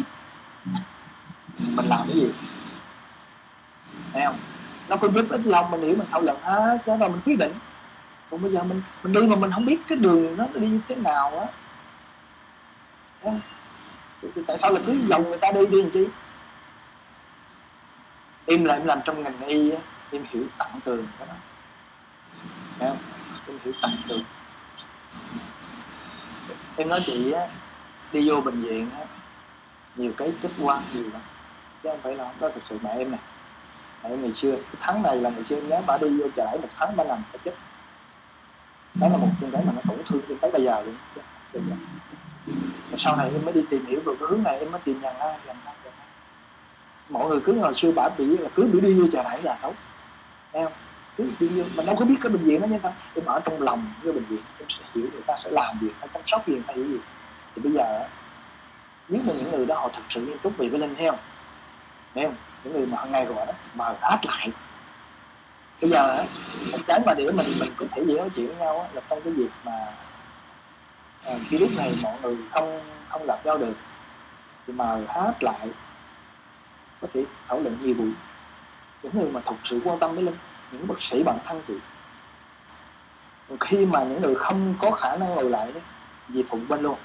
Mình 1.75 1.85
làm 1.85 1.99
cái 2.07 2.15
gì? 2.15 2.31
Thấy 4.13 4.25
không? 4.25 4.35
Nó 4.89 4.95
có 4.95 5.07
giúp 5.07 5.25
ích 5.29 5.41
lòng 5.45 5.71
mình 5.71 5.81
hiểu 5.81 5.95
mình 5.95 6.07
thảo 6.11 6.21
luận 6.21 6.37
hết 6.41 6.77
cái 6.85 6.97
rồi 6.97 7.09
mình 7.09 7.21
quyết 7.25 7.39
định. 7.39 7.53
Còn 8.31 8.41
bây 8.41 8.51
giờ 8.51 8.63
mình 8.63 8.81
mình 9.03 9.13
đi 9.13 9.21
mà 9.21 9.35
mình 9.35 9.51
không 9.51 9.65
biết 9.65 9.77
cái 9.87 9.97
đường 9.97 10.37
nó 10.37 10.45
đi 10.53 10.67
như 10.67 10.79
thế 10.87 10.95
nào 10.95 11.39
á. 11.39 11.47
Thì- 14.21 14.41
tại 14.47 14.57
sao 14.61 14.71
là 14.71 14.79
cứ 14.85 14.97
dòng 15.07 15.23
người 15.29 15.37
ta 15.37 15.51
đi 15.51 15.65
đi 15.65 15.81
làm 15.81 15.91
chi? 15.91 16.07
Em 18.45 18.65
là 18.65 18.73
em 18.73 18.85
làm 18.85 18.99
trong 19.05 19.23
ngành 19.23 19.39
y 19.47 19.71
á 19.71 19.77
em 20.11 20.25
hiểu 20.29 20.43
tận 20.57 20.67
tường 20.83 21.07
cái 21.19 21.27
đó. 21.27 21.33
Thấy 22.79 22.89
không? 22.89 22.97
em 23.47 23.57
hiểu 23.63 23.73
tầm 23.81 23.91
từ 24.09 24.21
em 26.77 26.89
nói 26.89 26.99
chị 27.05 27.31
á, 27.31 27.47
đi 28.11 28.29
vô 28.29 28.41
bệnh 28.41 28.61
viện 28.61 28.89
á, 28.99 29.05
nhiều 29.95 30.11
cái 30.17 30.33
kết 30.41 30.49
quan 30.61 30.81
nhiều 30.93 31.03
lắm. 31.13 31.21
Chứ 31.83 31.89
không 31.89 31.99
phải 32.03 32.15
là 32.15 32.23
không 32.23 32.35
có 32.39 32.49
thực 32.49 32.63
sự 32.69 32.77
mẹ 32.81 32.89
em 32.97 33.11
nè. 33.11 33.17
Mẹ 34.03 34.09
em 34.09 34.21
ngày 34.21 34.33
xưa, 34.41 34.51
cái 34.51 34.75
tháng 34.79 35.03
này 35.03 35.17
là 35.17 35.29
ngày 35.29 35.43
xưa 35.49 35.61
nhớ 35.61 35.81
bà 35.87 35.97
đi 35.97 36.09
vô 36.09 36.27
chợ 36.35 36.57
một 36.61 36.69
tháng 36.77 36.95
ba 36.95 37.03
nằm 37.03 37.23
phải 37.31 37.39
chết. 37.45 37.53
Đó 38.99 39.07
là 39.09 39.17
một 39.17 39.29
chuyện 39.39 39.51
cái 39.51 39.63
mà 39.65 39.73
nó 39.75 39.81
tổn 39.87 39.97
thương 40.09 40.21
cho 40.29 40.35
tới 40.41 40.51
bây 40.51 40.63
giờ 40.63 40.81
luôn. 40.81 40.95
Bây 41.53 41.61
giờ. 41.69 41.75
Và 42.91 42.97
sau 42.99 43.15
này 43.15 43.29
em 43.33 43.45
mới 43.45 43.53
đi 43.53 43.61
tìm 43.69 43.85
hiểu 43.85 43.99
về 44.05 44.13
cái 44.19 44.27
hướng 44.29 44.43
này, 44.43 44.59
em 44.59 44.71
mới 44.71 44.81
tìm 44.81 45.01
nhận 45.01 45.15
ra 45.19 45.37
nhận 45.45 45.57
ra 45.65 45.71
mọi 47.09 47.29
người 47.29 47.39
cứ 47.45 47.59
hồi 47.59 47.73
xưa 47.75 47.91
bà 47.91 48.09
bị 48.17 48.37
là 48.37 48.49
cứ 48.55 48.63
bị 48.63 48.79
đi 48.79 48.93
vô 48.93 49.07
trà 49.13 49.23
đẩy 49.23 49.41
là 49.41 49.59
xấu 49.61 49.73
thấy 50.53 50.65
tự 51.39 51.49
nhiên 51.49 51.65
mình 51.75 51.85
đâu 51.85 51.95
có 51.95 52.05
biết 52.05 52.15
cái 52.21 52.31
bệnh 52.31 52.43
viện 52.43 52.61
đó 52.61 52.65
như 52.67 52.79
sao 52.83 52.93
mà 53.25 53.33
ở 53.33 53.39
trong 53.39 53.61
lòng 53.61 53.85
cái 54.03 54.13
bệnh 54.13 54.25
viện 54.25 54.41
em 54.59 54.67
sẽ 54.69 54.85
hiểu 54.95 55.05
người 55.13 55.21
ta 55.27 55.33
sẽ 55.43 55.49
làm 55.51 55.79
việc 55.81 55.91
hay 55.99 56.09
chăm 56.13 56.21
sóc 56.25 56.47
gì 56.47 56.61
hay 56.67 56.75
hiểu 56.75 56.85
gì. 56.87 56.97
Thì 57.55 57.61
bây 57.61 57.71
giờ 57.71 58.07
nếu 59.09 59.21
mà 59.27 59.33
những 59.33 59.51
người 59.51 59.65
đó 59.65 59.75
họ 59.75 59.89
thực 59.95 60.03
sự 60.09 60.21
nghiêm 60.21 60.37
túc 60.37 60.57
về 60.57 60.69
cái 60.71 60.79
linh 60.79 60.95
theo 60.95 61.11
không? 61.11 62.35
Những 62.63 62.73
người 62.73 62.85
mà 62.85 62.97
hàng 62.97 63.11
ngày 63.11 63.25
gọi 63.25 63.45
đó 63.45 63.53
mà 63.73 63.93
áp 64.01 64.19
lại. 64.23 64.49
Bây 65.81 65.89
giờ 65.89 66.15
á, 66.17 66.23
một 66.71 66.77
cái 66.87 66.99
mà 67.05 67.13
để 67.13 67.31
mình 67.31 67.47
mình 67.59 67.69
có 67.77 67.85
thể 67.91 68.03
dễ 68.07 68.13
nói 68.13 68.29
chuyện 68.35 68.47
với 68.47 68.55
nhau 68.55 68.79
á, 68.79 68.87
là 68.93 69.01
trong 69.09 69.21
cái 69.21 69.33
việc 69.33 69.49
mà 69.65 69.71
à, 71.25 71.33
khi 71.47 71.57
lúc 71.57 71.69
này 71.77 71.93
mọi 72.03 72.13
người 72.21 72.37
không 72.51 72.81
không 73.09 73.25
gặp 73.27 73.45
nhau 73.45 73.57
được 73.57 73.73
thì 74.67 74.73
mà 74.73 74.97
hát 75.07 75.43
lại 75.43 75.69
có 77.01 77.07
thể 77.13 77.25
thảo 77.47 77.59
luận 77.59 77.77
nhiều 77.81 77.93
buổi. 77.93 78.11
Những 79.03 79.11
người 79.19 79.31
mà 79.31 79.41
thực 79.45 79.55
sự 79.63 79.81
quan 79.83 79.99
tâm 79.99 80.15
với 80.15 80.23
linh 80.23 80.35
những 80.71 80.87
bác 80.87 80.95
sĩ 81.11 81.23
bản 81.23 81.37
thân 81.45 81.61
chị 81.67 81.73
khi 83.59 83.85
mà 83.85 84.03
những 84.03 84.21
người 84.21 84.35
không 84.35 84.75
có 84.79 84.91
khả 84.91 85.15
năng 85.15 85.29
ngồi 85.29 85.49
lại 85.49 85.73
thì 86.33 86.43
phụng 86.49 86.67
bên 86.67 86.81
luôn. 86.81 86.97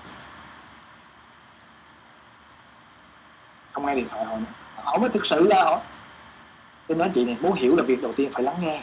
Không 3.73 3.87
nghe 3.87 3.95
điện 3.95 4.09
thoại 4.11 4.25
họ 4.25 4.37
nữa 4.37 4.45
họ 4.85 4.99
mới 4.99 5.11
thực 5.11 5.27
sự 5.31 5.47
là 5.47 5.65
họ. 5.65 5.81
Tôi 6.87 6.99
nói 6.99 7.11
chị 7.15 7.25
này, 7.25 7.37
muốn 7.41 7.53
hiểu 7.53 7.77
là 7.77 7.83
việc 7.83 8.03
đầu 8.03 8.13
tiên 8.13 8.31
phải 8.35 8.43
lắng 8.43 8.57
nghe. 8.61 8.83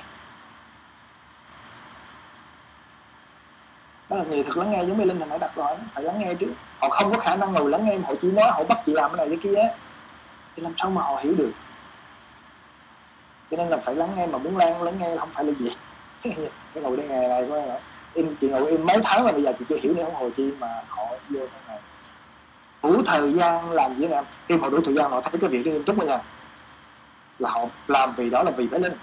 Đó 4.09 4.17
là 4.17 4.23
người 4.23 4.43
thật 4.43 4.57
lắng 4.57 4.71
nghe, 4.71 4.84
giống 4.86 4.97
như 4.97 5.03
linh 5.03 5.19
hồi 5.19 5.29
nãy 5.29 5.39
đặt 5.39 5.55
rồi 5.55 5.77
phải 5.93 6.03
lắng 6.03 6.19
nghe 6.19 6.34
trước 6.34 6.53
họ 6.79 6.89
không 6.89 7.11
có 7.11 7.19
khả 7.19 7.36
năng 7.36 7.53
ngồi 7.53 7.69
lắng 7.69 7.86
nghe 7.86 7.97
họ 7.97 8.13
chỉ 8.21 8.32
nói, 8.32 8.51
họ 8.51 8.63
bắt 8.63 8.77
chị 8.86 8.93
làm 8.93 9.11
cái 9.11 9.17
này 9.17 9.38
cái 9.38 9.53
kia. 9.53 9.67
Thì 10.55 10.63
làm 10.63 10.73
sao 10.77 10.89
mà 10.89 11.01
họ 11.01 11.19
hiểu 11.23 11.36
được? 11.38 11.51
Cho 13.52 13.58
nên 13.58 13.68
là 13.68 13.78
phải 13.78 13.95
lắng 13.95 14.10
nghe 14.16 14.28
mà 14.28 14.38
muốn 14.38 14.58
lan 14.58 14.84
lắng 14.84 14.97
nghe 14.99 15.18
không 15.20 15.30
phải 15.34 15.43
là 15.43 15.54
gì. 15.54 15.70
Cái 16.74 16.84
ngồi 16.84 16.97
đây 16.97 17.08
ngày 17.08 17.28
này 17.28 17.45
coi 17.49 17.62
hả? 17.62 17.80
Em, 18.14 18.36
chị 18.41 18.49
ngồi 18.49 18.72
em 18.72 18.86
mấy 18.86 18.97
tháng 19.04 19.24
mà 19.24 19.32
bây 19.32 19.43
giờ 19.43 19.54
chị 19.60 19.66
chưa 19.70 19.78
hiểu 19.82 19.93
nữa, 19.93 20.04
không 20.04 20.16
hồi 20.16 20.32
chi 20.38 20.52
mà 20.60 20.68
họ 20.88 21.04
vô 21.30 21.39
trong 21.39 21.68
này. 21.68 21.80
Đủ 22.84 23.04
thời 23.06 23.34
gian 23.34 23.72
làm 23.72 23.95
gì 23.95 24.08
nè 24.08 24.24
khi 24.47 24.58
họ 24.58 24.70
đủ 24.70 24.82
thời 24.86 24.95
gian 24.95 25.12
họ 25.12 25.22
thấy 25.22 25.39
cái 25.41 25.49
việc 25.49 25.66
nghiêm 25.66 25.84
túc 25.84 25.97
rồi 25.97 26.08
nha 26.08 26.20
là 27.39 27.49
họ 27.49 27.66
làm 27.88 28.14
vì 28.16 28.30
đó 28.30 28.43
là 28.43 28.52
vì 28.52 28.68
phải 28.68 28.80
linh. 28.80 28.93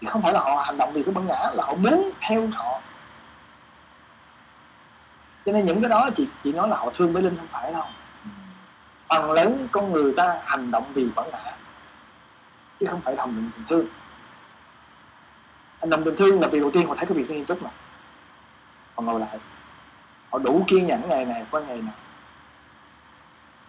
Chứ 0.00 0.06
không 0.10 0.22
phải 0.22 0.32
là 0.32 0.40
họ 0.40 0.62
hành 0.66 0.76
động 0.76 0.92
vì 0.92 1.02
cái 1.02 1.14
bản 1.14 1.26
ngã, 1.26 1.50
là 1.54 1.64
họ 1.64 1.74
muốn 1.74 2.10
theo 2.20 2.46
họ. 2.52 2.80
Cho 5.46 5.52
nên 5.52 5.66
những 5.66 5.82
cái 5.82 5.88
đó 5.88 6.10
chị 6.16 6.28
chị 6.44 6.52
nói 6.52 6.68
là 6.68 6.76
họ 6.76 6.90
thương 6.96 7.12
với 7.12 7.22
linh 7.22 7.36
không 7.36 7.48
phải 7.50 7.72
đâu. 7.72 7.84
Phần 9.08 9.32
lớn 9.32 9.68
con 9.72 9.92
người 9.92 10.14
ta 10.16 10.40
hành 10.44 10.70
động 10.70 10.84
vì 10.94 11.10
bản 11.16 11.26
ngã 11.32 11.52
chứ 12.80 12.86
không 12.90 13.00
phải 13.00 13.16
hành 13.16 13.34
động 13.34 13.50
tình 13.56 13.64
thương 13.68 13.86
hành 15.80 15.90
động 15.90 16.04
tình 16.04 16.16
thương 16.16 16.40
là 16.40 16.48
vì 16.48 16.60
đầu 16.60 16.70
tiên 16.70 16.86
họ 16.88 16.94
thấy 16.94 17.06
cái 17.06 17.18
việc 17.18 17.30
nó 17.30 17.34
nghiêm 17.34 17.44
túc 17.44 17.62
mà. 17.62 17.70
Họ 18.94 19.02
ngồi 19.02 19.20
lại. 19.20 19.38
Họ 20.30 20.38
đủ 20.38 20.64
kiên 20.66 20.86
nhẫn 20.86 21.08
ngày 21.08 21.24
này 21.24 21.46
qua 21.50 21.60
ngày 21.60 21.76
nào 21.76 21.94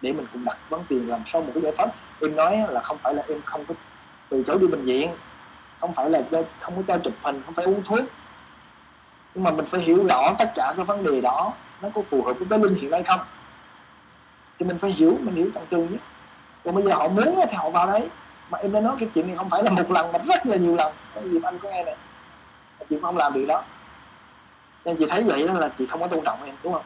để 0.02 0.12
mình 0.12 0.26
cùng 0.32 0.44
đặt 0.44 0.56
vấn 0.68 0.84
tiền 0.88 1.08
làm 1.08 1.22
sao 1.32 1.42
một 1.42 1.50
cái 1.54 1.62
giải 1.62 1.72
pháp. 1.78 1.90
Em 2.20 2.36
nói 2.36 2.66
là 2.68 2.80
không 2.80 2.98
phải 2.98 3.14
là 3.14 3.22
em 3.28 3.42
không 3.44 3.64
có 3.64 3.74
từ 4.28 4.42
chối 4.46 4.58
đi 4.60 4.66
bệnh 4.66 4.84
viện. 4.84 5.10
Không 5.80 5.94
phải 5.94 6.10
là 6.10 6.22
không 6.60 6.76
có 6.76 6.82
cho 6.88 6.98
chụp 6.98 7.14
hình, 7.22 7.42
không 7.46 7.54
phải 7.54 7.64
uống 7.64 7.82
thuốc. 7.82 8.04
Nhưng 9.34 9.44
mà 9.44 9.50
mình 9.50 9.66
phải 9.70 9.80
hiểu 9.80 10.06
rõ 10.06 10.34
tất 10.38 10.52
cả 10.54 10.74
các 10.76 10.86
vấn 10.86 11.04
đề 11.04 11.20
đó, 11.20 11.52
nó 11.82 11.88
có 11.94 12.02
phù 12.10 12.22
hợp 12.22 12.32
với 12.32 12.46
cái 12.50 12.58
linh 12.58 12.74
hiện 12.74 12.90
nay 12.90 13.02
không? 13.02 13.20
Thì 14.58 14.66
mình 14.66 14.78
phải 14.78 14.90
hiểu, 14.90 15.18
mình 15.20 15.34
hiểu 15.34 15.50
tận 15.54 15.66
tường 15.70 15.88
nhất 15.90 16.00
còn 16.64 16.74
bây 16.74 16.84
giờ 16.84 16.94
họ 16.94 17.08
muốn 17.08 17.34
thì 17.50 17.56
họ 17.56 17.70
vào 17.70 17.86
đấy 17.86 18.08
mà 18.50 18.58
em 18.58 18.72
đã 18.72 18.80
nói 18.80 18.96
cái 19.00 19.08
chuyện 19.14 19.26
này 19.26 19.36
không 19.36 19.50
phải 19.50 19.62
là 19.62 19.70
một 19.70 19.90
lần 19.90 20.12
mà 20.12 20.18
rất 20.18 20.46
là 20.46 20.56
nhiều 20.56 20.74
lần. 20.74 20.92
Cái 21.14 21.24
gì 21.30 21.38
anh 21.42 21.58
có 21.58 21.70
nghe 21.70 21.84
này 21.84 21.96
chị 22.90 22.96
không 23.02 23.16
làm 23.16 23.32
điều 23.34 23.46
đó. 23.46 23.62
Nên 24.84 24.96
chị 24.96 25.06
thấy 25.10 25.22
vậy 25.22 25.46
đó 25.48 25.54
là 25.54 25.70
chị 25.78 25.86
không 25.86 26.00
có 26.00 26.06
tôn 26.06 26.24
trọng 26.24 26.44
em 26.44 26.54
đúng 26.62 26.72
không? 26.72 26.82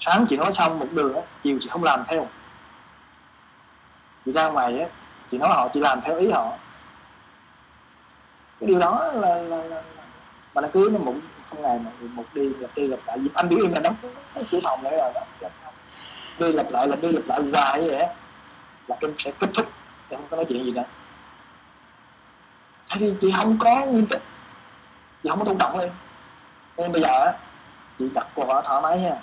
Sáng 0.00 0.26
chị 0.28 0.36
nói 0.36 0.52
xong 0.58 0.78
một 0.78 0.86
đường 0.92 1.14
á 1.14 1.22
chiều 1.42 1.58
chị 1.62 1.68
không 1.68 1.84
làm 1.84 2.04
theo. 2.08 2.26
Chị 4.24 4.32
ra 4.32 4.48
ngoài 4.48 4.80
á 4.80 4.86
chị 5.30 5.38
nói 5.38 5.48
họ 5.48 5.68
chị 5.74 5.80
làm 5.80 6.00
theo 6.00 6.18
ý 6.18 6.30
họ. 6.30 6.52
Cái 8.60 8.66
điều 8.66 8.78
đó 8.78 9.10
là 9.14 9.34
là, 9.34 9.56
là, 9.56 9.64
là 9.64 9.82
mà 10.54 10.60
nó 10.60 10.68
cứ 10.72 10.88
nó 10.92 10.98
một 10.98 11.14
không 11.50 11.62
ngày 11.62 11.78
mà 11.84 11.90
một 12.00 12.24
đi 12.34 12.48
gặp 12.60 12.68
đi 12.74 12.88
gặp 12.88 12.98
lại. 13.06 13.18
Anh 13.34 13.48
biết 13.48 13.56
em 13.62 13.72
là 13.72 13.80
đóng 13.80 13.96
cửa 14.50 14.58
phòng 14.64 14.80
lại 14.82 14.96
rồi 14.96 15.12
đó. 15.14 15.48
Đi 16.38 16.52
lặp 16.52 16.70
lại 16.70 16.88
là 16.88 16.96
đi 17.02 17.08
lặp 17.12 17.22
lại 17.26 17.40
hoài 17.52 17.82
như 17.82 17.90
vậy 17.90 18.06
là 18.86 18.96
em 19.00 19.14
sẽ 19.24 19.32
kết 19.40 19.50
thúc 19.54 19.66
em 20.12 20.20
không 20.20 20.28
có 20.30 20.36
nói 20.36 20.46
chuyện 20.48 20.64
gì 20.64 20.72
nữa 20.72 20.84
tại 22.88 22.98
vì 23.00 23.14
chị 23.20 23.32
không 23.36 23.56
có 23.60 23.84
nguyên 23.86 24.06
tích 24.06 24.22
chị 25.22 25.28
không 25.28 25.38
có 25.38 25.44
tôn 25.44 25.58
trọng 25.58 25.78
em. 25.78 25.90
Nên 26.76 26.92
bây 26.92 27.02
giờ 27.02 27.24
á, 27.24 27.32
chị 27.98 28.08
đặt 28.14 28.26
câu 28.36 28.46
hỏi 28.46 28.62
thoải 28.66 28.82
mái 28.82 29.00
nha. 29.00 29.16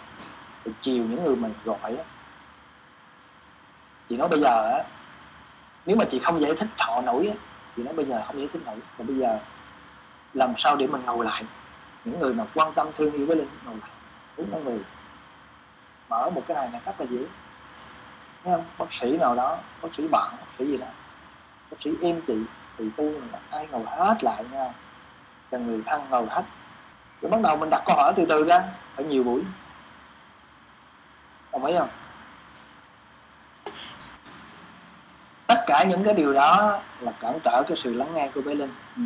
Chị 0.66 0.72
chiều 0.82 1.04
những 1.04 1.24
người 1.24 1.36
mình 1.36 1.54
gọi 1.66 1.96
á. 1.98 2.04
Chị 4.10 4.18
nói 4.18 4.28
bây 4.28 4.42
giờ 4.42 4.72
á, 4.72 4.84
nếu 5.86 5.96
mà 5.96 6.06
chị 6.12 6.20
không 6.24 6.42
giải 6.42 6.52
thích 6.60 6.68
họ 6.78 7.02
nổi 7.02 7.28
á, 7.28 7.34
chị 7.76 7.84
nói 7.84 7.94
bây 7.94 8.06
giờ 8.06 8.24
không 8.28 8.38
giải 8.38 8.48
thích 8.54 8.62
nổi. 8.66 8.76
Mà 8.98 9.06
bây 9.08 9.18
giờ, 9.18 9.40
làm 10.34 10.54
sao 10.58 10.76
để 10.76 10.88
mình 10.88 11.02
ngồi 11.06 11.26
lại? 11.26 11.44
Những 12.06 12.20
người 12.20 12.34
mà 12.34 12.46
quan 12.56 12.74
tâm 12.74 12.88
thương 12.98 13.14
yêu 13.14 13.26
với 13.26 13.36
linh, 13.36 13.50
ngồi 13.66 13.76
lại. 13.82 13.92
Đúng 14.38 14.52
là 14.52 14.60
người 14.60 14.80
mở 16.10 16.30
một 16.30 16.42
cái 16.48 16.56
này 16.56 16.70
là 16.74 16.80
rất 16.86 17.02
là 17.02 17.06
dễ. 17.10 17.20
Thấy 18.44 18.54
không? 18.54 18.66
bác 18.78 18.86
sĩ 19.02 19.18
nào 19.18 19.36
đó 19.36 19.58
bác 19.82 19.90
sĩ 19.98 20.08
bạn 20.08 20.32
bác 20.32 20.48
sĩ 20.58 20.66
gì 20.66 20.78
đó. 20.78 20.88
Bác 21.72 21.78
sĩ 21.84 21.92
em 22.02 22.22
chị 22.28 22.38
thì 22.78 22.90
tu 22.98 23.04
là 23.32 23.40
ai 23.50 23.68
ngồi 23.72 23.84
hết 23.86 24.24
lại 24.24 24.44
nha. 24.52 24.74
Cho 25.52 25.58
người 25.58 25.82
thân 25.86 26.02
ngồi 26.10 26.26
hết. 26.30 26.44
Rồi 27.22 27.32
bắt 27.32 27.42
đầu 27.42 27.58
mình 27.58 27.70
đặt 27.70 27.84
câu 27.86 27.96
hỏi 27.96 28.14
từ 28.16 28.26
từ 28.30 28.44
ra 28.44 28.64
phải 28.96 29.06
nhiều 29.06 29.24
buổi. 29.24 29.42
Đồng 31.52 31.66
ý 31.66 31.78
không? 31.78 31.90
Tất 35.48 35.64
cả 35.68 35.84
những 35.84 36.04
cái 36.04 36.14
điều 36.14 36.34
đó 36.34 36.80
là 37.00 37.12
cản 37.12 37.40
trở 37.44 37.64
cái 37.68 37.78
sự 37.84 37.94
lắng 37.94 38.14
nghe 38.14 38.30
của 38.36 38.42
bé 38.42 38.56
linh. 38.56 38.74
Ừ. 38.96 39.02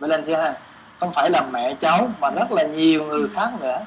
bé 0.00 0.08
linh 0.08 0.24
thấy 0.26 0.36
ha 0.36 0.54
không 1.00 1.12
phải 1.14 1.30
là 1.30 1.42
mẹ 1.50 1.74
cháu 1.80 2.10
mà 2.20 2.30
rất 2.30 2.52
là 2.52 2.62
nhiều 2.62 3.04
người 3.04 3.28
khác 3.34 3.50
nữa. 3.60 3.80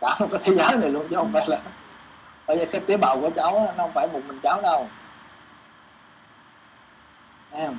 Cả 0.00 0.16
một 0.18 0.26
cái 0.30 0.40
thế 0.44 0.54
giới 0.56 0.76
này 0.76 0.90
luôn 0.90 1.06
chứ 1.10 1.16
không 1.16 1.32
phải 1.32 1.48
là 1.48 1.60
bởi 2.50 2.58
vì 2.58 2.66
cái 2.72 2.80
tế 2.80 2.96
bào 2.96 3.20
của 3.20 3.30
cháu 3.36 3.74
nó 3.76 3.84
không 3.84 3.92
phải 3.94 4.08
một 4.12 4.20
mình 4.26 4.40
cháu 4.42 4.60
đâu. 4.62 4.88
Em, 7.50 7.78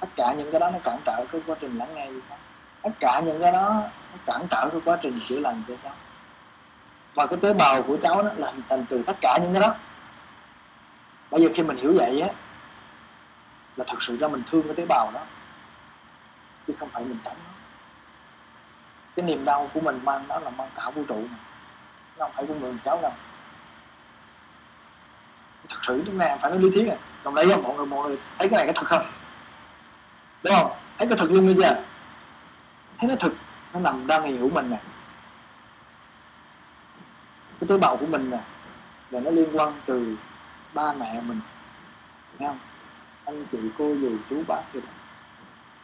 tất 0.00 0.06
cả 0.16 0.34
những 0.38 0.50
cái 0.50 0.60
đó 0.60 0.70
nó 0.70 0.78
cản 0.84 0.98
trở 1.04 1.24
cái 1.32 1.40
quá 1.46 1.56
trình 1.60 1.78
lắng 1.78 1.94
nghe 1.94 2.10
gì 2.10 2.20
không 2.28 2.38
tất 2.82 2.90
cả 3.00 3.22
những 3.24 3.40
cái 3.42 3.52
đó 3.52 3.82
nó 4.12 4.18
cản 4.26 4.46
trở 4.50 4.68
cái 4.72 4.80
quá 4.84 4.98
trình 5.02 5.14
chữa 5.28 5.40
lành 5.40 5.62
cho 5.68 5.74
cháu. 5.82 5.92
Và 7.14 7.26
cái 7.26 7.38
tế 7.42 7.52
bào 7.52 7.82
của 7.82 7.96
cháu 8.02 8.22
nó 8.22 8.30
là 8.36 8.50
hình 8.50 8.62
thành 8.68 8.84
từ 8.88 9.02
tất 9.06 9.16
cả 9.20 9.38
những 9.42 9.52
cái 9.52 9.60
đó. 9.60 9.74
Bây 11.30 11.42
giờ 11.42 11.48
khi 11.56 11.62
mình 11.62 11.76
hiểu 11.76 11.94
vậy 11.98 12.20
á 12.20 12.28
là 13.76 13.84
thật 13.88 13.98
sự 14.00 14.16
ra 14.16 14.28
mình 14.28 14.42
thương 14.50 14.62
cái 14.62 14.74
tế 14.74 14.86
bào 14.88 15.10
đó 15.14 15.20
chứ 16.66 16.74
không 16.80 16.88
phải 16.88 17.04
mình 17.04 17.18
tránh 17.24 17.36
nó. 17.44 17.50
Cái 19.16 19.26
niềm 19.26 19.44
đau 19.44 19.70
của 19.74 19.80
mình 19.80 20.00
mang 20.04 20.28
đó 20.28 20.38
là 20.38 20.50
mang 20.50 20.70
cả 20.76 20.90
vũ 20.90 21.02
trụ 21.08 21.22
mà. 21.30 21.38
Nó 22.18 22.24
không 22.24 22.32
phải 22.34 22.46
của 22.46 22.54
người 22.54 22.74
cháu 22.84 22.98
đâu 23.02 23.12
thật 25.68 25.76
sự 25.86 26.02
chúng 26.06 26.18
ta 26.18 26.36
phải 26.40 26.50
nói 26.50 26.60
lý 26.60 26.70
thuyết 26.70 26.86
này, 26.86 26.96
còn 27.24 27.34
đấy 27.34 27.46
mọi 27.62 27.76
người 27.76 27.86
mọi 27.86 28.08
người 28.08 28.18
thấy 28.38 28.48
cái 28.48 28.56
này 28.56 28.66
cái 28.66 28.74
thật 28.74 28.86
không? 28.86 29.02
Đúng 30.42 30.54
không? 30.54 30.72
Thấy 30.98 31.08
cái 31.08 31.18
thật 31.18 31.26
luôn 31.30 31.46
bây 31.46 31.54
giờ 31.54 31.82
thấy 32.98 33.10
nó 33.10 33.14
thực 33.20 33.34
nó 33.72 33.80
nằm 33.80 34.06
đang 34.06 34.22
hiểu 34.22 34.50
mình 34.54 34.70
nè. 34.70 34.78
Cái 37.60 37.68
tế 37.68 37.78
bào 37.78 37.96
của 37.96 38.06
mình 38.06 38.30
nè 38.30 38.38
là 39.10 39.20
nó 39.20 39.30
liên 39.30 39.48
quan 39.52 39.72
từ 39.86 40.16
ba 40.74 40.92
mẹ 40.92 41.20
mình 41.20 41.40
thấy 42.38 42.48
không? 42.48 42.58
Anh 43.24 43.46
chị 43.52 43.58
cô 43.78 43.94
dì 43.94 44.08
chú 44.30 44.42
bác 44.48 44.62
gì 44.74 44.80
đó 44.80 44.92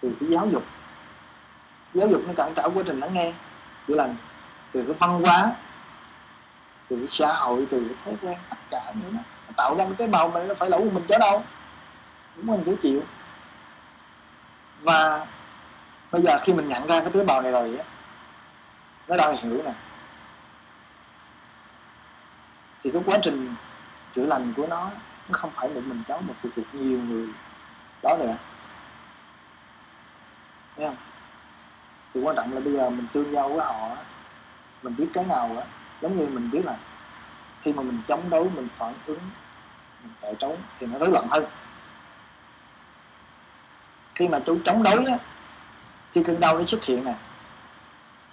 từ 0.01 0.13
cái 0.21 0.29
giáo 0.29 0.49
dục. 0.53 0.65
Giáo 1.95 2.09
dục 2.09 2.23
nó 2.27 2.33
cản 2.37 2.53
trở 2.57 2.69
quá 2.75 2.83
trình 2.87 3.01
lắng 3.01 3.15
nghe 3.15 3.33
chữa 3.89 3.95
lành. 3.95 4.17
Từ 4.73 4.85
cái 4.87 4.97
văn 4.99 5.23
hóa 5.23 5.53
từ 6.89 6.97
cái 6.97 7.09
xã 7.11 7.33
hội 7.33 7.67
từ 7.71 7.85
cái 7.89 7.97
thói 8.05 8.15
quen 8.23 8.39
tất 8.51 8.57
cả 8.71 8.93
những 8.95 9.17
đó 9.17 9.21
tạo 9.57 9.77
ra 9.77 9.87
cái 9.99 10.09
màu 10.09 10.29
mình 10.29 10.49
nó 10.49 10.55
phải 10.55 10.71
lỗi 10.71 10.81
của 10.81 10.91
mình 10.91 11.05
chứ 11.09 11.15
đâu. 11.21 11.43
Đúng 12.37 12.47
mình 12.47 12.63
phải 12.65 12.75
chịu. 12.83 13.03
Và 14.81 15.27
bây 16.11 16.23
giờ 16.23 16.39
khi 16.45 16.53
mình 16.53 16.69
nhận 16.69 16.87
ra 16.87 17.01
cái 17.01 17.11
tế 17.11 17.25
bào 17.25 17.43
này 17.43 17.53
rồi 17.53 17.79
á, 17.79 17.85
nó 19.09 19.17
đang 19.17 19.37
hiểu 19.37 19.63
nè. 19.65 19.73
Thì 22.83 22.91
cái 22.91 23.03
quá 23.07 23.19
trình 23.23 23.55
chữa 24.15 24.27
lành 24.27 24.53
của 24.57 24.67
nó 24.67 24.91
nó 25.29 25.39
không 25.39 25.51
phải 25.55 25.69
một 25.69 25.81
mình 25.85 26.03
cháu 26.09 26.21
mà 26.29 26.35
phụ 26.43 26.49
thuộc 26.57 26.75
nhiều 26.75 26.99
người 26.99 27.29
đó 28.03 28.17
nữa. 28.17 28.37
Thấy 30.77 30.87
không? 30.87 30.97
Thì 32.15 32.21
quan 32.21 32.37
trọng 32.37 32.55
là 32.55 32.61
bây 32.61 32.73
giờ 32.73 32.91
mình 32.91 33.07
tương 33.13 33.33
giao 33.33 33.49
với 33.49 33.67
họ 33.67 33.97
mình 34.83 34.97
biết 34.97 35.09
cái 35.13 35.25
nào 35.25 35.57
á, 35.59 35.67
giống 36.01 36.19
như 36.19 36.27
mình 36.27 36.51
biết 36.51 36.65
là 36.65 36.77
khi 37.63 37.73
mà 37.73 37.83
mình 37.83 38.03
chống 38.09 38.31
đối, 38.31 38.51
mình 38.51 38.69
phản 38.79 38.95
ứng 39.07 39.19
để 40.23 40.29
chống 40.29 40.37
trốn 40.39 40.57
thì 40.79 40.87
nó 40.87 40.99
rối 40.99 41.09
loạn 41.09 41.29
hơn. 41.31 41.45
Khi 44.15 44.29
mà 44.29 44.41
chú 44.47 44.59
chống 44.65 44.83
đối 44.83 45.05
á, 45.05 45.19
khi 46.13 46.23
cơn 46.27 46.41
đau 46.41 46.59
nó 46.59 46.65
xuất 46.67 46.85
hiện 46.85 47.05
nè, 47.05 47.15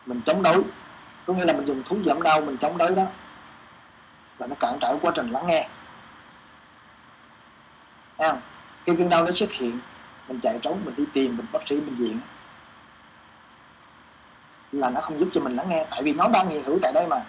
mình 0.05 0.21
chống 0.25 0.43
đối, 0.43 0.63
có 1.25 1.33
nghĩa 1.33 1.45
là 1.45 1.53
mình 1.53 1.65
dùng 1.65 1.83
thuốc 1.85 1.99
giảm 2.05 2.21
đau 2.21 2.41
mình 2.41 2.57
chống 2.57 2.77
đối 2.77 2.95
đó 2.95 3.05
và 4.37 4.47
nó 4.47 4.55
cản 4.59 4.77
trở 4.81 4.97
quá 5.01 5.11
trình 5.15 5.29
lắng 5.29 5.47
nghe. 5.47 5.67
Thấy 8.17 8.29
không? 8.29 8.41
khi 8.85 8.93
cơn 8.97 9.09
đau 9.09 9.25
nó 9.25 9.31
xuất 9.35 9.51
hiện, 9.51 9.79
mình 10.27 10.39
chạy 10.43 10.59
trốn, 10.61 10.81
mình 10.85 10.95
đi 10.97 11.03
tìm, 11.13 11.37
mình 11.37 11.45
bác 11.51 11.59
sĩ, 11.69 11.75
bệnh 11.75 11.95
viện, 11.95 12.19
là 14.71 14.89
nó 14.89 15.01
không 15.01 15.19
giúp 15.19 15.29
cho 15.33 15.41
mình 15.41 15.55
lắng 15.55 15.69
nghe. 15.69 15.85
Tại 15.91 16.03
vì 16.03 16.13
nó 16.13 16.27
đang 16.27 16.49
hiện 16.49 16.63
hữu 16.63 16.79
tại 16.81 16.91
đây 16.93 17.07
mà. 17.07 17.25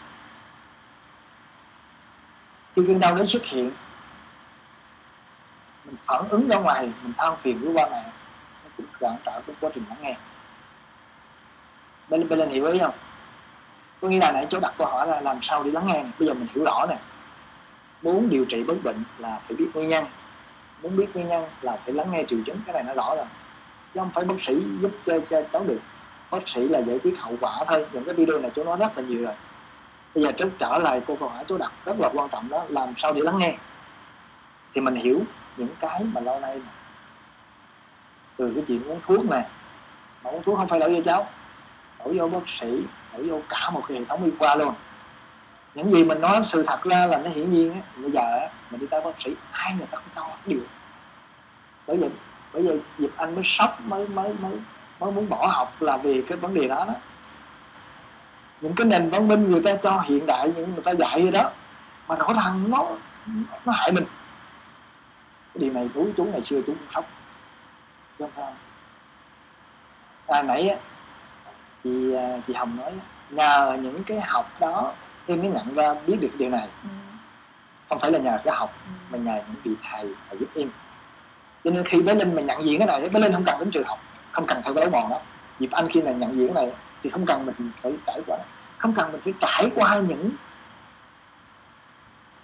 Khi 2.76 2.82
cơn 2.86 3.00
đau 3.00 3.14
nó 3.14 3.24
xuất 3.26 3.42
hiện 3.44 3.70
mình 5.92 6.00
phản 6.06 6.28
ứng 6.28 6.48
ra 6.48 6.56
ngoài 6.58 6.90
mình 7.02 7.12
than 7.18 7.36
phiền 7.42 7.60
với 7.60 7.74
ba 7.74 7.82
mẹ 7.90 8.02
nó 8.64 8.70
cũng 8.76 8.86
cản 9.00 9.16
trở 9.24 9.40
cái 9.46 9.56
quá 9.60 9.70
trình 9.74 9.84
lắng 9.88 9.98
nghe. 10.02 10.16
Bên 12.08 12.28
bên 12.28 12.38
lên 12.38 12.50
hiểu 12.50 12.66
ý 12.66 12.78
không? 12.78 12.94
Có 14.00 14.08
nghĩa 14.08 14.18
là 14.18 14.32
nãy 14.32 14.46
chỗ 14.50 14.60
đặt 14.60 14.74
câu 14.78 14.86
hỏi 14.86 15.06
là 15.06 15.20
làm 15.20 15.38
sao 15.42 15.62
để 15.62 15.70
lắng 15.70 15.86
nghe 15.86 16.04
bây 16.18 16.28
giờ 16.28 16.34
mình 16.34 16.46
hiểu 16.54 16.64
rõ 16.64 16.86
nè. 16.88 16.98
Muốn 18.02 18.28
điều 18.28 18.44
trị 18.44 18.62
bất 18.62 18.74
bệnh 18.84 19.04
là 19.18 19.40
phải 19.46 19.56
biết 19.56 19.66
nguyên 19.74 19.88
nhân. 19.88 20.04
Muốn 20.82 20.96
biết 20.96 21.06
nguyên 21.14 21.28
nhân 21.28 21.44
là 21.62 21.76
phải 21.84 21.94
lắng 21.94 22.10
nghe 22.10 22.24
triệu 22.28 22.38
chứng. 22.46 22.60
Cái 22.66 22.72
này 22.72 22.82
nó 22.82 22.94
rõ 22.94 23.14
rồi. 23.16 23.26
Chứ 23.94 24.00
không 24.00 24.10
phải 24.14 24.24
bác 24.24 24.34
sĩ 24.46 24.62
giúp 24.80 24.90
cho, 25.06 25.18
cho 25.30 25.42
cháu 25.52 25.64
được. 25.64 25.80
Bác 26.30 26.48
sĩ 26.54 26.68
là 26.68 26.78
giải 26.78 26.98
quyết 26.98 27.14
hậu 27.18 27.36
quả 27.40 27.64
thôi. 27.68 27.86
Những 27.92 28.04
cái 28.04 28.14
video 28.14 28.38
này 28.38 28.50
chú 28.54 28.64
nói 28.64 28.76
rất 28.76 28.92
là 28.96 29.02
nhiều 29.02 29.24
rồi. 29.24 29.34
Bây 30.14 30.24
giờ 30.24 30.32
trước 30.32 30.48
trở 30.58 30.78
lại 30.78 31.02
cô 31.06 31.16
câu 31.20 31.28
hỏi 31.28 31.44
chú 31.48 31.58
đặt 31.58 31.72
rất 31.84 32.00
là 32.00 32.08
quan 32.14 32.28
trọng 32.28 32.48
đó 32.48 32.64
làm 32.68 32.94
sao 32.98 33.12
để 33.12 33.20
lắng 33.20 33.38
nghe? 33.38 33.56
Thì 34.74 34.80
mình 34.80 34.94
hiểu 34.94 35.20
những 35.56 35.68
cái 35.80 36.04
mà 36.12 36.20
lâu 36.20 36.40
nay 36.40 36.60
từ 38.36 38.52
cái 38.54 38.64
chuyện 38.68 38.84
uống 38.84 39.00
thuốc 39.06 39.24
này, 39.30 39.44
mà 40.24 40.30
uống 40.30 40.42
thuốc 40.42 40.58
không 40.58 40.68
phải 40.68 40.80
đổ 40.80 40.88
vô 40.88 41.00
cháu 41.04 41.26
đổ 41.98 42.12
vô 42.16 42.28
bác 42.28 42.48
sĩ 42.60 42.82
đổ 43.12 43.24
vô 43.28 43.40
cả 43.48 43.70
một 43.70 43.82
cái 43.88 43.98
hệ 43.98 44.04
thống 44.04 44.24
y 44.24 44.30
khoa 44.38 44.54
luôn. 44.54 44.74
Những 45.74 45.94
gì 45.94 46.04
mình 46.04 46.20
nói 46.20 46.40
sự 46.52 46.64
thật 46.66 46.82
ra 46.82 47.06
là 47.06 47.18
nó 47.18 47.30
hiển 47.30 47.52
nhiên 47.52 47.72
á 47.72 47.80
bây 47.96 48.10
giờ 48.10 48.20
á 48.20 48.48
mình 48.70 48.80
đi 48.80 48.86
tới 48.86 49.00
bác 49.00 49.10
sĩ 49.24 49.30
ai 49.52 49.74
người 49.74 49.86
ta 49.90 49.98
cũng 49.98 50.08
cho 50.16 50.36
điều. 50.46 50.60
Bởi 51.86 51.96
vì, 51.96 52.08
bởi 52.52 52.62
vì 52.62 52.80
dịp 52.98 53.10
anh 53.16 53.34
mới 53.34 53.44
sốc 53.58 53.80
mới 53.84 54.08
mới 54.08 54.34
mới 54.42 54.52
mới 55.00 55.12
muốn 55.12 55.28
bỏ 55.28 55.46
học 55.46 55.82
là 55.82 55.96
vì 55.96 56.22
cái 56.22 56.38
vấn 56.38 56.54
đề 56.54 56.68
đó 56.68 56.84
đó. 56.88 56.94
Những 58.60 58.74
cái 58.74 58.86
nền 58.86 59.10
văn 59.10 59.28
minh 59.28 59.50
người 59.50 59.62
ta 59.64 59.76
cho 59.82 60.00
hiện 60.00 60.26
đại 60.26 60.52
những 60.56 60.72
người 60.74 60.82
ta 60.84 60.92
dạy 60.92 61.22
gì 61.22 61.30
đó 61.30 61.50
mà 62.08 62.16
rõ 62.16 62.32
ràng 62.32 62.70
nó 62.70 62.86
nó 63.64 63.72
hại 63.72 63.92
mình 63.92 64.04
điều 65.54 65.72
này 65.72 65.88
chú 65.94 66.08
chú 66.16 66.24
ngày 66.24 66.42
xưa 66.50 66.60
chú 66.66 66.72
cũng 66.72 66.86
khóc. 66.92 67.04
Chứ 68.18 68.24
không 68.36 68.54
à, 70.26 70.42
nãy 70.42 70.68
á 70.68 70.76
chị 71.84 72.14
à, 72.14 72.38
chị 72.46 72.54
hồng 72.54 72.76
nói 72.76 72.92
nhờ 73.30 73.78
những 73.82 74.04
cái 74.04 74.20
học 74.20 74.60
đó 74.60 74.92
em 75.26 75.42
mới 75.42 75.50
nhận 75.50 75.74
ra 75.74 75.94
biết 76.06 76.16
được 76.20 76.30
điều 76.38 76.50
này. 76.50 76.68
Ừ. 76.82 76.88
không 77.88 78.00
phải 78.00 78.12
là 78.12 78.18
nhờ 78.18 78.38
cái 78.44 78.54
học 78.54 78.72
ừ. 78.86 78.90
mà 79.10 79.18
nhờ 79.18 79.42
những 79.46 79.56
vị 79.64 79.70
thầy 79.82 80.14
thầy 80.28 80.38
giúp 80.38 80.48
em. 80.54 80.70
Cho 81.64 81.70
nên 81.70 81.84
khi 81.84 82.02
bé 82.02 82.14
linh 82.14 82.34
mà 82.34 82.42
nhận 82.42 82.64
diện 82.64 82.78
cái 82.78 82.86
này 82.86 83.08
bé 83.08 83.20
linh 83.20 83.32
không 83.32 83.44
cần 83.44 83.58
đến 83.58 83.70
trường 83.70 83.84
học 83.86 83.98
không 84.32 84.46
cần 84.46 84.62
phải 84.62 84.74
lối 84.74 84.90
mòn 84.90 85.10
đó 85.10 85.20
dịp 85.58 85.70
anh 85.70 85.88
khi 85.88 86.02
này 86.02 86.14
nhận 86.14 86.36
diện 86.36 86.54
cái 86.54 86.66
này 86.66 86.74
thì 87.02 87.10
không 87.10 87.26
cần 87.26 87.46
mình 87.46 87.70
phải 87.82 87.92
trải 88.06 88.20
qua. 88.26 88.38
Không 88.78 88.94
cần 88.94 89.12
mình 89.12 89.20
phải 89.24 89.34
trải 89.40 89.70
qua 89.74 89.96
những 90.08 90.30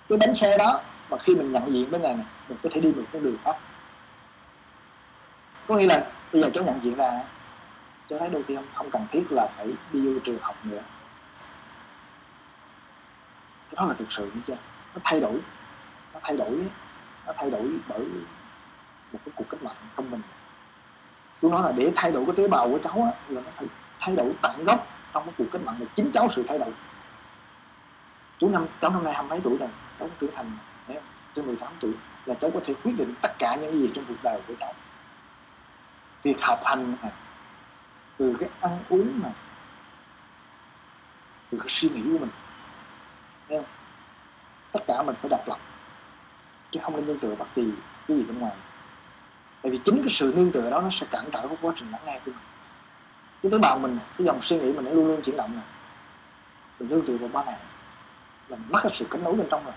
cái 0.08 0.18
bánh 0.18 0.34
xe 0.34 0.58
đó 0.58 0.80
mà 1.10 1.18
khi 1.18 1.34
mình 1.34 1.52
nhận 1.52 1.72
diện 1.72 1.90
cái 1.90 2.00
này, 2.00 2.14
này 2.14 2.26
mình 2.48 2.58
có 2.62 2.68
thể 2.72 2.80
đi 2.80 2.92
một 2.92 3.02
con 3.12 3.22
đường 3.22 3.36
khác. 3.44 3.56
Có 5.66 5.76
nghĩa 5.76 5.86
là 5.86 6.10
bây 6.32 6.42
giờ 6.42 6.50
cháu 6.54 6.64
nhận 6.64 6.80
diện 6.82 6.94
ra 6.94 7.24
cháu 8.08 8.18
thấy 8.18 8.28
đôi 8.28 8.42
khi 8.42 8.56
không, 8.56 8.66
không 8.74 8.90
cần 8.90 9.06
thiết 9.10 9.32
là 9.32 9.48
phải 9.56 9.66
đi 9.92 10.00
vô 10.00 10.20
trường 10.24 10.38
học 10.40 10.56
nữa. 10.62 10.82
Cái 13.70 13.76
đó 13.76 13.86
là 13.86 13.94
thực 13.94 14.08
sự 14.16 14.30
chứ. 14.46 14.54
Nó 14.94 15.00
thay 15.04 15.20
đổi. 15.20 15.40
Nó 16.14 16.20
thay 16.22 16.36
đổi 16.36 16.66
nó 17.26 17.32
thay 17.36 17.50
đổi 17.50 17.68
bởi 17.88 18.00
một 19.12 19.18
cái 19.24 19.32
cuộc 19.36 19.44
cách 19.50 19.62
mạng 19.62 19.76
trong 19.96 20.10
mình 20.10 20.20
tôi 21.40 21.50
nói 21.50 21.62
là 21.62 21.72
để 21.72 21.92
thay 21.96 22.12
đổi 22.12 22.26
cái 22.26 22.34
tế 22.36 22.48
bào 22.48 22.68
của 22.68 22.78
cháu 22.84 22.92
á, 22.92 23.12
là 23.28 23.40
nó 23.44 23.50
phải 23.56 23.66
thay 24.00 24.16
đổi 24.16 24.32
tận 24.42 24.64
gốc 24.64 24.86
trong 25.14 25.24
cái 25.24 25.34
cuộc 25.38 25.44
cách 25.52 25.62
mạng 25.64 25.76
này. 25.78 25.88
Chính 25.96 26.10
cháu 26.14 26.28
sự 26.36 26.44
thay 26.48 26.58
đổi. 26.58 26.70
Chú 28.38 28.48
năm 28.48 28.66
cháu 28.80 28.90
năm 28.90 29.04
nay 29.04 29.14
hai 29.14 29.22
mấy 29.22 29.40
tuổi 29.44 29.56
rồi? 29.60 29.68
Cháu 29.98 30.08
trưởng 30.20 30.30
thành 30.36 30.50
trên 31.34 31.46
18 31.46 31.72
tuổi 31.80 31.92
là 32.26 32.34
cháu 32.34 32.50
có 32.54 32.60
thể 32.64 32.74
quyết 32.84 32.92
định 32.96 33.14
tất 33.22 33.32
cả 33.38 33.56
những 33.60 33.80
gì 33.80 33.92
trong 33.94 34.04
cuộc 34.08 34.22
đời 34.22 34.40
của 34.48 34.54
cháu. 34.60 34.74
Việc 36.22 36.36
học 36.40 36.60
hành 36.64 36.96
này 37.02 37.12
từ 38.16 38.36
cái 38.40 38.48
ăn 38.60 38.78
uống 38.88 39.22
này 39.22 39.32
từ 41.50 41.58
cái 41.58 41.68
suy 41.70 41.88
nghĩ 41.88 42.02
của 42.12 42.18
mình 42.18 42.30
thấy 43.48 43.58
không? 43.58 43.66
tất 44.72 44.80
cả 44.86 45.02
mình 45.02 45.14
phải 45.20 45.28
độc 45.28 45.48
lập 45.48 45.58
chứ 46.70 46.80
không 46.82 46.96
nên 46.96 47.06
nương 47.06 47.18
tựa 47.18 47.34
bất 47.34 47.46
kỳ 47.54 47.62
cái 48.08 48.16
gì 48.16 48.22
bên 48.22 48.38
ngoài. 48.38 48.52
Tại 49.62 49.72
vì 49.72 49.80
chính 49.84 50.02
cái 50.04 50.14
sự 50.18 50.32
nương 50.36 50.52
tựa 50.52 50.70
đó 50.70 50.80
nó 50.80 50.90
sẽ 51.00 51.06
cản 51.10 51.24
trở 51.32 51.48
cái 51.48 51.56
quá 51.62 51.72
trình 51.76 51.90
lắng 51.90 52.00
nghe 52.06 52.20
của 52.24 52.30
mình. 52.30 52.40
Cái 53.42 53.52
tế 53.52 53.58
bào 53.58 53.78
mình 53.78 53.98
cái 54.18 54.26
dòng 54.26 54.40
suy 54.42 54.58
nghĩ 54.58 54.72
mình 54.72 54.84
nó 54.84 54.90
luôn 54.90 55.06
luôn 55.06 55.22
chuyển 55.22 55.36
động 55.36 55.54
này 55.54 55.64
mình 56.80 56.88
nương 56.88 57.06
tựa 57.06 57.16
vào 57.16 57.28
ba 57.28 57.44
này, 57.44 57.58
là 58.48 58.56
mất 58.68 58.80
cái 58.82 58.92
sự 58.98 59.06
kết 59.10 59.18
nối 59.22 59.34
bên 59.34 59.46
trong 59.50 59.64
rồi 59.64 59.74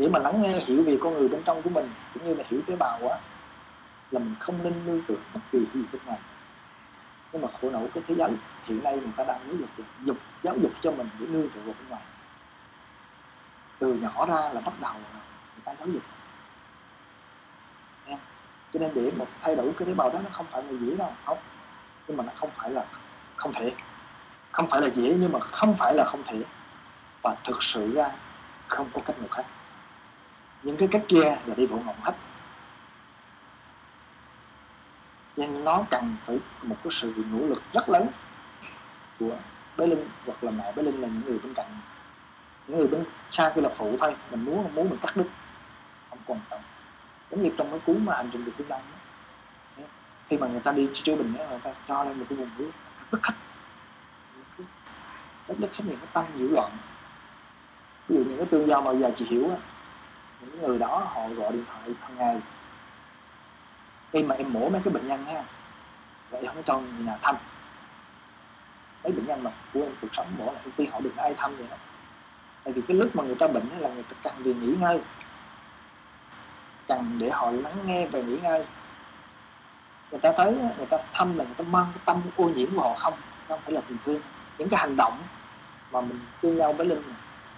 để 0.00 0.08
mà 0.08 0.18
lắng 0.18 0.42
nghe, 0.42 0.64
hiểu 0.66 0.82
về 0.82 0.98
con 1.00 1.14
người 1.14 1.28
bên 1.28 1.42
trong 1.44 1.62
của 1.62 1.70
mình, 1.70 1.84
cũng 2.14 2.28
như 2.28 2.34
là 2.34 2.44
hiểu 2.48 2.60
tế 2.66 2.76
bào 2.76 2.98
quá 3.02 3.18
là 4.10 4.18
mình 4.18 4.34
không 4.40 4.62
nên 4.62 4.74
nương 4.86 5.02
tựa 5.08 5.16
bất 5.34 5.40
kỳ 5.52 5.58
gì 5.58 5.80
bên 5.92 6.00
ngoài 6.06 6.18
nhưng 7.32 7.42
mà 7.42 7.48
khổ 7.60 7.70
nổi 7.70 7.88
cái 7.94 8.02
thế 8.06 8.14
giới, 8.14 8.30
hiện 8.64 8.82
nay 8.82 8.96
người 8.96 9.12
ta 9.16 9.24
đang 9.24 9.40
giáo 9.46 9.56
dục 9.56 9.86
dục, 10.04 10.16
giáo 10.42 10.54
dục 10.62 10.72
cho 10.82 10.90
mình 10.90 11.08
để 11.18 11.26
nương 11.26 11.48
tựa 11.48 11.60
vào 11.64 11.74
bên 11.78 11.88
ngoài. 11.88 12.02
Từ 13.78 13.94
nhỏ 13.94 14.26
ra 14.26 14.34
là 14.34 14.60
bắt 14.60 14.72
đầu 14.80 14.92
người 14.92 15.62
ta 15.64 15.74
giáo 15.78 15.88
dục. 15.88 16.02
Cho 18.72 18.80
nên 18.80 18.90
để 18.94 19.10
một 19.16 19.26
thay 19.42 19.56
đổi 19.56 19.72
cái 19.78 19.86
tế 19.86 19.94
bào 19.94 20.10
đó, 20.10 20.18
nó 20.24 20.30
không 20.32 20.46
phải 20.50 20.62
là 20.62 20.72
dễ 20.80 20.96
đâu, 20.96 21.12
không. 21.24 21.38
Nhưng 22.08 22.16
mà 22.16 22.24
nó 22.24 22.32
không 22.36 22.50
phải 22.56 22.70
là 22.70 22.84
không 23.36 23.52
thể. 23.52 23.72
Không 24.52 24.66
phải 24.70 24.80
là 24.80 24.88
dễ, 24.94 25.16
nhưng 25.20 25.32
mà 25.32 25.40
không 25.40 25.76
phải 25.78 25.94
là 25.94 26.04
không 26.04 26.22
thể. 26.26 26.38
Và 27.22 27.36
thực 27.44 27.62
sự 27.62 27.94
ra 27.94 28.12
không 28.68 28.90
có 28.94 29.00
cách 29.04 29.18
nào 29.18 29.28
khác 29.28 29.44
những 30.62 30.76
cái 30.76 30.88
cách 30.92 31.02
kia 31.08 31.36
là 31.46 31.54
đi 31.56 31.66
bộ 31.66 31.78
ngộng 31.86 32.00
hết. 32.00 32.14
Nhưng 35.36 35.64
nó 35.64 35.84
cần 35.90 36.16
phải 36.26 36.38
một 36.62 36.76
cái 36.84 36.92
sự 37.00 37.12
nỗ 37.32 37.46
lực 37.46 37.62
rất 37.72 37.88
lớn 37.88 38.06
của 39.20 39.36
bé 39.76 39.86
linh 39.86 40.08
hoặc 40.26 40.44
là 40.44 40.50
mẹ 40.50 40.72
bé 40.72 40.82
linh 40.82 41.00
là 41.00 41.08
những 41.08 41.22
người 41.26 41.38
bên 41.38 41.54
cạnh. 41.54 41.66
Những 42.66 42.78
người 42.78 42.88
bên 42.88 43.04
xa 43.32 43.52
kia 43.54 43.60
là 43.60 43.70
phụ 43.76 43.96
thôi, 44.00 44.16
mình 44.30 44.44
muốn 44.44 44.62
không 44.62 44.74
muốn, 44.74 44.90
mình 44.90 44.98
cắt 45.02 45.16
đứt. 45.16 45.26
Không 46.10 46.18
quan 46.26 46.40
trọng 46.50 46.62
giống 47.30 47.42
như 47.42 47.50
trong 47.58 47.70
cái 47.70 47.80
cuốn 47.86 48.04
mà 48.04 48.16
hành 48.16 48.30
trình 48.32 48.44
được 48.44 48.52
phương 48.58 48.68
đông 48.68 48.82
khi 50.28 50.36
mà 50.36 50.46
người 50.46 50.60
ta 50.60 50.72
đi 50.72 50.88
chữa 51.04 51.16
bình 51.16 51.34
người 51.50 51.58
ta 51.58 51.74
cho 51.88 52.04
lên 52.04 52.18
một 52.18 52.24
cái 52.28 52.38
vùng 52.38 52.50
nước, 52.58 52.70
rất 53.10 53.18
khách. 53.22 53.34
Rất 55.48 55.54
rất 55.58 55.68
khách 55.72 55.84
những 55.86 55.96
cái 55.96 56.08
tâm 56.12 56.24
nhiễu 56.36 56.48
loạn 56.48 56.72
ví 58.08 58.16
dụ 58.16 58.24
những 58.24 58.36
cái 58.36 58.46
tương 58.46 58.68
giao 58.68 58.82
mà 58.82 58.92
giờ 58.92 59.10
chị 59.18 59.24
hiểu 59.24 59.50
á 59.50 59.56
những 60.40 60.62
người 60.62 60.78
đó 60.78 61.08
họ 61.14 61.28
gọi 61.28 61.52
điện 61.52 61.64
thoại 61.66 61.90
hàng 62.00 62.16
ngày. 62.16 62.40
Khi 64.12 64.22
mà 64.22 64.34
em 64.34 64.52
mổ 64.52 64.68
mấy 64.68 64.80
cái 64.84 64.94
bệnh 64.94 65.08
nhân 65.08 65.24
ha 65.24 65.44
vậy 66.30 66.46
không 66.46 66.62
cho 66.66 66.78
người 66.78 67.04
nào 67.04 67.18
thăm. 67.22 67.36
Mấy 69.04 69.12
bệnh 69.12 69.26
nhân 69.26 69.42
mà 69.42 69.50
của 69.74 69.82
em 69.82 69.92
cuộc 70.00 70.08
sống 70.16 70.26
mổ 70.38 70.46
là 70.46 70.60
công 70.64 70.72
ty 70.72 70.86
họ 70.86 71.00
đừng 71.00 71.16
ai 71.16 71.34
thăm 71.34 71.56
vậy 71.56 71.66
đó. 71.70 71.76
Tại 72.64 72.72
vì 72.72 72.82
cái 72.88 72.96
lúc 72.96 73.16
mà 73.16 73.22
người 73.24 73.34
ta 73.34 73.46
bệnh 73.46 73.68
là 73.78 73.88
người 73.88 74.02
ta 74.02 74.16
cần 74.22 74.42
về 74.42 74.54
nghỉ 74.54 74.74
ngơi. 74.80 75.00
Cần 76.88 77.16
để 77.18 77.30
họ 77.30 77.50
lắng 77.50 77.76
nghe 77.86 78.06
và 78.06 78.20
nghỉ 78.20 78.38
ngơi. 78.38 78.66
Người 80.10 80.20
ta 80.20 80.32
tới 80.32 80.54
người 80.76 80.86
ta 80.86 80.98
thăm 81.12 81.38
là 81.38 81.44
người 81.44 81.54
ta 81.54 81.64
mang 81.64 81.86
cái 81.94 82.02
tâm 82.04 82.22
ô 82.36 82.44
nhiễm 82.44 82.74
của 82.76 82.82
họ 82.82 82.94
không 82.94 83.14
không 83.48 83.60
phải 83.64 83.72
là 83.72 83.80
tình 83.88 83.98
thương 84.04 84.20
những 84.58 84.68
cái 84.68 84.80
hành 84.80 84.96
động 84.96 85.22
mà 85.90 86.00
mình 86.00 86.20
tương 86.40 86.56
nhau 86.56 86.72
với 86.72 86.86
linh 86.86 87.02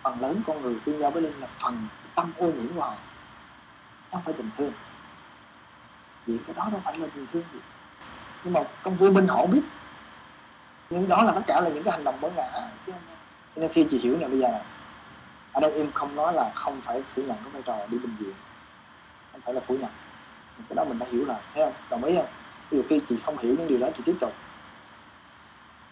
phần 0.02 0.20
lớn 0.20 0.42
con 0.46 0.62
người 0.62 0.76
tương 0.84 1.00
nhau 1.00 1.10
với 1.10 1.22
linh 1.22 1.40
là 1.40 1.46
phần 1.62 1.88
tâm 2.14 2.32
ô 2.38 2.46
nhiễm 2.46 2.76
hoài 2.76 2.96
không 4.10 4.22
phải 4.24 4.34
tình 4.34 4.50
thương 4.58 4.72
vì 6.26 6.38
cái 6.46 6.54
đó 6.56 6.68
đâu 6.72 6.80
phải 6.84 6.98
là 6.98 7.06
tình 7.14 7.26
thương 7.32 7.42
gì. 7.52 7.58
Nhưng 8.44 8.52
mà 8.52 8.60
công 8.82 8.96
vô 8.96 9.10
minh 9.10 9.28
họ 9.28 9.46
biết. 9.46 9.62
Nhưng 10.90 11.08
đó 11.08 11.22
là 11.22 11.32
tất 11.32 11.42
cả 11.46 11.60
là 11.60 11.68
những 11.68 11.82
cái 11.82 11.92
hành 11.92 12.04
động 12.04 12.18
bởi 12.20 12.30
ngã 12.36 12.50
cho 12.86 12.92
nên 13.56 13.72
khi 13.72 13.86
chị 13.90 13.98
hiểu 13.98 14.18
này 14.20 14.28
bây 14.28 14.38
giờ 14.38 14.48
ở 15.52 15.60
đây 15.60 15.72
em 15.72 15.92
không 15.92 16.16
nói 16.16 16.32
là 16.32 16.50
không 16.54 16.80
phải 16.80 17.02
phủ 17.14 17.22
nhận 17.22 17.36
cái 17.36 17.52
vai 17.52 17.62
trò 17.62 17.86
đi 17.86 17.98
bệnh 17.98 18.16
viện. 18.16 18.34
Không 19.32 19.40
phải 19.40 19.54
là 19.54 19.60
phủ 19.66 19.74
nhận. 19.74 19.90
Cái 20.68 20.76
đó 20.76 20.84
mình 20.84 20.98
đã 20.98 21.06
hiểu 21.10 21.26
là, 21.26 21.40
thấy 21.54 21.64
không? 21.64 21.74
Đồng 21.90 22.04
ý 22.04 22.16
không? 22.16 22.26
Ví 22.70 22.78
dụ 22.78 22.84
khi 22.88 23.00
chị 23.08 23.16
không 23.26 23.38
hiểu 23.38 23.54
những 23.58 23.68
điều 23.68 23.78
đó 23.78 23.88
chị 23.96 24.02
tiếp 24.06 24.16
tục. 24.20 24.32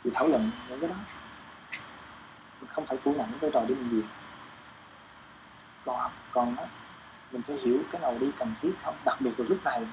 Chị 0.05 0.11
thảo 0.14 0.29
luận 0.29 0.51
những 0.68 0.81
cái 0.81 0.91
đó. 0.91 0.97
Mình 2.61 2.68
không 2.68 2.87
phải 2.87 2.97
phủ 3.05 3.14
nhận 3.14 3.27
cái 3.31 3.39
vai 3.41 3.51
trò 3.55 3.61
đi 3.68 3.75
bệnh 3.75 3.89
viện 3.89 4.05
còn 5.85 6.11
còn 6.33 6.57
đó 6.57 6.64
mình 7.33 7.43
phải 7.43 7.57
hiểu 7.57 7.78
cái 7.93 8.01
nào 8.01 8.16
đi 8.20 8.31
cần 8.39 8.55
thiết 8.62 8.72
không 8.85 8.95
đặc 9.05 9.20
biệt 9.20 9.41
là 9.41 9.45
lúc 9.49 9.64
này. 9.64 9.87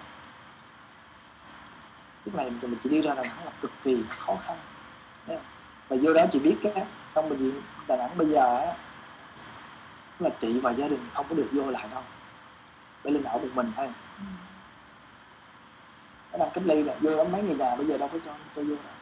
Lúc 2.25 2.35
này 2.35 2.49
mình 2.49 2.75
chỉ 2.83 2.89
đi 2.89 3.01
ra 3.01 3.13
đà 3.15 3.23
nẵng 3.23 3.45
là 3.45 3.51
cực 3.61 3.71
kỳ 3.83 4.03
khó 4.09 4.37
khăn. 4.45 4.57
Và 5.87 5.97
vô 6.01 6.13
đó 6.13 6.23
chị 6.33 6.39
biết 6.39 6.55
cái 6.63 6.85
trong 7.13 7.29
bệnh 7.29 7.39
viện 7.39 7.61
đà 7.87 7.97
nẵng 7.97 8.17
bây 8.17 8.29
giờ 8.29 8.57
á 8.57 8.73
là 10.19 10.29
chị 10.41 10.59
và 10.59 10.71
gia 10.71 10.87
đình 10.87 11.09
không 11.13 11.25
có 11.29 11.35
được 11.35 11.47
vô 11.51 11.71
lại 11.71 11.87
đâu. 11.91 12.03
Để 13.03 13.11
linh 13.11 13.23
ở 13.23 13.37
một 13.37 13.47
mình 13.53 13.71
thôi. 13.75 13.89
Nó 16.31 16.37
đang 16.37 16.49
cách 16.53 16.63
ly 16.67 16.83
là 16.83 16.95
vô 17.01 17.17
đó 17.17 17.23
mấy 17.23 17.43
người 17.43 17.55
già 17.55 17.75
bây 17.75 17.87
giờ 17.87 17.97
đâu 17.97 18.09
có 18.13 18.19
cho 18.25 18.31
cho 18.55 18.61
vô 18.61 18.75
đâu 18.75 18.93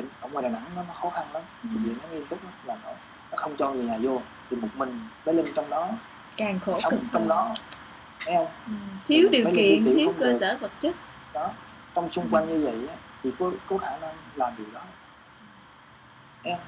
bệnh 0.00 0.08
ở 0.20 0.28
ngoài 0.28 0.42
đà 0.42 0.48
nẵng 0.48 0.64
nó, 0.76 0.82
nó 0.88 0.94
khó 1.02 1.10
khăn 1.10 1.26
lắm. 1.32 1.42
Ừ. 1.62 1.68
bệnh 1.74 1.84
viện 1.84 1.96
nó 2.02 2.08
nghiêm 2.08 2.26
túc 2.26 2.44
lắm 2.44 2.52
là 2.64 2.76
nó, 2.84 2.90
nó 3.30 3.36
không 3.36 3.56
cho 3.56 3.70
người 3.70 3.84
nhà 3.84 3.98
vô. 4.02 4.22
Thì 4.50 4.56
một 4.56 4.68
mình 4.76 5.00
bé 5.24 5.32
linh 5.32 5.46
trong 5.54 5.70
đó. 5.70 5.88
Càng 6.36 6.60
khổ 6.60 6.80
cực 6.90 7.00
trong 7.12 7.28
đó 7.28 7.54
thấy 8.26 8.34
không? 8.36 8.48
Ừ. 8.66 8.72
thiếu 9.06 9.28
điều 9.32 9.44
kiện 9.54 9.92
thiếu 9.92 10.12
cơ 10.18 10.26
được. 10.26 10.38
sở 10.40 10.56
vật 10.60 10.70
chất. 10.80 10.94
Đó 11.32 11.50
trong 11.94 12.12
xung 12.12 12.28
quanh 12.30 12.48
như 12.48 12.66
vậy 12.66 12.88
thì 13.22 13.30
có 13.38 13.50
có 13.66 13.78
khả 13.78 13.98
năng 13.98 14.14
làm 14.34 14.52
điều 14.58 14.66
đó. 14.72 14.80
Không? 16.44 16.58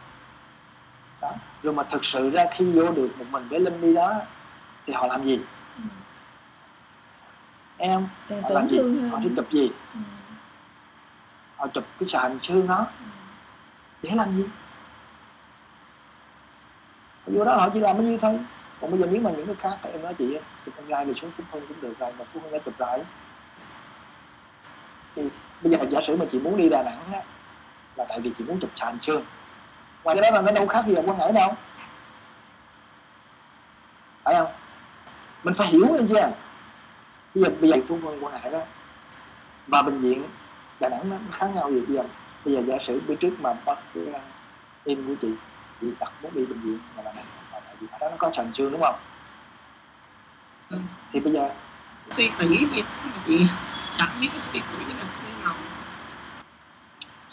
Đó 1.20 1.32
rồi 1.62 1.74
mà 1.74 1.82
thực 1.82 2.04
sự 2.04 2.30
ra 2.30 2.44
khi 2.56 2.64
vô 2.64 2.90
được 2.90 3.08
một 3.18 3.24
mình 3.30 3.48
với 3.48 3.60
linh 3.60 3.80
đi 3.80 3.94
đó 3.94 4.14
thì 4.86 4.92
họ 4.92 5.06
làm 5.06 5.24
gì? 5.24 5.40
Ừ. 5.76 5.82
em 7.76 8.06
họ 8.42 8.48
tổn 8.48 8.68
thương 8.68 8.98
hơn 9.00 9.10
họ 9.10 9.18
đi 9.18 9.28
chụp 9.36 9.50
gì? 9.50 9.70
Ừ. 9.94 10.00
họ 11.56 11.66
chụp 11.66 11.84
cái 12.00 12.08
sàn 12.12 12.38
xương 12.42 12.66
đó. 12.66 12.86
Ừ 13.00 13.11
để 14.02 14.10
làm 14.14 14.36
gì? 14.36 14.44
Vô 17.26 17.44
đó 17.44 17.56
họ 17.56 17.68
chỉ 17.74 17.80
làm 17.80 17.96
bao 17.96 18.02
nhiêu 18.02 18.18
thôi. 18.22 18.38
Còn 18.80 18.90
bây 18.90 19.00
giờ 19.00 19.06
nếu 19.10 19.20
mà 19.20 19.30
những 19.30 19.46
cái 19.46 19.54
khác 19.54 19.90
em 19.92 20.02
nói 20.02 20.14
chị 20.14 20.38
thì 20.64 20.72
con 20.76 20.86
gái 20.86 21.06
thì 21.06 21.12
xuống 21.20 21.30
cũng 21.36 21.46
không 21.50 21.60
cũng 21.68 21.80
được 21.80 21.98
rồi, 21.98 22.12
mà 22.18 22.24
cũng 22.32 22.42
không 22.42 22.60
chụp 22.64 22.74
lại 22.78 23.04
thì 25.16 25.22
bây 25.62 25.72
giờ 25.72 25.78
giả 25.90 26.00
sử 26.06 26.16
mà 26.16 26.24
chị 26.32 26.38
muốn 26.38 26.56
đi 26.56 26.68
đà 26.68 26.82
nẵng 26.82 27.12
á, 27.12 27.22
là 27.96 28.04
tại 28.08 28.20
vì 28.20 28.32
chị 28.38 28.44
muốn 28.44 28.60
chụp 28.60 28.70
sàn 28.76 28.98
chưa. 29.02 29.20
ngoài 30.04 30.16
cái 30.16 30.30
đó 30.30 30.36
là 30.36 30.42
nó 30.42 30.52
đâu 30.52 30.66
khác 30.66 30.84
gì 30.86 30.94
ở 30.94 31.02
quan 31.06 31.18
ngãi 31.18 31.32
đâu. 31.32 31.54
Phải 34.24 34.34
không? 34.34 34.52
Mình 35.44 35.54
phải 35.58 35.68
hiểu 35.68 35.86
anh 35.98 36.08
chưa 36.08 36.30
bây 37.34 37.44
giờ 37.44 37.50
bây 37.60 37.70
giờ 37.70 37.76
phương 37.88 38.00
phân 38.04 38.24
quan 38.24 38.34
ngãi 38.34 38.52
đó, 38.52 38.60
và 39.66 39.82
bệnh 39.82 40.00
viện 40.00 40.24
đà 40.80 40.88
nẵng 40.88 41.10
nó 41.10 41.16
khác 41.32 41.50
nhau 41.54 41.70
gì 41.70 41.82
chưa 41.88 42.04
bây 42.44 42.54
giờ 42.54 42.60
giả 42.66 42.78
sử 42.86 43.00
bữa 43.06 43.14
trước 43.14 43.30
mà 43.40 43.52
bắt 43.66 43.78
cái 43.94 44.04
em 44.84 45.06
của 45.06 45.14
chị 45.22 45.28
chị 45.80 45.86
đặt 46.00 46.12
muốn 46.22 46.32
đi 46.34 46.44
bệnh 46.46 46.60
viện 46.60 46.78
mà 46.96 47.02
mà 47.02 47.12
tại 47.52 47.76
vì 47.80 47.86
đó 48.00 48.08
nó 48.10 48.16
có 48.18 48.30
sàn 48.36 48.52
xương 48.54 48.72
đúng 48.72 48.82
không? 48.82 48.94
Ừ. 50.70 50.76
thì 51.12 51.20
bây 51.20 51.32
giờ 51.32 51.48
suy 52.10 52.30
tỷ 52.38 52.46
gì 52.46 52.82
chị 53.24 53.44
chẳng 53.90 54.08
biết 54.20 54.28
suy 54.36 54.60
tỷ 54.60 54.84
là 54.94 55.04
như 55.26 55.42
nào. 55.44 55.54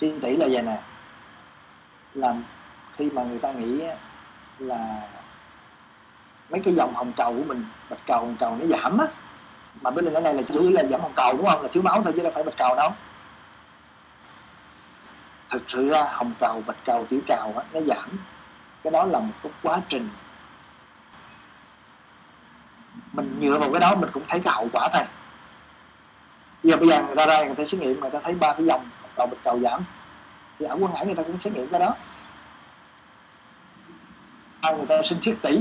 Suy 0.01 0.11
tỷ 0.21 0.37
là 0.37 0.47
vậy 0.51 0.61
nè. 0.61 0.81
Làm 2.13 2.43
khi 2.97 3.09
mà 3.13 3.23
người 3.23 3.39
ta 3.39 3.51
nghĩ 3.51 3.81
là 4.59 5.01
mấy 6.49 6.61
cái 6.65 6.73
dòng 6.75 6.93
hồng 6.95 7.11
cầu 7.17 7.33
của 7.37 7.43
mình 7.43 7.63
bạch 7.89 7.99
cầu 8.07 8.19
hồng 8.19 8.35
cầu 8.39 8.57
nó 8.59 8.65
giảm 8.65 8.97
á. 8.97 9.07
Mà 9.81 9.91
bên 9.91 10.05
ở 10.05 10.21
đây 10.21 10.33
là 10.33 10.41
chủ 10.41 10.59
yếu 10.59 10.71
là 10.71 10.83
giảm 10.91 11.01
hồng 11.01 11.13
cầu 11.15 11.33
đúng 11.37 11.45
không? 11.45 11.61
Là 11.61 11.69
thiếu 11.73 11.83
máu 11.83 12.01
thôi 12.03 12.13
chứ 12.15 12.23
đâu 12.23 12.31
phải 12.35 12.43
bạch 12.43 12.57
cầu 12.57 12.75
đâu 12.75 12.91
thực 15.49 15.61
sự 15.67 15.89
ra 15.89 16.03
hồng 16.03 16.33
cầu 16.39 16.63
bạch 16.65 16.85
cầu 16.85 17.05
tiểu 17.09 17.19
cầu 17.27 17.53
á, 17.57 17.63
nó 17.73 17.81
giảm. 17.81 18.19
Cái 18.83 18.91
đó 18.91 19.05
là 19.05 19.19
một 19.19 19.33
cái 19.43 19.51
quá 19.63 19.81
trình. 19.89 20.09
Mình 23.13 23.39
dựa 23.41 23.57
vào 23.59 23.71
cái 23.71 23.79
đó 23.79 23.95
mình 23.95 24.09
cũng 24.13 24.23
thấy 24.27 24.39
cái 24.39 24.53
hậu 24.53 24.67
quả 24.73 24.89
thôi. 24.93 25.03
Giờ 26.63 26.77
bây 26.77 26.89
giờ 26.89 27.03
người 27.03 27.15
ta 27.15 27.25
ra 27.25 27.43
người 27.43 27.55
ta 27.55 27.63
xét 27.71 27.81
nghiệm 27.81 27.99
người 27.99 28.09
ta 28.09 28.19
thấy 28.23 28.33
ba 28.33 28.53
cái 28.53 28.65
dòng 28.65 28.89
cầu 29.15 29.27
bạch 29.27 29.39
cầu 29.43 29.59
giảm. 29.59 29.83
Thì 30.59 30.65
ở 30.65 30.77
quân 30.79 30.93
hải 30.93 31.05
người 31.05 31.15
ta 31.15 31.23
cũng 31.23 31.37
xét 31.43 31.53
nghiệm 31.53 31.67
cái 31.67 31.79
đó. 31.79 31.95
Ai 34.61 34.75
người 34.75 34.85
ta 34.85 34.95
sinh 35.09 35.19
thiết 35.23 35.35
tỷ. 35.41 35.59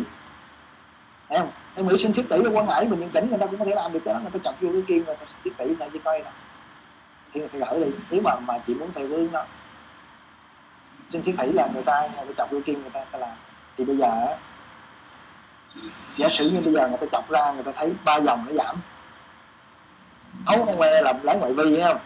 Thấy 1.29 1.39
không 1.39 1.51
em 1.75 1.89
nghĩ 1.89 2.03
sinh 2.03 2.13
thiết 2.13 2.29
tỷ 2.29 2.37
ở 2.37 2.51
quân 2.53 2.67
hải 2.67 2.85
mình 2.85 3.01
những 3.01 3.11
tỉnh 3.11 3.29
người 3.29 3.39
ta 3.39 3.47
cũng 3.47 3.59
có 3.59 3.65
thể 3.65 3.75
làm 3.75 3.93
được 3.93 4.01
cái 4.05 4.15
đó. 4.15 4.21
Người 4.21 4.31
ta 4.31 4.39
chọc 4.45 4.61
vô 4.61 4.69
cái 4.73 4.83
kim 4.87 5.05
người 5.05 5.17
ta 5.17 5.27
sinh 5.27 5.41
thiết 5.45 5.57
tỷ 5.57 5.65
người 5.65 5.77
ta 5.77 5.89
chỉ 5.93 5.99
coi 6.05 6.23
đó 6.23 6.31
thì 7.33 7.41
người 7.41 7.49
ta 7.49 7.59
gửi 7.71 7.85
đi. 7.85 7.91
Nếu 8.11 8.21
mà 8.25 8.37
mà 8.41 8.59
chị 8.67 8.75
muốn 8.75 8.91
theo 8.95 9.07
hướng 9.07 9.33
đó 9.33 9.45
trên 11.13 11.23
thiết 11.23 11.35
tỷ 11.39 11.53
là 11.53 11.69
người 11.75 11.83
ta 11.83 12.01
người 12.01 12.27
ta 12.27 12.33
chọc 12.37 12.51
vô 12.51 12.61
kim 12.67 12.83
người 12.83 12.91
ta, 12.91 13.01
sẽ 13.01 13.07
ta 13.13 13.19
làm. 13.19 13.37
Thì 13.77 13.85
bây 13.85 13.97
giờ 13.97 14.37
giả 16.17 16.29
sử 16.29 16.51
như 16.51 16.61
bây 16.65 16.75
giờ 16.75 16.89
người 16.89 16.99
ta 16.99 17.07
chọc 17.13 17.31
ra 17.31 17.53
người 17.53 17.63
ta 17.63 17.73
thấy 17.77 17.93
ba 18.05 18.17
dòng 18.17 18.45
nó 18.49 18.53
giảm. 18.53 18.77
Ấu 20.47 20.65
không 20.65 20.77
ngoe 20.77 21.03
là 21.03 21.13
lấy 21.23 21.37
ngoại 21.37 21.53
vi 21.53 21.77
thấy 21.77 21.85
không? 21.93 22.01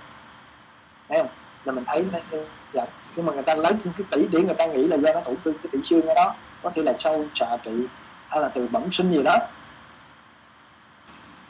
Thấy 1.09 1.19
không? 1.19 1.29
Là 1.65 1.73
mình 1.73 1.85
thấy 1.85 2.07
nó 2.13 2.19
giảm. 2.73 2.89
Nhưng 3.17 3.27
mà 3.27 3.33
người 3.33 3.43
ta 3.43 3.55
lấy 3.55 3.73
cái 3.85 4.07
tỷ 4.11 4.27
để 4.31 4.43
người 4.43 4.55
ta 4.55 4.67
nghĩ 4.67 4.87
là 4.87 4.97
do 4.97 5.13
nó 5.13 5.21
tổn 5.21 5.37
thương 5.45 5.55
cái 5.63 5.71
tỷ 5.73 5.79
xương 5.85 6.07
ở 6.07 6.15
đó. 6.15 6.35
Có 6.63 6.71
thể 6.75 6.83
là 6.83 6.93
sâu 6.99 7.25
xạ 7.35 7.57
trị 7.63 7.87
hay 8.29 8.41
là 8.41 8.49
từ 8.49 8.69
bẩm 8.69 8.93
sinh 8.93 9.13
gì 9.13 9.23
đó. 9.23 9.37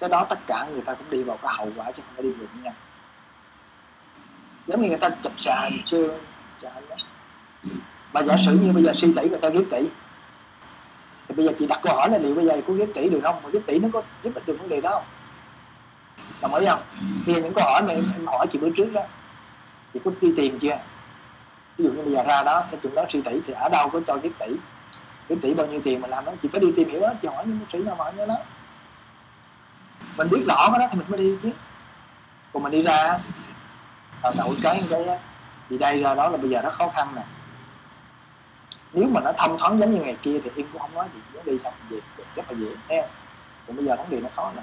Cái 0.01 0.09
đó 0.09 0.27
tất 0.29 0.39
cả 0.47 0.67
người 0.73 0.83
ta 0.83 0.95
cũng 0.95 1.11
đi 1.11 1.23
vào 1.23 1.37
cái 1.43 1.53
hậu 1.57 1.69
quả 1.77 1.93
chứ 1.93 2.03
không 2.07 2.15
phải 2.15 2.23
đi 2.23 2.31
vào 2.31 2.49
nhau 2.63 2.73
giống 4.67 4.83
như 4.83 4.89
người 4.89 4.99
ta 4.99 5.11
chụp 5.23 5.33
xà 5.39 5.69
xương 5.87 6.19
xà 6.63 6.71
nó 6.89 6.97
mà 8.13 8.21
giả 8.23 8.37
sử 8.47 8.53
như 8.53 8.73
bây 8.73 8.83
giờ 8.83 8.93
suy 9.01 9.13
tỷ 9.17 9.29
người 9.29 9.39
ta 9.39 9.49
ghép 9.49 9.65
tỷ 9.71 9.89
thì 11.29 11.35
bây 11.35 11.47
giờ 11.47 11.53
chị 11.59 11.67
đặt 11.67 11.81
câu 11.83 11.97
hỏi 11.97 12.11
là 12.11 12.19
liệu 12.19 12.35
bây 12.35 12.47
giờ 12.47 12.61
có 12.69 12.75
ghép 12.75 12.89
tỷ 12.95 13.09
được 13.09 13.21
không? 13.23 13.37
Mà 13.43 13.51
ghép 13.53 13.63
tỷ 13.67 13.79
nó 13.79 13.89
có 13.93 14.03
giúp 14.23 14.35
ích 14.35 14.47
được 14.47 14.57
vấn 14.61 14.69
đề 14.69 14.81
đó 14.81 14.91
không? 14.91 15.05
Đồng 16.43 16.55
ý 16.55 16.67
không? 16.67 16.81
Thì 17.27 17.35
những 17.35 17.53
câu 17.55 17.65
hỏi 17.65 17.83
mà 17.83 17.95
em, 17.95 18.05
em 18.13 18.27
hỏi 18.27 18.47
chị 18.53 18.59
bữa 18.59 18.71
trước 18.71 18.93
đó 18.93 19.03
chị 19.95 20.01
có 20.05 20.11
đi 20.21 20.33
tìm 20.37 20.59
chưa? 20.59 20.79
Ví 21.79 21.85
dụ 21.85 21.91
như 21.91 22.03
bây 22.03 22.13
giờ 22.13 22.23
ra 22.23 22.43
đó 22.43 22.65
cái 22.71 22.81
chuyện 22.83 22.95
đó 22.95 23.05
suy 23.13 23.23
tỷ 23.23 23.41
thì 23.47 23.53
ở 23.53 23.69
đâu 23.69 23.89
có 23.89 24.01
cho 24.07 24.17
ghép 24.17 24.33
tỷ? 24.39 24.47
Ghép 25.29 25.39
tỷ 25.43 25.55
bao 25.55 25.67
nhiêu 25.67 25.81
tiền 25.85 26.01
mà 26.01 26.09
làm 26.09 26.25
đó? 26.25 26.33
Chị 26.43 26.49
phải 26.53 26.61
đi 26.61 26.73
tìm 26.77 26.91
hiểu 26.91 27.01
đó 27.01 27.09
chị 27.23 27.29
hỏi 27.29 27.45
những 27.47 27.59
bác 27.61 27.67
sĩ 27.73 27.79
nào 27.79 27.95
mà 27.99 28.11
như 28.11 28.27
đó. 28.27 28.37
Mình 30.17 30.29
biết 30.31 30.45
rõ 30.49 30.69
cái 30.71 30.79
đó 30.79 30.87
thì 30.91 30.99
mình 30.99 31.07
mới 31.09 31.19
đi 31.21 31.37
chứ. 31.43 31.51
Còn 32.53 32.63
mình 32.63 32.73
đi 32.73 32.83
ra 32.83 33.19
đầu 34.37 34.55
cái 34.63 34.83
cái 34.91 35.07
gì 35.71 35.79
đây 35.79 36.03
ra 36.03 36.15
đó 36.15 36.29
là 36.29 36.37
bây 36.37 36.51
giờ 36.51 36.61
nó 36.63 36.71
khó 36.71 36.89
khăn 36.89 37.09
nè 37.17 37.23
nếu 38.93 39.09
mà 39.09 39.21
nó 39.21 39.33
thông 39.39 39.59
thoáng 39.59 39.79
giống 39.79 39.95
như 39.95 40.01
ngày 40.01 40.17
kia 40.23 40.41
thì 40.45 40.51
em 40.57 40.67
cũng 40.73 40.83
không 40.83 40.95
nói 40.95 41.09
gì 41.15 41.21
nó 41.35 41.41
đi 41.45 41.59
xong 41.65 41.75
về 41.91 41.99
rất 42.37 42.51
là 42.51 42.59
dễ 42.59 42.67
thấy 42.89 42.99
không? 43.01 43.11
Còn 43.67 43.77
bây 43.77 43.87
giờ 43.87 43.97
vấn 43.97 44.11
đề 44.11 44.21
nó 44.21 44.29
khó 44.37 44.53
nè. 44.57 44.63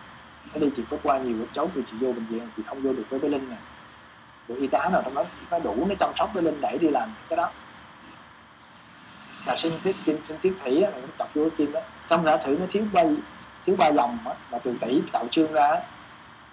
Nó 0.54 0.60
đi 0.60 0.70
chị 0.78 0.84
có 0.90 0.98
qua 1.04 1.18
nhiều 1.18 1.36
cái 1.38 1.48
cháu 1.56 1.70
thì 1.76 1.82
chị 1.92 1.98
vô 2.00 2.12
bệnh 2.12 2.26
viện 2.26 2.50
chị 2.58 2.64
không 2.68 2.82
vô 2.82 2.94
được 2.94 3.04
với 3.10 3.20
bé 3.20 3.30
linh 3.30 3.50
nè. 3.50 3.56
Rồi 4.48 4.58
y 4.58 4.68
tá 4.68 4.90
nào 4.92 5.02
trong 5.06 5.16
đó 5.16 5.24
nó 5.52 5.60
đủ 5.60 5.86
nó 5.90 5.96
chăm 6.00 6.10
sóc 6.20 6.32
bé 6.34 6.42
linh 6.42 6.62
để 6.62 6.78
đi 6.82 6.88
làm 6.88 7.14
cái 7.30 7.38
đó. 7.38 7.52
Là 9.46 9.56
sinh 9.56 9.74
thiết 9.84 9.96
sinh, 10.06 10.18
sinh 10.28 10.38
thiết 10.44 10.54
thủy 10.64 10.82
á, 10.82 10.92
nó 10.96 11.08
tập 11.18 11.30
vô 11.34 11.44
cái 11.44 11.52
kim 11.58 11.72
đó. 11.72 11.80
Xong 12.10 12.24
ra 12.24 12.38
thử 12.38 12.58
nó 12.60 12.66
thiếu 12.72 12.84
bay 12.94 13.16
thiếu 13.66 13.76
ba 13.76 13.92
dòng 13.92 14.18
á, 14.26 14.34
mà 14.52 14.58
từ 14.64 14.76
tỷ 14.82 15.02
tạo 15.12 15.26
trương 15.32 15.54
ra 15.54 15.68
á. 15.68 15.82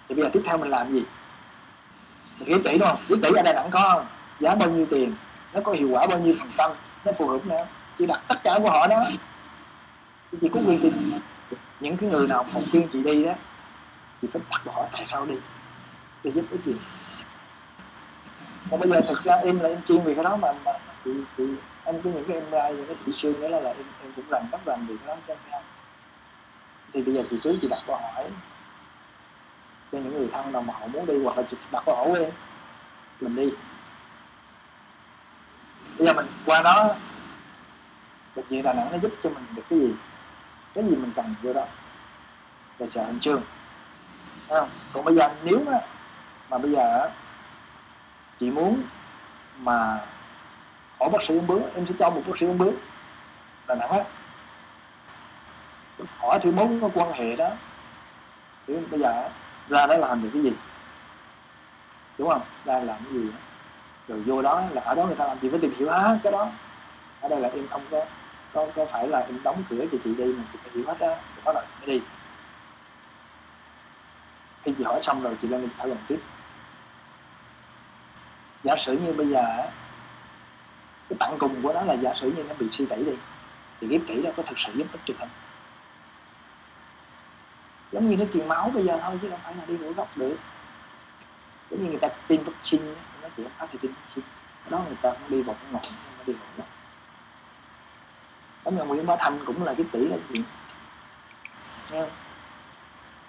thì 0.09 0.15
bây 0.15 0.23
giờ 0.23 0.29
tiếp 0.33 0.41
theo 0.45 0.57
mình 0.57 0.69
làm 0.69 0.93
gì? 0.93 1.03
Mình 2.39 2.47
kiếm 2.47 2.61
tỷ 2.63 2.77
đúng 2.77 2.87
không? 2.87 2.97
Kiếm 3.07 3.21
tỷ 3.21 3.29
ở 3.35 3.41
đây 3.41 3.53
đẳng 3.53 3.69
có 3.71 3.79
không? 3.93 4.05
Giá 4.39 4.55
bao 4.55 4.69
nhiêu 4.69 4.85
tiền? 4.89 5.15
Nó 5.53 5.61
có 5.61 5.71
hiệu 5.71 5.89
quả 5.91 6.07
bao 6.07 6.19
nhiêu 6.19 6.35
phần 6.39 6.51
trăm? 6.57 6.71
Nó 7.07 7.13
phù 7.17 7.27
hợp 7.27 7.45
nữa 7.45 7.65
chị 7.97 8.05
đặt 8.05 8.23
tất 8.27 8.35
cả 8.43 8.59
của 8.63 8.69
họ 8.69 8.87
đó. 8.87 9.03
Chị 10.41 10.49
có 10.53 10.59
quyền 10.67 10.81
định 10.81 11.11
những 11.79 11.97
cái 11.97 12.09
người 12.09 12.27
nào 12.27 12.45
một 12.53 12.61
khuyên 12.71 12.87
chị 12.93 13.03
đi 13.03 13.23
đó 13.23 13.33
chị 14.21 14.27
phải 14.33 14.41
đặt 14.49 14.61
câu 14.65 14.73
hỏi 14.73 14.87
tại 14.91 15.05
sao 15.11 15.25
đi? 15.25 15.35
Để 16.23 16.31
giúp 16.35 16.45
ích 16.51 16.61
gì? 16.65 16.73
Còn 18.71 18.79
bây 18.79 18.89
giờ 18.89 19.01
thực 19.07 19.23
ra 19.23 19.35
em 19.35 19.59
là 19.59 19.69
em 19.69 19.81
chuyên 19.87 20.01
về 20.01 20.13
cái 20.13 20.23
đó 20.23 20.37
mà, 20.41 20.53
mà 20.65 20.71
chị, 21.05 21.11
chị 21.37 21.43
em 21.85 22.01
có 22.03 22.09
những 22.09 22.23
cái 22.27 22.37
em 22.37 22.49
ra 22.51 22.69
những 22.69 22.85
cái 22.87 22.95
chị 23.05 23.11
xương 23.21 23.39
nữa 23.39 23.47
là, 23.47 23.59
là 23.59 23.69
em, 23.69 23.85
em 24.03 24.11
cũng 24.15 24.25
làm 24.29 24.43
rất 24.51 24.67
làm 24.67 24.87
việc 24.87 24.97
đó 25.07 25.15
cho 25.27 25.33
em 25.51 25.61
thì 26.93 27.01
bây 27.01 27.13
giờ 27.15 27.23
chị 27.29 27.37
cứ 27.43 27.57
chị 27.61 27.67
đặt 27.67 27.79
câu 27.87 27.95
hỏi 27.95 28.23
cho 29.91 29.97
những 29.97 30.13
người 30.17 30.27
thân 30.31 30.51
nào 30.51 30.61
mà 30.61 30.73
họ 30.73 30.87
muốn 30.87 31.05
đi 31.05 31.23
hoặc 31.23 31.37
là 31.37 31.43
chị 31.51 31.57
đặt 31.71 31.83
câu 31.85 31.95
hỏi 31.95 32.19
em 32.19 32.31
mình 33.21 33.35
đi 33.35 33.51
bây 35.97 36.07
giờ 36.07 36.13
mình 36.13 36.25
qua 36.45 36.61
đó 36.61 36.95
bệnh 38.35 38.45
viện 38.49 38.63
đà 38.63 38.73
nẵng 38.73 38.91
nó 38.91 38.97
giúp 38.97 39.11
cho 39.23 39.29
mình 39.29 39.43
được 39.55 39.63
cái 39.69 39.79
gì? 39.79 39.93
Cái 40.73 40.83
gì 40.83 40.95
mình 40.95 41.11
cần 41.15 41.35
vô 41.41 41.53
đó? 41.53 41.65
Là 42.79 42.87
chờ 42.93 43.03
hình 43.03 43.19
chương 43.19 43.41
không? 44.49 44.69
còn 44.93 45.05
bây 45.05 45.15
giờ 45.15 45.29
nếu 45.43 45.59
mà, 45.65 45.79
mà 46.49 46.57
bây 46.57 46.71
giờ 46.71 47.09
chị 48.39 48.51
muốn 48.51 48.81
mà 49.57 49.99
hỏi 50.99 51.09
bác 51.09 51.19
sĩ 51.27 51.33
uống 51.33 51.47
bướu 51.47 51.61
em 51.75 51.85
sẽ 51.87 51.93
cho 51.99 52.09
một 52.09 52.21
bác 52.27 52.33
sĩ 52.39 52.45
uống 52.45 52.57
bướu. 52.57 52.73
Đà 53.67 53.75
nẵng 53.75 53.89
á. 53.89 54.03
Hỏi 56.17 56.39
thì 56.43 56.51
muốn 56.51 56.81
có 56.81 56.89
quan 56.93 57.11
hệ 57.11 57.35
đó. 57.35 57.49
Thì 58.67 58.73
bây 58.91 58.99
giờ 58.99 59.29
ra 59.69 59.87
đó 59.87 59.97
làm 59.97 60.23
được 60.23 60.29
cái 60.33 60.41
gì? 60.41 60.53
Đúng 62.17 62.29
không? 62.29 62.41
Ra 62.65 62.79
làm 62.79 62.97
cái 63.03 63.13
gì 63.13 63.29
đó 63.31 63.46
rồi 64.07 64.19
vô 64.19 64.41
đó 64.41 64.63
là 64.71 64.81
ở 64.81 64.95
đó 64.95 65.05
người 65.05 65.15
ta 65.15 65.27
làm 65.27 65.39
gì 65.39 65.49
phải 65.49 65.59
tìm 65.59 65.73
hiểu 65.77 65.89
hết 65.89 66.19
cái 66.23 66.31
đó. 66.31 66.51
Ở 67.21 67.29
đây 67.29 67.39
là 67.39 67.49
em 67.49 67.67
không 67.67 67.81
có 67.91 68.05
có, 68.53 68.67
có 68.75 68.85
phải 68.91 69.07
là 69.07 69.19
em 69.19 69.43
đóng 69.43 69.63
cửa 69.69 69.85
cho 69.91 69.97
chị 70.03 70.15
đi 70.15 70.25
mà 70.25 70.43
chị 70.53 70.59
phải 70.63 70.71
hiểu 70.73 70.83
hết 70.87 70.99
đó 70.99 71.15
thì 71.35 71.41
có 71.45 71.53
là 71.53 71.61
mới 71.61 71.87
đi. 71.87 72.01
Khi 74.63 74.73
chị 74.77 74.83
hỏi 74.83 74.99
xong 75.03 75.23
rồi 75.23 75.37
chị 75.41 75.47
lên 75.47 75.69
thảo 75.77 75.87
luận 75.87 75.99
tiếp. 76.07 76.19
Giả 78.63 78.75
sử 78.85 78.97
như 78.97 79.13
bây 79.13 79.27
giờ 79.27 79.43
cái 81.09 81.17
tặng 81.19 81.35
cùng 81.39 81.61
của 81.63 81.73
nó 81.73 81.81
là 81.81 81.93
giả 81.93 82.13
sử 82.21 82.31
như 82.31 82.43
nó 82.43 82.55
bị 82.59 82.67
suy 82.71 82.85
tẩy 82.85 83.03
đi 83.03 83.13
thì 83.81 83.87
ghép 83.87 84.01
kỹ 84.07 84.21
đó 84.21 84.29
có 84.37 84.43
thực 84.43 84.57
sự 84.65 84.73
giúp 84.75 84.87
ích 84.91 85.01
được 85.05 85.15
không? 85.19 85.29
Giống 87.91 88.09
như 88.09 88.15
nó 88.15 88.25
truyền 88.33 88.47
máu 88.47 88.71
bây 88.73 88.83
giờ 88.83 88.99
thôi 89.03 89.19
chứ 89.21 89.29
không 89.29 89.39
phải 89.43 89.55
là 89.55 89.65
đi 89.67 89.77
mũi 89.77 89.93
gốc 89.93 90.07
được. 90.15 90.37
Giống 91.69 91.83
như 91.83 91.89
người 91.89 91.99
ta 91.99 92.07
tiêm 92.27 92.43
vaccine 92.43 92.93
nó 93.27 93.31
chỉ 93.37 93.43
không 93.57 93.69
thì 94.15 94.21
đó 94.69 94.81
người 94.87 94.97
ta 95.01 95.11
không 95.11 95.29
đi 95.29 95.41
vào 95.41 95.55
cái 95.61 95.71
ngọn 95.71 95.93
nó 96.17 96.23
đi 96.27 96.33
vào 96.33 96.47
đó. 96.57 96.63
giống 98.65 98.77
như 98.77 98.83
Nguyễn 98.83 99.05
Bá 99.05 99.15
Thanh 99.19 99.39
cũng 99.45 99.63
là 99.63 99.73
cái 99.73 99.85
tỷ 99.91 99.99
là 99.99 100.17
gì. 100.29 100.43
nghe 101.91 102.01
không? 102.01 102.09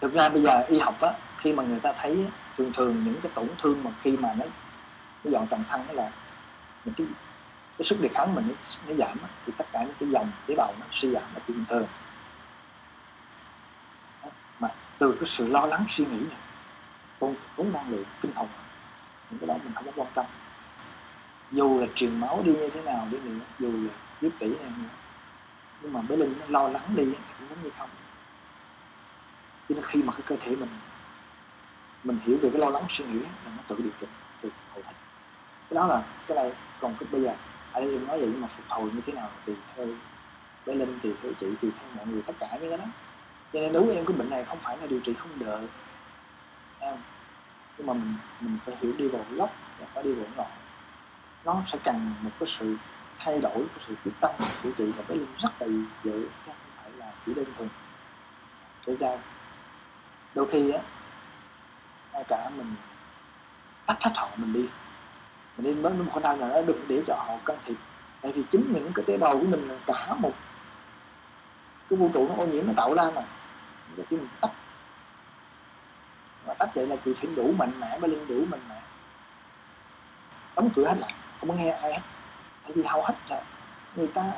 thực 0.00 0.12
ra 0.12 0.28
bây 0.28 0.42
giờ 0.42 0.64
y 0.68 0.78
học 0.78 1.00
á 1.00 1.12
khi 1.38 1.52
mà 1.52 1.62
người 1.62 1.80
ta 1.80 1.92
thấy 1.92 2.26
thường 2.56 2.72
thường 2.72 3.04
những 3.04 3.20
cái 3.22 3.32
tổn 3.34 3.48
thương 3.62 3.84
mà 3.84 3.90
khi 4.02 4.16
mà 4.16 4.34
nó 4.38 4.44
cái 5.24 5.32
dọn 5.32 5.46
trầm 5.46 5.64
thân 5.68 5.86
đó 5.88 5.92
là 5.92 6.10
những 6.84 6.94
cái 6.94 7.06
cái 7.78 7.86
sức 7.86 8.00
đề 8.00 8.08
kháng 8.14 8.34
mình 8.34 8.54
nó, 8.88 8.94
giảm 8.94 9.18
á, 9.22 9.28
thì 9.46 9.52
tất 9.58 9.64
cả 9.72 9.82
những 9.82 9.94
cái 10.00 10.08
dòng 10.10 10.30
tế 10.46 10.54
bào 10.54 10.74
nó 10.80 10.86
suy 10.92 11.10
giảm 11.12 11.22
là 11.34 11.40
bình 11.48 11.64
thường 11.68 11.86
mà 14.60 14.68
từ 14.98 15.16
cái 15.20 15.28
sự 15.28 15.46
lo 15.46 15.66
lắng 15.66 15.84
suy 15.90 16.04
nghĩ 16.04 16.18
này 16.18 16.38
con 17.20 17.34
cũng 17.56 17.72
năng 17.72 17.90
lượng 17.90 18.04
tinh 18.20 18.32
thần 18.34 18.46
cái 19.30 19.46
đó 19.46 19.54
mình 19.64 19.72
không 19.74 19.84
có 19.86 19.92
quan 19.96 20.08
tâm. 20.14 20.26
Dù 21.50 21.80
là 21.80 21.86
truyền 21.94 22.20
máu 22.20 22.42
đi 22.44 22.52
như 22.52 22.70
thế 22.74 22.82
nào 22.82 23.08
đi 23.10 23.18
nữa 23.18 23.44
dù 23.58 23.72
là 23.72 23.94
giúp 24.20 24.32
tỷ 24.38 24.46
này 24.46 24.72
nữa. 24.78 24.88
Nhưng 25.82 25.92
mà 25.92 26.00
bé 26.02 26.16
linh 26.16 26.34
nó 26.40 26.46
lo 26.48 26.68
lắng 26.68 26.82
đi 26.96 27.04
cũng 27.04 27.48
giống 27.48 27.62
như 27.62 27.70
không. 27.78 27.88
Cho 29.68 29.74
nên 29.74 29.84
khi 29.84 30.02
mà 30.02 30.12
cái 30.12 30.22
cơ 30.26 30.36
thể 30.44 30.56
mình 30.56 30.68
mình 32.04 32.18
hiểu 32.26 32.38
về 32.42 32.50
cái 32.50 32.60
lo 32.60 32.70
lắng 32.70 32.84
suy 32.90 33.04
nghĩ 33.04 33.18
là 33.18 33.52
nó 33.56 33.62
tự 33.68 33.76
điều 33.78 33.92
chỉnh, 34.00 34.08
tự 34.40 34.50
hồi 34.74 34.82
phục. 34.82 34.94
cái 35.70 35.74
đó 35.74 35.86
là, 35.86 36.02
cái 36.26 36.36
này 36.36 36.52
còn 36.80 36.94
cái 37.00 37.08
bây 37.12 37.22
giờ, 37.22 37.34
ở 37.72 37.80
đây 37.80 37.92
em 37.92 38.06
nói 38.06 38.18
vậy 38.18 38.28
nhưng 38.32 38.40
mà 38.40 38.48
phục 38.56 38.66
hồi 38.68 38.90
như 38.94 39.00
thế 39.06 39.12
nào 39.12 39.30
thì 39.46 39.52
theo 39.76 39.86
bé 40.66 40.74
linh 40.74 40.98
thì 41.02 41.12
theo 41.22 41.32
chị 41.40 41.46
thì 41.62 41.70
theo 41.80 41.88
mọi 41.96 42.06
người, 42.06 42.22
tất 42.22 42.32
cả 42.40 42.58
những 42.60 42.70
cái 42.70 42.78
đó. 42.78 42.84
Cho 43.52 43.60
nên 43.60 43.72
đối 43.72 43.82
với 43.82 43.96
em, 43.96 44.06
cái 44.06 44.16
bệnh 44.16 44.30
này 44.30 44.44
không 44.44 44.58
phải 44.62 44.76
là 44.76 44.86
điều 44.86 45.00
trị 45.00 45.14
không 45.14 45.30
đợi 45.38 45.66
nhưng 47.78 47.86
mà 47.86 47.92
mình 47.92 48.14
mình 48.40 48.58
phải 48.66 48.74
hiểu 48.80 48.92
đi 48.98 49.08
vào 49.08 49.24
gốc 49.36 49.50
và 49.80 49.86
phải 49.94 50.04
đi 50.04 50.12
vào 50.12 50.26
ngọn. 50.36 50.50
Nó 51.44 51.62
sẽ 51.72 51.78
cần 51.84 52.14
một 52.22 52.30
cái 52.40 52.48
sự 52.58 52.76
thay 53.18 53.40
đổi, 53.40 53.58
cái 53.58 53.84
sự 53.88 53.94
quyết 54.04 54.12
tâm 54.20 54.30
của 54.62 54.70
chị 54.78 54.84
và 54.96 55.02
cái 55.08 55.18
rất 55.38 55.50
là 55.60 55.66
dễ 56.04 56.12
chứ 56.12 56.28
không 56.46 56.54
phải 56.76 56.90
là 56.98 57.12
chỉ 57.26 57.34
đơn 57.34 57.46
thuần 57.56 57.68
kể 58.86 58.96
ra 59.00 59.18
đôi 60.34 60.46
khi 60.52 60.70
á, 60.70 60.80
ngay 62.12 62.24
cả 62.28 62.50
mình 62.56 62.74
tách 63.86 63.98
hết 64.00 64.10
họ 64.14 64.28
mình 64.36 64.52
đi 64.52 64.68
mình 65.56 65.66
đi 65.66 65.82
mới 65.82 65.92
một 65.92 66.12
khả 66.14 66.20
năng 66.20 66.38
gian 66.38 66.50
đó 66.50 66.62
đừng 66.66 66.84
để 66.88 67.02
cho 67.06 67.14
họ 67.14 67.38
can 67.44 67.56
thiệp. 67.66 67.76
Tại 68.20 68.32
vì 68.32 68.42
chính 68.52 68.72
những 68.72 68.92
cái 68.94 69.04
tế 69.06 69.16
bào 69.16 69.32
của 69.32 69.46
mình 69.46 69.68
là 69.68 69.74
cả 69.86 70.14
một 70.14 70.32
cái 71.90 71.98
vũ 71.98 72.10
trụ 72.14 72.28
nó 72.28 72.34
ô 72.34 72.46
nhiễm, 72.46 72.66
nó 72.66 72.72
tạo 72.76 72.94
ra 72.94 73.10
mà. 73.14 73.22
Để 73.96 74.04
khi 74.10 74.16
mình 74.16 74.28
tách 74.40 74.50
hết 76.68 76.72
vậy 76.74 76.86
là 76.86 76.96
chị 77.04 77.14
phải 77.14 77.30
đủ 77.36 77.52
mạnh 77.58 77.80
mẽ 77.80 77.98
mới 77.98 78.10
linh 78.10 78.28
đủ 78.28 78.44
mạnh 78.50 78.60
mẽ. 78.68 78.80
Đóng 80.56 80.70
cửa 80.76 80.86
hết 80.86 80.96
lại, 80.98 81.14
không 81.40 81.48
có 81.48 81.54
nghe 81.54 81.70
ai 81.70 81.92
hết. 81.92 82.00
Tại 82.62 82.72
vì 82.74 82.82
hầu 82.82 83.02
hết 83.02 83.14
là 83.28 83.42
người 83.96 84.06
ta 84.06 84.32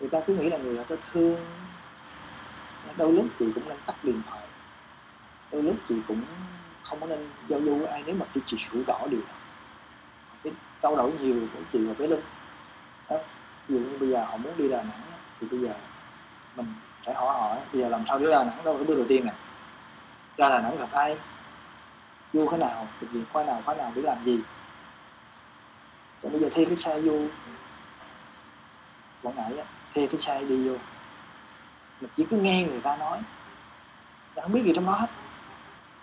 người 0.00 0.08
ta 0.08 0.20
cứ 0.26 0.34
nghĩ 0.34 0.50
là 0.50 0.58
người 0.58 0.84
ta 0.84 0.96
thương. 1.12 1.36
Đôi 2.96 3.12
lúc 3.12 3.26
chị 3.38 3.46
cũng 3.54 3.68
nên 3.68 3.78
tắt 3.86 3.96
điện 4.02 4.22
thoại. 4.30 4.42
Đôi 5.52 5.62
lúc 5.62 5.76
chị 5.88 5.94
cũng 6.08 6.22
không 6.82 7.00
có 7.00 7.06
nên 7.06 7.28
giao 7.48 7.60
du 7.60 7.74
với 7.74 7.86
ai 7.86 8.02
nếu 8.06 8.14
mà 8.14 8.26
chị 8.46 8.56
hiểu 8.72 8.82
rõ 8.86 8.98
điều 9.10 9.20
cái 10.44 10.52
trao 10.82 10.96
đổi 10.96 11.12
nhiều 11.20 11.40
của 11.54 11.60
chị 11.72 11.78
và 11.78 11.92
với 11.92 12.08
linh 12.08 12.20
đó. 13.10 13.16
ví 13.68 13.78
dụ 13.78 13.84
như 13.84 13.98
bây 13.98 14.08
giờ 14.08 14.24
họ 14.24 14.36
muốn 14.36 14.52
đi 14.56 14.68
đà 14.68 14.82
nẵng 14.82 15.02
thì 15.40 15.46
bây 15.50 15.60
giờ 15.60 15.74
mình 16.56 16.66
phải 17.04 17.14
hỏi 17.14 17.34
họ 17.34 17.56
bây 17.72 17.82
giờ 17.82 17.88
làm 17.88 18.04
sao 18.08 18.18
đi 18.18 18.26
đà 18.30 18.44
nẵng 18.44 18.64
đâu, 18.64 18.74
cái 18.74 18.84
bước 18.84 18.94
đầu 18.94 19.06
tiên 19.08 19.24
này 19.26 19.34
ra 20.36 20.48
là 20.48 20.58
nẵng 20.58 20.78
gặp 20.78 20.92
ai? 20.92 21.16
Vô 22.32 22.46
cái 22.50 22.58
nào? 22.58 22.86
Thực 23.00 23.10
hiện 23.12 23.24
khóa 23.32 23.44
nào? 23.44 23.62
Khóa 23.64 23.74
nào 23.74 23.92
để 23.94 24.02
làm 24.02 24.24
gì? 24.24 24.40
Còn 26.22 26.32
bây 26.32 26.40
giờ 26.40 26.48
thuê 26.54 26.64
cái 26.64 26.76
xe 26.84 27.00
vô. 27.00 27.18
Quảng 29.22 29.36
ngãi 29.36 29.64
thuê 29.94 30.06
cái 30.06 30.20
xe 30.26 30.40
đi 30.40 30.68
vô. 30.68 30.76
Mình 32.00 32.10
chỉ 32.16 32.26
cứ 32.30 32.36
nghe 32.36 32.62
người 32.62 32.80
ta 32.80 32.96
nói. 32.96 33.18
Mình 34.34 34.42
không 34.42 34.52
biết 34.52 34.62
gì 34.64 34.72
trong 34.74 34.86
đó 34.86 34.92
hết. 34.92 35.10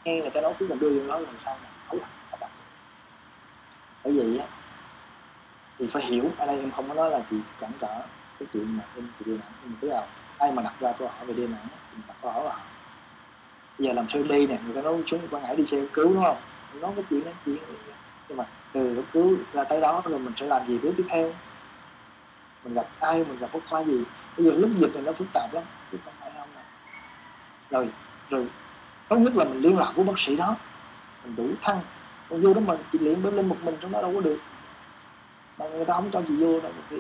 Nghe 0.04 0.22
người 0.22 0.30
ta 0.30 0.42
nói 0.42 0.54
cứ 0.60 0.68
mình 0.68 0.80
đưa 0.80 0.90
vô 0.90 1.08
nói 1.08 1.22
làm 1.22 1.36
sao 1.46 1.58
mà 1.64 1.70
không 1.88 2.00
làm 2.00 2.10
bởi 4.04 4.14
vậy 4.14 4.40
á, 4.40 4.46
thì 5.78 5.88
phải 5.94 6.06
hiểu, 6.06 6.32
ở 6.38 6.46
đây 6.46 6.60
em 6.60 6.72
không 6.72 6.88
có 6.88 6.94
nói 6.94 7.12
là 7.12 7.22
chị 7.30 7.38
cản 7.60 7.72
trở 7.80 8.02
cái 8.40 8.48
chuyện 8.54 8.78
mà 8.78 8.84
em 8.96 9.08
chị 9.20 9.26
đi 9.26 9.32
nặng 9.32 9.52
em 9.64 9.74
cứ 9.82 9.88
nào 9.88 10.08
ai 10.38 10.52
mà 10.52 10.64
đặt 10.64 10.74
ra 10.80 10.94
câu 11.00 11.08
hỏi 11.08 11.26
về 11.26 11.34
đi 11.34 11.48
nặng 11.48 11.68
thì 11.92 12.02
đặt 12.08 12.16
câu 12.22 12.32
hỏi 12.32 12.44
là 12.46 12.56
giờ 13.80 13.94
làm 13.94 14.06
sao 14.14 14.24
đi 14.24 14.48
nè, 14.48 14.60
người 14.66 14.76
ta 14.76 14.82
nói 14.82 15.04
xuống 15.08 15.28
quảng 15.32 15.44
ngãi 15.44 15.56
đi 15.56 15.66
xe 15.72 15.78
cứu 15.94 16.14
đúng 16.14 16.24
không? 16.24 16.38
Nói 16.82 16.92
cái 16.96 17.06
chuyện 17.10 17.26
đó, 17.26 17.32
chuyện 17.46 17.58
nhưng 18.30 18.38
mà 18.38 18.46
từ 18.74 18.94
lúc 18.94 19.06
cứu 19.14 19.38
ra 19.54 19.64
tới 19.64 19.82
đó, 19.82 20.02
rồi 20.06 20.20
mình 20.20 20.34
sẽ 20.40 20.46
làm 20.46 20.68
gì 20.68 20.78
bước 20.78 20.94
tiếp 20.98 21.06
theo? 21.10 21.34
Mình 22.64 22.74
gặp 22.74 22.88
ai, 23.00 23.18
mình 23.18 23.38
gặp 23.40 23.50
bất 23.54 23.60
khoa 23.70 23.84
gì? 23.84 24.04
Bây 24.38 24.46
giờ 24.46 24.52
lúc 24.52 24.70
dịch 24.80 24.94
này 24.94 25.04
nó 25.04 25.12
phức 25.12 25.28
tạp 25.34 25.54
lắm, 25.54 25.64
chứ 25.92 25.98
không 26.06 26.14
phải 26.20 26.32
không 26.38 26.48
nào. 26.56 26.64
rồi 27.70 27.90
rồi, 28.30 28.48
tốt 29.10 29.18
nhất 29.18 29.36
là 29.36 29.44
mình 29.44 29.62
liên 29.62 29.78
lạc 29.78 29.92
với 29.96 30.06
bác 30.06 30.20
sĩ 30.26 30.36
đó. 30.36 30.56
Mình 31.24 31.36
đủ 31.36 31.48
thăng. 31.62 31.80
Còn 32.30 32.42
vô 32.42 32.54
đó 32.54 32.62
mình 32.62 32.80
chỉ 32.92 33.00
luyện 33.00 33.24
bên 33.24 33.36
lên 33.36 33.50
một 33.50 33.58
mình 33.64 33.76
trong 33.82 33.92
đó 33.92 34.02
đâu 34.02 34.12
có 34.16 34.22
được. 34.22 34.38
Mà 35.58 35.68
người 35.68 35.86
ta 35.86 35.94
không 35.94 36.10
cho 36.12 36.22
chị 36.28 36.36
vô 36.36 36.60
đâu, 36.60 36.72
một 36.78 36.84
khi 36.90 36.98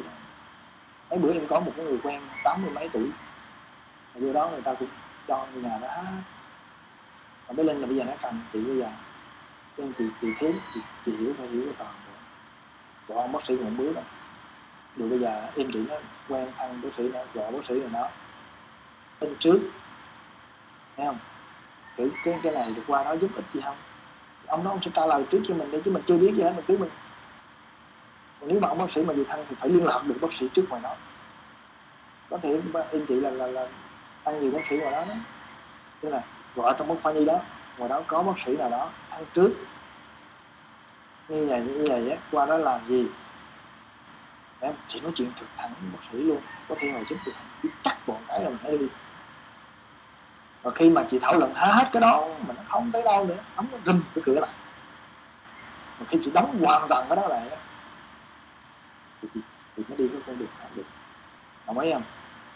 mấy 1.09 1.19
bữa 1.19 1.34
em 1.34 1.47
có 1.47 1.59
một 1.59 1.71
cái 1.78 1.86
người 1.86 1.97
quen 2.03 2.21
tám 2.43 2.61
mươi 2.61 2.71
mấy 2.76 2.89
tuổi. 2.89 3.09
Vô 4.15 4.34
đó 4.34 4.49
người 4.49 4.61
ta 4.61 4.74
cũng 4.74 4.88
cho 5.28 5.47
người 5.53 5.63
nhà 5.63 5.78
đó 5.82 6.03
còn 7.58 7.66
bé 7.66 7.74
linh 7.74 7.82
là 7.82 7.88
bây 7.88 7.95
giờ 7.95 8.04
nó 8.04 8.14
cần 8.22 8.39
chị 8.54 8.60
bây 8.60 8.78
giờ. 8.78 8.88
Cho 9.78 9.84
chị 9.97 10.06
chị 10.22 10.28
thiếu 10.39 10.51
chị, 10.74 10.80
chị 11.06 11.12
hiểu 11.20 11.34
phải 11.38 11.47
hiểu 11.47 11.64
toàn 11.78 11.93
rồi 12.06 12.16
của 13.08 13.22
ông 13.22 13.32
bác 13.32 13.39
sĩ 13.47 13.56
một 13.56 13.70
bước 13.78 13.93
đó 13.95 14.01
rồi 14.97 15.10
bây 15.10 15.20
giờ 15.20 15.47
em 15.56 15.72
chị 15.74 15.80
nó 15.89 15.95
quen 16.30 16.47
thân 16.58 16.82
bác 16.84 16.89
sĩ 16.97 17.04
nó 17.14 17.20
gọi 17.34 17.51
bác 17.51 17.60
sĩ 17.68 17.80
rồi 17.80 17.89
nó 17.93 18.08
tin 19.20 19.36
trước 19.39 19.60
thấy 20.97 21.06
không? 21.06 21.18
Thử 21.97 22.10
cái 22.24 22.39
cái 22.43 22.54
này 22.54 22.72
được 22.76 22.84
qua 22.88 23.04
đó 23.04 23.14
giúp 23.14 23.32
ích 23.36 23.45
gì 23.54 23.62
không? 23.64 23.76
Ông 24.47 24.64
đó 24.64 24.72
ông 24.72 24.80
sẽ 24.86 24.91
trả 24.93 25.06
lời 25.06 25.24
trước 25.32 25.39
cho 25.47 25.56
mình 25.56 25.72
đi 25.72 25.78
chứ 25.86 25.91
mình 25.91 26.04
chưa 26.08 26.18
biết 26.18 26.34
gì 26.36 26.43
hết 26.43 26.54
mình 26.56 26.66
cứ 26.68 26.78
mình. 26.78 26.89
Còn 28.39 28.49
nếu 28.49 28.60
mà 28.60 28.68
ông 28.68 28.78
bác 28.78 28.91
sĩ 28.95 29.01
mà 29.01 29.14
gì 29.14 29.24
thân 29.30 29.45
thì 29.49 29.56
phải 29.60 29.70
liên 29.70 29.86
lạc 29.86 30.01
được 30.08 30.16
bác 30.22 30.30
sĩ 30.39 30.49
trước 30.54 30.70
ngoài 30.70 30.82
nó 30.82 30.95
có 32.30 32.38
thể 32.38 32.62
em 32.91 33.06
chị 33.06 33.16
là 33.16 33.30
là 33.30 33.47
là 33.47 33.68
tăng 34.24 34.41
nhiều 34.41 34.51
bác 34.51 34.68
sĩ 34.70 34.78
ngoài 34.78 34.91
đó 34.91 35.06
đó. 35.10 35.16
Tức 36.01 36.10
là 36.10 36.24
gọi 36.56 36.74
trong 36.78 36.88
bác 36.88 36.95
khoa 37.04 37.12
nhi 37.14 37.26
đó. 37.26 37.39
Ngoài 37.78 37.89
đó 37.89 38.01
có 38.08 38.24
bác 38.24 38.34
sĩ 38.45 38.58
nào 38.58 38.70
đó 38.70 38.89
ăn 39.10 39.26
trước. 39.34 39.51
Như 41.28 41.45
vậy 41.45 41.62
như 41.62 41.86
vậy 41.89 42.10
á 42.10 42.18
qua 42.32 42.45
đó 42.45 42.58
làm 42.58 42.80
gì? 42.88 43.08
Em 44.60 44.74
chỉ 44.89 44.99
nói 44.99 45.12
chuyện 45.16 45.32
thực 45.39 45.45
thẳng 45.58 45.74
bác 45.93 45.99
sĩ 46.12 46.18
luôn. 46.18 46.41
Có 46.70 46.76
thể 46.80 46.91
ngồi 46.91 47.04
chính 47.10 47.18
được 47.26 47.32
chỉ 47.64 47.70
cắt 47.84 47.97
bọn 48.08 48.18
cái 48.28 48.43
là 48.43 48.49
mình 48.49 48.58
phải 48.64 48.78
đi. 48.78 48.88
Và 50.62 50.72
khi 50.76 50.89
mà 50.89 51.06
chị 51.12 51.20
thảo 51.20 51.39
luận 51.39 51.54
hết 51.56 51.89
cái 51.93 52.01
đó 52.01 52.28
mà 52.47 52.54
nó 52.58 52.62
không 52.68 52.91
tới 52.91 53.04
đâu 53.04 53.26
nữa 53.26 53.38
đóng 53.56 53.68
nó 53.72 53.78
rùm 53.86 54.01
cái 54.16 54.24
cửa 54.26 54.39
lại. 54.39 54.51
Mà 55.99 56.06
khi 56.10 56.18
chị 56.26 56.32
đóng 56.34 56.60
hoàn 56.64 56.88
toàn 56.89 57.06
cái 57.10 57.16
đó 57.16 57.28
lại 57.28 57.49
thì 59.22 59.28
chị, 59.34 59.39
chị 59.78 59.84
mới 59.89 59.97
đi 59.97 60.08
cái 60.08 60.22
con 60.28 60.39
đường 60.39 60.47
khác 60.60 60.68
được. 60.76 60.86
Đồng 61.68 61.80
ý 61.80 61.93
không? 61.93 62.04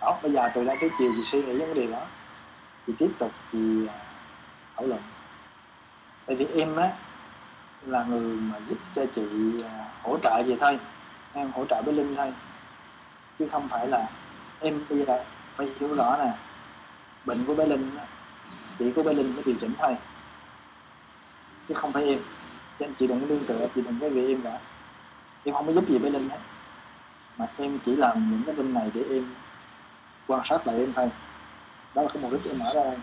Đó 0.01 0.19
bây 0.21 0.31
giờ 0.31 0.49
từ 0.53 0.63
đây 0.63 0.77
tới 0.81 0.89
chiều 0.99 1.11
chị 1.15 1.23
suy 1.31 1.43
nghĩ 1.43 1.57
vấn 1.57 1.73
đề 1.73 1.87
đó 1.87 2.01
thì 2.87 2.93
tiếp 2.99 3.11
tục 3.19 3.31
thì 3.51 3.87
à, 3.87 3.95
thảo 4.75 4.87
luận. 4.87 5.01
Tại 6.25 6.35
vì 6.35 6.45
em 6.45 6.75
á 6.75 6.91
là 7.81 8.03
người 8.03 8.37
mà 8.37 8.59
giúp 8.69 8.77
cho 8.95 9.05
chị 9.15 9.21
à, 9.63 9.85
hỗ 10.03 10.17
trợ 10.23 10.43
gì 10.47 10.55
thôi, 10.59 10.79
em 11.33 11.51
hỗ 11.51 11.65
trợ 11.65 11.81
với 11.81 11.93
linh 11.93 12.15
thôi. 12.15 12.33
Chứ 13.39 13.47
không 13.51 13.67
phải 13.67 13.87
là 13.87 14.09
em 14.59 14.85
bây 14.89 15.05
giờ 15.05 15.23
phải 15.55 15.67
hiểu 15.79 15.95
rõ 15.95 16.17
nè, 16.17 16.31
bệnh 17.25 17.45
của 17.45 17.55
bé 17.55 17.65
linh 17.65 17.91
chỉ 18.79 18.91
của 18.95 19.03
bé 19.03 19.13
linh 19.13 19.35
mới 19.35 19.43
điều 19.45 19.55
chỉnh 19.61 19.73
thôi. 19.77 19.95
Chứ 21.67 21.73
không 21.73 21.91
phải 21.91 22.03
em. 22.03 22.19
Cho 22.79 22.85
nên 22.85 22.95
chị 22.99 23.07
đừng 23.07 23.21
có 23.21 23.27
lương 23.27 23.45
tựa, 23.45 23.67
chị 23.75 23.81
đừng 23.81 23.99
có 24.01 24.09
vì 24.09 24.33
em 24.33 24.41
cả. 24.41 24.59
Em 25.43 25.55
không 25.55 25.65
có 25.67 25.73
giúp 25.73 25.89
gì 25.89 25.97
bé 25.97 26.09
linh 26.09 26.29
hết. 26.29 26.39
Mà 27.37 27.47
em 27.57 27.79
chỉ 27.85 27.95
làm 27.95 28.31
những 28.31 28.43
cái 28.45 28.55
bên 28.55 28.73
này 28.73 28.91
để 28.93 29.03
em 29.09 29.25
quan 30.27 30.41
sát 30.49 30.67
lại 30.67 30.77
em 30.77 30.93
thôi 30.93 31.09
đó 31.97 32.03
là 32.03 32.09
cái 32.13 32.23
mục 32.23 32.31
đích 32.31 32.51
em 32.51 32.59
mở 32.59 32.73
ra 32.73 32.83
đây. 32.83 32.97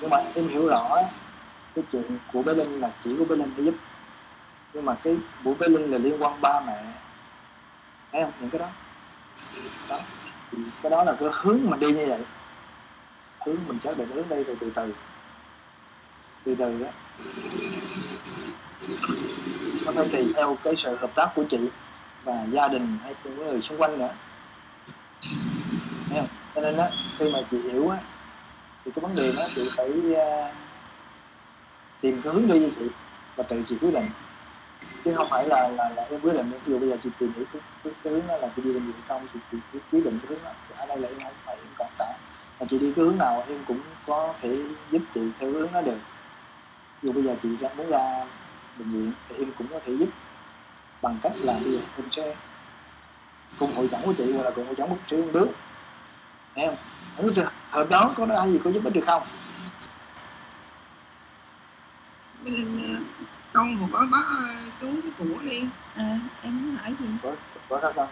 Nhưng 0.00 0.10
mà 0.10 0.16
em 0.34 0.48
hiểu 0.48 0.68
rõ 0.68 0.96
cái 1.74 1.84
chuyện 1.92 2.18
của 2.32 2.42
bé 2.42 2.54
linh 2.54 2.80
là 2.80 2.90
chỉ 3.04 3.10
của 3.18 3.24
bé 3.24 3.36
linh 3.36 3.52
để 3.56 3.64
giúp. 3.64 3.74
Nhưng 4.74 4.84
mà 4.84 4.94
cái 4.94 5.16
của 5.44 5.54
bé 5.54 5.68
linh 5.68 5.90
là 5.90 5.98
liên 5.98 6.22
quan 6.22 6.40
ba 6.40 6.60
mẹ. 6.66 6.84
Thấy 8.12 8.22
không? 8.22 8.32
Những 8.40 8.50
cái 8.50 8.58
đó. 8.58 8.68
Đó. 9.90 9.98
Thì 10.50 10.58
cái 10.82 10.90
đó 10.90 11.04
là 11.04 11.16
cái 11.20 11.28
hướng 11.32 11.60
mình 11.64 11.80
đi 11.80 11.92
như 11.92 12.06
vậy. 12.06 12.20
Hướng 13.46 13.56
mình 13.66 13.78
xác 13.84 13.98
định 13.98 14.08
hướng 14.14 14.28
đây 14.28 14.44
rồi 14.44 14.56
từ 14.60 14.70
từ. 14.74 14.94
Từ 16.44 16.54
từ 16.54 16.84
đó. 16.84 16.90
Nó 19.86 19.92
phải 19.92 20.08
tùy 20.12 20.32
theo 20.36 20.56
cái 20.64 20.74
sự 20.84 20.96
hợp 20.96 21.10
tác 21.14 21.32
của 21.34 21.44
chị 21.50 21.58
và 22.24 22.46
gia 22.50 22.68
đình 22.68 22.98
hay 23.02 23.14
những 23.24 23.36
người 23.36 23.60
xung 23.60 23.78
quanh 23.78 23.98
nữa 23.98 24.14
cho 26.54 26.60
nên 26.60 26.76
đó 26.76 26.88
khi 27.18 27.24
mà 27.32 27.38
chị 27.50 27.56
hiểu 27.72 27.88
á 27.88 27.98
thì 28.84 28.90
cái 28.94 29.02
vấn 29.02 29.16
đề 29.16 29.32
đó 29.36 29.46
chị 29.54 29.62
phải 29.76 29.88
uh, 29.88 30.56
tìm 32.00 32.20
cái 32.24 32.32
hướng 32.32 32.48
đi 32.48 32.60
cho 32.60 32.68
chị 32.78 32.90
và 33.36 33.44
tự 33.48 33.62
chị 33.68 33.76
quyết 33.80 33.94
định. 33.94 34.06
Chứ 35.04 35.12
không 35.16 35.26
phải 35.30 35.48
là 35.48 35.68
là, 35.76 35.90
là 35.96 36.02
em 36.10 36.20
quyết 36.20 36.32
định. 36.32 36.50
Ví 36.50 36.72
dụ 36.72 36.78
bây 36.78 36.88
giờ 36.88 36.96
chị 37.02 37.10
tìm 37.18 37.32
hiểu 37.36 37.44
cái, 37.52 37.62
cái, 37.84 37.92
cái 38.04 38.12
hướng 38.12 38.26
đó 38.28 38.36
là 38.36 38.48
chị 38.56 38.62
đi 38.62 38.72
bệnh 38.72 38.84
viện 38.84 38.96
không 39.08 39.26
thì 39.32 39.40
chị, 39.52 39.58
chị 39.72 39.78
quyết 39.92 40.04
định 40.04 40.18
cái 40.22 40.28
hướng 40.28 40.44
đó. 40.44 40.50
Thì 40.68 40.74
ở 40.78 40.86
đây 40.86 40.98
là 40.98 41.08
em 41.08 41.18
không 41.24 41.34
phải 41.44 41.56
em 41.56 41.68
còn 41.78 41.88
cả 41.98 42.18
mà 42.60 42.66
chị 42.70 42.78
đi 42.78 42.92
cái 42.96 43.04
hướng 43.04 43.18
nào 43.18 43.44
em 43.48 43.58
cũng 43.66 43.80
có 44.06 44.34
thể 44.40 44.48
giúp 44.90 45.02
chị 45.14 45.20
theo 45.38 45.50
hướng 45.50 45.72
đó 45.72 45.80
được. 45.80 45.98
Dù 47.02 47.12
bây 47.12 47.24
giờ 47.24 47.36
chị 47.42 47.48
ra 47.60 47.68
muốn 47.76 47.90
ra 47.90 48.24
bệnh 48.78 48.90
viện 48.92 49.12
thì 49.28 49.36
em 49.36 49.52
cũng 49.58 49.66
có 49.70 49.80
thể 49.84 49.92
giúp 49.98 50.08
bằng 51.02 51.18
cách 51.22 51.32
là 51.42 51.52
bây 51.64 51.72
giờ 51.72 51.78
em 51.96 52.06
sẽ 52.12 52.34
cùng 53.58 53.70
hội 53.74 53.88
chẩn 53.90 54.00
của 54.04 54.12
chị 54.18 54.32
hoặc 54.32 54.42
là 54.42 54.50
cùng 54.50 54.66
hội 54.66 54.74
chẩn 54.74 54.90
một 54.90 54.98
sĩ 55.10 55.16
một 55.16 55.28
bước 55.32 55.48
thấy 56.58 56.66
không 56.66 56.76
ở 57.16 57.32
trường 57.36 57.46
hợp 57.70 57.90
đó 57.90 58.14
có 58.16 58.26
ai 58.38 58.52
gì 58.52 58.58
có 58.64 58.70
giúp 58.70 58.84
ích 58.84 58.92
được 58.92 59.04
không? 59.06 59.22
Mình 62.42 63.04
con 63.52 63.74
một 63.74 63.86
có 63.92 64.06
bác 64.10 64.24
chú 64.80 64.86
cái 65.02 65.12
của 65.18 65.42
đi. 65.42 65.64
À, 65.96 66.18
em 66.42 66.66
muốn 66.66 66.76
hỏi 66.76 66.94
gì? 67.00 67.06
Có 67.22 67.30
có 67.68 67.78
sao 67.82 67.92
không? 67.92 68.08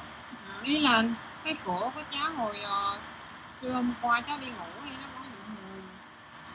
Ý 0.63 0.81
là 0.81 1.03
cái 1.45 1.57
cổ 1.65 1.91
của 1.95 2.03
cháu 2.11 2.35
hồi 2.37 2.57
uh, 2.65 2.99
trưa 3.63 3.73
hôm 3.73 3.95
qua 4.03 4.21
cháu 4.21 4.39
đi 4.41 4.47
ngủ 4.47 4.67
thì 4.85 4.91
nó 4.91 5.09
vẫn 5.15 5.23
bình 5.23 5.43
thường. 5.47 5.83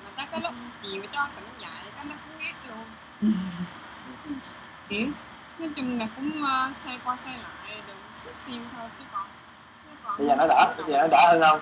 Mà 0.03 0.09
tới 0.15 0.25
cái 0.31 0.41
lúc 0.41 0.53
chiều 0.83 1.03
cho 1.11 1.27
tỉnh 1.35 1.45
dậy 1.59 1.91
cái 1.95 2.05
nó 2.05 2.15
cũng 2.15 2.45
ngát 2.45 2.55
luôn. 2.69 2.85
Kiểu 4.89 5.07
nói 5.59 5.69
chung 5.75 5.99
là 5.99 6.07
cũng 6.15 6.41
uh, 6.41 6.77
xoay 6.85 6.99
qua 7.05 7.17
xoay 7.23 7.37
lại 7.37 7.81
được 7.87 7.93
xíu 8.13 8.33
xiu 8.35 8.61
thôi 8.77 8.89
chứ 8.99 9.05
còn, 9.13 9.25
chứ 9.89 9.95
còn 10.03 10.17
bây 10.17 10.27
giờ 10.27 10.35
nó 10.35 10.47
đã 10.47 10.73
bây 10.77 10.85
giờ 10.91 10.97
nó 11.01 11.07
đã 11.07 11.27
hơn 11.27 11.41
không 11.41 11.59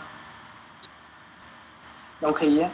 đôi 2.21 2.33
khi 2.33 2.59
á 2.59 2.69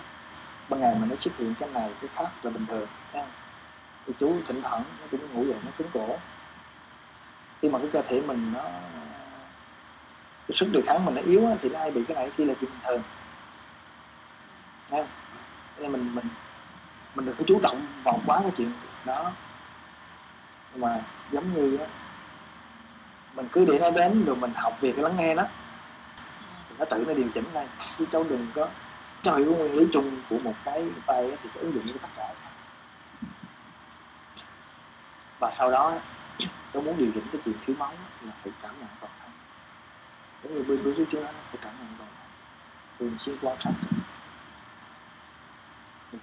ban 0.70 0.80
ngày 0.80 0.96
mà 1.00 1.08
nó 1.10 1.16
xuất 1.22 1.38
hiện 1.38 1.54
cái 1.60 1.70
này 1.74 1.90
cái 2.02 2.10
khác 2.16 2.30
là 2.44 2.52
bình 2.52 2.66
thường 2.66 2.88
nha 3.14 3.26
thì 4.08 4.14
chú 4.20 4.36
thỉnh 4.48 4.62
thoảng 4.62 4.84
nó 5.02 5.08
cũng 5.12 5.34
ngủ 5.34 5.46
dậy 5.46 5.58
nó 5.66 5.72
cứng 5.78 5.88
cổ. 5.94 6.18
Khi 7.62 7.70
mà 7.70 7.80
cái 7.80 7.88
cơ 7.94 8.02
thể 8.02 8.22
mình 8.22 8.54
nó 8.54 8.64
cái 10.48 10.58
sức 10.60 10.66
đề 10.72 10.82
kháng 10.86 11.06
mình 11.06 11.16
nó 11.16 11.22
yếu 11.22 11.48
á, 11.48 11.56
thì 11.62 11.70
nó 11.70 11.80
hay 11.80 11.92
bị 11.92 12.06
cái 12.08 12.16
này 12.16 12.32
kia 12.38 12.46
là 12.46 12.54
chuyện 12.62 12.70
bình 12.70 12.80
thường. 12.84 13.02
Nha 14.90 15.06
nên 15.78 15.92
mình 15.92 16.16
mình 16.16 16.26
mình 17.16 17.26
đừng 17.26 17.36
có 17.36 17.44
chú 17.48 17.60
trọng 17.64 17.86
vào 18.04 18.20
quá 18.26 18.40
cái 18.42 18.52
chuyện 18.58 18.72
đó. 19.06 19.32
Nhưng 20.72 20.82
mà 20.82 21.02
giống 21.32 21.54
như 21.54 21.78
á 21.78 21.86
mình 23.34 23.48
cứ 23.52 23.66
để 23.66 23.80
nó 23.80 23.90
đến 23.90 24.26
rồi 24.26 24.36
mình 24.36 24.52
học 24.56 24.78
việc 24.82 25.00
lắng 25.00 25.16
nghe 25.18 25.36
nó 25.36 25.44
nó 26.78 26.86
tự 26.86 27.06
nó 27.08 27.14
điều 27.14 27.30
chỉnh 27.34 27.46
ngay. 27.54 27.68
Chứ 27.98 28.06
cháu 28.12 28.24
đừng 28.30 28.48
có 28.56 28.68
cho 29.26 29.36
hiểu 29.36 29.56
nguyên 29.56 29.74
lý 29.74 29.86
chung 29.94 30.22
của 30.30 30.40
một 30.44 30.54
cái 30.64 30.86
tay 31.06 31.32
thì 31.44 31.50
phải 31.54 31.64
ứng 31.64 31.74
dụng 31.74 31.84
với 31.84 31.94
tất 32.02 32.08
cả 32.18 32.34
và 35.40 35.56
sau 35.58 35.72
đó 35.72 35.94
cháu 36.74 36.82
muốn 36.82 36.98
điều 36.98 37.12
chỉnh 37.14 37.24
cái 37.32 37.42
chuyện 37.46 37.56
thiếu 37.66 37.76
máu 37.80 37.94
là 38.22 38.34
phải 38.44 38.54
cảm 38.62 38.80
nhận 38.80 38.90
toàn 39.00 39.14
thân. 39.22 39.32
Giống 40.44 40.54
như 40.54 40.64
bữa 40.64 40.78
bữa 40.78 41.06
trước 41.06 41.24
đó 41.24 41.30
phải 41.52 41.58
cảm 41.62 41.74
nhận 41.80 41.88
toàn 41.98 42.10
thân. 42.18 42.30
Thường 43.00 43.18
xuyên 43.26 43.38
quan 43.42 43.58
sát. 43.64 43.72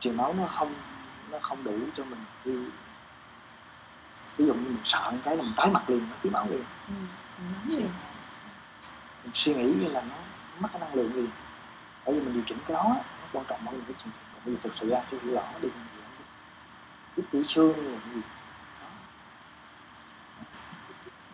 Truyền 0.00 0.16
máu 0.16 0.34
nó 0.38 0.46
không 0.46 0.74
nó 1.30 1.38
không 1.42 1.64
đủ 1.64 1.78
cho 1.96 2.04
mình 2.04 2.24
đi. 2.44 2.52
Ví 4.36 4.46
dụ 4.46 4.54
như 4.54 4.68
mình 4.68 4.82
sợ 4.84 5.10
một 5.10 5.18
cái 5.24 5.36
là 5.36 5.42
mình 5.42 5.52
tái 5.56 5.70
mặt 5.70 5.90
liền 5.90 6.06
nó 6.10 6.16
thiếu 6.22 6.32
máu 6.32 6.46
liền. 6.50 6.64
Ừ. 6.88 6.94
mình 9.24 9.32
suy 9.34 9.54
nghĩ 9.54 9.72
như 9.80 9.88
là 9.88 10.02
nó 10.08 10.16
mất 10.60 10.68
cái 10.72 10.80
năng 10.80 10.94
lượng 10.94 11.14
liền 11.14 11.30
bởi 12.06 12.14
vì 12.14 12.20
mình 12.20 12.34
điều 12.34 12.42
chỉnh 12.46 12.58
cái 12.66 12.74
đó 12.74 12.84
nó 12.88 13.26
quan 13.32 13.44
trọng 13.48 13.66
hơn 13.66 13.82
cái 13.88 13.96
chuyện 14.04 14.12
còn 14.34 14.42
bây 14.44 14.54
giờ 14.54 14.60
thực 14.62 14.72
sự 14.80 14.88
ra 14.88 15.02
tôi 15.10 15.20
hiểu 15.24 15.34
rõ 15.34 15.42
đi 15.62 15.68
biết 17.16 17.22
tiểu 17.30 17.42
xương 17.54 17.76
là 17.76 17.98
gì? 18.14 18.20
Đó. 18.80 18.86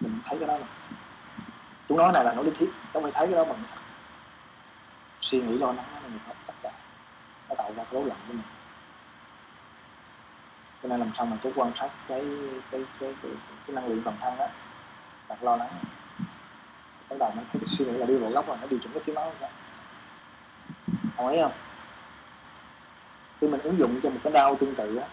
mình 0.00 0.20
thấy 0.24 0.38
cái 0.38 0.48
đó 0.48 0.58
mà 0.60 0.66
chúng 1.88 1.98
nói 1.98 2.12
này 2.12 2.24
là 2.24 2.32
nói 2.32 2.44
lý 2.44 2.50
thuyết 2.58 2.70
không 2.92 3.02
phải 3.02 3.12
thấy 3.12 3.26
cái 3.26 3.36
đó 3.36 3.44
mình 3.44 3.62
suy 5.20 5.40
nghĩ 5.40 5.58
lo 5.58 5.72
lắng 5.72 5.86
nó 5.94 6.00
mình 6.00 6.10
người 6.10 6.34
tất 6.46 6.54
cả 6.62 6.70
nó 7.48 7.54
tạo 7.54 7.72
ra 7.76 7.84
rối 7.90 8.04
loạn 8.04 8.18
của 8.28 8.32
mình. 8.32 8.42
Cho 10.82 10.88
nên 10.88 11.00
làm 11.00 11.12
sao 11.16 11.26
mà 11.26 11.36
chú 11.42 11.52
quan 11.56 11.72
sát 11.80 11.90
cái 12.08 12.24
cái 12.70 12.84
cái 13.00 13.14
cái, 13.22 13.32
cái 13.66 13.74
năng 13.74 13.86
lượng 13.88 14.02
toàn 14.04 14.16
thân 14.20 14.38
á, 14.38 14.48
đặt 15.28 15.44
lo 15.44 15.56
lắng. 15.56 15.70
Bắt 17.10 17.16
đầu 17.18 17.32
nó 17.36 17.42
cái 17.52 17.62
suy 17.78 17.84
nghĩ 17.84 17.92
là 17.92 18.06
đi 18.06 18.16
vào 18.16 18.30
góc 18.30 18.46
rồi 18.46 18.56
nó 18.60 18.66
điều 18.66 18.78
chỉnh 18.82 18.92
cái 18.92 19.02
thiếu 19.06 19.14
máu 19.14 19.32
ra 19.40 19.48
hỏi 21.18 21.38
không? 21.42 21.52
Khi 23.40 23.46
mình 23.46 23.60
ứng 23.60 23.78
dụng 23.78 24.00
cho 24.02 24.10
một 24.10 24.20
cái 24.24 24.32
đau 24.32 24.56
tương 24.56 24.74
tự 24.74 24.96
á, 24.96 25.06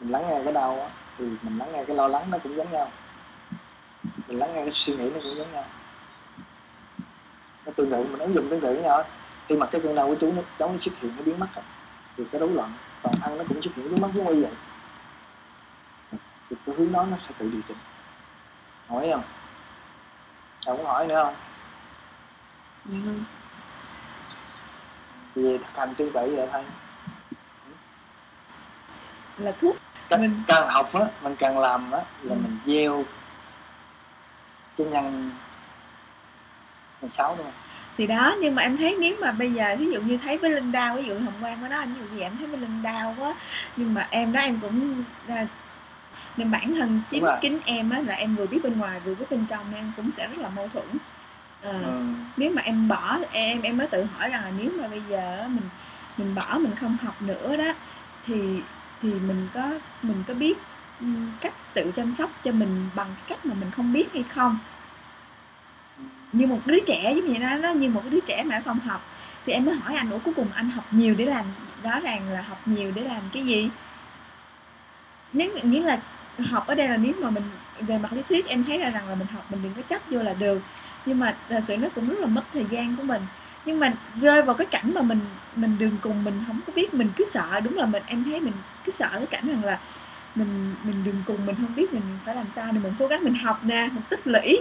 mình 0.00 0.10
lắng 0.10 0.24
nghe 0.28 0.40
cái 0.44 0.52
đau 0.52 0.80
á, 0.80 0.90
thì 1.18 1.24
mình 1.42 1.58
lắng 1.58 1.72
nghe 1.72 1.84
cái 1.84 1.96
lo 1.96 2.08
lắng 2.08 2.30
nó 2.30 2.38
cũng 2.38 2.56
giống 2.56 2.72
nhau. 2.72 2.90
Mình 4.28 4.38
lắng 4.38 4.54
nghe 4.54 4.64
cái 4.64 4.72
suy 4.74 4.96
nghĩ 4.96 5.10
nó 5.10 5.20
cũng 5.22 5.36
giống 5.36 5.52
nhau. 5.52 5.64
Nó 7.66 7.72
tương 7.76 7.90
tự, 7.90 8.04
mình 8.04 8.18
ứng 8.18 8.34
dụng 8.34 8.50
tương 8.50 8.60
tự 8.60 8.74
với 8.74 8.82
nhau 8.82 9.04
khi 9.48 9.56
mà 9.56 9.66
cái 9.66 9.80
cơn 9.80 9.94
đau 9.94 10.06
của 10.06 10.16
chú 10.20 10.32
nó, 10.36 10.42
cháu 10.58 10.68
nó 10.72 10.78
xuất 10.80 10.92
hiện, 11.00 11.12
nó 11.16 11.22
biến 11.22 11.38
mất 11.38 11.48
rồi 11.54 11.64
thì 12.16 12.24
cái 12.32 12.40
rối 12.40 12.50
loạn 12.50 12.72
toàn 13.02 13.14
thân 13.20 13.38
nó 13.38 13.44
cũng 13.48 13.62
xuất 13.62 13.74
hiện, 13.74 13.88
biến 13.88 14.00
mất 14.00 14.08
giống 14.14 14.34
như 14.34 14.42
vậy 14.42 14.52
thì 16.50 16.56
cái 16.66 16.74
hướng 16.78 16.92
đó 16.92 17.06
nó 17.10 17.16
sẽ 17.28 17.34
tự 17.38 17.50
điều 17.50 17.60
chỉnh. 17.68 17.76
Hỏi 18.88 19.08
không? 19.12 19.22
Cháu 20.60 20.76
muốn 20.76 20.86
hỏi 20.86 21.06
nữa 21.06 21.24
không? 21.24 21.34
Dạ 22.84 22.98
vâng 23.04 23.24
không 25.34 25.44
thì 25.44 25.58
thực 25.58 25.76
hành 25.76 25.94
tương 25.94 26.12
tự 26.12 26.36
vậy 26.36 26.48
thôi 26.52 26.62
là 29.38 29.52
thuốc. 29.52 29.76
Càng, 30.08 30.20
mình 30.20 30.42
càng 30.48 30.68
học 30.68 30.92
á 30.92 31.00
mình 31.22 31.36
càng 31.36 31.58
làm 31.58 31.90
á 31.92 31.98
là 32.22 32.34
Ừ. 32.34 32.40
mình 32.42 32.58
gieo 32.66 33.04
cái 34.76 34.86
nhân 34.86 35.30
sáu 37.18 37.34
đúng 37.36 37.46
không 37.46 37.52
thì 37.96 38.06
đó 38.06 38.34
nhưng 38.40 38.54
mà 38.54 38.62
em 38.62 38.76
thấy 38.76 38.96
nếu 39.00 39.16
mà 39.20 39.32
bây 39.32 39.52
giờ 39.52 39.76
ví 39.78 39.90
dụ 39.92 40.00
như 40.00 40.18
thấy 40.22 40.38
với 40.38 40.50
linh 40.50 40.72
đau 40.72 40.96
ví 40.96 41.04
dụ 41.04 41.14
quang 41.40 41.58
có 41.62 41.68
đó 41.68 41.78
anh 41.78 41.92
ví 41.92 42.00
dụ 42.00 42.06
như 42.06 42.20
em 42.20 42.36
thấy 42.36 42.46
với 42.46 42.60
linh 42.60 42.82
đau 42.82 43.14
quá 43.18 43.34
nhưng 43.76 43.94
mà 43.94 44.06
em 44.10 44.32
đó 44.32 44.40
em 44.40 44.58
cũng 44.60 45.04
à, 45.28 45.46
nên 46.36 46.50
bản 46.50 46.74
thân 46.74 47.00
chính 47.10 47.24
kính 47.40 47.58
em 47.64 47.90
á 47.90 48.00
là 48.00 48.14
em 48.14 48.36
vừa 48.36 48.46
biết 48.46 48.60
bên 48.62 48.78
ngoài 48.78 49.00
vừa 49.00 49.14
biết 49.14 49.30
bên 49.30 49.46
trong 49.46 49.66
nên 49.70 49.80
em 49.80 49.92
cũng 49.96 50.10
sẽ 50.10 50.28
rất 50.28 50.38
là 50.38 50.48
mâu 50.48 50.68
thuẫn 50.72 50.86
Ờ, 51.62 51.82
ừ. 51.82 52.02
nếu 52.36 52.50
mà 52.50 52.62
em 52.62 52.88
bỏ 52.88 53.18
em 53.32 53.62
em 53.62 53.76
mới 53.76 53.86
tự 53.86 54.04
hỏi 54.04 54.28
rằng 54.28 54.44
là 54.44 54.52
nếu 54.58 54.70
mà 54.78 54.88
bây 54.88 55.02
giờ 55.08 55.48
mình 55.48 55.68
mình 56.16 56.34
bỏ 56.34 56.58
mình 56.58 56.74
không 56.76 56.96
học 57.02 57.22
nữa 57.22 57.56
đó 57.56 57.72
thì 58.22 58.62
thì 59.00 59.14
mình 59.14 59.48
có 59.52 59.70
mình 60.02 60.22
có 60.26 60.34
biết 60.34 60.58
cách 61.40 61.54
tự 61.74 61.90
chăm 61.94 62.12
sóc 62.12 62.30
cho 62.42 62.52
mình 62.52 62.88
bằng 62.94 63.06
cái 63.16 63.24
cách 63.28 63.46
mà 63.46 63.54
mình 63.54 63.70
không 63.70 63.92
biết 63.92 64.12
hay 64.14 64.22
không? 64.22 64.58
Như 66.32 66.46
một 66.46 66.60
đứa 66.66 66.78
trẻ 66.86 67.12
giống 67.16 67.26
như 67.26 67.38
nó 67.38 67.56
nó 67.56 67.70
như 67.72 67.88
một 67.88 68.02
đứa 68.10 68.20
trẻ 68.20 68.44
mà 68.44 68.62
không 68.64 68.78
học 68.78 69.02
thì 69.46 69.52
em 69.52 69.64
mới 69.64 69.74
hỏi 69.74 69.96
anh 69.96 70.10
ủa 70.10 70.18
cuối 70.18 70.34
cùng 70.34 70.48
anh 70.54 70.70
học 70.70 70.84
nhiều 70.90 71.14
để 71.14 71.24
làm 71.24 71.44
rõ 71.82 72.00
ràng 72.00 72.30
là 72.30 72.42
học 72.42 72.60
nhiều 72.66 72.92
để 72.94 73.02
làm 73.02 73.22
cái 73.32 73.46
gì? 73.46 73.70
Nếu 75.32 75.50
nghĩa 75.62 75.80
là 75.80 75.98
học 76.50 76.66
ở 76.66 76.74
đây 76.74 76.88
là 76.88 76.96
nếu 76.96 77.12
mà 77.22 77.30
mình 77.30 77.42
về 77.80 77.98
mặt 77.98 78.12
lý 78.12 78.22
thuyết 78.22 78.46
em 78.46 78.64
thấy 78.64 78.78
ra 78.78 78.90
rằng 78.90 79.08
là 79.08 79.14
mình 79.14 79.26
học 79.28 79.44
mình 79.50 79.62
đừng 79.62 79.74
có 79.74 79.82
chấp 79.82 80.02
vô 80.10 80.22
là 80.22 80.32
được 80.34 80.62
nhưng 81.06 81.18
mà 81.18 81.36
thật 81.48 81.60
sự 81.62 81.76
nó 81.76 81.88
cũng 81.94 82.08
rất 82.08 82.18
là 82.18 82.26
mất 82.26 82.42
thời 82.52 82.64
gian 82.70 82.96
của 82.96 83.02
mình 83.02 83.22
nhưng 83.64 83.78
mà 83.80 83.92
rơi 84.20 84.42
vào 84.42 84.54
cái 84.56 84.66
cảnh 84.70 84.94
mà 84.94 85.02
mình 85.02 85.20
mình 85.56 85.78
đường 85.78 85.96
cùng 86.00 86.24
mình 86.24 86.44
không 86.46 86.60
có 86.66 86.72
biết 86.72 86.94
mình 86.94 87.10
cứ 87.16 87.24
sợ 87.24 87.60
đúng 87.60 87.76
là 87.76 87.86
mình 87.86 88.02
em 88.06 88.24
thấy 88.24 88.40
mình 88.40 88.52
cứ 88.84 88.90
sợ 88.92 89.08
cái 89.12 89.26
cảnh 89.26 89.48
rằng 89.48 89.64
là 89.64 89.78
mình 90.34 90.74
mình 90.84 91.04
đường 91.04 91.22
cùng 91.26 91.46
mình 91.46 91.56
không 91.56 91.74
biết 91.74 91.92
mình 91.94 92.02
phải 92.24 92.34
làm 92.34 92.50
sao 92.50 92.66
để 92.72 92.78
mình 92.78 92.94
cố 92.98 93.06
gắng 93.06 93.24
mình 93.24 93.34
học 93.34 93.60
nè 93.64 93.88
mình 93.92 94.02
tích 94.08 94.26
lũy 94.26 94.58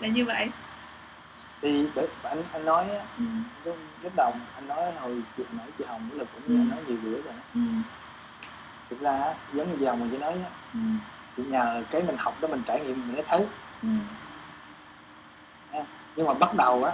là 0.00 0.08
như 0.08 0.24
vậy 0.24 0.50
thì 1.62 1.86
anh 2.22 2.42
anh 2.52 2.64
nói 2.64 2.86
ừ. 3.18 3.24
lúc, 3.64 3.78
lúc 4.02 4.12
đầu 4.16 4.32
anh 4.54 4.68
nói 4.68 4.92
hồi 5.00 5.22
chị 5.36 5.42
nãy 5.52 5.66
chị 5.78 5.84
hồng 5.88 6.08
là 6.12 6.24
cũng 6.24 6.42
Ừ. 6.68 6.70
nói 6.74 6.78
nhiều 6.88 6.96
bữa 7.02 7.22
rồi 7.22 7.34
Ừ. 7.54 7.60
thực 8.90 9.00
ra 9.00 9.34
giống 9.52 9.70
như 9.70 9.76
chị 9.80 9.84
hồng 9.86 10.00
mình 10.00 10.08
chỉ 10.10 10.18
nói 10.18 10.32
á 10.32 10.50
Ừ. 10.74 10.78
nhờ 11.46 11.82
cái 11.90 12.02
mình 12.02 12.16
học 12.18 12.34
đó 12.40 12.48
mình 12.48 12.62
trải 12.66 12.80
nghiệm 12.80 12.94
mình 12.94 13.12
mới 13.12 13.24
thấy. 13.28 13.46
Ừ. 13.82 13.88
nhưng 16.16 16.26
mà 16.26 16.34
bắt 16.34 16.54
đầu 16.54 16.84
á 16.84 16.92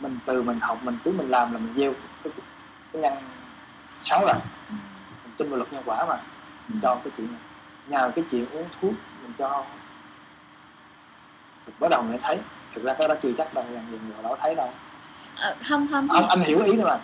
mình 0.00 0.18
từ 0.26 0.42
mình 0.42 0.60
học 0.60 0.78
mình 0.82 0.98
cứ 1.04 1.12
mình 1.12 1.30
làm 1.30 1.52
là 1.52 1.58
mình 1.58 1.74
gieo 1.76 1.92
cái, 2.24 2.32
cái 2.92 3.02
nhân 3.02 3.14
sáu 4.04 4.20
rồi. 4.20 4.36
Ừ. 4.68 4.74
mình 5.24 5.32
tin 5.36 5.50
vào 5.50 5.56
luật 5.56 5.72
nhân 5.72 5.82
quả 5.86 6.04
mà. 6.08 6.16
Ừ. 6.68 6.74
cho 6.82 6.94
cái 6.94 7.12
chuyện 7.16 7.26
này. 7.32 7.40
Nhờ 7.86 8.12
cái 8.16 8.24
chuyện 8.30 8.46
uống 8.52 8.68
thuốc 8.80 8.92
mình 9.22 9.32
cho 9.38 9.64
bắt 11.80 11.88
đầu 11.90 12.02
mới 12.02 12.18
thấy. 12.22 12.38
Thực 12.74 12.84
ra 12.84 12.94
cái 12.94 13.08
đó 13.08 13.14
chưa 13.22 13.32
chắc 13.38 13.54
đâu 13.54 13.64
rằng 13.74 13.86
người 13.90 14.22
đó 14.22 14.36
thấy 14.40 14.54
đâu. 14.54 14.70
Ờ, 15.36 15.56
không 15.68 15.86
không. 15.90 16.08
Anh, 16.10 16.24
anh 16.28 16.40
hiểu 16.40 16.64
ý 16.64 16.76
đó 16.76 16.84
mà 16.84 16.98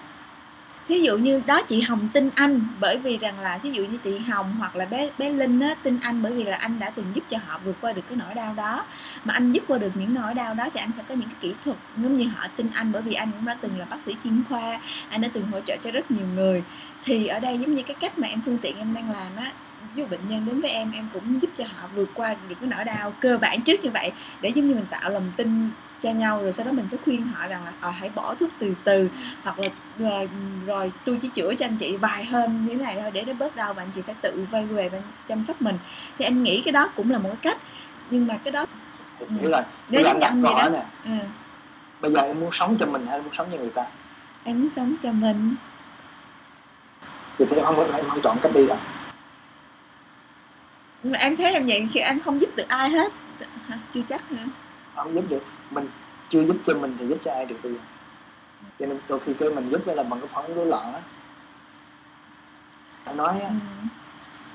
thí 0.88 1.00
dụ 1.00 1.16
như 1.16 1.42
đó 1.46 1.62
chị 1.68 1.80
Hồng 1.80 2.08
tin 2.12 2.30
anh 2.34 2.60
bởi 2.80 2.98
vì 2.98 3.16
rằng 3.18 3.38
là 3.38 3.58
thí 3.58 3.70
dụ 3.70 3.84
như 3.84 3.98
chị 3.98 4.18
Hồng 4.18 4.54
hoặc 4.58 4.76
là 4.76 4.84
bé 4.84 5.10
bé 5.18 5.30
Linh 5.30 5.60
á, 5.60 5.74
tin 5.82 5.98
anh 6.02 6.22
bởi 6.22 6.32
vì 6.32 6.44
là 6.44 6.56
anh 6.56 6.78
đã 6.78 6.90
từng 6.90 7.06
giúp 7.14 7.22
cho 7.28 7.38
họ 7.46 7.60
vượt 7.64 7.76
qua 7.80 7.92
được 7.92 8.02
cái 8.08 8.16
nỗi 8.16 8.34
đau 8.34 8.54
đó. 8.54 8.86
Mà 9.24 9.34
anh 9.34 9.52
giúp 9.52 9.64
qua 9.68 9.78
được 9.78 9.90
những 9.94 10.14
nỗi 10.14 10.34
đau 10.34 10.54
đó 10.54 10.64
thì 10.74 10.80
anh 10.80 10.90
phải 10.96 11.04
có 11.08 11.14
những 11.14 11.28
cái 11.28 11.36
kỹ 11.40 11.54
thuật, 11.64 11.76
giống 11.96 12.16
như 12.16 12.28
họ 12.28 12.46
tin 12.56 12.70
anh 12.74 12.92
bởi 12.92 13.02
vì 13.02 13.14
anh 13.14 13.32
cũng 13.32 13.44
đã 13.44 13.56
từng 13.60 13.78
là 13.78 13.84
bác 13.84 14.02
sĩ 14.02 14.16
chuyên 14.24 14.44
khoa, 14.48 14.80
anh 15.08 15.20
đã 15.20 15.28
từng 15.32 15.46
hỗ 15.46 15.60
trợ 15.60 15.76
cho 15.82 15.90
rất 15.90 16.10
nhiều 16.10 16.26
người. 16.26 16.64
Thì 17.02 17.26
ở 17.26 17.40
đây 17.40 17.58
giống 17.58 17.74
như 17.74 17.82
cái 17.82 17.96
cách 18.00 18.18
mà 18.18 18.28
em 18.28 18.40
phương 18.44 18.58
tiện 18.58 18.78
em 18.78 18.94
đang 18.94 19.10
làm 19.10 19.36
á, 19.36 19.52
ví 19.80 19.88
dụ 19.94 20.06
bệnh 20.06 20.28
nhân 20.28 20.46
đến 20.46 20.60
với 20.60 20.70
em 20.70 20.90
em 20.90 21.08
cũng 21.12 21.42
giúp 21.42 21.50
cho 21.54 21.64
họ 21.72 21.88
vượt 21.94 22.10
qua 22.14 22.34
được 22.48 22.56
cái 22.60 22.68
nỗi 22.68 22.84
đau 22.84 23.14
cơ 23.20 23.38
bản 23.38 23.62
trước 23.62 23.84
như 23.84 23.90
vậy 23.90 24.12
để 24.40 24.48
giống 24.48 24.66
như 24.66 24.74
mình 24.74 24.86
tạo 24.90 25.10
lòng 25.10 25.32
tin 25.36 25.70
cho 26.00 26.10
nhau 26.10 26.42
rồi 26.42 26.52
sau 26.52 26.66
đó 26.66 26.72
mình 26.72 26.88
sẽ 26.90 26.96
khuyên 27.04 27.22
họ 27.22 27.46
rằng 27.46 27.64
là 27.64 27.72
ờ, 27.80 27.90
hãy 27.90 28.10
bỏ 28.14 28.34
thuốc 28.34 28.50
từ 28.58 28.74
từ 28.84 29.08
hoặc 29.42 29.58
là 29.58 29.68
rồi, 29.98 30.28
rồi 30.66 30.92
tôi 31.04 31.16
chỉ 31.20 31.28
chữa 31.28 31.54
cho 31.54 31.66
anh 31.66 31.76
chị 31.76 31.96
vài 31.96 32.24
hôm 32.24 32.66
như 32.66 32.74
thế 32.74 32.84
này 32.84 32.98
thôi 33.00 33.10
để 33.10 33.24
nó 33.26 33.32
bớt 33.32 33.56
đau 33.56 33.74
và 33.74 33.82
anh 33.82 33.90
chị 33.92 34.02
phải 34.02 34.14
tự 34.20 34.46
vay 34.50 34.64
về 34.64 34.88
và 34.88 34.98
chăm 35.26 35.44
sóc 35.44 35.62
mình. 35.62 35.78
Thì 36.18 36.24
em 36.24 36.42
nghĩ 36.42 36.62
cái 36.64 36.72
đó 36.72 36.88
cũng 36.96 37.10
là 37.10 37.18
một 37.18 37.28
cái 37.28 37.52
cách 37.52 37.58
nhưng 38.10 38.26
mà 38.26 38.38
cái 38.44 38.52
đó 38.52 38.66
là 39.42 39.58
anh 39.58 39.66
như 39.88 40.02
đặt 40.02 40.16
câu 40.20 40.30
vậy 40.40 40.52
hỏi 40.54 40.62
đó. 40.62 40.68
nè. 40.68 40.84
ừ, 41.04 41.10
bây 42.00 42.12
giờ 42.12 42.20
em 42.20 42.40
muốn 42.40 42.50
sống 42.58 42.76
cho 42.80 42.86
mình 42.86 43.06
hay 43.06 43.22
muốn 43.22 43.32
sống 43.38 43.48
cho 43.52 43.58
người 43.58 43.70
ta? 43.70 43.86
Em 44.44 44.60
muốn 44.60 44.68
sống 44.68 44.96
cho 45.02 45.12
mình. 45.12 45.54
Thì 47.38 47.44
em 47.56 47.64
không 47.64 47.92
em 47.92 48.08
không 48.08 48.20
chọn 48.22 48.38
cách 48.42 48.52
đi 48.54 48.66
đâu 48.66 48.78
em 51.12 51.36
thấy 51.36 51.52
em 51.52 51.66
vậy 51.66 51.88
khi 51.92 52.00
em 52.00 52.20
không 52.20 52.40
giúp 52.40 52.50
được 52.56 52.68
ai 52.68 52.90
hết. 52.90 53.12
Chưa 53.90 54.00
chắc 54.08 54.32
nữa 54.32 54.44
không 54.98 55.14
giúp 55.14 55.24
được 55.28 55.42
mình 55.70 55.88
chưa 56.30 56.42
giúp 56.44 56.56
cho 56.66 56.74
mình 56.74 56.96
thì 56.98 57.06
giúp 57.06 57.18
cho 57.24 57.32
ai 57.32 57.46
được 57.46 57.56
bây 57.62 57.72
giờ. 57.72 57.78
Cho 58.78 58.86
nên 58.86 58.98
đôi 59.08 59.20
khi 59.26 59.34
cái 59.40 59.50
mình 59.50 59.68
giúp 59.70 59.86
đó 59.86 59.94
là 59.94 60.02
bằng 60.02 60.20
cái 60.20 60.28
phản 60.32 60.44
ứng 60.44 60.56
rối 60.56 60.66
loạn 60.66 60.92
á. 60.94 61.00
Anh 63.04 63.16
nói 63.16 63.40
á, 63.40 63.48
ừ, 63.48 63.54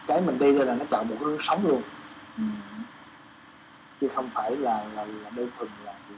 cái 0.07 0.21
mình 0.21 0.39
đi 0.39 0.53
đây 0.57 0.65
là 0.65 0.75
nó 0.75 0.85
chọn 0.91 1.07
một 1.09 1.15
hướng 1.19 1.37
sống 1.41 1.67
luôn. 1.67 1.81
Ừ. 2.37 2.43
chứ 4.01 4.07
không 4.15 4.29
phải 4.33 4.55
là 4.55 4.83
là, 4.95 5.05
là 5.05 5.29
đơn 5.35 5.49
thuần 5.57 5.69
là 5.85 5.93
chỉ 6.09 6.13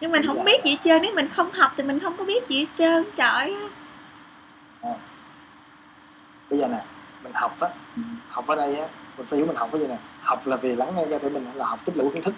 nhưng 0.00 0.12
mình 0.12 0.22
không 0.26 0.44
biết 0.44 0.64
gì 0.64 0.70
hết 0.70 0.76
trơn 0.82 1.02
nếu 1.02 1.14
mình 1.14 1.28
không 1.28 1.50
học 1.52 1.72
thì 1.76 1.82
mình 1.84 1.98
không 2.00 2.16
có 2.16 2.24
biết 2.24 2.48
gì 2.48 2.58
hết 2.58 2.66
trơn 2.74 3.04
trời 3.16 3.28
ơi. 3.28 4.94
bây 6.50 6.58
giờ 6.58 6.66
nè 6.68 6.84
mình 7.22 7.32
học 7.34 7.60
á 7.60 7.68
Ừ. 7.96 8.02
học 8.28 8.46
ở 8.46 8.54
đây 8.56 8.76
á 8.76 8.88
mình 9.16 9.26
phải 9.30 9.36
hiểu 9.36 9.46
mình 9.46 9.56
học 9.56 9.68
cái 9.72 9.80
gì 9.80 9.86
nè. 9.86 9.98
Học 10.20 10.46
là 10.46 10.56
vì 10.56 10.76
lắng 10.76 10.92
nghe 10.96 11.06
cơ 11.10 11.18
thể 11.18 11.28
mình 11.28 11.46
là 11.54 11.66
học 11.66 11.80
tích 11.84 11.96
lũy 11.96 12.10
kiến 12.14 12.22
thức 12.22 12.34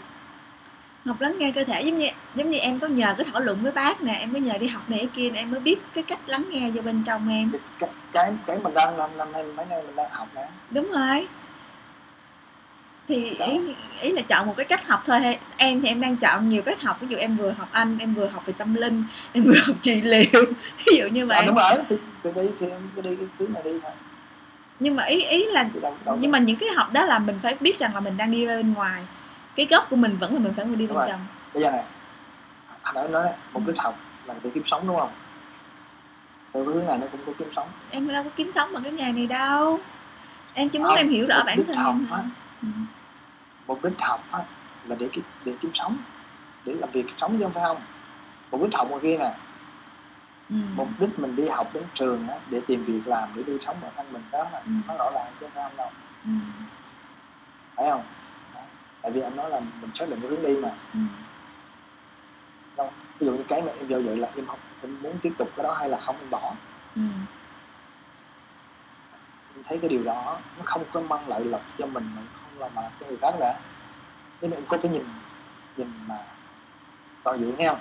học 1.04 1.20
lắng 1.20 1.34
nghe 1.38 1.52
cơ 1.54 1.64
thể 1.64 1.82
giống 1.82 1.98
như 1.98 2.06
giống 2.34 2.50
như 2.50 2.58
em 2.58 2.78
có 2.78 2.86
nhờ 2.86 3.14
cái 3.18 3.26
thảo 3.32 3.40
luận 3.40 3.58
với 3.62 3.72
bác 3.72 4.02
nè 4.02 4.12
em 4.12 4.32
có 4.32 4.38
nhờ 4.38 4.58
đi 4.58 4.66
học 4.66 4.90
này 4.90 5.08
kia 5.14 5.30
nè, 5.30 5.38
em 5.38 5.50
mới 5.50 5.60
biết 5.60 5.78
cái 5.94 6.04
cách 6.04 6.18
lắng 6.26 6.44
nghe 6.50 6.70
vô 6.70 6.82
bên 6.82 7.02
trong 7.06 7.28
em. 7.28 7.52
Cái 7.78 7.90
cái 8.12 8.32
cái, 8.46 8.58
mình 8.58 8.74
đang 8.74 8.98
năm 8.98 9.10
năm 9.16 9.32
nay 9.32 9.44
mấy 9.56 9.66
nay 9.66 9.82
mình 9.86 9.96
đang 9.96 10.10
học 10.10 10.28
nè. 10.34 10.48
Đúng 10.70 10.90
rồi. 10.90 11.26
Thì 13.08 13.36
Đó. 13.38 13.46
ý 13.46 13.58
ý 14.00 14.12
là 14.12 14.22
chọn 14.22 14.46
một 14.46 14.54
cái 14.56 14.66
cách 14.66 14.86
học 14.86 15.02
thôi. 15.06 15.38
Em 15.56 15.80
thì 15.80 15.88
em 15.88 16.00
đang 16.00 16.16
chọn 16.16 16.48
nhiều 16.48 16.62
cách 16.62 16.80
học 16.80 17.00
ví 17.00 17.06
dụ 17.10 17.16
em 17.16 17.36
vừa 17.36 17.50
học 17.50 17.68
anh 17.72 17.98
em 17.98 18.14
vừa 18.14 18.26
học 18.26 18.46
về 18.46 18.52
tâm 18.58 18.74
linh 18.74 19.04
em 19.32 19.44
vừa 19.44 19.58
học 19.66 19.76
trị 19.82 20.00
liệu 20.00 20.26
ví 20.86 20.96
dụ 20.98 21.06
như 21.06 21.22
à, 21.22 21.26
vậy 21.26 21.46
đúng 21.46 21.56
rồi 21.56 21.70
thì, 21.88 21.96
thì 22.24 22.30
đi 22.34 22.42
thì 22.60 22.66
em 22.70 22.80
cứ 22.96 23.02
đi 23.02 23.16
cái 23.16 23.26
hướng 23.38 23.52
này 23.52 23.62
đi 23.62 23.70
thôi. 23.82 23.92
Nhưng 24.80 24.96
mà 24.96 25.04
ý 25.04 25.22
ý 25.24 25.44
là 25.44 25.62
đâu, 25.82 25.96
đâu 26.04 26.16
nhưng 26.20 26.30
mà 26.30 26.38
những 26.38 26.56
cái 26.56 26.68
học 26.76 26.92
đó 26.92 27.04
là 27.04 27.18
mình 27.18 27.38
phải 27.42 27.54
biết 27.60 27.78
rằng 27.78 27.94
là 27.94 28.00
mình 28.00 28.16
đang 28.16 28.30
đi 28.30 28.46
ra 28.46 28.56
bên 28.56 28.74
ngoài 28.74 29.02
cái 29.54 29.66
gốc 29.70 29.86
của 29.90 29.96
mình 29.96 30.16
vẫn 30.16 30.34
là 30.34 30.40
mình 30.40 30.52
phải 30.54 30.64
đi 30.64 30.86
bên 30.86 30.98
trong. 31.06 31.20
Bây 31.54 31.62
giờ 31.62 31.70
này 31.70 31.84
anh 32.82 32.94
đã 32.94 33.08
nói 33.08 33.28
một 33.52 33.60
cái 33.66 33.76
học 33.78 33.98
là 34.26 34.34
để 34.42 34.50
kiếm 34.54 34.62
sống 34.66 34.86
đúng 34.86 34.96
không? 34.98 35.10
Theo 36.52 36.64
hướng 36.64 36.86
này 36.86 36.98
nó 36.98 37.06
cũng 37.12 37.20
có 37.26 37.32
kiếm 37.38 37.48
sống. 37.56 37.68
Em 37.90 38.08
đâu 38.08 38.24
có 38.24 38.30
kiếm 38.36 38.50
sống 38.50 38.72
bằng 38.72 38.82
cái 38.82 38.92
nghề 38.92 39.12
này 39.12 39.26
đâu. 39.26 39.78
Em 40.54 40.68
chỉ 40.68 40.78
muốn 40.78 40.88
không, 40.88 40.96
em 40.96 41.08
hiểu 41.08 41.26
rõ 41.26 41.42
bản 41.46 41.64
thân 41.66 41.76
em 41.76 42.06
thôi. 42.10 42.18
ừ. 42.62 42.68
mục 43.66 43.84
đích 43.84 43.92
học 43.98 44.24
á, 44.30 44.38
là 44.86 44.96
để 44.98 45.08
để 45.44 45.52
kiếm 45.60 45.70
sống 45.74 45.96
để 46.64 46.74
làm 46.74 46.90
việc 46.90 47.06
sống 47.20 47.38
chứ 47.38 47.44
không 47.44 47.52
phải 47.52 47.64
không? 47.64 47.80
Mục 48.50 48.62
đích 48.62 48.74
học 48.74 48.90
ngoài 48.90 49.00
kia 49.02 49.18
nè. 49.18 49.34
Ừ. 50.50 50.56
mục 50.76 50.88
đích 50.98 51.18
mình 51.18 51.36
đi 51.36 51.48
học 51.48 51.70
đến 51.74 51.82
trường 51.94 52.28
á, 52.28 52.34
để 52.50 52.60
tìm 52.66 52.84
việc 52.84 53.00
làm 53.06 53.28
để 53.34 53.42
đi 53.42 53.52
sống 53.66 53.76
bản 53.82 53.90
thân 53.96 54.12
mình 54.12 54.22
đó. 54.30 54.46
Là 54.52 54.62
ừ. 54.66 54.70
nó 54.88 54.94
rõ 54.94 55.10
ràng 55.14 55.32
chứ 55.40 55.46
không 55.46 55.50
phải 55.54 55.64
không 55.64 55.76
đâu. 55.76 55.90
Ừ. 56.24 56.30
phải 57.76 57.90
không 57.90 58.02
tại 59.02 59.12
vì 59.12 59.20
anh 59.20 59.36
nói 59.36 59.50
là 59.50 59.60
mình 59.60 59.90
xác 59.94 60.08
định 60.08 60.20
cái 60.20 60.30
hướng 60.30 60.42
đi 60.42 60.56
mà 60.62 60.70
ừ. 60.94 61.00
Đâu, 62.76 62.90
ví 63.18 63.26
dụ 63.26 63.32
như 63.32 63.42
cái 63.48 63.62
mà 63.62 63.72
em 63.78 63.88
vô 63.88 64.00
vậy 64.04 64.16
là 64.16 64.28
em 64.36 64.46
học 64.46 64.58
em 64.82 65.02
muốn 65.02 65.18
tiếp 65.22 65.32
tục 65.38 65.48
cái 65.56 65.64
đó 65.64 65.74
hay 65.74 65.88
là 65.88 65.98
không 65.98 66.16
em 66.20 66.30
bỏ 66.30 66.54
ừ. 66.96 67.02
em 69.56 69.64
thấy 69.68 69.78
cái 69.78 69.88
điều 69.88 70.02
đó 70.02 70.38
nó 70.58 70.62
không 70.64 70.82
có 70.92 71.00
mang 71.00 71.28
lợi 71.28 71.44
cho 71.78 71.86
mình 71.86 72.04
mà 72.16 72.22
không 72.42 72.60
là 72.60 72.68
mà 72.74 72.90
cho 73.00 73.06
người 73.06 73.18
khác 73.20 73.34
nữa 73.40 73.52
nên 74.40 74.50
em 74.50 74.62
có 74.68 74.76
cái 74.82 74.92
nhìn 74.92 75.04
nhìn 75.76 75.92
mà 76.06 76.18
toàn 77.22 77.40
diện 77.40 77.54
không 77.66 77.78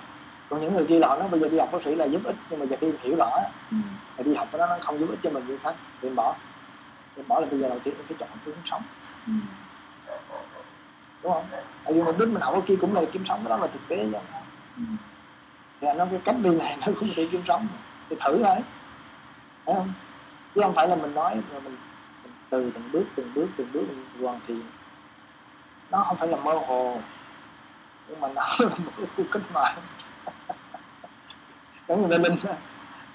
còn 0.49 0.61
những 0.61 0.73
người 0.73 0.85
kia 0.85 0.99
lọ 0.99 1.17
nó 1.19 1.27
bây 1.27 1.39
giờ 1.39 1.49
đi 1.49 1.57
học 1.57 1.69
bác 1.71 1.79
sĩ 1.85 1.95
là 1.95 2.05
giúp 2.05 2.21
ích 2.23 2.35
nhưng 2.49 2.59
mà 2.59 2.65
giờ 2.65 2.77
khi 2.81 2.87
hiểu 3.01 3.15
rõ 3.15 3.29
ừ. 3.71 3.77
là 4.17 4.23
đi 4.23 4.33
học 4.33 4.47
cái 4.51 4.59
đó 4.59 4.67
nó 4.67 4.77
không 4.81 4.99
giúp 4.99 5.09
ích 5.09 5.19
cho 5.23 5.29
mình 5.29 5.47
như 5.47 5.57
khác 5.57 5.75
thì 6.01 6.07
em 6.07 6.15
bỏ 6.15 6.35
em 7.17 7.27
bỏ 7.27 7.39
là 7.39 7.47
bây 7.51 7.59
giờ 7.59 7.69
đầu 7.69 7.79
tiên 7.79 7.93
em 7.97 8.05
phải 8.07 8.17
chọn 8.19 8.29
hướng 8.45 8.55
sống 8.65 8.81
ừ. 9.27 9.33
Đúng 11.23 11.33
không? 11.33 11.45
Tại 11.83 11.93
vì 11.93 12.01
mục 12.01 12.19
đích 12.19 12.27
mình 12.27 12.41
học 12.41 12.53
ở 12.53 12.61
kia 12.67 12.75
cũng 12.81 12.95
là 12.95 13.01
kiếm 13.11 13.23
sống 13.27 13.39
cái 13.43 13.49
đó 13.49 13.57
là 13.57 13.67
thực 13.67 13.87
tế 13.87 13.97
chứ 14.11 14.17
ừ. 14.77 14.83
thì 15.81 15.87
anh 15.87 15.97
nói 15.97 16.07
cái 16.11 16.19
cách 16.23 16.35
đi 16.43 16.49
này 16.49 16.77
nó 16.81 16.85
cũng 16.85 17.09
để 17.17 17.27
kiếm 17.31 17.41
sống. 17.41 17.67
Thì 18.09 18.15
thử 18.25 18.43
thôi. 18.43 18.55
Thấy 19.65 19.75
không? 19.75 19.93
Chứ 20.55 20.61
không 20.61 20.75
phải 20.75 20.87
là 20.87 20.95
mình 20.95 21.13
nói 21.15 21.33
rồi 21.51 21.61
mình, 21.61 21.77
mình 22.23 22.33
từ 22.49 22.71
từng 22.73 22.91
bước 22.91 23.03
từng 23.15 23.31
bước 23.35 23.47
từng 23.57 23.71
bước 23.73 23.83
mình 23.87 24.05
hoàn 24.21 24.39
thiện. 24.47 24.63
Nó 25.91 26.03
không 26.07 26.17
phải 26.17 26.27
là 26.27 26.37
mơ 26.37 26.53
hồ. 26.53 26.97
Nhưng 28.07 28.19
mà 28.19 28.27
nó 28.27 28.41
là 28.59 28.69
một 28.69 28.91
cái 28.97 29.07
cuộc 29.17 29.23
cách 29.31 29.43
mạng. 29.53 29.77
Như 31.87 32.07
Lê 32.07 32.17
Linh? 32.17 32.35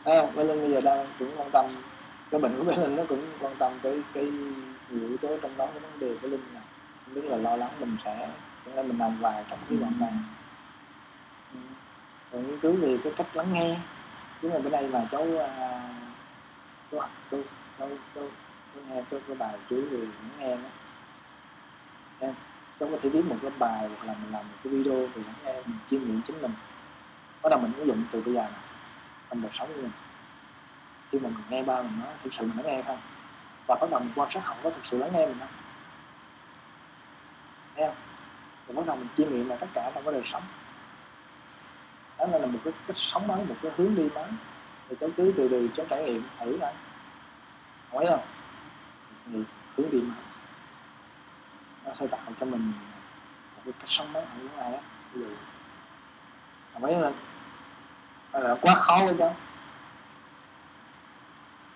À, 0.05 0.23
Linh 0.37 0.61
bây 0.61 0.71
giờ 0.71 0.81
đang 0.81 1.07
cũng 1.19 1.31
quan 1.37 1.51
tâm. 1.51 1.67
Cái 2.31 2.41
bệnh 2.41 2.57
của 2.57 2.71
Linh 2.71 2.97
nó 2.97 3.03
cũng 3.09 3.23
quan 3.41 3.55
tâm 3.57 3.73
tới 3.83 4.03
cái 4.15 4.25
nhiều 4.91 5.09
yếu 5.09 5.17
tố 5.17 5.37
trong 5.43 5.57
đó 5.57 5.67
cái 5.67 5.81
vấn 5.81 6.01
đề 6.01 6.17
của 6.23 6.29
Linh 6.29 6.41
này 6.55 6.64
biết 7.15 7.25
là 7.25 7.37
lo 7.37 7.57
lắng 7.57 7.71
mình 7.81 7.97
sẽ 8.05 8.29
cho 8.67 8.73
nên 8.77 8.89
mình 8.89 8.99
nằm 8.99 9.19
vào 9.21 9.45
trong 9.51 9.59
cái 9.69 9.79
đoạn 9.79 9.93
này. 10.01 10.13
Ừ. 11.53 11.59
rồi 12.33 12.43
nghiên 12.43 12.61
cứu 12.61 12.73
về 12.73 12.99
cái 13.05 13.13
cách 13.17 13.37
lắng 13.37 13.53
nghe 13.53 13.77
chứ 14.43 14.49
là 14.49 14.59
bữa 14.59 14.71
nay 14.71 14.89
mà 14.93 15.09
cháu 15.11 15.27
à, 15.39 15.91
cháu 16.93 17.01
cháu 17.31 17.41
cháu, 17.79 17.89
cháu, 18.15 18.25
cháu 18.75 18.85
nghe 18.89 19.03
cái, 19.11 19.21
cái 19.27 19.37
bài 19.37 19.59
chú 19.71 19.77
về 19.91 19.99
lắng 19.99 20.39
nghe 20.39 20.57
đó. 20.57 20.69
Em 22.19 22.35
cháu 22.81 22.89
có 22.93 22.99
thể 23.03 23.09
viết 23.09 23.25
một 23.29 23.37
cái 23.43 23.51
bài 23.59 23.89
hoặc 23.89 24.07
là 24.07 24.15
mình 24.23 24.33
làm 24.33 24.49
một 24.49 24.57
cái 24.65 24.73
video 24.73 25.07
về 25.07 25.23
lắng 25.27 25.37
nghe 25.45 25.53
mình 25.53 25.79
chiêm 25.91 26.01
nghiệm 26.01 26.23
chính 26.27 26.43
mình. 26.43 26.53
Bắt 27.43 27.51
đầu 27.51 27.61
mình 27.61 27.73
ứng 27.77 27.87
dụng 27.87 28.05
từ 28.13 28.21
bây 28.21 28.35
giờ 28.35 28.43
này, 28.43 28.61
trong 29.31 29.43
đời 29.43 29.51
sống 29.59 29.69
của 29.69 29.83
mình. 29.83 29.93
Khi 31.13 31.19
mình 31.19 31.35
nghe 31.51 31.63
ba 31.63 31.83
mình 31.83 32.01
nói 32.01 32.15
thực 32.25 32.31
sự 32.39 32.47
mình 32.47 32.57
lắng 32.57 32.67
nghe 32.67 32.83
không 32.83 32.99
và 33.67 33.75
bắt 33.75 33.91
đầu 33.91 34.01
mình 34.01 34.13
quan 34.15 34.29
sát 34.35 34.41
họ 34.45 34.57
có 34.63 34.71
thực 34.71 34.83
sự 34.91 34.99
lắng 34.99 35.11
nghe 35.13 35.27
mình 35.27 35.37
không 35.39 35.64
thấy 37.77 37.87
không? 37.87 37.97
Thì 38.67 38.75
bắt 38.75 38.87
đầu 38.87 38.97
mình 38.97 39.09
chiêm 39.17 39.29
nghiệm 39.29 39.49
là 39.49 39.57
tất 39.57 39.67
cả 39.75 39.91
trong 39.95 40.05
cái 40.05 40.13
đời 40.13 40.23
sống. 40.33 40.43
Đó 42.19 42.27
là 42.27 42.47
một 42.47 42.59
cái 42.65 42.73
cách 42.87 42.97
sống 43.13 43.27
mới, 43.27 43.45
một 43.45 43.55
cái 43.63 43.73
hướng 43.77 43.95
đi 43.95 44.09
mới. 44.15 44.31
Thì 44.89 44.97
cháu 45.01 45.11
cứ 45.17 45.33
từ 45.37 45.49
từ 45.49 45.69
cháu 45.77 45.87
trải 45.91 46.05
nghiệm, 46.05 46.23
thử 46.39 46.59
thôi 46.61 46.73
hỏi 47.93 48.07
không? 48.09 48.21
Thì 49.27 49.39
hướng 49.77 49.91
đi 49.91 50.01
mới. 50.01 50.17
Nó 51.85 51.93
sẽ 52.01 52.07
tạo 52.07 52.21
cho 52.41 52.47
mình 52.47 52.73
một 53.57 53.63
cái 53.65 53.73
cách 53.79 53.91
sống 53.91 54.13
mới 54.13 54.23
ở 54.23 54.29
những 54.39 54.57
ai 54.59 54.75
á. 54.75 54.81
Ví 55.13 55.21
dụ. 55.21 55.27
Mấy 56.81 56.93
lên 57.01 57.13
là 58.33 58.55
quá 58.61 58.75
khó 58.75 59.01
với 59.05 59.15
cháu 59.19 59.35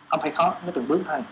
không 0.09 0.21
phải 0.21 0.31
khó, 0.31 0.55
nó 0.67 0.73
từng 0.75 0.89
bước 0.89 1.01
thôi. 1.07 1.23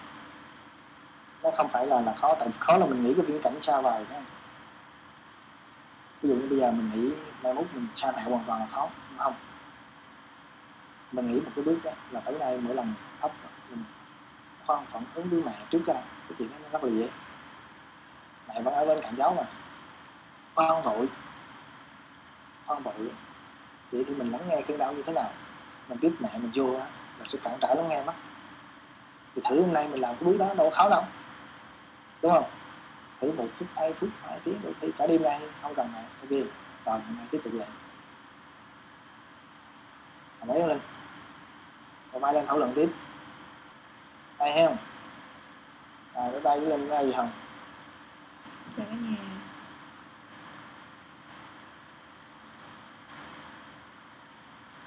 Nó 1.43 1.51
không 1.57 1.69
phải 1.69 1.87
là 1.87 2.01
là 2.01 2.15
khó, 2.21 2.35
tại 2.35 2.49
khó 2.59 2.77
là 2.77 2.87
mình 2.87 3.05
nghĩ 3.05 3.15
cái 3.15 3.27
viễn 3.27 3.43
cảnh 3.43 3.59
xa 3.63 3.81
vời 3.81 4.05
đó 4.11 4.17
ví 6.23 6.29
dụ 6.29 6.35
như 6.35 6.47
bây 6.49 6.59
giờ 6.59 6.71
mình 6.71 6.91
nghĩ 6.95 7.15
mai 7.43 7.55
mốt 7.55 7.65
mình 7.75 7.87
xa 7.97 8.13
thải 8.13 8.25
hoàn 8.25 8.45
toàn 8.47 8.61
là 8.61 8.67
khó 8.67 8.89
không? 9.19 9.35
Mình 11.13 11.33
nghĩ 11.33 11.41
một 11.41 11.51
cái 11.57 11.65
bước 11.65 11.79
đó 11.85 11.91
là 12.11 12.21
tới 12.21 12.39
đây 12.39 12.61
mỗi 12.61 12.75
lần 12.75 12.95
ốc 13.21 13.33
mình 13.71 13.85
khoan 14.67 14.87
phản 14.93 15.03
ứng 15.15 15.29
với 15.29 15.43
mẹ 15.43 15.55
trước 15.71 15.81
ra 15.87 15.95
cái 15.95 16.33
chuyện 16.39 16.49
đó 16.51 16.57
nó 16.63 16.69
rất 16.69 16.85
là 16.85 16.91
dễ. 16.91 17.09
Mẹ 18.49 18.63
vẫn 18.63 18.75
ở 18.75 18.87
bên 18.87 19.01
cạnh 19.03 19.15
cháu 19.19 19.35
mà. 19.35 19.43
Khoan 20.55 20.83
vội 20.83 21.09
khoan 22.67 22.83
vội 22.83 22.95
vậy 23.93 24.05
thì 24.09 24.15
mình 24.15 24.33
lắng 24.33 24.43
nghe 24.49 24.63
cơn 24.69 24.79
đau 24.79 24.93
như 24.93 25.03
thế 25.03 25.13
nào? 25.13 25.31
Mình 25.89 26.01
biết 26.01 26.11
mẹ 26.21 26.31
mình 26.33 26.51
vô 26.55 26.73
là 26.73 26.87
sẽ 27.33 27.39
cản 27.45 27.59
trở 27.61 27.75
lắng 27.75 27.89
nghe 27.89 28.03
mất. 28.05 28.15
Thì 29.35 29.43
thử 29.49 29.61
hôm 29.61 29.73
nay 29.73 29.89
mình 29.89 30.01
làm 30.01 30.17
cái 30.17 30.25
bước 30.25 30.37
đó 30.39 30.55
đâu 30.55 30.71
có 30.71 30.77
khó 30.77 30.89
đâu. 30.89 31.05
Đúng 32.23 32.33
không? 32.33 32.45
Thử 33.21 33.33
một 33.33 33.47
phút 33.59 33.69
hai 33.75 33.93
phút, 33.93 34.11
hai 34.23 34.41
tiếng 34.45 34.61
đôi 34.63 34.75
khi 34.81 34.89
cả 34.99 35.07
đêm 35.07 35.23
nay 35.23 35.41
không 35.63 35.75
cần 35.75 35.93
mẹ 35.93 36.05
ok, 36.21 36.47
còn 36.85 37.03
mình 37.09 37.27
tiếp 37.31 37.41
tục 37.45 37.53
dậy 37.53 37.67
mấy 40.47 40.69
lên 40.69 40.81
rồi 42.13 42.21
mai 42.21 42.35
lên 42.35 42.47
thảo 42.47 42.59
luận 42.59 42.73
tiếp. 42.75 42.89
Hay 44.39 44.53
không? 44.55 44.77
À 46.15 46.31
bye 46.31 46.41
bye 46.41 46.61
với 46.61 46.79
linh 46.79 46.89
ra 46.89 47.01
gì 47.01 47.13
hồng 47.13 47.31
chào 48.77 48.87
cả 48.91 48.97
nhà. 48.97 49.17